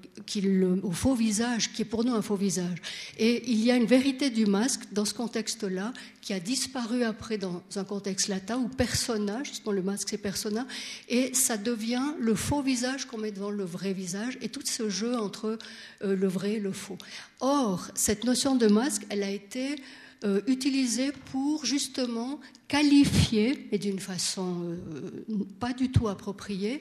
au 0.82 0.92
faux 0.92 1.14
visage, 1.14 1.72
qui 1.72 1.82
est 1.82 1.84
pour 1.86 2.04
nous 2.04 2.14
un 2.14 2.20
faux 2.20 2.36
visage. 2.36 2.78
Et 3.18 3.50
il 3.50 3.64
y 3.64 3.70
a 3.70 3.76
une 3.76 3.86
vérité 3.86 4.28
du 4.28 4.44
masque 4.44 4.82
dans 4.92 5.06
ce 5.06 5.14
contexte-là, 5.14 5.94
qui 6.20 6.34
a 6.34 6.40
disparu 6.40 7.02
après 7.02 7.38
dans 7.38 7.62
un 7.76 7.84
contexte 7.84 8.28
latin 8.28 8.58
où 8.58 8.68
persona, 8.68 9.42
justement 9.42 9.72
le 9.72 9.82
masque 9.82 10.08
c'est 10.10 10.18
persona, 10.18 10.66
et 11.08 11.32
ça 11.32 11.56
devient 11.56 12.12
le 12.18 12.34
faux 12.34 12.60
visage 12.60 13.06
qu'on 13.06 13.18
met 13.18 13.32
devant 13.32 13.50
le 13.50 13.64
vrai 13.64 13.94
visage, 13.94 14.36
et 14.42 14.50
tout 14.50 14.62
ce 14.64 14.90
jeu 14.90 15.16
entre 15.16 15.58
euh, 16.04 16.14
le 16.14 16.28
vrai 16.28 16.54
et 16.54 16.60
le 16.60 16.72
faux. 16.72 16.98
Or, 17.40 17.88
cette 17.94 18.24
notion 18.24 18.54
de 18.54 18.66
masque, 18.66 19.06
elle 19.08 19.22
a 19.22 19.30
été 19.30 19.76
euh, 20.24 20.40
utilisé 20.46 21.12
pour 21.30 21.64
justement 21.64 22.40
qualifier, 22.66 23.68
et 23.72 23.78
d'une 23.78 24.00
façon 24.00 24.76
euh, 24.90 25.44
pas 25.60 25.72
du 25.72 25.90
tout 25.90 26.08
appropriée, 26.08 26.78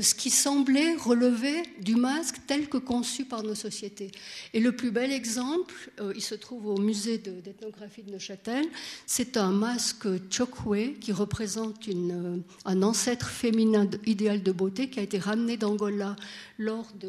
ce 0.00 0.14
qui 0.14 0.30
semblait 0.30 0.94
relever 0.96 1.62
du 1.80 1.96
masque 1.96 2.36
tel 2.46 2.68
que 2.68 2.78
conçu 2.78 3.24
par 3.26 3.42
nos 3.42 3.54
sociétés. 3.54 4.10
Et 4.54 4.60
le 4.60 4.72
plus 4.72 4.90
bel 4.90 5.12
exemple, 5.12 5.74
euh, 6.00 6.12
il 6.16 6.22
se 6.22 6.34
trouve 6.34 6.66
au 6.66 6.78
musée 6.78 7.18
d'ethnographie 7.18 8.02
de, 8.02 8.10
Neuchâtel, 8.12 8.64
c'est 9.06 9.36
un 9.36 9.50
masque 9.50 10.06
chokwe 10.30 10.94
qui 11.00 11.12
représente 11.12 11.86
une, 11.86 12.36
euh, 12.36 12.38
un 12.64 12.82
ancêtre 12.82 13.28
féminin 13.28 13.88
idéal 14.06 14.42
de 14.42 14.52
beauté 14.52 14.88
qui 14.88 14.98
a 14.98 15.02
été 15.02 15.18
ramené 15.18 15.58
d'Angola 15.58 16.16
lors 16.58 16.86
de 16.96 17.08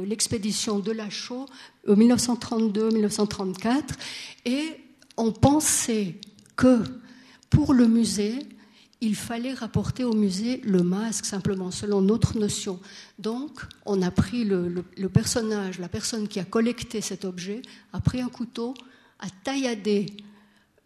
l'expédition 0.00 0.80
de, 0.80 0.86
de 0.86 0.92
la 0.92 1.08
Chaux 1.10 1.46
en 1.88 1.94
1932-1934. 1.94 3.82
Et 4.44 4.64
on 5.16 5.30
pensait 5.30 6.14
que 6.56 6.82
pour 7.50 7.74
le 7.74 7.86
musée, 7.86 8.38
il 9.02 9.16
fallait 9.16 9.52
rapporter 9.52 10.04
au 10.04 10.14
musée 10.14 10.60
le 10.62 10.84
masque 10.84 11.26
simplement, 11.26 11.72
selon 11.72 12.00
notre 12.00 12.38
notion. 12.38 12.78
Donc, 13.18 13.62
on 13.84 14.00
a 14.00 14.12
pris 14.12 14.44
le, 14.44 14.84
personnage, 15.12 15.80
la 15.80 15.88
personne 15.88 16.28
qui 16.28 16.38
a 16.38 16.44
collecté 16.44 17.00
cet 17.00 17.24
objet, 17.24 17.62
a 17.92 18.00
pris 18.00 18.20
un 18.20 18.28
couteau, 18.28 18.74
a 19.18 19.26
tailladé 19.42 20.06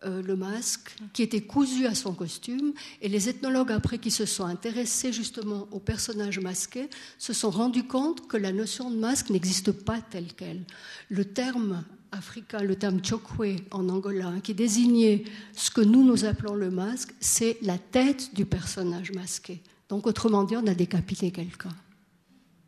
euh, 0.04 0.22
le 0.22 0.34
masque 0.34 0.96
qui 1.12 1.22
était 1.22 1.42
cousu 1.42 1.86
à 1.86 1.94
son 1.94 2.14
costume, 2.14 2.72
et 3.02 3.10
les 3.10 3.28
ethnologues, 3.28 3.70
après 3.70 3.98
qui 3.98 4.10
se 4.10 4.24
sont 4.24 4.44
intéressés 4.44 5.12
justement 5.12 5.68
au 5.70 5.78
personnage 5.78 6.38
masqué, 6.38 6.88
se 7.18 7.34
sont 7.34 7.50
rendus 7.50 7.86
compte 7.86 8.26
que 8.28 8.38
la 8.38 8.50
notion 8.50 8.90
de 8.90 8.96
masque 8.96 9.28
n'existe 9.28 9.72
pas 9.72 10.00
telle 10.00 10.32
qu'elle. 10.32 10.64
Le 11.10 11.26
terme 11.26 11.84
africain, 12.12 12.62
le 12.62 12.76
terme 12.76 13.02
chokwe 13.04 13.56
en 13.70 13.88
Angola, 13.88 14.32
qui 14.42 14.54
désignait 14.54 15.24
ce 15.52 15.70
que 15.70 15.80
nous 15.80 16.04
nous 16.04 16.24
appelons 16.24 16.54
le 16.54 16.70
masque, 16.70 17.14
c'est 17.20 17.58
la 17.62 17.78
tête 17.78 18.34
du 18.34 18.46
personnage 18.46 19.12
masqué. 19.12 19.62
Donc, 19.88 20.06
autrement 20.06 20.44
dit, 20.44 20.56
on 20.56 20.66
a 20.66 20.74
décapité 20.74 21.30
quelqu'un. 21.30 21.74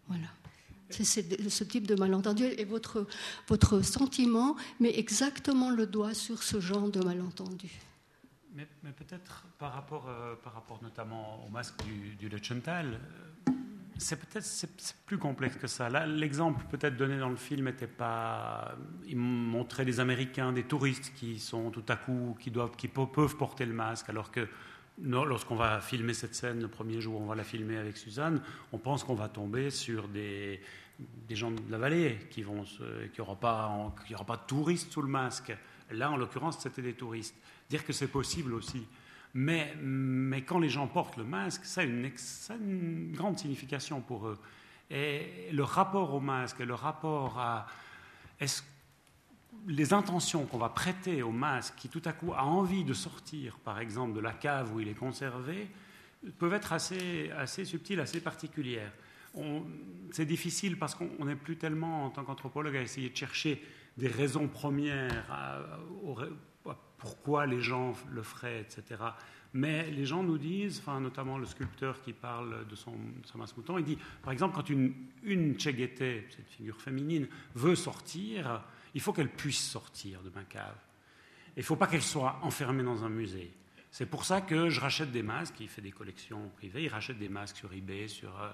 Voilà. 0.06 0.28
C'est 0.90 1.04
ce 1.04 1.64
type 1.64 1.86
de 1.86 1.94
malentendu 1.94 2.44
et 2.44 2.64
votre, 2.64 3.06
votre 3.46 3.82
sentiment 3.82 4.56
met 4.80 4.98
exactement 4.98 5.70
le 5.70 5.86
doigt 5.86 6.14
sur 6.14 6.42
ce 6.42 6.60
genre 6.60 6.88
de 6.88 7.04
malentendu. 7.04 7.68
Mais, 8.54 8.66
peut-être 8.96 9.44
par 9.58 9.72
rapport, 9.72 10.06
euh, 10.08 10.34
par 10.42 10.54
rapport 10.54 10.82
notamment 10.82 11.44
au 11.46 11.50
masque 11.50 11.74
du, 11.84 12.16
du 12.16 12.28
Le 12.28 12.42
Chantal, 12.42 12.98
c'est 13.98 14.16
peut-être 14.16 14.46
plus 15.06 15.18
complexe 15.18 15.56
que 15.56 15.66
ça. 15.66 15.88
L'exemple 16.06 16.64
peut-être 16.70 16.96
donné 16.96 17.18
dans 17.18 17.28
le 17.28 17.36
film 17.36 17.66
n'était 17.66 17.88
pas. 17.88 18.76
Il 19.06 19.16
montrait 19.16 19.84
des 19.84 20.00
Américains, 20.00 20.52
des 20.52 20.62
touristes 20.62 21.12
qui 21.14 21.38
sont 21.38 21.70
tout 21.70 21.84
à 21.88 21.96
coup, 21.96 22.36
qui 22.40 22.50
doivent, 22.50 22.76
qui 22.76 22.88
peuvent 22.88 23.36
porter 23.36 23.66
le 23.66 23.74
masque, 23.74 24.08
alors 24.08 24.30
que 24.30 24.48
lorsqu'on 25.02 25.56
va 25.56 25.80
filmer 25.80 26.14
cette 26.14 26.34
scène 26.34 26.60
le 26.60 26.68
premier 26.68 27.00
jour, 27.00 27.20
on 27.20 27.26
va 27.26 27.34
la 27.34 27.44
filmer 27.44 27.76
avec 27.76 27.96
Suzanne, 27.96 28.40
on 28.72 28.78
pense 28.78 29.04
qu'on 29.04 29.14
va 29.14 29.28
tomber 29.28 29.70
sur 29.70 30.08
des, 30.08 30.60
des 30.98 31.36
gens 31.36 31.50
de 31.50 31.60
la 31.70 31.78
vallée 31.78 32.18
qui 32.30 32.42
vont, 32.42 32.64
aura 33.18 33.36
pas, 33.36 33.92
aura 34.12 34.24
pas 34.24 34.36
de 34.36 34.46
touristes 34.46 34.92
sous 34.92 35.02
le 35.02 35.08
masque. 35.08 35.52
Là, 35.90 36.10
en 36.10 36.16
l'occurrence, 36.16 36.58
c'était 36.60 36.82
des 36.82 36.94
touristes. 36.94 37.36
Dire 37.68 37.84
que 37.84 37.92
c'est 37.92 38.08
possible 38.08 38.54
aussi. 38.54 38.86
Mais, 39.34 39.74
quand 40.46 40.58
les 40.58 40.68
gens 40.68 40.86
portent 40.86 41.16
le 41.16 41.24
masque, 41.24 41.64
ça 41.64 41.82
a, 41.82 41.84
une, 41.84 43.12
grande 43.12 43.38
signification 43.38 44.00
pour 44.00 44.28
eux. 44.28 44.38
Et 44.90 45.50
le 45.52 45.62
rapport 45.62 46.14
au 46.14 46.20
masque, 46.20 46.60
le 46.60 46.74
rapport 46.74 47.38
à 47.38 47.66
les 49.66 49.92
intentions 49.92 50.46
qu'on 50.46 50.58
va 50.58 50.70
prêter 50.70 51.22
au 51.22 51.30
masque, 51.30 51.74
qui 51.76 51.88
tout 51.88 52.02
à 52.04 52.12
coup 52.12 52.32
a 52.32 52.44
envie 52.44 52.84
de 52.84 52.94
sortir, 52.94 53.58
par 53.58 53.80
exemple, 53.80 54.14
de 54.14 54.20
la 54.20 54.32
cave 54.32 54.74
où 54.74 54.80
il 54.80 54.88
est 54.88 54.94
conservé, 54.94 55.68
peuvent 56.38 56.54
être 56.54 56.72
assez, 56.72 57.30
assez 57.32 57.64
subtiles, 57.64 58.00
assez 58.00 58.20
particulières. 58.20 58.92
C'est 60.10 60.24
difficile 60.24 60.78
parce 60.78 60.94
qu'on 60.94 61.24
n'est 61.24 61.36
plus 61.36 61.56
tellement, 61.56 62.06
en 62.06 62.10
tant 62.10 62.24
qu'anthropologue, 62.24 62.76
à 62.76 62.82
essayer 62.82 63.10
de 63.10 63.16
chercher 63.16 63.62
des 63.96 64.08
raisons 64.08 64.48
premières 64.48 65.24
pourquoi 66.98 67.46
les 67.46 67.60
gens 67.60 67.94
le 68.10 68.22
feraient, 68.22 68.60
etc. 68.60 69.02
Mais 69.54 69.90
les 69.90 70.04
gens 70.04 70.22
nous 70.22 70.36
disent, 70.36 70.80
enfin, 70.80 71.00
notamment 71.00 71.38
le 71.38 71.46
sculpteur 71.46 72.02
qui 72.02 72.12
parle 72.12 72.66
de 72.68 72.76
son, 72.76 72.92
de 72.92 73.56
mouton, 73.56 73.78
il 73.78 73.84
dit, 73.84 73.98
par 74.22 74.32
exemple, 74.32 74.54
quand 74.54 74.68
une, 74.68 74.92
une 75.22 75.58
cette 75.58 76.48
figure 76.50 76.80
féminine, 76.80 77.26
veut 77.54 77.74
sortir, 77.74 78.62
il 78.94 79.00
faut 79.00 79.12
qu'elle 79.12 79.30
puisse 79.30 79.70
sortir 79.70 80.22
de 80.22 80.30
ma 80.30 80.44
cave. 80.44 80.76
Il 81.56 81.60
ne 81.60 81.64
faut 81.64 81.76
pas 81.76 81.86
qu'elle 81.86 82.02
soit 82.02 82.38
enfermée 82.42 82.82
dans 82.82 83.04
un 83.04 83.08
musée. 83.08 83.50
C'est 83.90 84.06
pour 84.06 84.24
ça 84.24 84.40
que 84.40 84.68
je 84.68 84.80
rachète 84.80 85.10
des 85.10 85.22
masques, 85.22 85.54
il 85.60 85.68
fait 85.68 85.80
des 85.80 85.92
collections 85.92 86.50
privées, 86.56 86.84
il 86.84 86.88
rachète 86.88 87.18
des 87.18 87.30
masques 87.30 87.56
sur 87.56 87.72
eBay, 87.72 88.06
sur 88.06 88.38
euh, 88.40 88.50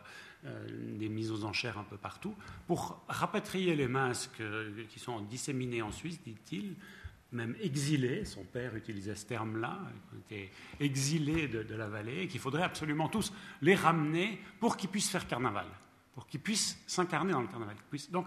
euh, 0.46 0.96
des 0.96 1.08
mises 1.08 1.32
aux 1.32 1.44
enchères 1.44 1.76
un 1.76 1.84
peu 1.84 1.96
partout, 1.96 2.36
pour 2.66 3.04
rapatrier 3.08 3.74
les 3.74 3.88
masques 3.88 4.40
euh, 4.40 4.84
qui 4.88 5.00
sont 5.00 5.20
disséminés 5.20 5.82
en 5.82 5.90
Suisse, 5.90 6.22
dit-il, 6.22 6.76
même 7.34 7.56
exilés, 7.60 8.24
son 8.24 8.44
père 8.44 8.74
utilisait 8.76 9.14
ce 9.14 9.26
terme-là, 9.26 9.78
était 10.20 10.50
exilés 10.80 11.48
de, 11.48 11.74
la 11.74 11.88
vallée, 11.88 12.22
et 12.22 12.28
qu'il 12.28 12.40
faudrait 12.40 12.62
absolument 12.62 13.08
tous 13.08 13.32
les 13.62 13.74
ramener 13.74 14.40
pour 14.60 14.76
qu'ils 14.76 14.90
puissent 14.90 15.10
faire 15.10 15.26
carnaval, 15.26 15.66
pour 16.14 16.26
qu'ils 16.26 16.40
puissent 16.40 16.82
s'incarner 16.86 17.32
dans 17.32 17.42
le 17.42 17.48
carnaval. 17.48 17.76
Donc 18.10 18.26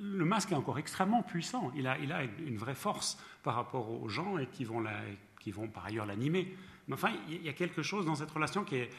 le 0.00 0.24
masque 0.24 0.52
est 0.52 0.56
encore 0.56 0.78
extrêmement 0.78 1.22
puissant, 1.22 1.72
il 1.76 1.86
a, 1.86 1.98
une 1.98 2.56
vraie 2.56 2.74
force 2.74 3.18
par 3.42 3.54
rapport 3.54 3.90
aux 3.90 4.08
gens 4.08 4.38
et 4.38 4.46
qui 4.46 4.64
vont, 4.64 4.82
par 5.68 5.86
ailleurs 5.86 6.06
l'animer. 6.06 6.54
Mais 6.88 6.94
enfin, 6.94 7.12
il 7.28 7.42
y 7.42 7.48
a 7.48 7.52
quelque 7.52 7.82
chose 7.82 8.04
dans 8.04 8.16
cette 8.16 8.30
relation 8.30 8.64
qui 8.64 8.76
est, 8.76 8.90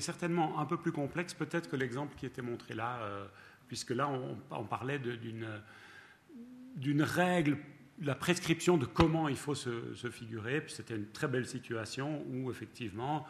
certainement 0.00 0.58
un 0.58 0.66
peu 0.66 0.76
plus 0.76 0.92
complexe 0.92 1.32
peut-être 1.32 1.70
que 1.70 1.76
l'exemple 1.76 2.14
qui 2.16 2.26
était 2.26 2.42
montré 2.42 2.74
là, 2.74 2.98
euh, 3.00 3.26
puisque 3.68 3.90
là 3.90 4.10
on 4.50 4.64
parlait 4.64 4.98
d'une 4.98 7.02
règle 7.02 7.56
la 8.02 8.14
prescription 8.14 8.76
de 8.76 8.86
comment 8.86 9.28
il 9.28 9.36
faut 9.36 9.54
se, 9.54 9.94
figurer. 10.10 10.60
Puis 10.60 10.74
c'était 10.74 10.96
une 10.96 11.10
très 11.10 11.28
belle 11.28 11.46
situation 11.46 12.24
où 12.30 12.50
effectivement 12.50 13.26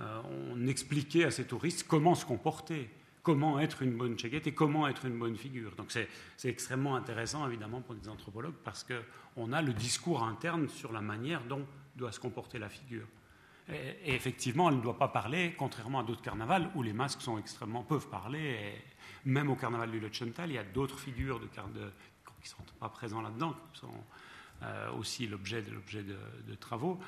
euh, 0.00 0.20
on 0.52 0.66
expliquait 0.66 1.24
à 1.24 1.30
ces 1.30 1.44
touristes 1.44 1.86
comment 1.88 2.14
se 2.14 2.24
comporter, 2.24 2.90
comment 3.22 3.60
être 3.60 3.82
une 3.82 3.96
bonne 3.96 4.18
cheguette 4.18 4.46
et 4.46 4.52
comment 4.52 4.88
être 4.88 5.06
une 5.06 5.18
bonne 5.18 5.36
figure. 5.36 5.74
Donc 5.76 5.90
c'est 5.90 6.48
extrêmement 6.48 6.96
intéressant 6.96 7.46
évidemment 7.46 7.80
pour 7.80 7.94
des 7.94 8.08
anthropologues 8.08 8.54
parce 8.64 8.84
qu'on 8.84 9.52
a 9.52 9.62
le 9.62 9.72
discours 9.72 10.22
interne 10.22 10.68
sur 10.68 10.92
la 10.92 11.00
manière 11.00 11.44
dont 11.44 11.66
doit 11.96 12.12
se 12.12 12.20
comporter 12.20 12.58
la 12.58 12.68
figure. 12.68 13.06
Et, 13.72 14.14
effectivement, 14.14 14.68
elle 14.68 14.76
ne 14.76 14.82
doit 14.82 14.98
pas 14.98 15.08
parler, 15.08 15.54
contrairement 15.56 16.00
à 16.00 16.02
d'autres 16.02 16.22
carnavals 16.22 16.70
où 16.74 16.82
les 16.82 16.92
masques 16.92 17.20
sont 17.20 17.38
extrêmement 17.38 17.82
peuvent 17.82 18.08
parler. 18.08 18.74
Même 19.24 19.50
au 19.50 19.54
carnaval 19.54 19.90
du 19.90 20.00
Lechental, 20.00 20.50
il 20.50 20.54
y 20.54 20.58
a 20.58 20.64
d'autres 20.64 20.98
figures 20.98 21.38
de, 21.38 21.46
de, 21.46 21.90
qui 22.42 22.50
ne 22.50 22.56
sont 22.56 22.74
pas 22.78 22.88
présents 22.88 23.20
là-dedans, 23.20 23.54
qui 23.72 23.80
sont 23.80 24.04
euh, 24.62 24.92
aussi 24.92 25.26
l'objet 25.26 25.62
de, 25.62 26.54
travaux, 26.54 26.98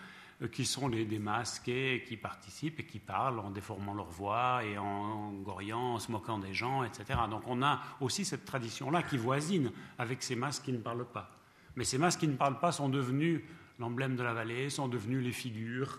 euh, 0.43 0.49
qui 0.49 0.65
sont 0.65 0.89
les, 0.89 1.05
des 1.05 1.19
masqués 1.19 2.05
qui 2.07 2.17
participent 2.17 2.81
et 2.81 2.87
qui 2.87 2.99
parlent 2.99 3.41
en 3.41 3.51
déformant 3.51 3.95
leur 3.95 4.09
voix 4.09 4.65
et 4.65 4.79
en, 4.79 5.33
goriant, 5.33 5.95
en 5.95 5.99
se 5.99 6.11
moquant 6.11 6.39
des 6.39 6.55
gens, 6.55 6.85
etc. 6.85 7.21
Donc 7.29 7.43
on 7.47 7.63
a 7.63 7.81
aussi 8.01 8.25
cette 8.25 8.45
tradition-là 8.45 9.03
qui 9.03 9.17
voisine 9.17 9.71
avec 9.99 10.23
ces 10.23 10.37
masques 10.37 10.65
qui 10.65 10.73
ne 10.73 10.79
parlent 10.79 11.07
pas. 11.07 11.31
Mais 11.77 11.85
ces 11.85 11.99
masques 11.99 12.21
qui 12.21 12.29
ne 12.29 12.37
parlent 12.37 12.61
pas 12.61 12.73
sont 12.73 12.89
devenus 12.89 13.43
l'emblème 13.79 14.17
de 14.17 14.23
la 14.23 14.33
vallée, 14.33 14.71
sont 14.71 14.89
devenus 14.89 15.25
les 15.25 15.33
figures 15.33 15.99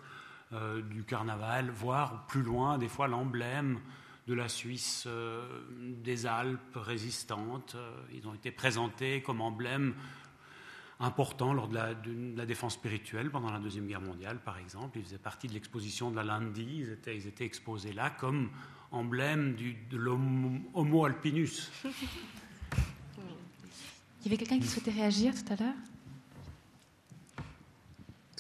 euh, 0.54 0.82
du 0.82 1.04
carnaval, 1.04 1.70
voire 1.70 2.26
plus 2.28 2.44
loin, 2.44 2.78
des 2.78 2.88
fois 2.88 3.08
l'emblème 3.08 3.80
de 4.28 4.34
la 4.34 4.48
Suisse 4.48 5.04
euh, 5.08 5.46
des 6.04 6.26
Alpes 6.26 6.76
résistantes. 6.76 7.76
Euh, 7.76 7.96
ils 8.14 8.28
ont 8.28 8.34
été 8.34 8.52
présentés 8.52 9.22
comme 9.22 9.42
emblème 9.42 9.96
important 11.00 11.54
lors 11.54 11.68
de 11.68 11.76
la, 12.38 12.46
défense 12.46 12.76
spirituelle 12.76 13.30
pendant 13.30 13.52
la 13.52 13.60
Deuxième 13.60 13.88
Guerre 13.88 14.02
mondiale, 14.02 14.40
par 14.40 14.58
exemple. 14.58 14.98
Ils 15.00 15.04
faisaient 15.04 15.18
partie 15.18 15.48
de 15.48 15.54
l'exposition 15.54 16.12
de 16.12 16.16
la 16.16 16.40
ils 16.58 16.90
étaient, 16.90 17.16
ils 17.16 17.28
étaient 17.28 17.46
exposés 17.46 17.94
là 17.94 18.10
comme 18.10 18.50
emblème 18.92 19.56
du, 19.56 19.74
de 19.90 19.98
l'Homo 19.98 21.06
alpinus. 21.06 21.72
Il 24.26 24.32
y 24.32 24.36
avait 24.36 24.38
quelqu'un 24.38 24.60
qui 24.60 24.68
souhaitait 24.68 24.92
réagir 24.92 25.34
tout 25.36 25.52
à 25.52 25.56
l'heure? 25.58 25.74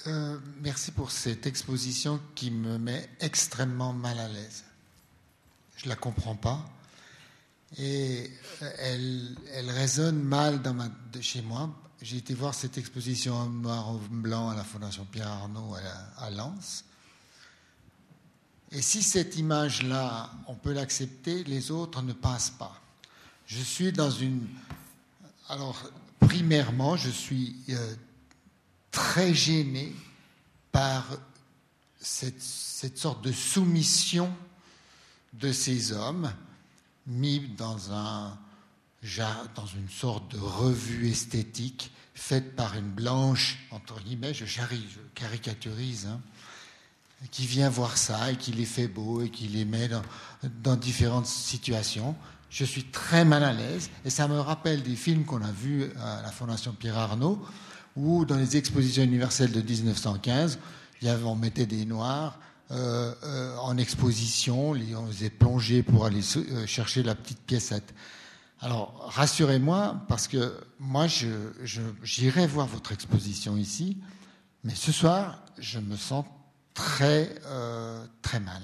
Euh, 0.07 0.39
merci 0.61 0.91
pour 0.91 1.11
cette 1.11 1.45
exposition 1.45 2.21
qui 2.35 2.51
me 2.51 2.77
met 2.77 3.09
extrêmement 3.19 3.91
mal 3.91 4.17
à 4.19 4.29
l'aise. 4.29 4.63
Je 5.75 5.85
ne 5.85 5.89
la 5.89 5.95
comprends 5.95 6.35
pas. 6.35 6.69
Et 7.77 8.29
elle, 8.79 9.35
elle 9.53 9.69
résonne 9.69 10.21
mal 10.21 10.61
chez 11.21 11.41
moi. 11.41 11.69
J'ai 12.01 12.17
été 12.17 12.33
voir 12.33 12.53
cette 12.53 12.77
exposition 12.77 13.33
en 13.33 13.47
noir 13.47 13.89
en 13.89 13.99
blanc 14.09 14.49
à 14.49 14.55
la 14.55 14.63
Fondation 14.63 15.05
Pierre 15.05 15.29
Arnaud 15.29 15.75
à, 15.75 16.25
à 16.25 16.29
Lens. 16.29 16.85
Et 18.71 18.81
si 18.81 19.03
cette 19.03 19.37
image-là, 19.37 20.31
on 20.47 20.55
peut 20.55 20.73
l'accepter, 20.73 21.43
les 21.43 21.69
autres 21.71 22.01
ne 22.01 22.13
passent 22.13 22.49
pas. 22.49 22.81
Je 23.45 23.61
suis 23.61 23.91
dans 23.91 24.09
une... 24.09 24.47
Alors, 25.47 25.77
primairement, 26.19 26.97
je 26.97 27.09
suis 27.09 27.55
euh, 27.69 27.95
très 28.91 29.33
gêné 29.33 29.95
par 30.71 31.05
cette, 31.99 32.41
cette, 32.41 32.97
sorte 32.97 33.23
de 33.23 33.31
soumission 33.31 34.33
de 35.33 35.51
ces 35.51 35.91
hommes 35.91 36.31
mis 37.07 37.39
dans, 37.57 37.91
un, 37.91 38.37
dans 39.55 39.65
une 39.65 39.89
sorte 39.89 40.31
de 40.31 40.39
revue 40.39 41.09
esthétique 41.09 41.91
faite 42.13 42.55
par 42.55 42.77
une 42.77 42.89
blanche, 42.89 43.57
entre 43.71 44.01
guillemets, 44.01 44.33
je, 44.33 44.45
je 44.45 44.61
caricaturise, 45.15 46.07
hein, 46.07 46.19
qui 47.31 47.45
vient 47.45 47.69
voir 47.69 47.97
ça 47.97 48.31
et 48.31 48.35
qui 48.35 48.51
les 48.51 48.65
fait 48.65 48.87
beaux 48.87 49.21
et 49.21 49.29
qui 49.29 49.47
les 49.47 49.65
met 49.65 49.87
dans, 49.87 50.01
dans 50.61 50.75
différentes 50.75 51.25
situations. 51.25 52.15
Je 52.49 52.65
suis 52.65 52.83
très 52.83 53.25
mal 53.25 53.43
à 53.43 53.51
l'aise 53.51 53.89
et 54.05 54.09
ça 54.09 54.27
me 54.27 54.39
rappelle 54.39 54.83
des 54.83 54.95
films 54.95 55.25
qu'on 55.25 55.41
a 55.41 55.51
vus 55.51 55.89
à 55.99 56.21
la 56.21 56.31
Fondation 56.31 56.73
Pierre 56.73 56.97
Arnaud 56.97 57.43
ou 57.95 58.25
dans 58.25 58.37
les 58.37 58.57
expositions 58.57 59.03
universelles 59.03 59.51
de 59.51 59.61
1915, 59.61 60.59
il 61.01 61.07
y 61.07 61.09
avait, 61.09 61.23
on 61.23 61.35
mettait 61.35 61.65
des 61.65 61.85
noirs 61.85 62.39
euh, 62.71 63.13
euh, 63.23 63.57
en 63.57 63.77
exposition, 63.77 64.71
on 64.71 65.07
faisait 65.07 65.29
plonger 65.29 65.83
pour 65.83 66.05
aller 66.05 66.21
euh, 66.37 66.65
chercher 66.65 67.03
la 67.03 67.13
petite 67.13 67.41
piécette. 67.41 67.93
Alors, 68.61 69.09
rassurez-moi, 69.09 70.01
parce 70.07 70.27
que 70.27 70.57
moi, 70.79 71.07
j'irai 71.07 72.47
voir 72.47 72.67
votre 72.67 72.93
exposition 72.93 73.57
ici, 73.57 73.97
mais 74.63 74.73
ce 74.73 74.93
soir, 74.93 75.43
je 75.59 75.79
me 75.79 75.97
sens 75.97 76.25
très, 76.73 77.35
très 78.21 78.39
mal. 78.39 78.61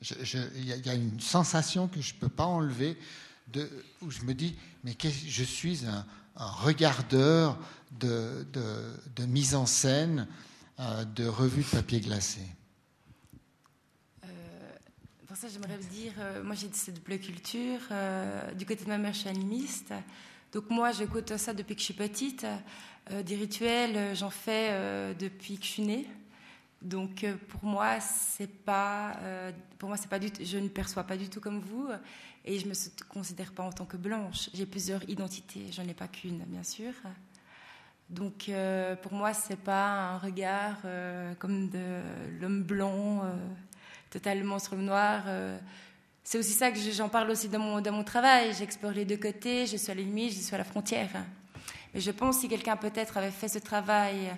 Il 0.00 0.64
y, 0.64 0.88
a 0.88 0.94
une 0.94 1.20
sensation 1.20 1.88
que 1.88 2.00
je 2.00 2.14
ne 2.14 2.20
peux 2.20 2.30
pas 2.30 2.46
enlever, 2.46 2.98
où 4.00 4.10
je 4.10 4.22
me 4.22 4.32
dis, 4.32 4.56
mais 4.82 4.96
je 5.02 5.44
suis 5.44 5.82
un, 5.86 6.06
regardeur 6.34 7.58
de, 8.00 8.46
de, 8.54 8.98
de, 9.14 9.26
mise 9.26 9.54
en 9.54 9.66
scène 9.66 10.26
de 11.14 11.26
revues 11.26 11.64
de 11.64 11.68
papier 11.68 12.00
glacé. 12.00 12.40
Pour 15.32 15.40
ça, 15.40 15.48
j'aimerais 15.48 15.78
vous 15.78 15.88
dire, 15.88 16.12
euh, 16.18 16.44
moi 16.44 16.54
j'ai 16.54 16.68
cette 16.72 16.96
double 16.96 17.18
culture. 17.18 17.80
Euh, 17.90 18.52
du 18.52 18.66
côté 18.66 18.84
de 18.84 18.88
ma 18.90 18.98
mère, 18.98 19.14
je 19.14 19.20
suis 19.20 19.30
animiste. 19.30 19.94
Donc 20.52 20.68
moi, 20.68 20.92
j'écoute 20.92 21.38
ça 21.38 21.54
depuis 21.54 21.74
que 21.74 21.80
je 21.80 21.86
suis 21.86 21.94
petite. 21.94 22.46
Euh, 23.10 23.22
des 23.22 23.36
rituels, 23.36 24.14
j'en 24.14 24.28
fais 24.28 25.14
depuis 25.14 25.56
que 25.56 25.64
je 25.64 25.70
suis 25.70 25.84
née. 25.84 26.06
Donc 26.82 27.24
pour 27.48 27.64
moi, 27.64 27.98
c'est 28.00 28.46
pas, 28.46 29.16
pour 29.78 29.88
moi, 29.88 29.96
c'est 29.96 30.10
pas 30.10 30.18
du, 30.18 30.28
je 30.38 30.58
ne 30.58 30.68
perçois 30.68 31.04
pas 31.04 31.16
du 31.16 31.30
tout 31.30 31.40
comme 31.40 31.60
vous, 31.60 31.88
et 32.44 32.58
je 32.58 32.68
me 32.68 32.74
considère 33.08 33.52
pas 33.52 33.62
en 33.62 33.72
tant 33.72 33.86
que 33.86 33.96
blanche. 33.96 34.50
J'ai 34.52 34.66
plusieurs 34.66 35.02
identités, 35.08 35.72
j'en 35.72 35.84
ai 35.84 35.94
pas 35.94 36.08
qu'une, 36.08 36.44
bien 36.44 36.62
sûr. 36.62 36.92
Donc 38.10 38.50
pour 39.00 39.14
moi, 39.14 39.32
c'est 39.32 39.56
pas 39.56 40.10
un 40.10 40.18
regard 40.18 40.82
comme 41.38 41.70
de 41.70 42.02
l'homme 42.38 42.64
blanc, 42.64 43.24
totalement 44.12 44.58
sur 44.58 44.76
le 44.76 44.82
noir. 44.82 45.24
c'est 46.22 46.38
aussi 46.38 46.52
ça 46.52 46.70
que 46.70 46.78
j'en 46.78 47.08
parle 47.08 47.30
aussi 47.30 47.48
dans 47.48 47.58
mon, 47.58 47.80
dans 47.80 47.92
mon 47.92 48.04
travail. 48.04 48.52
J'explore 48.52 48.92
les 48.92 49.04
deux 49.04 49.16
côtés, 49.16 49.66
je 49.66 49.76
suis 49.76 49.90
à 49.90 49.94
limite, 49.94 50.32
je 50.32 50.38
suis 50.38 50.54
à 50.54 50.58
la 50.58 50.64
frontière. 50.64 51.08
Mais 51.94 52.00
je 52.00 52.10
pense 52.10 52.40
si 52.40 52.48
quelqu'un 52.48 52.76
peut-être 52.76 53.16
avait 53.16 53.30
fait 53.30 53.48
ce 53.48 53.58
travail 53.58 54.30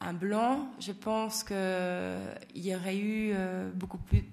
un 0.00 0.14
blanc, 0.14 0.66
je 0.80 0.92
pense 0.92 1.44
qu'il 1.44 1.56
y 2.56 2.74
aurait 2.74 2.96
eu 2.96 3.34
beaucoup 3.74 3.98
plus. 3.98 4.24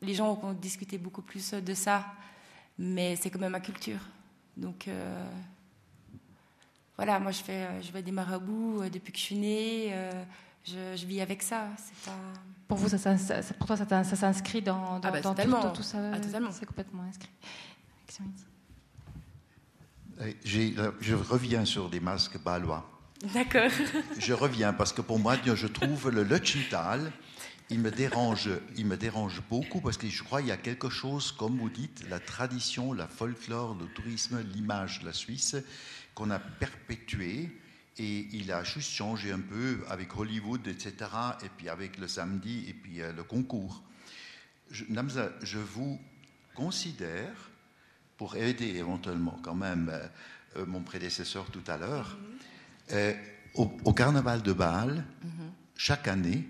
Les 0.00 0.14
gens 0.14 0.38
ont 0.42 0.52
discuté 0.52 0.98
beaucoup 0.98 1.22
plus 1.22 1.52
de 1.54 1.74
ça, 1.74 2.06
mais 2.78 3.16
c'est 3.16 3.30
quand 3.30 3.40
même 3.40 3.52
ma 3.52 3.60
culture. 3.60 4.00
Donc 4.56 4.88
euh, 4.88 5.26
voilà, 6.96 7.18
moi 7.18 7.32
je 7.32 7.42
fais, 7.42 7.82
je 7.82 7.98
des 7.98 8.12
marabouts 8.12 8.82
depuis 8.92 9.12
que 9.12 9.18
je 9.18 9.24
suis 9.24 9.36
née. 9.36 9.88
Euh, 9.92 10.24
je, 10.64 10.96
je, 10.96 11.06
vis 11.06 11.20
avec 11.20 11.42
ça. 11.42 11.68
Pas... 12.04 12.12
Pour 12.72 12.78
vous, 12.78 12.88
ça, 12.88 13.18
ça, 13.18 13.42
pour 13.58 13.66
toi, 13.66 13.76
ça, 13.76 14.02
ça 14.02 14.16
s'inscrit 14.16 14.62
dans, 14.62 14.98
dans, 14.98 15.08
ah 15.08 15.10
bah, 15.10 15.20
dans 15.20 15.34
tout, 15.34 15.76
tout, 15.76 15.82
ça. 15.82 15.98
Ah, 16.14 16.18
totalement. 16.18 16.50
C'est 16.50 16.64
complètement 16.64 17.02
inscrit. 17.02 17.28
Je 20.42 21.14
reviens 21.14 21.66
sur 21.66 21.90
les 21.90 22.00
masques 22.00 22.42
balois. 22.42 22.90
D'accord. 23.34 23.70
Je 24.18 24.32
reviens 24.32 24.72
parce 24.72 24.94
que 24.94 25.02
pour 25.02 25.18
moi, 25.18 25.36
je 25.44 25.66
trouve 25.66 26.08
le 26.08 26.22
Lutschental, 26.22 27.12
il 27.68 27.78
me 27.78 27.90
dérange, 27.90 28.48
il 28.78 28.86
me 28.86 28.96
dérange 28.96 29.42
beaucoup 29.50 29.82
parce 29.82 29.98
que 29.98 30.08
je 30.08 30.22
crois 30.22 30.40
qu'il 30.40 30.48
y 30.48 30.52
a 30.52 30.56
quelque 30.56 30.88
chose, 30.88 31.30
comme 31.30 31.58
vous 31.58 31.68
dites, 31.68 32.04
la 32.08 32.20
tradition, 32.20 32.94
la 32.94 33.06
folklore, 33.06 33.76
le 33.78 33.84
tourisme, 33.88 34.42
l'image 34.54 35.00
de 35.00 35.06
la 35.06 35.12
Suisse 35.12 35.56
qu'on 36.14 36.30
a 36.30 36.38
perpétué 36.38 37.50
et 37.98 38.28
il 38.32 38.50
a 38.52 38.64
juste 38.64 38.90
changé 38.90 39.32
un 39.32 39.40
peu 39.40 39.80
avec 39.88 40.16
Hollywood, 40.16 40.66
etc. 40.66 40.94
Et 41.44 41.48
puis 41.56 41.68
avec 41.68 41.98
le 41.98 42.08
samedi 42.08 42.64
et 42.68 42.74
puis 42.74 43.02
euh, 43.02 43.12
le 43.12 43.22
concours. 43.22 43.82
Je, 44.70 44.84
Namza, 44.88 45.30
je 45.42 45.58
vous 45.58 46.00
considère 46.54 47.50
pour 48.16 48.36
aider 48.36 48.76
éventuellement 48.76 49.38
quand 49.42 49.54
même 49.54 49.90
euh, 49.92 50.06
euh, 50.56 50.66
mon 50.66 50.82
prédécesseur 50.82 51.50
tout 51.50 51.64
à 51.66 51.76
l'heure. 51.76 52.16
Mm 52.18 52.94
-hmm. 52.94 53.16
au, 53.54 53.70
au, 53.84 53.92
carnaval 53.92 54.42
de 54.42 54.52
Bâle, 54.52 55.04
mm 55.22 55.28
-hmm. 55.28 55.50
chaque 55.76 56.08
année, 56.08 56.48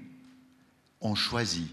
on 1.01 1.14
choisit 1.16 1.70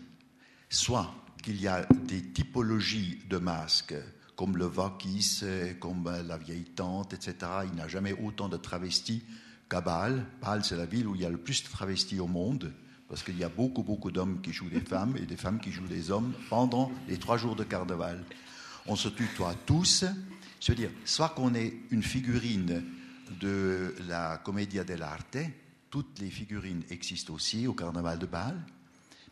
soit 0.70 1.10
qu'il 1.44 1.62
y 1.62 1.68
a 1.68 1.86
des 2.08 2.22
typologies 2.34 3.20
de 3.30 3.38
masques, 3.40 3.96
comme 4.36 4.58
le 4.58 4.66
vakis, 4.66 5.44
comme 5.80 6.04
la 6.28 6.38
vieille 6.38 6.72
tante, 6.76 7.14
etc. 7.14 7.34
Il 7.68 7.74
n'y 7.76 7.82
a 7.82 7.88
jamais 7.88 8.14
autant 8.14 8.50
de 8.50 8.58
travestis 8.58 9.24
qu'à 9.70 9.82
Bâle. 9.82 10.26
C'est 10.64 10.76
la 10.76 10.86
ville 10.86 11.08
où 11.08 11.16
il 11.16 11.22
y 11.22 11.26
a 11.26 11.30
le 11.30 11.38
plus 11.38 11.64
de 11.64 11.70
travestis 11.70 12.20
au 12.20 12.28
monde, 12.28 12.74
parce 13.08 13.24
qu'il 13.24 13.38
y 13.38 13.44
a 13.44 13.50
beaucoup, 13.50 13.84
beaucoup 13.84 14.12
d'hommes 14.12 14.42
qui 14.42 14.52
jouent 14.52 14.70
des 14.70 14.82
femmes 14.82 15.16
et 15.18 15.26
des 15.26 15.38
femmes 15.38 15.60
qui 15.60 15.72
jouent 15.72 15.88
des 15.88 16.12
hommes 16.12 16.34
pendant 16.50 16.92
les 17.08 17.18
trois 17.18 17.38
jours 17.38 17.56
de 17.56 17.64
carnaval. 17.64 18.24
On 18.86 18.96
se 18.96 19.10
tutoie 19.10 19.56
tous. 19.66 20.06
Je 20.60 20.72
veux 20.72 20.76
dire, 20.76 20.92
soit 21.06 21.30
qu'on 21.30 21.54
est 21.54 21.74
une 21.92 22.04
figurine 22.04 22.84
de 23.40 23.96
la 24.08 24.38
Commedia 24.38 24.84
dell'arte, 24.84 25.38
toutes 25.90 26.20
les 26.20 26.30
figurines 26.30 26.84
existent 26.90 27.34
aussi 27.34 27.68
au 27.68 27.74
carnaval 27.74 28.20
de 28.20 28.26
Bâle, 28.26 28.60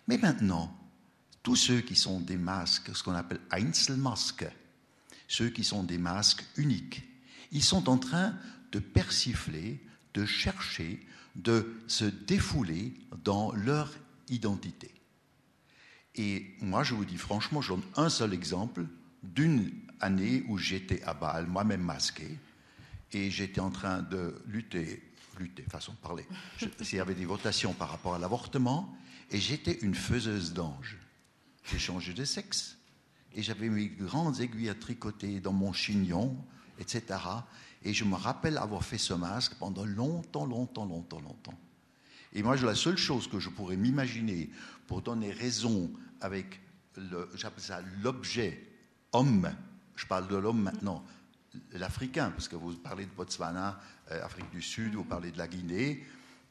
mais 0.07 0.17
maintenant, 0.17 0.75
tous 1.43 1.55
ceux 1.55 1.81
qui 1.81 1.95
sont 1.95 2.19
des 2.19 2.37
masques, 2.37 2.95
ce 2.95 3.03
qu'on 3.03 3.13
appelle 3.13 3.39
Einzelmasques, 3.51 4.47
ceux 5.27 5.49
qui 5.49 5.63
sont 5.63 5.83
des 5.83 5.97
masques 5.97 6.45
uniques, 6.55 7.03
ils 7.51 7.63
sont 7.63 7.89
en 7.89 7.97
train 7.97 8.33
de 8.71 8.79
persifler, 8.79 9.83
de 10.17 10.25
chercher, 10.25 10.99
de 11.35 11.75
se 11.87 12.05
défouler 12.05 12.93
dans 13.23 13.53
leur 13.53 13.93
identité. 14.29 14.91
Et 16.15 16.55
moi, 16.59 16.83
je 16.83 16.95
vous 16.95 17.05
dis 17.05 17.17
franchement, 17.17 17.61
je 17.61 17.69
donne 17.69 17.83
un 17.95 18.09
seul 18.09 18.33
exemple 18.33 18.85
d'une 19.21 19.71
année 19.99 20.43
où 20.47 20.57
j'étais 20.57 21.03
à 21.03 21.13
Bâle, 21.13 21.45
moi-même 21.45 21.83
masqué, 21.83 22.39
et 23.11 23.29
j'étais 23.29 23.61
en 23.61 23.69
train 23.69 24.01
de 24.01 24.41
lutter, 24.47 25.03
lutter, 25.39 25.63
façon 25.69 25.91
de 25.93 25.97
parler, 25.97 26.25
s'il 26.81 26.97
y 26.97 27.01
avait 27.01 27.13
des 27.13 27.25
votations 27.25 27.73
par 27.73 27.91
rapport 27.91 28.15
à 28.15 28.19
l'avortement, 28.19 28.97
et 29.29 29.39
j'étais 29.39 29.77
une 29.83 29.95
faiseuse 29.95 30.53
d'anges. 30.53 30.97
J'ai 31.63 31.79
changé 31.79 32.13
de 32.13 32.25
sexe. 32.25 32.77
Et 33.35 33.43
j'avais 33.43 33.69
mes 33.69 33.87
grandes 33.87 34.39
aiguilles 34.39 34.69
à 34.69 34.73
tricoter 34.73 35.39
dans 35.41 35.53
mon 35.53 35.73
chignon, 35.73 36.35
etc. 36.79 37.19
Et 37.83 37.93
je 37.93 38.03
me 38.03 38.15
rappelle 38.15 38.57
avoir 38.57 38.83
fait 38.83 38.97
ce 38.97 39.13
masque 39.13 39.53
pendant 39.59 39.85
longtemps, 39.85 40.45
longtemps, 40.45 40.85
longtemps, 40.85 41.21
longtemps. 41.21 41.57
Et 42.33 42.43
moi, 42.43 42.55
la 42.57 42.75
seule 42.75 42.97
chose 42.97 43.27
que 43.27 43.39
je 43.39 43.49
pourrais 43.49 43.77
m'imaginer 43.77 44.49
pour 44.87 45.01
donner 45.01 45.31
raison 45.31 45.91
avec, 46.21 46.59
j'appelle 47.35 47.63
ça 47.63 47.81
l'objet 48.03 48.67
homme, 49.13 49.49
je 49.95 50.05
parle 50.05 50.27
de 50.27 50.35
l'homme 50.35 50.61
maintenant, 50.61 51.03
l'Africain, 51.73 52.31
parce 52.31 52.47
que 52.47 52.55
vous 52.55 52.73
parlez 52.75 53.05
de 53.05 53.11
Botswana, 53.11 53.79
euh, 54.11 54.23
Afrique 54.23 54.49
du 54.51 54.61
Sud, 54.61 54.95
vous 54.95 55.03
parlez 55.03 55.31
de 55.31 55.37
la 55.37 55.47
Guinée, 55.47 56.05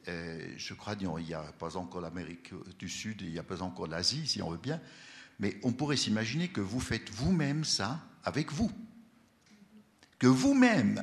euh, 0.08 0.54
je 0.56 0.74
crois 0.74 0.96
qu'il 0.96 1.08
n'y 1.08 1.34
a 1.34 1.42
pas 1.42 1.76
encore 1.76 2.00
l'Amérique 2.00 2.52
du 2.78 2.88
Sud, 2.88 3.22
il 3.22 3.30
n'y 3.30 3.38
a 3.38 3.42
pas 3.42 3.62
encore 3.62 3.86
l'Asie, 3.86 4.26
si 4.26 4.42
on 4.42 4.50
veut 4.50 4.58
bien, 4.58 4.80
mais 5.38 5.58
on 5.62 5.72
pourrait 5.72 5.96
s'imaginer 5.96 6.48
que 6.48 6.60
vous 6.60 6.80
faites 6.80 7.10
vous-même 7.10 7.64
ça 7.64 8.00
avec 8.24 8.52
vous. 8.52 8.70
Que 10.18 10.26
vous-même, 10.26 11.02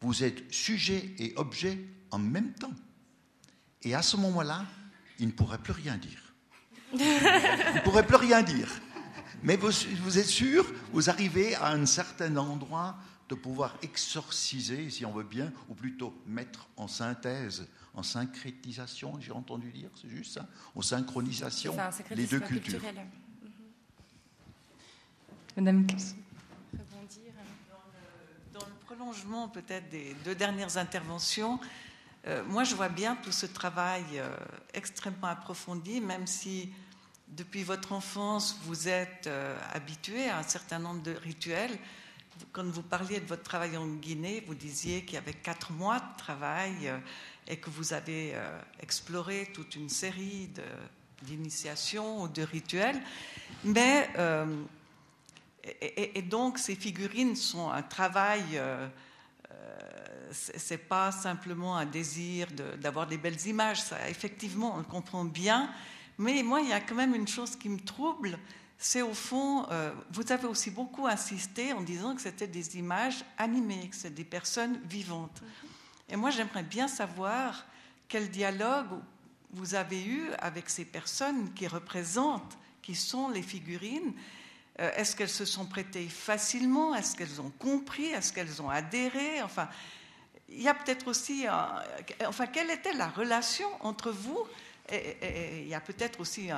vous 0.00 0.24
êtes 0.24 0.52
sujet 0.52 1.14
et 1.18 1.32
objet 1.36 1.78
en 2.10 2.18
même 2.18 2.52
temps. 2.54 2.72
Et 3.82 3.94
à 3.94 4.02
ce 4.02 4.16
moment-là, 4.16 4.64
il 5.18 5.28
ne 5.28 5.32
pourrait 5.32 5.58
plus 5.58 5.72
rien 5.72 5.96
dire. 5.96 6.34
il 6.92 6.98
ne 6.98 7.84
pourrait 7.84 8.06
plus 8.06 8.16
rien 8.16 8.42
dire. 8.42 8.68
Mais 9.42 9.56
vous, 9.56 9.70
vous, 10.02 10.18
êtes 10.18 10.26
sûr, 10.26 10.66
vous 10.92 11.08
arrivez 11.08 11.54
à 11.54 11.68
un 11.72 11.86
certain 11.86 12.36
endroit 12.36 12.96
de 13.28 13.34
pouvoir 13.34 13.76
exorciser, 13.82 14.90
si 14.90 15.06
on 15.06 15.12
veut 15.12 15.24
bien, 15.24 15.52
ou 15.68 15.74
plutôt 15.74 16.12
mettre 16.26 16.68
en 16.76 16.88
synthèse, 16.88 17.68
en 17.94 18.02
syncrétisation, 18.02 19.18
j'ai 19.20 19.32
entendu 19.32 19.70
dire, 19.70 19.88
c'est 20.00 20.08
juste 20.08 20.34
ça, 20.34 20.48
en 20.74 20.82
synchronisation, 20.82 21.76
les 22.10 22.26
deux 22.26 22.40
cultures. 22.40 22.80
Culturel. 22.80 23.06
Madame 25.56 25.86
prolongement 29.00 29.48
peut-être 29.48 29.88
des 29.88 30.14
deux 30.26 30.34
dernières 30.34 30.76
interventions, 30.76 31.58
euh, 32.26 32.44
moi 32.44 32.64
je 32.64 32.74
vois 32.74 32.90
bien 32.90 33.16
tout 33.16 33.32
ce 33.32 33.46
travail 33.46 34.04
euh, 34.16 34.28
extrêmement 34.74 35.28
approfondi, 35.28 36.02
même 36.02 36.26
si 36.26 36.70
depuis 37.28 37.62
votre 37.62 37.92
enfance 37.92 38.58
vous 38.64 38.88
êtes 38.88 39.26
euh, 39.26 39.56
habitué 39.72 40.28
à 40.28 40.36
un 40.36 40.42
certain 40.42 40.78
nombre 40.78 41.00
de 41.00 41.12
rituels. 41.12 41.78
Quand 42.52 42.66
vous 42.66 42.82
parliez 42.82 43.20
de 43.20 43.26
votre 43.26 43.42
travail 43.42 43.78
en 43.78 43.86
Guinée, 43.86 44.44
vous 44.46 44.54
disiez 44.54 45.02
qu'il 45.06 45.14
y 45.14 45.18
avait 45.18 45.32
quatre 45.32 45.72
mois 45.72 45.98
de 45.98 46.18
travail 46.18 46.92
et 47.48 47.56
que 47.56 47.70
vous 47.70 47.94
avez 47.94 48.34
exploré 48.80 49.50
toute 49.54 49.76
une 49.76 49.90
série 49.90 50.50
d'initiations 51.22 52.22
ou 52.22 52.28
de 52.28 52.42
rituels. 52.42 53.00
Mais 53.64 54.08
et, 55.62 56.22
donc, 56.22 56.58
ces 56.58 56.74
figurines 56.74 57.36
sont 57.36 57.70
un 57.70 57.82
travail. 57.82 58.42
Euh, 58.54 58.88
euh, 59.50 59.78
c'est 60.32 60.88
pas 60.88 61.12
simplement 61.12 61.76
un 61.76 61.86
désir 61.86 62.48
d'avoir 62.78 63.06
des 63.06 63.18
belles 63.18 63.46
images. 63.46 63.82
Effectivement, 64.08 64.74
on 64.74 64.78
le 64.78 64.84
comprend 64.84 65.24
bien. 65.24 65.70
Mais 66.18 66.42
moi, 66.42 66.60
il 66.60 66.68
y 66.68 66.72
a 66.72 66.80
quand 66.80 66.94
même 66.94 67.14
une 67.14 67.28
chose 67.28 67.56
qui 67.56 67.68
me 67.68 67.80
trouble. 67.80 68.38
C'est 68.78 69.02
au 69.02 69.12
fond, 69.12 69.66
euh, 69.70 69.92
vous 70.10 70.32
avez 70.32 70.46
aussi 70.46 70.70
beaucoup 70.70 71.06
insisté 71.06 71.74
en 71.74 71.82
disant 71.82 72.14
que 72.14 72.22
c'était 72.22 72.46
des 72.46 72.78
images 72.78 73.22
animées, 73.36 73.88
que 73.90 73.96
c'est 73.96 74.14
des 74.14 74.24
personnes 74.24 74.80
vivantes. 74.88 75.42
Et 76.08 76.16
moi, 76.16 76.30
j'aimerais 76.30 76.62
bien 76.62 76.88
savoir 76.88 77.66
quel 78.08 78.30
dialogue 78.30 79.00
vous 79.52 79.74
avez 79.74 80.02
eu 80.02 80.30
avec 80.38 80.70
ces 80.70 80.86
personnes 80.86 81.52
qui 81.52 81.66
représentent, 81.66 82.56
qui 82.80 82.94
sont 82.94 83.28
les 83.28 83.42
figurines, 83.42 84.14
est-ce 84.96 85.14
qu'elles 85.14 85.28
se 85.28 85.44
sont 85.44 85.66
prêtées 85.66 86.08
facilement? 86.08 86.94
Est-ce 86.94 87.16
qu'elles 87.16 87.40
ont 87.40 87.52
compris? 87.58 88.06
Est-ce 88.06 88.32
qu'elles 88.32 88.62
ont 88.62 88.70
adhéré? 88.70 89.42
Enfin, 89.42 89.68
il 90.48 90.62
y 90.62 90.68
a 90.68 90.74
peut-être 90.74 91.06
aussi, 91.06 91.46
enfin, 92.26 92.46
quelle 92.46 92.70
était 92.70 92.92
la 92.94 93.08
relation 93.08 93.68
entre 93.80 94.10
vous? 94.10 94.46
Et, 94.92 95.62
il 95.62 95.68
y 95.68 95.74
a 95.74 95.80
peut-être 95.80 96.20
aussi 96.20 96.50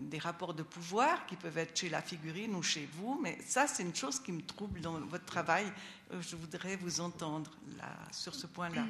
des 0.00 0.18
rapports 0.18 0.52
de 0.52 0.62
pouvoir 0.62 1.24
qui 1.26 1.36
peuvent 1.36 1.56
être 1.56 1.78
chez 1.78 1.88
la 1.88 2.02
figurine 2.02 2.54
ou 2.54 2.62
chez 2.62 2.88
vous, 2.92 3.18
mais 3.22 3.38
ça, 3.46 3.66
c'est 3.66 3.82
une 3.82 3.94
chose 3.94 4.20
qui 4.20 4.32
me 4.32 4.42
trouble 4.42 4.80
dans 4.80 5.00
votre 5.00 5.24
travail. 5.24 5.64
Euh, 6.12 6.20
je 6.20 6.36
voudrais 6.36 6.76
vous 6.76 7.00
entendre 7.00 7.50
sur 8.10 8.34
ce 8.34 8.46
point-là. 8.46 8.84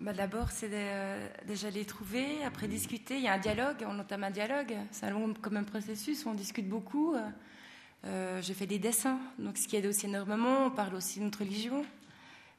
Bah 0.00 0.12
D'abord, 0.12 0.50
c'est 0.50 0.70
euh, 0.72 1.28
déjà 1.46 1.70
les 1.70 1.84
trouver, 1.84 2.42
après 2.44 2.68
discuter. 2.68 3.16
Il 3.16 3.22
y 3.22 3.28
a 3.28 3.34
un 3.34 3.38
dialogue, 3.38 3.84
on 3.86 3.98
entame 3.98 4.24
un 4.24 4.30
dialogue. 4.30 4.76
C'est 4.92 5.06
un 5.06 5.10
long 5.10 5.34
comme 5.34 5.56
un 5.56 5.64
processus, 5.64 6.24
on 6.24 6.34
discute 6.34 6.68
beaucoup. 6.68 7.16
Euh, 8.06 8.40
je 8.40 8.52
fais 8.54 8.66
des 8.66 8.78
dessins, 8.78 9.18
donc 9.38 9.58
ce 9.58 9.68
qui 9.68 9.76
aide 9.76 9.86
aussi 9.86 10.06
énormément. 10.06 10.66
On 10.66 10.70
parle 10.70 10.94
aussi 10.94 11.18
de 11.18 11.24
notre 11.24 11.40
religion. 11.40 11.84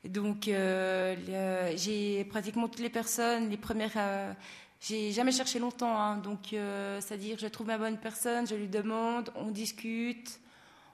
donc, 0.06 0.48
euh, 0.48 1.74
j'ai 1.76 2.24
pratiquement 2.26 2.68
toutes 2.68 2.82
les 2.82 2.90
personnes, 2.90 3.50
les 3.50 3.58
premières. 3.58 3.94
Euh, 3.96 4.34
j'ai 4.80 5.12
jamais 5.12 5.32
cherché 5.32 5.60
longtemps, 5.60 5.96
hein. 5.96 6.18
donc 6.18 6.56
c'est-à-dire 7.00 7.38
je 7.40 7.46
trouve 7.46 7.68
ma 7.68 7.78
bonne 7.78 7.98
personne, 7.98 8.48
je 8.48 8.56
lui 8.56 8.68
demande, 8.68 9.32
on 9.36 9.52
discute, 9.52 10.40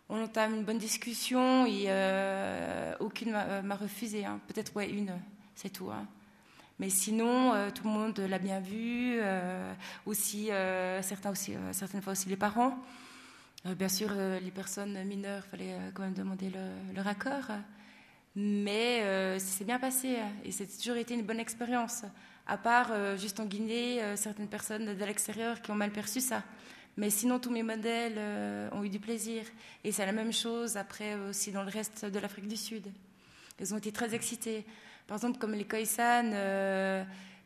on 0.09 0.21
entame 0.21 0.55
une 0.55 0.63
bonne 0.65 0.77
discussion 0.77 1.65
et 1.65 1.87
aucune 2.99 3.31
m'a 3.31 3.75
refusé. 3.75 4.25
Hein. 4.25 4.41
Peut-être 4.47 4.75
ouais 4.75 4.89
une, 4.89 5.13
c'est 5.55 5.69
tout. 5.69 5.89
Hein. 5.89 6.05
Mais 6.79 6.89
sinon, 6.89 7.53
tout 7.73 7.85
le 7.85 7.89
monde 7.89 8.19
l'a 8.19 8.39
bien 8.39 8.59
vu, 8.59 9.21
aussi 10.05 10.49
certains 11.01 11.31
aussi, 11.31 11.53
certaines 11.71 12.01
fois 12.01 12.11
aussi 12.11 12.27
les 12.27 12.35
parents. 12.35 12.77
Euh, 13.67 13.75
bien 13.75 13.89
sûr, 13.89 14.09
euh, 14.11 14.39
les 14.39 14.51
personnes 14.51 15.03
mineures, 15.03 15.43
il 15.45 15.49
fallait 15.49 15.73
euh, 15.73 15.91
quand 15.93 16.03
même 16.03 16.13
demander 16.13 16.51
leur 16.95 17.07
accord. 17.07 17.51
Mais 18.35 19.39
c'est 19.39 19.65
bien 19.65 19.79
passé 19.79 20.17
et 20.45 20.51
c'est 20.51 20.67
toujours 20.67 20.97
été 20.97 21.15
une 21.15 21.23
bonne 21.23 21.39
expérience. 21.39 22.03
À 22.45 22.55
part, 22.55 22.91
juste 23.17 23.39
en 23.39 23.45
Guinée, 23.45 23.99
certaines 24.15 24.47
personnes 24.47 24.95
de 24.95 25.05
l'extérieur 25.05 25.59
qui 25.59 25.71
ont 25.71 25.75
mal 25.75 25.89
perçu 25.89 26.21
ça. 26.21 26.43
Mais 26.97 27.09
sinon, 27.09 27.39
tous 27.39 27.49
mes 27.49 27.63
modèles 27.63 28.19
ont 28.73 28.83
eu 28.83 28.89
du 28.89 28.99
plaisir. 28.99 29.43
Et 29.83 29.91
c'est 29.91 30.05
la 30.05 30.11
même 30.11 30.31
chose 30.31 30.77
après 30.77 31.15
aussi 31.15 31.51
dans 31.51 31.63
le 31.63 31.71
reste 31.71 32.05
de 32.05 32.19
l'Afrique 32.19 32.47
du 32.47 32.57
Sud. 32.57 32.85
Ils 33.59 33.73
ont 33.73 33.77
été 33.77 33.91
très 33.91 34.13
excités. 34.13 34.67
Par 35.07 35.17
exemple, 35.17 35.39
comme 35.39 35.53
les 35.53 35.65
Khoisan, 35.65 36.31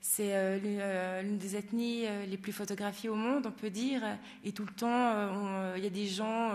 c'est 0.03 0.33
euh, 0.35 0.57
euh, 0.65 1.21
l'une 1.21 1.37
des 1.37 1.55
ethnies 1.55 2.07
euh, 2.07 2.25
les 2.25 2.37
plus 2.37 2.51
photographiées 2.51 3.09
au 3.09 3.15
monde, 3.15 3.45
on 3.45 3.51
peut 3.51 3.69
dire. 3.69 4.01
Et 4.43 4.51
tout 4.51 4.65
le 4.65 4.73
temps, 4.73 5.75
il 5.77 5.83
y 5.83 5.87
a 5.87 5.91
des 5.91 6.07
gens 6.07 6.51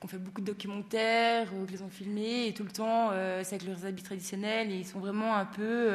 qui 0.00 0.04
ont 0.04 0.08
fait 0.08 0.18
beaucoup 0.18 0.40
de 0.40 0.46
documentaires, 0.46 1.48
qui 1.66 1.72
les 1.72 1.82
ont 1.82 1.88
filmés, 1.88 2.48
et 2.48 2.52
tout 2.52 2.64
le 2.64 2.70
temps, 2.70 3.10
c'est 3.42 3.54
avec 3.54 3.66
leurs 3.66 3.86
habits 3.86 4.02
traditionnels, 4.02 4.72
et 4.72 4.78
ils 4.78 4.86
sont 4.86 4.98
vraiment 4.98 5.36
un 5.36 5.46
peu, 5.46 5.90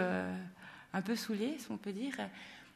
un 0.93 1.01
peu 1.01 1.15
saoulés, 1.15 1.55
si 1.59 1.69
on 1.69 1.77
peut 1.77 1.91
dire. 1.91 2.15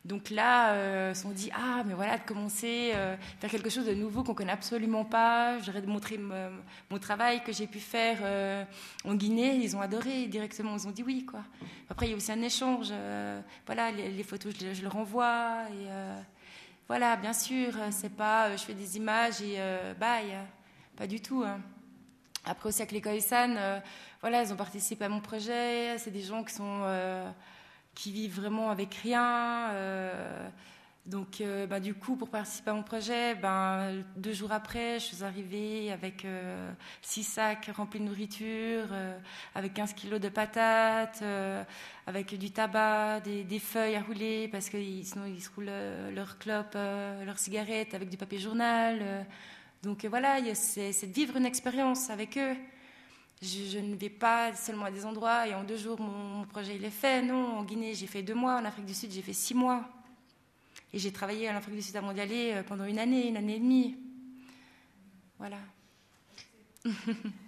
Donc 0.06 0.32
là, 0.32 0.74
euh, 0.74 1.14
sont 1.14 1.30
dit 1.30 1.50
ah 1.54 1.84
mais 1.86 1.94
voilà 1.94 2.18
de 2.18 2.24
commencer 2.24 2.92
euh, 2.94 3.16
faire 3.40 3.50
quelque 3.50 3.70
chose 3.70 3.86
de 3.86 3.94
nouveau 3.94 4.22
qu'on 4.24 4.34
connaît 4.34 4.52
absolument 4.52 5.06
pas. 5.06 5.60
J'aurais 5.60 5.82
de 5.82 5.88
montrer 5.88 6.18
mon 6.18 7.00
travail 7.00 7.42
que 7.42 7.54
j'ai 7.54 7.68
pu 7.68 7.80
faire 7.80 8.18
euh, 8.22 8.66
en 9.06 9.16
Guinée. 9.16 9.56
Ils 9.56 9.78
ont 9.78 9.82
adoré 9.82 10.28
directement. 10.28 10.76
Ils 10.76 10.88
ont 10.88 10.92
dit 10.92 11.04
oui 11.04 11.26
quoi. 11.26 11.40
Après 11.90 12.08
il 12.08 12.10
y 12.10 12.14
a 12.14 12.18
aussi 12.18 12.34
un 12.34 12.42
échange. 12.42 12.92
voilà 13.66 13.92
les, 13.92 14.24
photos 14.24 14.54
je, 14.60 14.74
je, 14.74 14.82
le 14.82 14.90
renvoie 14.90 15.60
et 15.72 15.88
voilà 16.88 17.16
bien 17.16 17.34
sûr 17.34 17.72
c'est 17.92 18.14
pas 18.14 18.58
je 18.58 18.64
fais 18.64 18.74
des 18.74 18.98
images 18.98 19.42
et 19.42 19.58
bye 19.98 20.38
pas 20.98 21.08
du 21.08 21.22
tout. 21.22 21.44
Hein. 21.46 21.62
Après 22.44 22.68
aussi 22.68 22.82
avec 22.82 22.92
les 22.92 23.02
Khoisan, 23.02 23.56
voilà 24.20 24.44
ils 24.44 24.52
ont 24.52 24.58
participé 24.58 25.06
à 25.06 25.10
mon 25.10 25.22
projet. 25.22 25.98
C'est 25.98 26.12
des 26.12 26.24
gens 26.24 26.44
qui 26.44 26.54
sont 26.54 26.84
qui 27.95 28.11
vivent 28.11 28.36
vraiment 28.36 28.70
avec 28.70 28.94
rien. 28.95 29.70
Euh, 29.72 30.49
donc, 31.06 31.41
euh, 31.41 31.68
bah, 31.68 31.82
du 31.82 31.94
coup, 31.94 32.15
pour 32.15 32.30
participer 32.30 32.72
à 32.72 32.74
mon 32.74 32.84
projet, 32.84 33.36
ben, 33.36 34.03
deux 34.15 34.32
jours 34.32 34.53
après, 34.53 34.99
je 34.99 35.06
suis 35.06 35.24
arrivée 35.24 35.91
avec 35.91 36.24
euh, 36.24 36.72
six 37.02 37.24
sacs 37.24 37.70
remplis 37.76 37.99
de 37.99 38.06
nourriture, 38.06 38.88
avec 39.53 39.74
15 39.74 39.94
kilos 39.94 40.22
de 40.22 40.30
patates, 40.30 41.24
avec 42.07 42.38
du 42.38 42.52
tabac, 42.52 43.20
des, 43.20 43.60
feuilles 43.60 43.95
à 43.95 44.02
rouler, 44.02 44.48
parce 44.48 44.70
que 44.70 44.78
sinon 45.03 45.26
ils 45.26 45.41
se 45.41 45.49
roulent 45.53 45.72
leurs 46.15 46.38
clopes, 46.38 46.76
leurs 46.76 47.40
cigarettes 47.40 47.94
avec 47.94 48.10
du 48.10 48.18
papier 48.18 48.40
journal. 48.40 49.26
donc 49.84 50.06
voilà, 50.06 50.38
c'est 50.56 51.07
de 51.07 51.14
vivre 51.14 51.36
une 51.36 51.45
expérience 51.45 52.10
avec 52.10 52.38
eux. 52.38 52.56
Je, 53.44 53.80
ne 53.80 53.95
vais 53.95 54.10
pas 54.10 54.56
seulement 54.56 54.86
à 54.86 54.91
des 54.91 55.06
endroits 55.06 55.48
et 55.48 55.53
en 55.53 55.65
deux 55.65 55.76
jours 55.76 55.99
mon, 55.99 56.45
projet 56.45 56.78
il 56.78 56.86
est 56.86 56.90
fait. 56.90 57.22
Non, 57.22 57.57
en 57.57 57.64
Guinée 57.64 57.94
j'ai 57.94 58.07
fait 58.07 58.24
deux 58.24 58.34
mois, 58.34 58.56
en 58.56 58.65
Afrique 58.65 58.86
du 58.86 58.94
Sud 58.94 59.11
j'ai 59.11 59.22
fait 59.22 59.34
six 59.34 59.53
mois. 59.53 59.84
Et 60.94 60.99
j'ai 60.99 61.11
travaillé 61.11 61.48
à 61.49 61.53
l'Afrique 61.53 61.76
du 61.76 61.82
Sud 61.82 61.95
à 61.98 62.02
Mondialé 62.02 62.53
euh, 62.53 62.64
pendant 62.64 62.86
une 62.86 62.99
année, 62.99 63.28
une 63.28 63.38
année 63.38 63.56
et 63.57 63.60
demie. 63.60 63.98
Voilà. 65.40 65.57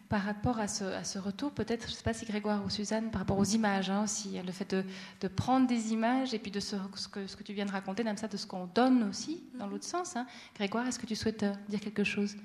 par 0.09 0.21
rapport 0.21 0.59
à 0.59 0.67
ce, 0.67 1.17
retour, 1.17 1.51
peut-être, 1.51 1.85
je 1.85 1.91
ne 1.91 1.95
sais 1.95 2.03
pas 2.03 2.13
si 2.13 2.25
Grégoire 2.25 2.63
ou 2.63 2.69
Suzanne, 2.69 3.11
par 3.11 3.21
rapport 3.21 3.37
aux 3.37 3.45
images 3.45 3.89
hein, 3.89 4.03
aussi, 4.03 4.39
le 4.41 4.51
fait 4.51 4.75
de, 5.19 5.27
prendre 5.27 5.67
des 5.67 5.93
images 5.93 6.33
et 6.33 6.39
puis 6.39 6.51
de 6.51 6.59
ce, 6.59 6.75
que, 7.11 7.27
ce 7.27 7.35
que 7.35 7.43
tu 7.43 7.53
viens 7.53 7.65
de 7.65 7.71
raconter, 7.71 8.03
même 8.03 8.17
ça, 8.17 8.27
de 8.27 8.37
ce 8.37 8.45
qu'on 8.45 8.65
donne 8.65 9.03
aussi, 9.09 9.43
dans 9.57 9.67
l'autre 9.67 9.85
sens. 9.85 10.15
Hein. 10.15 10.25
Grégoire, 10.55 10.87
est-ce 10.87 10.99
que 10.99 11.05
tu 11.05 11.15
souhaites 11.15 11.43
euh, 11.43 11.53
dire 11.67 11.79
quelque 11.79 12.03
chose? 12.03 12.35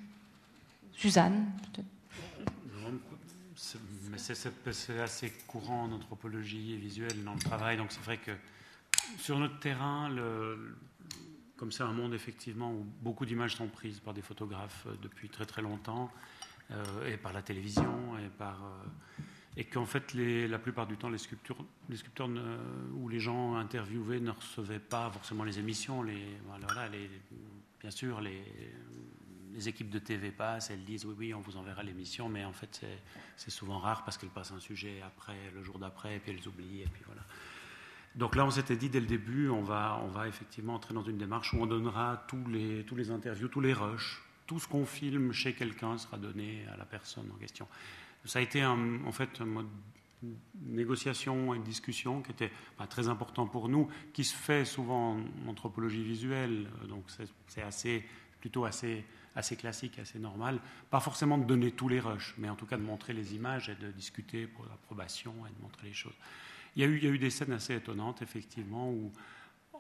Suzanne 0.93 1.47
mais 4.11 4.19
c'est 4.19 5.01
assez 5.01 5.31
courant 5.47 5.85
en 5.85 5.93
anthropologie 5.93 6.75
et 6.75 6.77
visuelle 6.77 7.25
dans 7.25 7.35
le 7.35 7.41
travail. 7.41 7.77
Donc 7.77 7.93
c'est 7.93 8.03
vrai 8.03 8.19
que 8.19 8.33
sur 9.19 9.39
notre 9.39 9.59
terrain, 9.59 10.09
le, 10.09 10.77
comme 11.57 11.73
c'est 11.73 11.83
un 11.83 11.93
monde 11.93 12.15
effectivement 12.15 12.73
où 12.73 12.87
beaucoup 13.03 13.27
d'images 13.27 13.57
sont 13.57 13.69
prises 13.69 14.01
par 14.01 14.15
des 14.15 14.23
photographes 14.23 14.87
euh, 14.87 14.95
depuis 15.03 15.29
très 15.29 15.47
très 15.47 15.63
longtemps, 15.63 16.11
euh, 16.71 17.13
et 17.13 17.17
par 17.17 17.33
la 17.33 17.43
télévision, 17.43 18.19
et 18.19 18.29
par 18.39 18.65
euh, 18.65 19.23
et 19.57 19.65
qu'en 19.65 19.85
fait 19.85 20.15
la 20.15 20.59
plupart 20.59 20.87
du 20.87 20.97
temps 20.97 21.11
les 21.11 21.19
sculptures, 21.19 21.63
les 21.89 21.97
sculpteurs 21.97 22.31
ou 22.95 23.09
les 23.09 23.19
gens 23.19 23.57
interviewés 23.57 24.21
ne 24.21 24.31
recevaient 24.31 24.79
pas 24.79 25.11
forcément 25.11 25.43
les 25.43 25.59
émissions. 25.59 26.03
Les, 26.05 26.39
voilà, 26.47 26.89
les, 26.89 27.11
bien 27.81 27.91
sûr 27.91 28.21
les 28.21 28.41
les 29.55 29.69
équipes 29.69 29.91
de 29.91 29.99
TV 29.99 30.31
passent, 30.31 30.71
elles 30.71 30.85
disent 30.85 31.05
oui, 31.05 31.15
oui, 31.19 31.35
on 31.35 31.41
vous 31.41 31.57
enverra 31.57 31.83
l'émission, 31.83 32.29
mais 32.29 32.45
en 32.45 32.53
fait, 32.53 32.85
c'est 33.37 33.51
souvent 33.51 33.79
rare 33.79 34.05
parce 34.05 34.19
qu'elles 34.19 34.31
passent 34.31 34.53
un 34.53 34.61
sujet 34.61 35.01
après, 35.07 35.39
le 35.55 35.63
jour 35.63 35.79
d'après, 35.79 36.17
et 36.17 36.19
puis 36.19 36.33
elles 36.33 36.49
oublient, 36.49 36.83
et 36.83 36.89
puis 36.89 37.03
voilà. 37.07 37.23
Donc 38.15 38.35
là, 38.35 38.45
on 38.45 38.51
s'était 38.51 38.77
dit 38.77 38.89
dès 38.89 39.01
le 39.01 39.07
début, 39.07 39.49
on 39.49 39.63
va, 39.63 40.01
on 40.03 40.09
va 40.09 40.27
effectivement 40.27 40.75
entrer 40.75 40.95
dans 40.95 41.03
une 41.03 41.19
démarche 41.19 41.53
où 41.53 41.59
on 41.59 41.67
donnera 41.67 42.25
tous 42.29 42.45
les, 42.49 42.85
tous 42.85 42.97
les 42.97 43.11
interviews, 43.11 43.49
tous 43.49 43.61
les 43.61 43.73
rushs, 43.73 44.23
tout 44.47 44.59
ce 44.59 44.67
qu'on 44.67 44.85
filme 44.85 45.33
chez 45.33 45.55
quelqu'un 45.55 45.97
sera 45.97 46.19
donné 46.19 46.67
à 46.73 46.77
la 46.77 46.85
personne 46.85 47.31
en 47.33 47.37
question. 47.37 47.69
Ça 48.25 48.41
a 48.41 48.43
été 48.43 48.65
en 48.67 49.13
fait 49.13 49.41
un 49.41 49.45
mode 49.45 49.69
négociation, 50.63 51.55
une 51.55 51.63
discussion 51.63 52.23
qui 52.23 52.33
était 52.33 52.51
très 52.89 53.09
important 53.09 53.47
pour 53.47 53.69
nous, 53.69 53.89
qui 54.13 54.25
se 54.25 54.35
fait 54.35 54.65
souvent 54.65 55.17
en 55.17 55.49
anthropologie 55.49 56.03
visuelle, 56.03 56.69
donc 56.89 57.05
c'est 57.47 57.63
assez, 57.63 58.05
plutôt 58.41 58.65
assez, 58.65 59.05
assez 59.37 59.57
classique, 59.57 59.99
assez 59.99 60.19
normal. 60.19 60.61
Pas 60.91 61.01
forcément 61.01 61.39
de 61.39 61.45
donner 61.45 61.73
tous 61.73 61.89
les 61.89 62.01
rushs, 62.01 62.35
mais 62.39 62.49
en 62.49 62.57
tout 62.57 62.67
cas 62.67 62.77
de 62.77 62.83
montrer 62.83 63.13
les 63.13 63.35
images 63.35 63.69
et 63.69 63.75
de 63.75 63.91
discuter 63.91 64.47
pour 64.47 64.65
l'approbation 64.67 65.35
et 65.47 65.51
de 65.51 65.63
montrer 65.63 65.89
les 65.89 65.95
choses. 65.95 66.15
Il 66.77 66.83
y, 66.83 66.85
a 66.85 66.89
eu, 66.89 67.19
des 67.19 67.31
scènes 67.31 67.53
assez 67.53 67.75
étonnantes, 67.75 68.23
effectivement, 68.23 68.91
où 68.91 69.11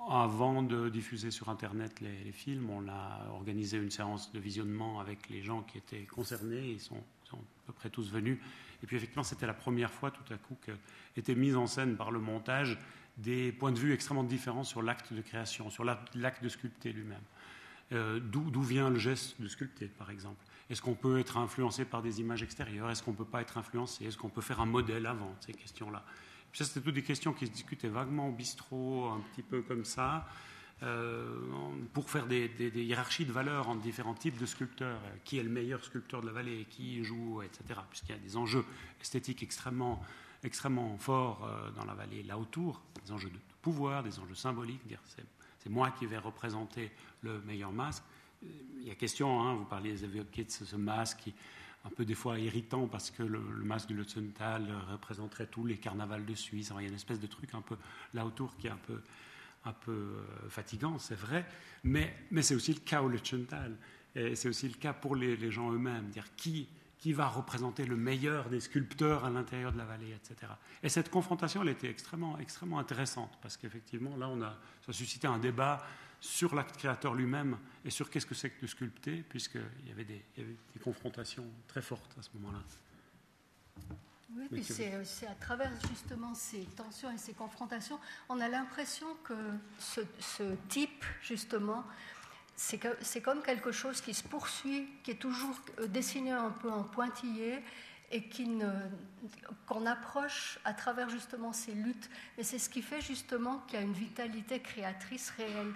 avant 0.09 0.62
de 0.62 0.89
diffuser 0.89 1.31
sur 1.31 1.48
Internet 1.48 2.01
les, 2.01 2.32
films, 2.32 2.68
on 2.70 2.89
a 2.89 3.28
organisé 3.31 3.77
une 3.77 3.90
séance 3.90 4.32
de 4.32 4.40
visionnement 4.40 4.98
avec 4.98 5.28
les 5.28 5.43
gens 5.43 5.62
qui 5.62 5.78
étaient 5.78 6.05
concernés. 6.06 6.72
Ils 6.72 6.81
sont, 6.81 6.97
à 6.97 7.66
peu 7.66 7.72
près 7.72 7.90
tous 7.90 8.10
venus. 8.10 8.39
Et 8.82 8.86
puis 8.86 8.97
effectivement, 8.97 9.22
c'était 9.22 9.47
la 9.47 9.55
première 9.55 9.93
fois 9.93 10.10
tout 10.10 10.32
à 10.32 10.36
coup 10.36 10.56
qu'étaient 10.64 11.35
mises 11.35 11.56
en 11.56 11.66
scène 11.66 11.97
par 11.97 12.10
le 12.10 12.18
montage 12.18 12.78
des 13.18 13.52
points 13.52 13.72
de 13.72 13.78
vue 13.78 13.93
extrêmement 13.93 14.24
différents 14.24 14.64
sur 14.64 14.82
l'acte 14.82 15.12
de 15.12 15.20
création, 15.20 15.70
sur 15.70 15.85
l'acte 15.85 16.43
de 16.43 16.48
sculpter 16.48 16.93
lui-même. 16.93 17.22
Euh, 17.92 18.20
D'où 18.20 18.62
vient 18.62 18.90
le 18.90 18.98
geste 18.98 19.40
de 19.40 19.48
sculpter, 19.48 19.86
par 19.86 20.10
exemple? 20.10 20.44
Est-ce 20.68 20.80
qu'on 20.80 20.94
peut 20.94 21.18
être 21.18 21.36
influencé 21.36 21.84
par 21.84 22.02
des 22.02 22.20
images 22.20 22.42
extérieures? 22.42 22.90
Est-ce 22.90 23.02
qu'on 23.02 23.10
ne 23.10 23.16
peut 23.16 23.24
pas 23.24 23.40
être 23.40 23.58
influencé? 23.58 24.04
Est-ce 24.04 24.16
qu'on 24.16 24.28
peut 24.28 24.40
faire 24.40 24.60
un 24.60 24.66
modèle 24.66 25.06
avant 25.06 25.34
Ces 25.40 25.52
questions-là? 25.52 26.04
Ça, 26.52 26.64
c'était 26.64 26.80
toutes 26.80 26.94
des 26.94 27.02
questions 27.02 27.32
qui 27.32 27.46
se 27.46 27.52
discutaient 27.52 27.88
vaguement 27.88 28.28
au 28.28 28.32
bistrot, 28.32 29.08
un 29.08 29.20
petit 29.32 29.42
peu 29.42 29.62
comme 29.62 29.84
ça. 29.84 30.28
Euh, 30.82 31.36
pour 31.92 32.08
faire 32.08 32.26
des, 32.26 32.48
hiérarchies 32.74 33.26
de 33.26 33.32
valeurs 33.32 33.68
entre 33.68 33.82
différents 33.82 34.14
types 34.14 34.38
de 34.38 34.46
sculpteurs, 34.46 35.00
euh, 35.04 35.16
qui 35.24 35.38
est 35.38 35.42
le 35.42 35.50
meilleur 35.50 35.84
sculpteur 35.84 36.22
de 36.22 36.26
la 36.26 36.32
vallée, 36.32 36.66
qui 36.70 37.04
joue, 37.04 37.42
etc. 37.42 37.80
Puisqu'il 37.90 38.12
y 38.12 38.18
a 38.18 38.18
des 38.18 38.36
enjeux 38.36 38.64
esthétiques 39.00 39.42
extrêmement, 39.42 40.00
extrêmement 40.42 40.96
forts 40.96 41.46
dans 41.76 41.84
la 41.84 41.94
vallée 41.94 42.22
là 42.22 42.38
autour, 42.38 42.80
des 43.04 43.12
enjeux 43.12 43.28
de 43.28 43.38
pouvoir, 43.60 44.02
des 44.02 44.18
enjeux 44.20 44.34
symboliques, 44.34 44.86
dire 44.86 45.02
c'est 45.62 45.70
moi 45.70 45.90
qui 45.92 46.06
vais 46.06 46.18
représenter 46.18 46.90
le 47.22 47.40
meilleur 47.42 47.72
masque. 47.72 48.02
Il 48.42 48.86
y 48.86 48.90
a 48.90 48.94
question, 48.94 49.40
hein, 49.40 49.54
vous 49.54 49.64
parliez 49.64 50.02
évoqué 50.04 50.44
de 50.44 50.50
ce, 50.50 50.76
masque 50.76 51.18
qui 51.18 51.34
un 51.84 51.90
peu 51.90 52.04
des 52.04 52.14
fois 52.14 52.38
irritant 52.38 52.86
parce 52.88 53.10
que 53.10 53.22
le, 53.22 53.38
masque 53.38 53.88
du 53.88 53.94
Lutzental 53.94 54.66
représenterait 54.90 55.46
tous 55.46 55.64
les 55.64 55.76
carnavals 55.76 56.26
de 56.26 56.34
Suisse. 56.34 56.72
Il 56.76 56.82
y 56.82 56.86
a 56.86 56.88
une 56.88 56.94
espèce 56.94 57.20
de 57.20 57.26
truc 57.26 57.54
un 57.54 57.62
peu 57.62 57.76
là 58.12 58.26
autour 58.26 58.56
qui 58.56 58.66
est 58.66 58.70
un 58.70 58.76
peu 58.76 59.00
euh, 59.88 60.22
fatigant, 60.48 60.98
c'est 60.98 61.18
vrai, 61.18 61.46
mais, 61.84 62.14
c'est 62.40 62.54
aussi 62.54 62.72
le 62.72 62.80
cas 62.80 63.02
au 63.02 63.08
Lutschenthal. 63.08 63.76
Et 64.14 64.34
c'est 64.34 64.48
aussi 64.48 64.68
le 64.68 64.74
cas 64.74 64.92
pour 64.92 65.14
les, 65.14 65.36
les 65.36 65.50
gens 65.50 65.70
eux-mêmes, 65.70 66.08
dire 66.08 66.34
qui, 66.36 66.66
qui 67.01 67.14
va 67.14 67.27
représenter 67.27 67.86
le 67.86 67.97
meilleur 67.97 68.51
des 68.51 68.60
sculpteurs 68.60 69.24
à 69.24 69.31
l'intérieur 69.31 69.72
de 69.72 69.78
la 69.78 69.86
vallée, 69.86 70.12
etc. 70.12 70.52
Et 70.82 70.90
cette 70.90 71.10
confrontation, 71.10 71.62
elle 71.62 71.70
était 71.70 71.89
extrêmement, 71.89 72.39
extrêmement 72.39 72.78
intéressante, 72.78 73.39
parce 73.40 73.56
qu'effectivement, 73.56 74.16
là, 74.18 74.28
on 74.28 74.43
a, 74.43 74.51
ça 74.82 74.90
a 74.90 74.93
suscité 74.93 75.27
un 75.27 75.39
débat 75.39 75.82
sur 76.20 76.55
l'acte 76.55 76.77
créateur 76.77 77.14
lui-même 77.14 77.56
et 77.86 77.90
sur 77.90 78.10
qu'est-ce 78.10 78.27
que 78.27 78.35
c'est 78.35 78.51
que 78.51 78.60
de 78.60 78.66
sculpter, 78.66 79.24
puisqu'il 79.28 79.89
y, 79.89 79.90
avait 79.90 80.05
des, 80.05 80.22
il 80.36 80.43
y 80.43 80.47
avait 80.47 80.56
des 80.74 80.81
confrontations 80.81 81.47
très 81.66 81.81
fortes 81.81 82.14
à 82.18 82.22
ce 82.22 82.28
moment-là. 82.35 82.62
Oui, 84.36 84.47
puis 84.52 84.62
c'est 84.62 85.27
à 85.27 85.35
travers 85.40 85.72
justement 85.89 86.35
ces 86.35 86.64
tensions 86.77 87.10
et 87.10 87.18
ces 87.18 87.32
confrontations, 87.32 87.98
on 88.28 88.39
a 88.40 88.48
l'impression 88.48 89.06
que 89.24 89.35
ce, 89.78 90.02
ce, 90.20 90.55
type, 90.68 91.05
justement, 91.22 91.85
c'est 93.00 93.22
comme 93.22 93.42
quelque 93.42 93.72
chose 93.72 94.02
qui 94.02 94.12
se 94.12 94.22
poursuit, 94.22 94.86
qui 95.02 95.12
est 95.12 95.20
toujours 95.20 95.56
dessiné 95.88 96.30
un 96.30 96.50
peu 96.50 96.70
en 96.70 96.82
pointillé 96.82 97.62
et 98.12 98.28
qu'on 99.66 99.86
approche 99.86 100.58
à 100.64 100.74
travers 100.74 101.08
justement 101.08 101.52
ces 101.52 101.72
luttes. 101.72 102.10
Et 102.36 102.44
c'est 102.44 102.58
ce 102.58 102.68
qui 102.68 102.82
fait 102.82 103.00
justement 103.00 103.58
qu'il 103.66 103.78
y 103.78 103.82
a 103.82 103.84
une 103.84 103.94
vitalité 103.94 104.60
créatrice 104.60 105.30
réelle 105.30 105.72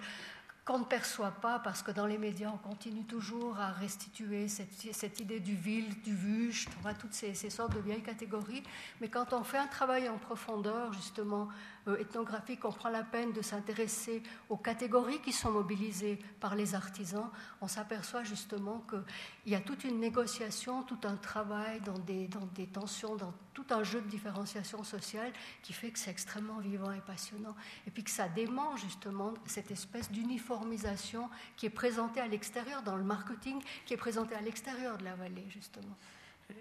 qu'on 0.63 0.79
ne 0.79 0.83
perçoit 0.83 1.31
pas 1.31 1.59
parce 1.59 1.81
que 1.81 1.91
dans 1.91 2.07
les 2.07 2.17
médias, 2.17 2.51
on 2.51 2.57
continue 2.57 3.03
toujours 3.03 3.59
à 3.59 3.71
restituer 3.71 4.47
cette, 4.47 5.19
idée 5.19 5.39
du 5.39 5.55
vil, 5.55 5.87
du 6.01 6.15
vuche, 6.15 6.67
toutes 6.99 7.13
ces, 7.13 7.35
ces, 7.35 7.51
sortes 7.51 7.75
de 7.75 7.79
vieilles 7.79 8.01
catégories. 8.01 8.63
Mais 8.99 9.07
quand 9.07 9.33
on 9.33 9.43
fait 9.43 9.59
un 9.59 9.67
travail 9.67 10.09
en 10.09 10.17
profondeur, 10.17 10.91
justement, 10.93 11.43
euh, 11.43 11.51
ethnographique, 11.99 12.65
on 12.65 12.71
prend 12.71 12.89
la 12.89 13.03
peine 13.03 13.31
de 13.33 13.41
s'intéresser 13.41 14.23
aux 14.49 14.57
catégories 14.57 15.21
qui 15.21 15.31
sont 15.31 15.51
mobilisées 15.51 16.19
par 16.39 16.55
les 16.55 16.75
artisans, 16.75 17.29
on 17.61 17.67
s'aperçoit 17.67 18.23
justement 18.23 18.83
qu'il 18.89 19.51
y 19.51 19.55
a 19.55 19.59
toute 19.59 19.83
une 19.83 19.99
négociation, 19.99 20.83
tout 20.83 20.99
un 21.03 21.15
travail 21.15 21.81
dans 21.81 21.97
des, 21.99 22.27
dans 22.27 22.45
des 22.55 22.67
tensions, 22.67 23.15
dans 23.15 23.33
tout 23.53 23.65
un 23.69 23.83
jeu 23.83 24.01
de 24.01 24.07
différenciation 24.07 24.83
sociale 24.83 25.31
qui 25.63 25.73
fait 25.73 25.91
que 25.91 25.99
c'est 25.99 26.11
extrêmement 26.11 26.59
vivant 26.59 26.91
et 26.91 27.01
passionnant. 27.01 27.55
Et 27.87 27.91
puis 27.91 28.03
que 28.03 28.11
ça 28.11 28.27
dément 28.27 28.75
justement 28.75 29.33
cette 29.45 29.71
espèce 29.71 30.11
d'uniformisation 30.11 31.29
qui 31.55 31.67
est 31.67 31.71
présentée 31.71 32.19
à 32.19 32.27
l'extérieur 32.27 32.81
dans 32.83 32.95
le 32.95 33.03
marketing, 33.03 33.61
qui 33.85 33.93
est 33.93 33.97
présentée 33.97 34.35
à 34.35 34.41
l'extérieur 34.41 34.97
de 34.97 35.05
la 35.05 35.15
vallée, 35.15 35.45
justement. 35.49 35.95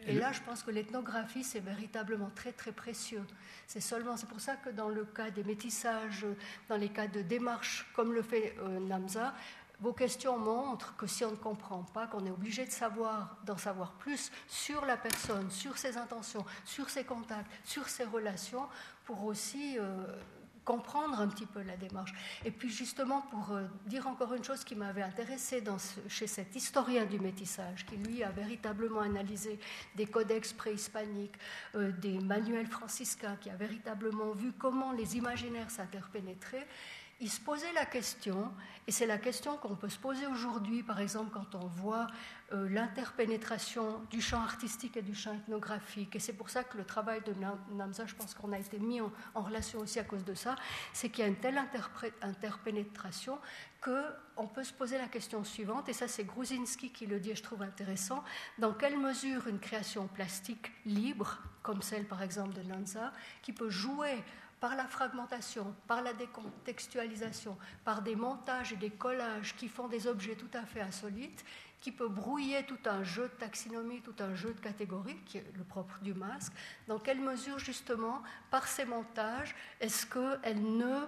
Et 0.07 0.15
là, 0.15 0.33
je 0.33 0.41
pense 0.41 0.63
que 0.63 0.71
l'ethnographie, 0.71 1.45
c'est 1.45 1.61
véritablement 1.61 2.31
très, 2.35 2.53
très 2.53 2.73
précieux. 2.73 3.23
C'est 3.67 3.81
seulement, 3.81 4.17
c'est 4.17 4.29
pour 4.29 4.41
ça 4.41 4.57
que 4.57 4.71
dans 4.71 4.89
le 4.89 5.05
cas 5.05 5.31
des 5.31 5.45
métissages, 5.45 6.27
dans 6.69 6.77
les 6.77 6.91
cas 6.91 7.07
de 7.07 7.23
démarches, 7.23 7.87
comme 7.95 8.13
le 8.13 8.23
fait 8.23 8.55
euh, 8.61 8.81
Namza, 8.81 9.35
vos 9.81 9.93
questions 9.93 10.39
montrent 10.39 10.97
que 10.97 11.07
si 11.07 11.25
on 11.25 11.33
ne 11.33 11.37
comprend 11.37 11.83
pas, 11.83 12.07
qu'on 12.07 12.25
est 12.27 12.31
obligé 12.31 12.65
de 12.65 12.71
savoir, 12.71 13.39
d'en 13.45 13.57
savoir 13.57 13.93
plus 13.93 14.31
sur 14.47 14.85
la 14.85 14.97
personne, 14.97 15.51
sur 15.51 15.79
ses 15.79 15.97
intentions, 15.97 16.45
sur 16.65 16.89
ses 16.91 17.05
contacts, 17.05 17.51
sur 17.65 17.89
ses 17.89 18.05
relations, 18.05 18.67
pour 19.05 19.25
aussi 19.25 19.79
euh, 19.79 20.07
comprendre 20.65 21.21
un 21.21 21.29
petit 21.29 21.47
peu 21.47 21.63
la 21.63 21.77
démarche. 21.77 22.13
Et 22.45 22.51
puis 22.51 22.71
justement, 22.71 23.23
pour 23.23 23.53
euh, 23.53 23.65
dire 23.87 24.07
encore 24.07 24.35
une 24.35 24.45
chose 24.45 24.65
qui 24.65 24.75
m'avait 24.75 25.03
intéressée 25.03 25.63
chez 26.09 26.27
cet 26.27 26.57
historien 26.57 27.05
du 27.05 27.19
métissage, 27.19 27.87
qui 27.87 27.97
lui 27.97 28.23
a 28.23 28.31
véritablement 28.31 29.01
analysé 29.01 29.59
des 29.95 30.07
codex 30.07 30.53
préhispaniques, 30.53 31.37
euh, 31.75 31.93
des 31.93 32.19
manuels 32.19 32.67
franciscains, 32.67 33.37
qui 33.37 33.51
a 33.51 33.57
véritablement 33.57 34.33
vu 34.33 34.53
comment 34.53 34.93
les 34.93 35.17
imaginaires 35.17 35.71
s'interpénétraient, 35.71 36.67
il 37.21 37.31
se 37.31 37.41
posait 37.41 37.73
la 37.75 37.87
question, 37.87 38.51
et 38.87 38.93
c'est 38.93 39.07
la 39.07 39.19
question 39.19 39.57
qu'on 39.57 39.77
peut 39.77 39.89
se 39.89 39.99
poser 39.99 40.27
aujourd'hui, 40.27 40.83
par 40.83 41.01
exemple, 41.01 41.31
quand 41.33 41.55
on 41.55 41.67
voit 41.67 42.07
euh, 42.55 42.69
l'interpénétration 42.69 44.01
du 44.11 44.21
champ 44.21 44.41
artistique 44.41 44.97
et 44.97 45.03
du 45.03 45.15
champ 45.15 45.35
ethnographique. 45.35 46.15
Et 46.15 46.21
c'est 46.21 46.33
pour 46.33 46.51
ça 46.51 46.63
que 46.63 46.77
le 46.77 46.85
travail 46.85 47.21
de 47.27 47.35
Namza, 47.75 48.07
je 48.07 48.15
pense 48.15 48.33
qu'on 48.35 48.53
a 48.53 48.59
été 48.59 48.79
mis 48.79 49.01
en, 49.01 49.11
relation 49.35 49.81
aussi 49.81 49.99
à 49.99 50.05
cause 50.05 50.25
de 50.25 50.35
ça, 50.35 50.55
c'est 50.93 51.09
qu'il 51.09 51.25
y 51.25 51.27
a 51.27 51.29
une 51.29 51.37
telle 51.37 51.61
interpénétration 52.23 53.39
qu'on 53.81 54.47
peut 54.47 54.63
se 54.63 54.73
poser 54.73 54.99
la 54.99 55.09
question 55.09 55.43
suivante, 55.43 55.89
et 55.89 55.93
ça 55.93 56.09
c'est 56.09 56.25
Gruzinski 56.25 56.91
qui 56.91 57.07
le 57.07 57.19
dit, 57.19 57.31
et 57.31 57.37
je 57.37 57.43
trouve 57.43 57.63
intéressant, 57.63 58.23
dans 58.59 58.73
quelle 58.73 58.99
mesure 58.99 59.47
une 59.49 59.59
création 59.59 60.07
plastique 60.07 60.73
libre, 60.87 61.39
comme 61.63 61.83
celle 61.83 62.07
par 62.07 62.23
exemple 62.23 62.55
de 62.55 62.63
Namza, 62.63 63.13
qui 63.43 63.53
peut 63.53 63.71
jouer 63.71 64.23
par 64.65 64.77
la 64.77 64.87
fragmentation, 64.87 65.75
par 65.87 66.01
la 66.01 66.15
décontextualisation, 66.15 67.59
par 67.85 68.01
des 68.01 68.17
montages 68.17 68.73
et 68.73 68.77
des 68.77 68.89
collages 68.89 69.55
qui 69.57 69.69
font 69.69 69.89
des 69.89 70.07
objets 70.07 70.37
tout 70.37 70.49
à 70.55 70.65
fait 70.65 70.81
insolites, 70.81 71.45
qui 71.85 71.93
peut 71.93 72.09
brouiller 72.09 72.63
tout 72.63 72.79
un 72.87 73.05
jeu 73.05 73.25
de 73.25 73.39
taxinomie, 73.39 74.01
tout 74.01 74.15
un 74.21 74.35
jeu 74.35 74.55
de 74.55 74.61
catégories, 74.61 75.19
qui 75.27 75.37
est 75.37 75.45
le 75.55 75.65
propre 75.65 75.99
du 76.01 76.15
masque, 76.15 76.55
dans 76.89 76.99
quelle 76.99 77.21
mesure 77.21 77.59
justement, 77.59 78.23
par 78.51 78.67
ces 78.67 78.87
montages, 78.87 79.55
est-ce 79.83 80.07
qu'elle 80.07 80.63
ne, 80.63 81.05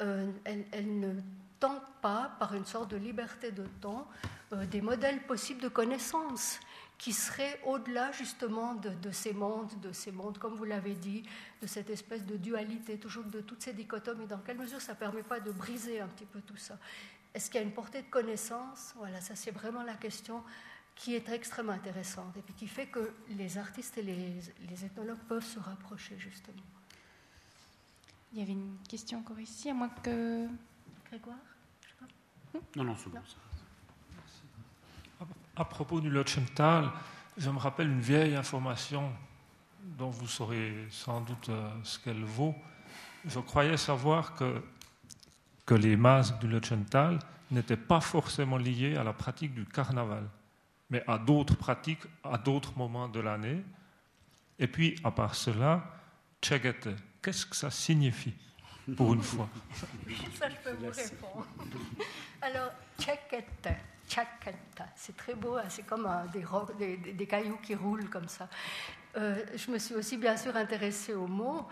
euh, 0.00 0.28
elle, 0.42 0.98
ne 0.98 1.12
tente 1.60 1.84
pas, 2.02 2.32
par 2.40 2.54
une 2.54 2.66
sorte 2.66 2.90
de 2.90 2.96
liberté 2.96 3.52
de 3.52 3.64
temps, 3.80 4.08
euh, 4.52 4.66
des 4.66 4.80
modèles 4.80 5.22
possibles 5.28 5.62
de 5.62 5.68
connaissance 5.68 6.58
qui 6.98 7.12
serait 7.12 7.60
au-delà 7.64 8.10
justement 8.10 8.74
de, 8.74 8.88
de, 8.88 9.12
ces 9.12 9.32
mondes, 9.32 9.70
de 9.80 9.92
ces 9.92 10.10
mondes, 10.10 10.38
comme 10.38 10.54
vous 10.54 10.64
l'avez 10.64 10.94
dit, 10.94 11.22
de 11.62 11.68
cette 11.68 11.88
espèce 11.88 12.26
de 12.26 12.36
dualité, 12.36 12.98
toujours 12.98 13.26
de 13.26 13.42
toutes 13.42 13.62
ces 13.62 13.74
dichotomies? 13.74 14.26
Dans 14.26 14.38
quelle 14.38 14.58
mesure 14.58 14.80
ça 14.80 14.94
ne 14.94 14.98
permet 14.98 15.22
pas 15.22 15.38
de 15.38 15.52
briser 15.52 16.00
un 16.00 16.08
petit 16.08 16.26
peu 16.26 16.40
tout 16.40 16.56
ça? 16.56 16.76
Est-ce 17.34 17.50
qu'il 17.50 17.60
y 17.60 17.64
a 17.64 17.66
une 17.66 17.72
portée 17.72 18.02
de 18.02 18.08
connaissance? 18.08 18.92
Voilà, 18.96 19.20
ça 19.20 19.36
c'est 19.36 19.50
vraiment 19.50 19.82
la 19.82 19.94
question 19.94 20.42
qui 20.94 21.14
est 21.14 21.28
extrêmement 21.30 21.72
intéressante 21.72 22.36
et 22.36 22.42
puis 22.42 22.54
qui 22.54 22.66
fait 22.66 22.86
que 22.86 23.14
les 23.30 23.56
artistes 23.56 23.96
et 23.98 24.02
les, 24.02 24.34
les 24.68 24.84
ethnologues 24.84 25.22
peuvent 25.28 25.44
se 25.44 25.58
rapprocher 25.58 26.18
justement. 26.18 26.62
Il 28.32 28.38
y 28.38 28.42
avait 28.42 28.52
une 28.52 28.76
question 28.88 29.18
encore 29.18 29.40
ici, 29.40 29.70
à 29.70 29.74
moins 29.74 29.88
que... 29.88 30.46
Grégoire 31.08 31.36
Non, 32.76 32.84
non, 32.84 32.96
c'est 32.96 33.10
bon. 33.10 33.18
À 35.56 35.64
propos 35.64 36.00
du 36.00 36.10
Lotchental, 36.10 36.90
je 37.36 37.50
me 37.50 37.58
rappelle 37.58 37.88
une 37.88 38.00
vieille 38.00 38.36
information 38.36 39.12
dont 39.82 40.10
vous 40.10 40.28
saurez 40.28 40.86
sans 40.90 41.20
doute 41.22 41.48
euh, 41.48 41.70
ce 41.82 41.98
qu'elle 41.98 42.22
vaut. 42.22 42.54
je 43.24 43.40
croyais 43.40 43.76
savoir 43.76 44.34
que, 44.36 44.62
que 45.70 45.76
les 45.76 45.96
masques 45.96 46.40
du 46.40 46.48
Lutschenthal 46.48 47.20
n'étaient 47.52 47.76
pas 47.76 48.00
forcément 48.00 48.56
liés 48.56 48.96
à 48.96 49.04
la 49.04 49.12
pratique 49.12 49.54
du 49.54 49.64
carnaval, 49.64 50.24
mais 50.90 51.04
à 51.06 51.16
d'autres 51.16 51.56
pratiques, 51.56 52.02
à 52.24 52.36
d'autres 52.38 52.76
moments 52.76 53.08
de 53.08 53.20
l'année. 53.20 53.62
Et 54.58 54.66
puis, 54.66 54.96
à 55.04 55.12
part 55.12 55.36
cela, 55.36 55.84
Tchegete, 56.42 56.88
qu'est-ce 57.22 57.46
que 57.46 57.54
ça 57.54 57.70
signifie 57.70 58.34
pour 58.96 59.14
une 59.14 59.22
fois? 59.22 59.48
Ça, 60.40 60.48
je 60.48 60.56
peux 60.56 60.74
vous 60.74 60.90
répondre. 60.90 61.46
Alors, 62.42 62.72
Tchegete, 62.98 63.68
c'est 64.96 65.16
très 65.16 65.36
beau, 65.36 65.54
hein, 65.54 65.68
c'est 65.68 65.86
comme 65.86 66.04
euh, 66.04 66.96
des 67.14 67.26
cailloux 67.28 67.60
qui 67.62 67.76
roulent 67.76 68.10
comme 68.10 68.26
ça. 68.26 68.48
Euh, 69.16 69.36
je 69.54 69.70
me 69.70 69.78
suis 69.78 69.94
aussi 69.94 70.16
bien 70.16 70.36
sûr 70.36 70.56
intéressée 70.56 71.14
aux 71.14 71.28
mots. 71.28 71.68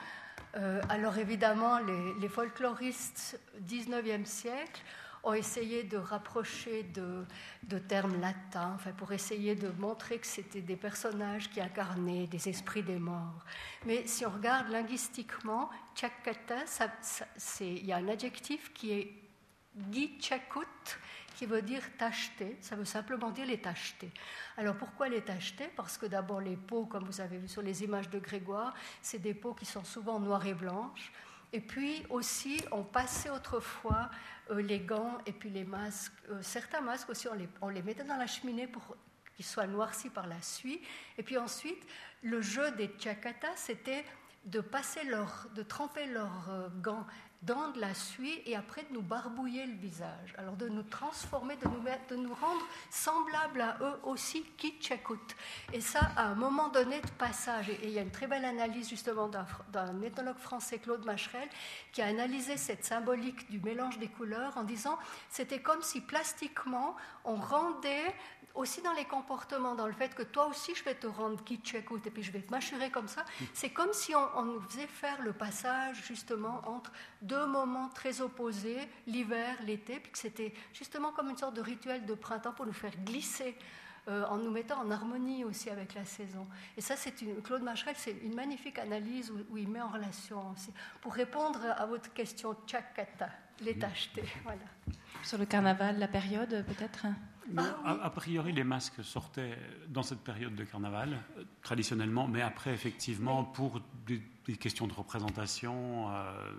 Euh, 0.57 0.81
alors 0.89 1.19
évidemment, 1.19 1.79
les, 2.20 2.29
folkloristes 2.29 3.39
19e 3.69 4.25
siècle 4.25 4.83
ont 5.25 5.35
essayé 5.35 5.83
de 5.83 5.97
rapprocher 5.97 6.85
de, 6.95 7.79
termes 7.79 8.20
latins, 8.20 8.73
enfin, 8.75 8.93
pour 8.93 9.12
essayer 9.12 9.55
de 9.55 9.69
montrer 9.79 10.19
que 10.19 10.27
c'était 10.27 10.61
des 10.61 10.77
personnages 10.77 11.51
qui 11.51 11.61
incarnaient 11.61 12.27
des 12.29 12.49
esprits 12.49 12.83
des 12.83 12.99
morts. 12.99 13.45
Mais 13.85 14.07
si 14.07 14.25
on 14.25 14.31
regarde 14.31 14.69
linguistiquement, 14.70 15.70
c'est- 17.37 17.75
il 17.75 17.85
y 17.85 17.93
a 17.93 17.97
un 17.97 18.09
adjectif 18.09 18.73
qui 18.73 18.93
est 18.93 19.12
Gichakut, 19.93 20.99
qui 21.39 21.47
veut 21.47 21.62
dire 21.62 21.82
tacheter. 21.97 22.56
Ça 22.60 22.74
veut 22.74 22.85
simplement 22.85 23.31
dire 23.31 23.47
les 23.47 23.60
tacheter. 23.60 24.10
Alors 24.56 24.74
pourquoi 24.74 25.09
les 25.09 25.20
tacheter? 25.20 25.70
Parce 25.77 25.97
que 25.97 26.06
d'abord 26.06 26.40
les 26.40 26.56
peaux, 26.56 26.85
comme 26.85 27.05
vous 27.05 27.20
avez 27.20 27.39
vu 27.39 27.47
sur 27.47 27.62
les 27.62 27.85
images 27.85 28.10
de 28.10 28.19
Grégoire, 28.19 28.74
c'est 29.01 29.20
des 29.20 29.35
peaux 29.35 29.55
qui 29.55 29.65
sont 29.65 29.85
souvent 29.85 30.19
noires 30.19 30.44
et 30.48 30.55
blanches. 30.55 31.12
Et 31.52 31.60
puis 31.60 32.02
aussi, 32.10 32.60
on 32.73 32.82
passait 32.82 33.31
autrefois 33.31 34.10
euh, 34.51 34.60
les 34.60 34.81
gants 34.81 35.19
et 35.27 35.32
puis 35.32 35.48
les 35.48 35.62
masques. 35.62 36.12
Euh, 36.28 36.43
certains 36.43 36.81
masques 36.81 37.09
aussi, 37.09 37.28
on 37.62 37.69
les, 37.69 37.82
mettait 37.82 38.02
dans 38.02 38.16
la 38.16 38.27
cheminée 38.27 38.66
pour 38.66 38.97
qu'ils 39.36 39.47
soient 39.47 39.69
noircis 39.69 40.10
par 40.10 40.27
la 40.27 40.43
suie. 40.43 40.82
Et 41.19 41.23
puis 41.23 41.39
ensuite, 41.39 41.86
le 42.23 42.43
jeu 42.43 42.69
des 42.73 42.89
tchakata, 42.89 43.55
c'était 43.55 44.05
de 44.44 44.60
passer 44.60 45.05
leur, 45.05 45.47
de 45.55 45.62
tremper 45.62 46.06
leurs 46.06 46.51
euh, 46.51 46.69
gants 46.82 47.06
dans 47.43 47.70
de 47.70 47.81
la 47.81 47.94
suie 47.94 48.43
et 48.47 48.56
après 48.56 48.82
de 48.82 48.93
nous 48.93 49.02
barbouiller 49.02 49.65
le 49.65 49.74
visage. 49.74 50.35
Alors 50.36 50.56
de 50.56 50.69
nous 50.69 50.82
transformer, 50.82 51.56
de 51.56 51.69
nous, 51.69 51.81
mettre- 51.81 52.09
de 52.09 52.16
nous 52.16 52.35
rendre 52.35 52.62
semblables 52.90 53.60
à 53.60 53.77
eux 53.81 54.01
aussi 54.02 54.43
qui 54.56 54.73
tchèquent. 54.81 55.36
Et 55.73 55.81
ça, 55.81 56.01
à 56.16 56.24
un 56.27 56.35
moment 56.35 56.69
donné 56.69 57.01
de 57.01 57.10
passage, 57.10 57.70
et 57.70 57.78
il 57.85 57.90
y 57.90 57.98
a 57.98 58.02
une 58.02 58.10
très 58.10 58.27
belle 58.27 58.44
analyse 58.44 58.89
justement 58.89 59.28
d'un 59.28 60.02
ethnologue 60.02 60.39
français, 60.39 60.78
Claude 60.78 61.05
Macherel, 61.05 61.48
qui 61.93 62.02
a 62.02 62.06
analysé 62.06 62.56
cette 62.56 62.85
symbolique 62.85 63.48
du 63.51 63.60
mélange 63.60 63.98
des 63.98 64.09
couleurs 64.09 64.56
en 64.59 64.65
disant 64.65 64.98
c'était 65.31 65.60
comme 65.60 65.82
si 65.82 66.01
plastiquement 66.01 66.97
on 67.24 67.36
rendait 67.36 68.15
aussi 68.55 68.83
dans 68.83 68.93
les 68.93 69.05
comportements, 69.05 69.75
dans 69.75 69.87
le 69.87 69.93
fait 69.93 70.15
que 70.15 70.23
toi 70.23 70.47
aussi 70.47 70.75
je 70.75 70.85
vais 70.85 70.95
te 70.95 71.07
rendre 71.07 71.43
qui 71.45 71.61
tu 71.61 71.77
écoutes 71.77 72.07
et 72.07 72.11
puis 72.11 72.23
je 72.23 72.33
vais 72.33 72.41
te 72.41 72.51
m'assurer 72.51 72.91
comme 72.91 73.09
ça, 73.09 73.25
c'est 73.55 73.70
comme 73.70 73.93
si 73.93 74.15
on, 74.15 74.29
on 74.37 74.43
nous 74.43 74.61
faisait 74.62 74.87
faire 74.87 75.23
le 75.23 75.33
passage 75.33 76.05
justement 76.07 76.61
entre 76.66 76.93
deux 77.23 77.47
moments 77.47 77.89
très 77.91 78.20
opposés, 78.20 78.89
l'hiver, 79.07 79.57
l'été, 79.65 80.01
puis 80.01 80.12
que 80.12 80.19
c'était 80.19 80.53
justement 80.73 81.12
comme 81.12 81.31
une 81.31 81.39
sorte 81.39 81.55
de 81.55 81.62
rituel 81.62 82.05
de 82.07 82.15
printemps 82.15 82.53
pour 82.53 82.66
nous 82.66 82.73
faire 82.73 82.97
glisser. 83.05 83.57
euh, 84.09 84.25
en 84.27 84.39
nous 84.39 84.51
mettant 84.51 84.81
en 84.81 84.91
harmonie 84.91 85.45
aussi 85.45 85.70
avec 85.70 85.95
la 85.95 86.05
saison. 86.05 86.47
Et 86.77 86.81
ça, 86.81 86.97
c'est 86.97 87.20
une, 87.20 87.43
Claude 87.43 87.62
Macherel, 87.62 87.95
c'est 87.97 88.16
une 88.23 88.35
magnifique 88.35 88.79
analyse 88.79 89.31
où, 89.31 89.37
où 89.51 89.59
il 89.59 89.69
met 89.69 89.81
en 89.81 89.89
relation 89.89 90.51
aussi. 90.53 90.73
Pour 91.01 91.12
répondre 91.12 91.61
à 91.77 91.85
votre 91.87 92.12
question, 92.12 92.57
tchakata, 92.66 93.29
les 93.61 93.79
tachetés, 93.79 94.25
voilà. 94.45 94.62
Sur 95.23 95.39
le 95.39 95.47
carnaval, 95.47 95.99
la 95.99 96.09
période 96.09 96.65
peut-être? 96.66 97.07
A, 97.57 97.93
a 98.05 98.11
priori, 98.11 98.53
les 98.53 98.65
masques 98.65 99.03
sortaient 99.03 99.57
dans 99.89 100.03
cette 100.03 100.20
période 100.20 100.55
de 100.55 100.65
carnaval, 100.65 101.19
euh, 101.39 101.45
traditionnellement, 101.62 102.29
mais 102.29 102.43
après, 102.43 102.75
effectivement, 102.75 103.43
pour 103.43 103.81
des, 104.07 104.20
des 104.45 104.57
questions 104.57 104.87
de 104.87 104.93
représentation, 104.93 106.11
euh, 106.11 106.51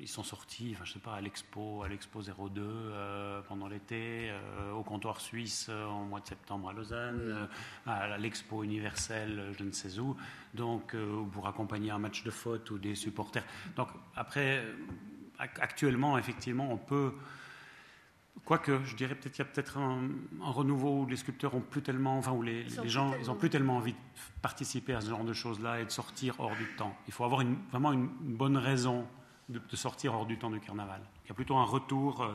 ils 0.00 0.08
sont 0.08 0.22
sortis, 0.22 0.72
enfin, 0.74 0.84
je 0.86 0.94
sais 0.94 0.98
pas, 1.00 1.14
à 1.16 1.20
l'Expo, 1.20 1.82
à 1.82 1.88
l'Expo 1.88 2.22
02 2.22 2.62
euh, 2.62 3.42
pendant 3.42 3.68
l'été, 3.68 4.30
euh, 4.30 4.72
au 4.72 4.82
comptoir 4.82 5.20
suisse 5.20 5.68
en 5.68 6.04
mois 6.04 6.20
de 6.20 6.26
septembre 6.28 6.70
à 6.70 6.72
Lausanne, 6.72 7.48
à 7.86 8.16
l'Expo 8.16 8.62
universelle, 8.64 9.52
je 9.58 9.64
ne 9.64 9.72
sais 9.72 9.98
où, 9.98 10.16
donc 10.54 10.96
pour 11.32 11.46
accompagner 11.46 11.90
un 11.90 11.98
match 11.98 12.24
de 12.24 12.30
foot 12.30 12.70
ou 12.70 12.78
des 12.78 12.94
supporters. 12.94 13.44
Donc 13.76 13.88
après, 14.16 14.64
ac- 15.38 15.60
actuellement, 15.60 16.16
effectivement, 16.16 16.72
on 16.72 16.78
peut 16.78 17.12
Quoique, 18.44 18.82
je 18.84 18.96
dirais 18.96 19.14
peut-être 19.14 19.32
qu'il 19.34 19.44
y 19.44 19.48
a 19.48 19.50
peut-être 19.50 19.76
un, 19.78 20.08
un 20.42 20.50
renouveau 20.50 21.02
où 21.02 21.06
les 21.06 21.16
sculpteurs 21.16 21.54
ont 21.54 21.60
plus 21.60 21.82
tellement, 21.82 22.16
enfin 22.18 22.32
où 22.32 22.42
les, 22.42 22.66
gens, 22.88 23.12
ils 23.20 23.30
ont 23.30 23.34
plus 23.34 23.50
tellement 23.50 23.76
envie 23.76 23.92
de 23.92 23.98
participer 24.40 24.94
à 24.94 25.00
ce 25.02 25.10
genre 25.10 25.24
de 25.24 25.32
choses-là 25.34 25.80
et 25.80 25.84
de 25.84 25.90
sortir 25.90 26.34
hors 26.38 26.54
du 26.56 26.66
temps. 26.76 26.96
Il 27.06 27.12
faut 27.12 27.24
avoir 27.24 27.42
une- 27.42 27.58
vraiment 27.70 27.92
une, 27.92 28.08
une 28.24 28.36
bonne 28.36 28.56
raison 28.56 29.06
de, 29.50 29.58
de 29.58 29.76
sortir 29.76 30.14
hors 30.14 30.24
du 30.26 30.38
temps 30.38 30.50
du 30.50 30.60
carnaval. 30.60 31.02
Il 31.24 31.28
y 31.28 31.30
a 31.32 31.34
plutôt 31.34 31.56
un 31.56 31.64
retour 31.64 32.22
euh, 32.22 32.34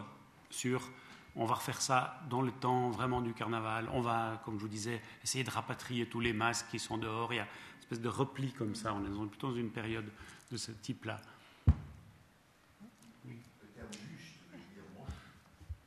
sur, 0.52 0.92
on 1.36 1.46
va 1.46 1.56
refaire 1.56 1.82
ça 1.82 2.20
dans 2.30 2.42
le 2.44 2.52
temps 2.52 2.90
vraiment 2.92 3.22
du 3.22 3.34
carnaval. 3.34 3.90
On 3.92 4.02
va, 4.02 4.40
comme 4.46 4.58
je 4.58 4.62
vous 4.62 4.68
disais, 4.70 5.02
essayer 5.24 5.44
de 5.44 5.50
rapatrier 5.50 6.06
tous 6.06 6.20
les 6.20 6.34
masques 6.34 6.68
qui 6.70 6.78
sont 6.80 6.98
dehors. 7.00 7.34
Il 7.34 7.38
y 7.38 7.40
a 7.40 7.44
une 7.44 7.80
espèce 7.80 8.02
de 8.02 8.10
repli 8.10 8.52
comme 8.54 8.76
ça. 8.76 8.94
On 8.94 9.04
est 9.04 9.28
plutôt 9.30 9.50
dans 9.50 9.56
une 9.56 9.72
période 9.72 10.10
de 10.52 10.58
ce 10.58 10.72
type-là. 10.72 11.20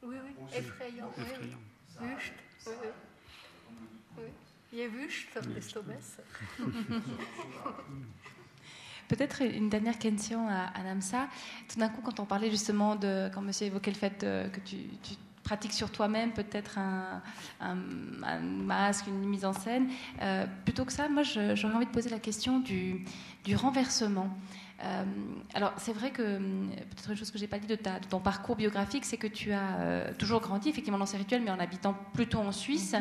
Oui, 0.02 0.16
oui, 0.24 0.30
effrayant. 0.54 1.10
oui, 1.18 1.24
oui. 1.24 1.32
Effrayant. 1.32 1.58
Wüst, 2.16 2.32
oui, 2.66 2.72
oui. 2.82 2.88
Oui. 4.18 4.24
Je 4.72 4.88
wüst, 4.88 5.48
bist 5.54 5.76
du 5.76 5.82
besser. 5.84 6.22
Peut-être 9.08 9.42
une 9.42 9.68
dernière 9.68 9.98
question 9.98 10.48
à, 10.48 10.64
à 10.78 10.82
Namsa. 10.82 11.28
Tout 11.68 11.78
d'un 11.78 11.88
coup, 11.88 12.00
quand 12.02 12.18
on 12.18 12.24
parlait 12.24 12.50
justement 12.50 12.96
de, 12.96 13.30
quand 13.32 13.40
monsieur 13.40 13.66
évoquait 13.66 13.92
le 13.92 13.96
fait 13.96 14.24
euh, 14.24 14.48
que 14.48 14.58
tu, 14.60 14.76
tu 15.02 15.14
pratiques 15.44 15.72
sur 15.72 15.92
toi-même 15.92 16.32
peut-être 16.32 16.76
un, 16.78 17.22
un- 17.60 17.76
un 18.24 18.40
masque, 18.40 19.06
une 19.06 19.20
mise 19.24 19.44
en 19.44 19.52
scène, 19.52 19.88
euh, 20.22 20.44
plutôt 20.64 20.84
que 20.84 20.92
ça, 20.92 21.08
moi 21.08 21.22
j'aurais 21.22 21.74
envie 21.74 21.86
de 21.86 21.90
poser 21.92 22.10
la 22.10 22.18
question 22.18 22.58
du, 22.58 23.04
du 23.44 23.54
renversement. 23.54 24.36
Euh, 24.84 25.04
alors 25.54 25.72
c'est 25.78 25.94
vrai 25.94 26.10
que 26.10 26.36
hum, 26.36 26.68
peut-être 26.90 27.10
une 27.10 27.16
chose 27.16 27.30
que 27.30 27.38
j'ai 27.38 27.46
pas 27.46 27.58
dit 27.58 27.66
de, 27.66 27.76
ta- 27.76 27.98
de 27.98 28.04
ton 28.06 28.20
parcours 28.20 28.56
biographique, 28.56 29.06
c'est 29.06 29.16
que 29.16 29.26
tu 29.26 29.52
as 29.52 29.76
euh, 29.78 30.12
toujours 30.18 30.40
grandi 30.42 30.68
effectivement 30.68 30.98
dans 30.98 31.06
ces 31.06 31.16
rituels, 31.16 31.40
mais 31.42 31.50
en 31.50 31.58
habitant 31.58 31.94
plutôt 32.12 32.40
en 32.40 32.52
Suisse. 32.52 32.94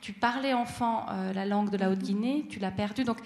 Tu 0.00 0.12
parlais 0.12 0.54
enfant 0.54 1.06
euh, 1.10 1.32
la 1.32 1.46
langue 1.46 1.70
de 1.70 1.76
la 1.76 1.88
Haute-Guinée, 1.90 2.46
tu 2.48 2.58
l'as 2.58 2.72
perdue, 2.72 3.04
donc 3.04 3.18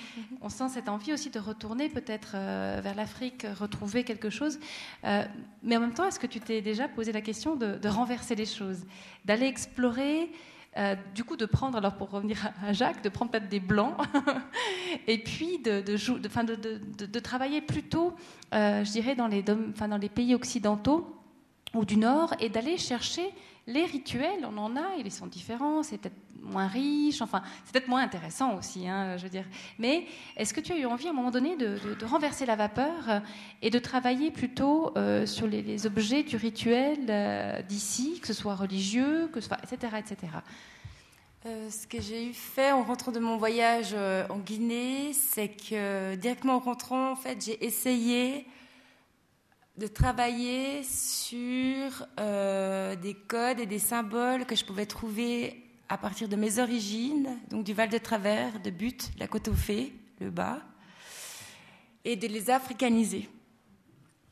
on 0.43 0.51
sent 0.51 0.69
cette 0.69 0.91
envie 0.91 1.15
aussi 1.15 1.31
de 1.31 1.39
retourner 1.39 1.89
peut-être 1.89 2.33
vers 2.33 2.95
l'Afrique, 2.95 3.47
retrouver 3.59 4.05
quelque 4.05 4.29
chose. 4.29 4.59
Mais 5.03 5.77
en 5.77 5.81
même 5.81 5.95
temps, 5.95 6.07
est-ce 6.07 6.19
que 6.19 6.27
tu 6.27 6.41
t'es 6.41 6.61
déjà 6.61 6.89
posé 6.89 7.13
la 7.13 7.21
question 7.23 7.57
de, 7.57 7.77
de 7.77 7.89
renverser 7.89 8.35
les 8.35 8.45
choses, 8.47 8.85
d'aller 9.25 9.47
explorer 9.47 10.31
euh, 10.77 10.97
du 11.15 11.25
coup, 11.25 11.37
de 11.37 11.47
prendre, 11.47 11.79
alors 11.79 11.95
pour 11.95 12.11
revenir 12.11 12.53
à 12.67 12.73
Jacques, 12.73 13.03
de 13.03 13.09
prendre 13.09 13.31
peut-être 13.31 13.49
des 13.49 13.61
blancs, 13.61 13.97
et 15.07 15.19
puis 15.19 15.59
de, 15.59 17.19
travailler 17.21 17.61
plutôt, 17.61 18.15
euh, 18.53 18.85
je 18.85 18.91
dirais, 18.91 19.15
dans 19.15 19.29
les 19.29 20.09
pays 20.09 20.35
occidentaux 20.35 21.15
ou 21.75 21.85
du 21.85 21.97
Nord, 21.97 22.35
et 22.41 22.49
d'aller 22.49 22.79
chercher 22.79 23.29
les 23.67 23.85
rituels. 23.85 24.45
On 24.45 24.57
en 24.59 24.77
a, 24.77 24.97
ils 24.99 25.11
sont 25.11 25.27
différents, 25.27 25.83
c'est 25.83 25.99
peut-être 25.99 26.15
moins 26.45 26.67
riche, 26.67 27.23
enfin, 27.23 27.43
c'est 27.65 27.73
peut-être 27.73 27.89
moins 27.89 28.03
intéressant 28.03 28.57
aussi, 28.57 28.87
hein, 28.87 29.17
je 29.17 29.23
veux 29.23 29.31
dire. 29.31 29.47
Mais 29.79 30.07
est-ce 30.37 30.53
que 30.53 30.61
tu 30.61 30.73
as 30.73 30.77
eu 30.77 30.87
envie 30.87 31.07
à 31.07 31.11
un 31.11 31.15
moment 31.15 31.31
donné 31.31 31.57
de, 31.57 31.79
renverser 32.05 32.47
la 32.47 32.57
vapeur 32.57 33.09
euh, 33.09 33.21
et 33.63 33.71
de 33.71 33.79
travailler 33.79 34.31
plutôt 34.31 34.93
euh, 34.97 35.27
sur 35.27 35.47
les, 35.47 35.87
objets 35.87 36.23
du 36.23 36.37
rituel 36.37 36.99
euh, 37.09 37.63
d'ici, 37.63 38.21
que 38.21 38.27
ce 38.27 38.35
soit 38.35 38.55
religieux, 38.55 39.29
que 39.33 39.41
ce 39.41 39.49
soit, 39.49 39.59
etc., 39.63 39.97
etc. 39.99 40.33
Ce 41.69 41.87
que 41.87 42.01
j'ai 42.01 42.29
eu 42.29 42.33
fait 42.33 42.73
en 42.73 42.83
rentrant 42.83 43.13
de 43.13 43.21
mon 43.21 43.37
voyage 43.37 43.95
en 44.31 44.39
Guinée, 44.39 45.13
c'est 45.13 45.49
que 45.49 46.15
directement 46.15 46.55
en 46.55 46.59
rentrant, 46.59 47.11
en 47.11 47.17
fait, 47.17 47.45
j'ai 47.45 47.63
essayé 47.63 48.47
de 49.77 49.87
travailler 49.87 50.83
sur 50.85 52.07
euh, 52.21 52.95
des 52.97 53.15
codes 53.15 53.59
et 53.61 53.67
des 53.67 53.79
symboles 53.81 54.47
que 54.47 54.55
je 54.55 54.65
pouvais 54.65 54.87
trouver 54.87 55.63
à 55.89 55.99
partir 55.99 56.29
de 56.29 56.37
mes 56.37 56.59
origines, 56.59 57.29
donc 57.51 57.65
du 57.65 57.73
Val 57.75 57.89
de 57.89 57.99
Travers, 57.99 58.61
de 58.61 58.71
Butte, 58.71 59.11
la 59.19 59.27
côte 59.27 59.49
aux 59.49 59.55
Fées, 59.55 59.93
le 60.21 60.31
bas, 60.31 60.61
et 62.05 62.17
de 62.17 62.27
les 62.29 62.51
africaniser. 62.51 63.29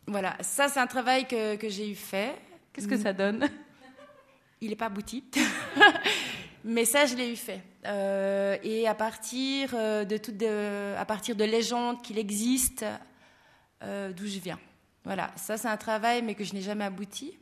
Voilà, 0.07 0.37
ça 0.41 0.69
c'est 0.69 0.81
un 0.81 0.87
travail 0.87 1.27
que, 1.27 1.57
que 1.57 1.69
j'ai 1.69 1.91
eu 1.91 1.95
fait. 1.95 2.35
Qu'est-ce 2.73 2.89
que 2.89 2.97
ça 2.97 3.13
donne? 3.13 3.49
Il 4.61 4.71
n'est 4.71 4.77
pas 4.77 4.87
abouti. 4.87 5.25
Mais 6.65 6.85
ça, 6.85 7.07
je 7.07 7.17
l'ai 7.17 7.33
eu 7.33 7.37
fait. 7.37 7.61
Euh, 7.85 8.57
et 8.63 8.87
à 8.87 8.95
partir 8.95 9.73
euh, 9.75 10.05
de 10.05 10.17
toutes 10.17 10.37
de- 10.37 10.95
à 10.97 11.05
partir 11.05 11.35
de 11.35 11.43
légendes 11.43 12.01
qu'il 12.03 12.19
existe, 12.19 12.85
euh, 13.83 14.13
d'où 14.13 14.27
je 14.27 14.39
viens. 14.39 14.61
Voilà, 15.05 15.33
ça 15.37 15.57
c'est 15.57 15.69
un 15.69 15.77
travail, 15.77 16.23
mais 16.23 16.35
que 16.35 16.45
je 16.45 16.55
n'ai 16.55 16.63
jamais 16.63 16.85
abouti. 16.85 17.37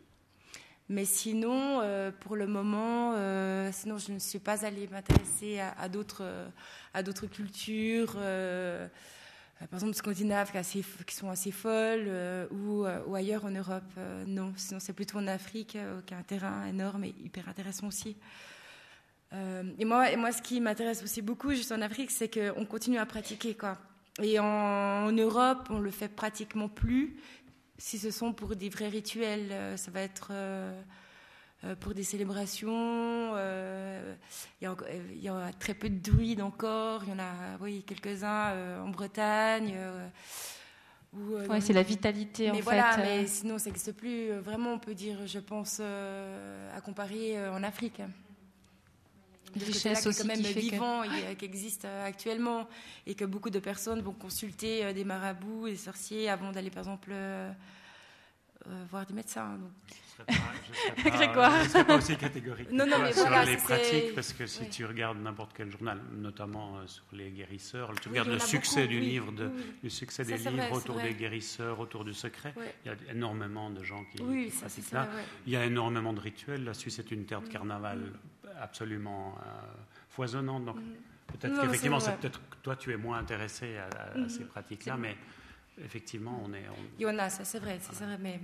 Mais 0.89 1.05
sinon, 1.05 1.81
euh, 1.83 2.11
pour 2.11 2.35
le 2.35 2.49
moment, 2.49 3.15
euh, 3.15 3.71
sinon 3.73 3.97
je 3.99 4.13
ne 4.13 4.19
suis 4.19 4.41
pas 4.41 4.65
allée 4.65 4.89
m'intéresser 4.89 5.61
à, 5.61 5.89
d'autres, 5.89 6.25
à 6.95 7.03
d'autres 7.05 7.27
cultures, 7.27 8.15
euh, 8.17 8.89
par 9.71 9.75
exemple 9.79 9.95
scandinaves 9.95 10.51
qui, 10.51 11.15
sont 11.15 11.31
assez 11.31 11.53
folles, 11.53 12.07
euh, 12.09 12.49
ou, 12.51 12.85
euh, 12.87 13.15
ailleurs 13.15 13.45
en 13.45 13.51
Europe. 13.51 13.85
euh, 13.99 14.25
non, 14.27 14.53
sinon 14.57 14.81
c'est 14.81 14.93
plutôt 14.93 15.19
en 15.19 15.29
Afrique, 15.29 15.77
euh, 15.77 16.01
qui 16.07 16.15
a 16.15 16.17
un 16.17 16.23
terrain 16.23 16.67
énorme 16.67 17.05
et 17.05 17.15
hyper 17.23 17.49
intéressant 17.49 17.87
aussi. 17.87 18.17
Euh, 19.33 19.63
et, 19.79 19.85
moi, 19.85 20.11
et 20.11 20.17
moi, 20.17 20.33
ce 20.33 20.43
qui 20.43 20.61
m'intéresse 20.61 21.05
aussi 21.05 21.23
beaucoup, 21.23 21.51
juste 21.53 21.71
en 21.71 21.83
Afrique, 21.83 22.11
c'est 22.11 22.29
qu'on 22.29 22.65
continue 22.65 22.99
à 22.99 23.07
pratiquer. 23.07 23.55
Quoi. 23.55 23.79
Et 24.21 24.41
en, 24.41 24.45
en 24.45 25.13
Europe, 25.13 25.69
on 25.71 25.79
le 25.79 25.91
fait 25.91 26.09
pratiquement 26.09 26.69
plus. 26.69 27.17
Si 27.81 27.99
ce 27.99 28.11
sont 28.11 28.35
pour 28.35 28.57
des 28.57 28.69
vrais 28.69 28.89
rituels, 28.89 29.49
euh, 29.53 29.77
ça 29.79 29.91
va 29.91 30.03
être 30.03 30.29
euh, 30.33 30.79
euh, 31.65 31.75
pour 31.77 31.95
des 31.95 32.03
célébrations. 32.05 33.35
Il 34.61 34.65
y, 34.65 34.67
a 34.67 34.73
encore- 34.73 34.89
il 35.15 35.23
y 35.23 35.29
a 35.31 35.51
très 35.59 35.73
peu 35.73 35.89
de 35.89 35.99
druides 35.99 36.43
encore. 36.43 37.03
Il 37.05 37.11
y 37.11 37.13
en 37.15 37.19
a, 37.19 37.57
oui, 37.61 37.83
quelques-uns 37.87 38.83
en 38.85 38.89
Bretagne. 38.91 39.75
Ouais, 41.15 41.61
c'est 41.63 41.73
la 41.73 41.83
vitalité, 41.83 42.51
en 42.51 42.55
mais 42.55 42.61
voilà, 42.61 42.93
fait, 42.93 43.03
mais 43.03 43.27
sinon, 43.27 43.59
ça 43.59 43.71
n'existe 43.71 43.93
plus. 43.93 44.31
Vraiment, 44.33 44.75
on 44.75 44.79
peut 44.79 44.95
dire, 44.95 45.27
je 45.27 45.39
pense, 45.39 45.81
à 45.81 46.81
comparer 46.83 47.49
en 47.49 47.63
Afrique. 47.63 48.03
De 49.59 49.65
Richesse 49.65 50.07
aussi 50.07 50.19
quand 50.23 50.29
même 50.29 50.43
qui 50.43 50.71
que- 50.71 50.77
et, 51.05 51.09
euh, 51.09 51.35
qui 51.35 51.45
existe 51.45 51.85
euh, 51.85 52.07
actuellement, 52.07 52.69
et 53.07 53.15
que 53.15 53.25
beaucoup 53.25 53.51
de 53.51 53.59
personnes 53.59 54.01
vont 54.01 54.13
consulter 54.13 54.85
euh, 54.85 54.93
des 54.93 55.05
marabouts, 55.05 55.67
des 55.69 55.77
sorciers, 55.77 56.29
avant 56.29 56.53
d'aller, 56.53 56.71
par 56.71 56.85
exemple, 56.85 57.13
euh, 58.69 58.85
voir 58.91 59.07
des 59.07 59.15
médecins. 59.15 59.57
donc. 59.59 59.71
Je 59.89 60.25
serais 61.15 61.33
pas- 61.33 61.59
ne 61.63 61.65
serais 61.69 61.85
pas 61.87 61.97
aussi 61.97 62.17
catégorique 62.17 62.71
Non, 62.71 62.87
non, 62.87 62.99
mais 63.01 63.13
sur 63.13 63.23
voilà, 63.27 63.45
les 63.47 63.57
pratiques, 63.57 64.15
parce 64.15 64.33
que 64.35 64.47
si 64.47 64.63
oui. 64.63 64.69
tu 64.69 64.85
regardes 64.85 65.19
n'importe 65.19 65.53
quel 65.57 65.71
journal, 65.71 65.99
notamment 66.13 66.77
euh, 66.79 66.87
sur 66.87 67.05
les 67.13 67.31
guérisseurs, 67.31 67.91
tu 68.01 68.09
Oui, 68.09 68.19
regardes 68.19 68.29
le 68.29 68.35
a 68.37 68.41
succès 68.41 68.83
beaucoup, 68.83 68.93
du 68.93 68.99
oui, 69.01 69.07
livre, 69.07 69.33
de, 69.33 69.51
du 69.83 69.89
succès 69.89 70.25
Ça, 70.25 70.31
des 70.31 70.37
livres 70.39 70.51
vrai, 70.57 70.71
autour 70.73 70.97
vrai. 70.97 71.09
des 71.09 71.15
guérisseurs, 71.15 71.81
autour 71.81 72.05
du 72.05 72.13
secret. 72.13 72.53
Il 72.85 72.89
y 72.91 72.95
a 72.95 73.13
énormément 73.13 73.71
de 73.71 73.83
gens 73.83 74.05
qui, 74.15 74.23
Oui, 74.23 74.47
qui 74.47 74.51
ça, 74.51 74.69
c'est 74.69 74.83
pratiquent 74.83 74.85
ça, 74.91 74.97
là. 74.99 75.17
ouais. 75.17 75.25
Il 75.47 75.53
y 75.53 75.57
a 75.57 75.65
énormément 75.65 76.13
de 76.13 76.21
rituels. 76.21 76.65
La 76.65 76.75
Suisse 76.75 76.99
est 76.99 77.11
une 77.11 77.25
terre 77.25 77.41
de 77.41 77.47
Mm. 77.47 77.51
carnaval 77.51 78.13
absolument 78.61 79.39
euh, 79.39 79.51
foisonnante. 80.11 80.65
Donc 80.67 80.77
Mm. 80.77 80.83
peut-être 81.39 81.61
qu'effectivement, 81.63 82.01
c'est 82.01 82.11
vrai. 82.11 82.19
peut-être 82.21 82.41
que 82.51 82.57
toi, 82.63 82.77
tu 82.77 82.93
es 82.93 82.97
moins 82.99 83.19
intéressé 83.19 83.79
à, 83.79 84.29
ces 84.29 84.45
pratiques-là, 84.45 84.97
mais 84.99 85.17
effectivement, 85.85 86.43
on 86.45 86.53
est. 86.53 86.65
on- 86.69 87.01
ça 87.29 87.45
c'est 87.45 87.59
vrai, 87.59 87.79
c'est 87.81 88.05
vrai, 88.05 88.17
mais. 88.21 88.41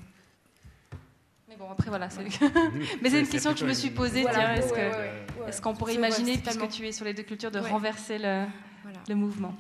Mais 1.49 1.57
bon, 1.57 1.71
après, 1.71 1.89
voilà. 1.89 2.11
c'est- 2.11 2.19
Ouais. 2.23 2.29
Mais 3.03 3.11
c'est 3.11 3.21
une 3.21 3.29
question 3.29 3.53
que 3.53 3.59
je 3.61 3.67
me 3.67 3.73
suis 3.73 3.91
posée. 3.91 4.23
Voilà, 4.23 4.39
tiens, 4.39 4.55
est-ce 4.55 4.73
ouais, 4.75 4.91
ouais, 4.91 5.45
ouais, 5.47 5.61
qu'on 5.63 5.75
pourrait 5.75 5.95
imaginer, 5.95 6.39
puisque 6.39 6.69
tu 6.69 6.87
es 6.87 6.93
sur 6.93 7.05
les 7.05 7.15
deux 7.15 7.23
cultures, 7.23 7.51
de 7.51 7.61
Ouais. 7.61 7.71
renverser 7.71 8.19
le, 8.19 8.47
Voilà. 8.83 8.99
le 9.09 9.15
mouvement? 9.15 9.55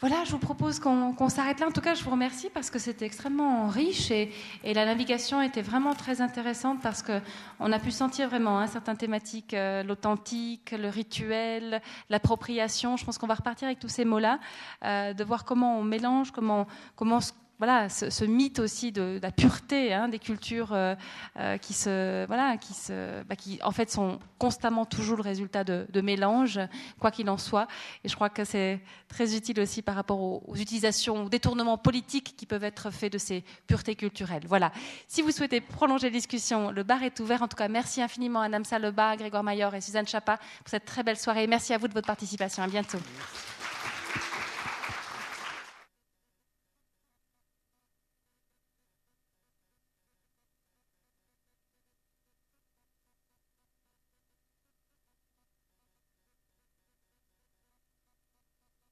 Voilà, 0.00 0.24
je 0.24 0.30
vous 0.30 0.38
propose 0.38 0.80
qu'on 0.80 1.12
qu'on 1.12 1.28
s'arrête 1.28 1.60
là. 1.60 1.66
En 1.66 1.72
tout 1.72 1.82
cas, 1.82 1.94
je 1.94 2.02
vous 2.02 2.10
remercie 2.10 2.48
parce 2.48 2.70
que 2.70 2.78
c'était 2.78 3.04
extrêmement 3.04 3.68
riche 3.68 4.10
et, 4.10 4.32
la 4.64 4.86
navigation 4.86 5.42
était 5.42 5.60
vraiment 5.60 5.94
très 5.94 6.22
intéressante 6.22 6.80
parce 6.82 7.02
que 7.02 7.20
on 7.58 7.70
a 7.70 7.78
pu 7.78 7.90
sentir 7.90 8.30
vraiment 8.30 8.58
hein, 8.58 8.66
certaines 8.66 8.96
thématiques, 8.96 9.52
euh, 9.52 9.82
l'authentique, 9.82 10.70
le 10.72 10.88
rituel, 10.88 11.82
l'appropriation. 12.08 12.96
Je 12.96 13.04
pense 13.04 13.18
qu'on 13.18 13.26
va 13.26 13.34
repartir 13.34 13.66
avec 13.66 13.78
tous 13.78 13.90
ces 13.90 14.06
mots-là, 14.06 14.40
euh, 14.84 15.12
de 15.12 15.22
voir 15.22 15.44
comment 15.44 15.78
on 15.78 15.84
mélange, 15.84 16.30
comment, 16.30 16.66
comment 16.96 17.20
ce- 17.20 17.32
voilà, 17.60 17.90
ce, 17.90 18.24
mythe 18.24 18.58
aussi 18.58 18.90
de, 18.90 19.20
la 19.22 19.30
pureté 19.30 19.92
hein, 19.92 20.08
des 20.08 20.18
cultures 20.18 20.72
euh, 20.72 20.94
euh, 21.38 21.58
qui, 21.58 21.74
se, 21.74 22.24
voilà, 22.26 22.56
qui, 22.56 22.72
se, 22.72 23.22
bah, 23.24 23.36
qui, 23.36 23.58
en 23.62 23.70
fait, 23.70 23.90
sont 23.90 24.18
constamment 24.38 24.86
toujours 24.86 25.18
le 25.18 25.22
résultat 25.22 25.62
de, 25.62 25.86
de 25.92 26.00
mélange, 26.00 26.58
quoi 26.98 27.10
qu'il 27.10 27.28
en 27.28 27.36
soit. 27.36 27.68
Et 28.02 28.08
je 28.08 28.14
crois 28.14 28.30
que 28.30 28.44
c'est 28.44 28.80
très 29.08 29.36
utile 29.36 29.60
aussi 29.60 29.82
par 29.82 29.94
rapport 29.94 30.22
aux, 30.22 30.42
aux 30.46 30.56
utilisations, 30.56 31.26
aux 31.26 31.28
détournements 31.28 31.76
politiques 31.76 32.34
qui 32.34 32.46
peuvent 32.46 32.64
être 32.64 32.90
faits 32.90 33.12
de 33.12 33.18
ces 33.18 33.44
puretés 33.66 33.94
culturelles. 33.94 34.44
Voilà. 34.46 34.72
Si 35.06 35.20
vous 35.20 35.30
souhaitez 35.30 35.60
prolonger 35.60 36.06
la 36.06 36.14
discussion, 36.14 36.70
le 36.70 36.82
bar 36.82 37.02
est 37.02 37.20
ouvert. 37.20 37.42
En 37.42 37.48
tout 37.48 37.58
cas, 37.58 37.68
merci 37.68 38.00
infiniment 38.00 38.40
à 38.40 38.48
Namsa 38.48 38.78
Lebas, 38.78 39.16
Grégoire 39.16 39.42
Mayor 39.42 39.74
et 39.74 39.82
Suzanne 39.82 40.08
Chapa 40.08 40.38
pour 40.38 40.70
cette 40.70 40.86
très 40.86 41.02
belle 41.02 41.18
soirée. 41.18 41.46
Merci 41.46 41.74
à 41.74 41.78
vous 41.78 41.88
de 41.88 41.92
votre 41.92 42.06
participation. 42.06 42.62
À 42.62 42.68
bientôt. 42.68 42.98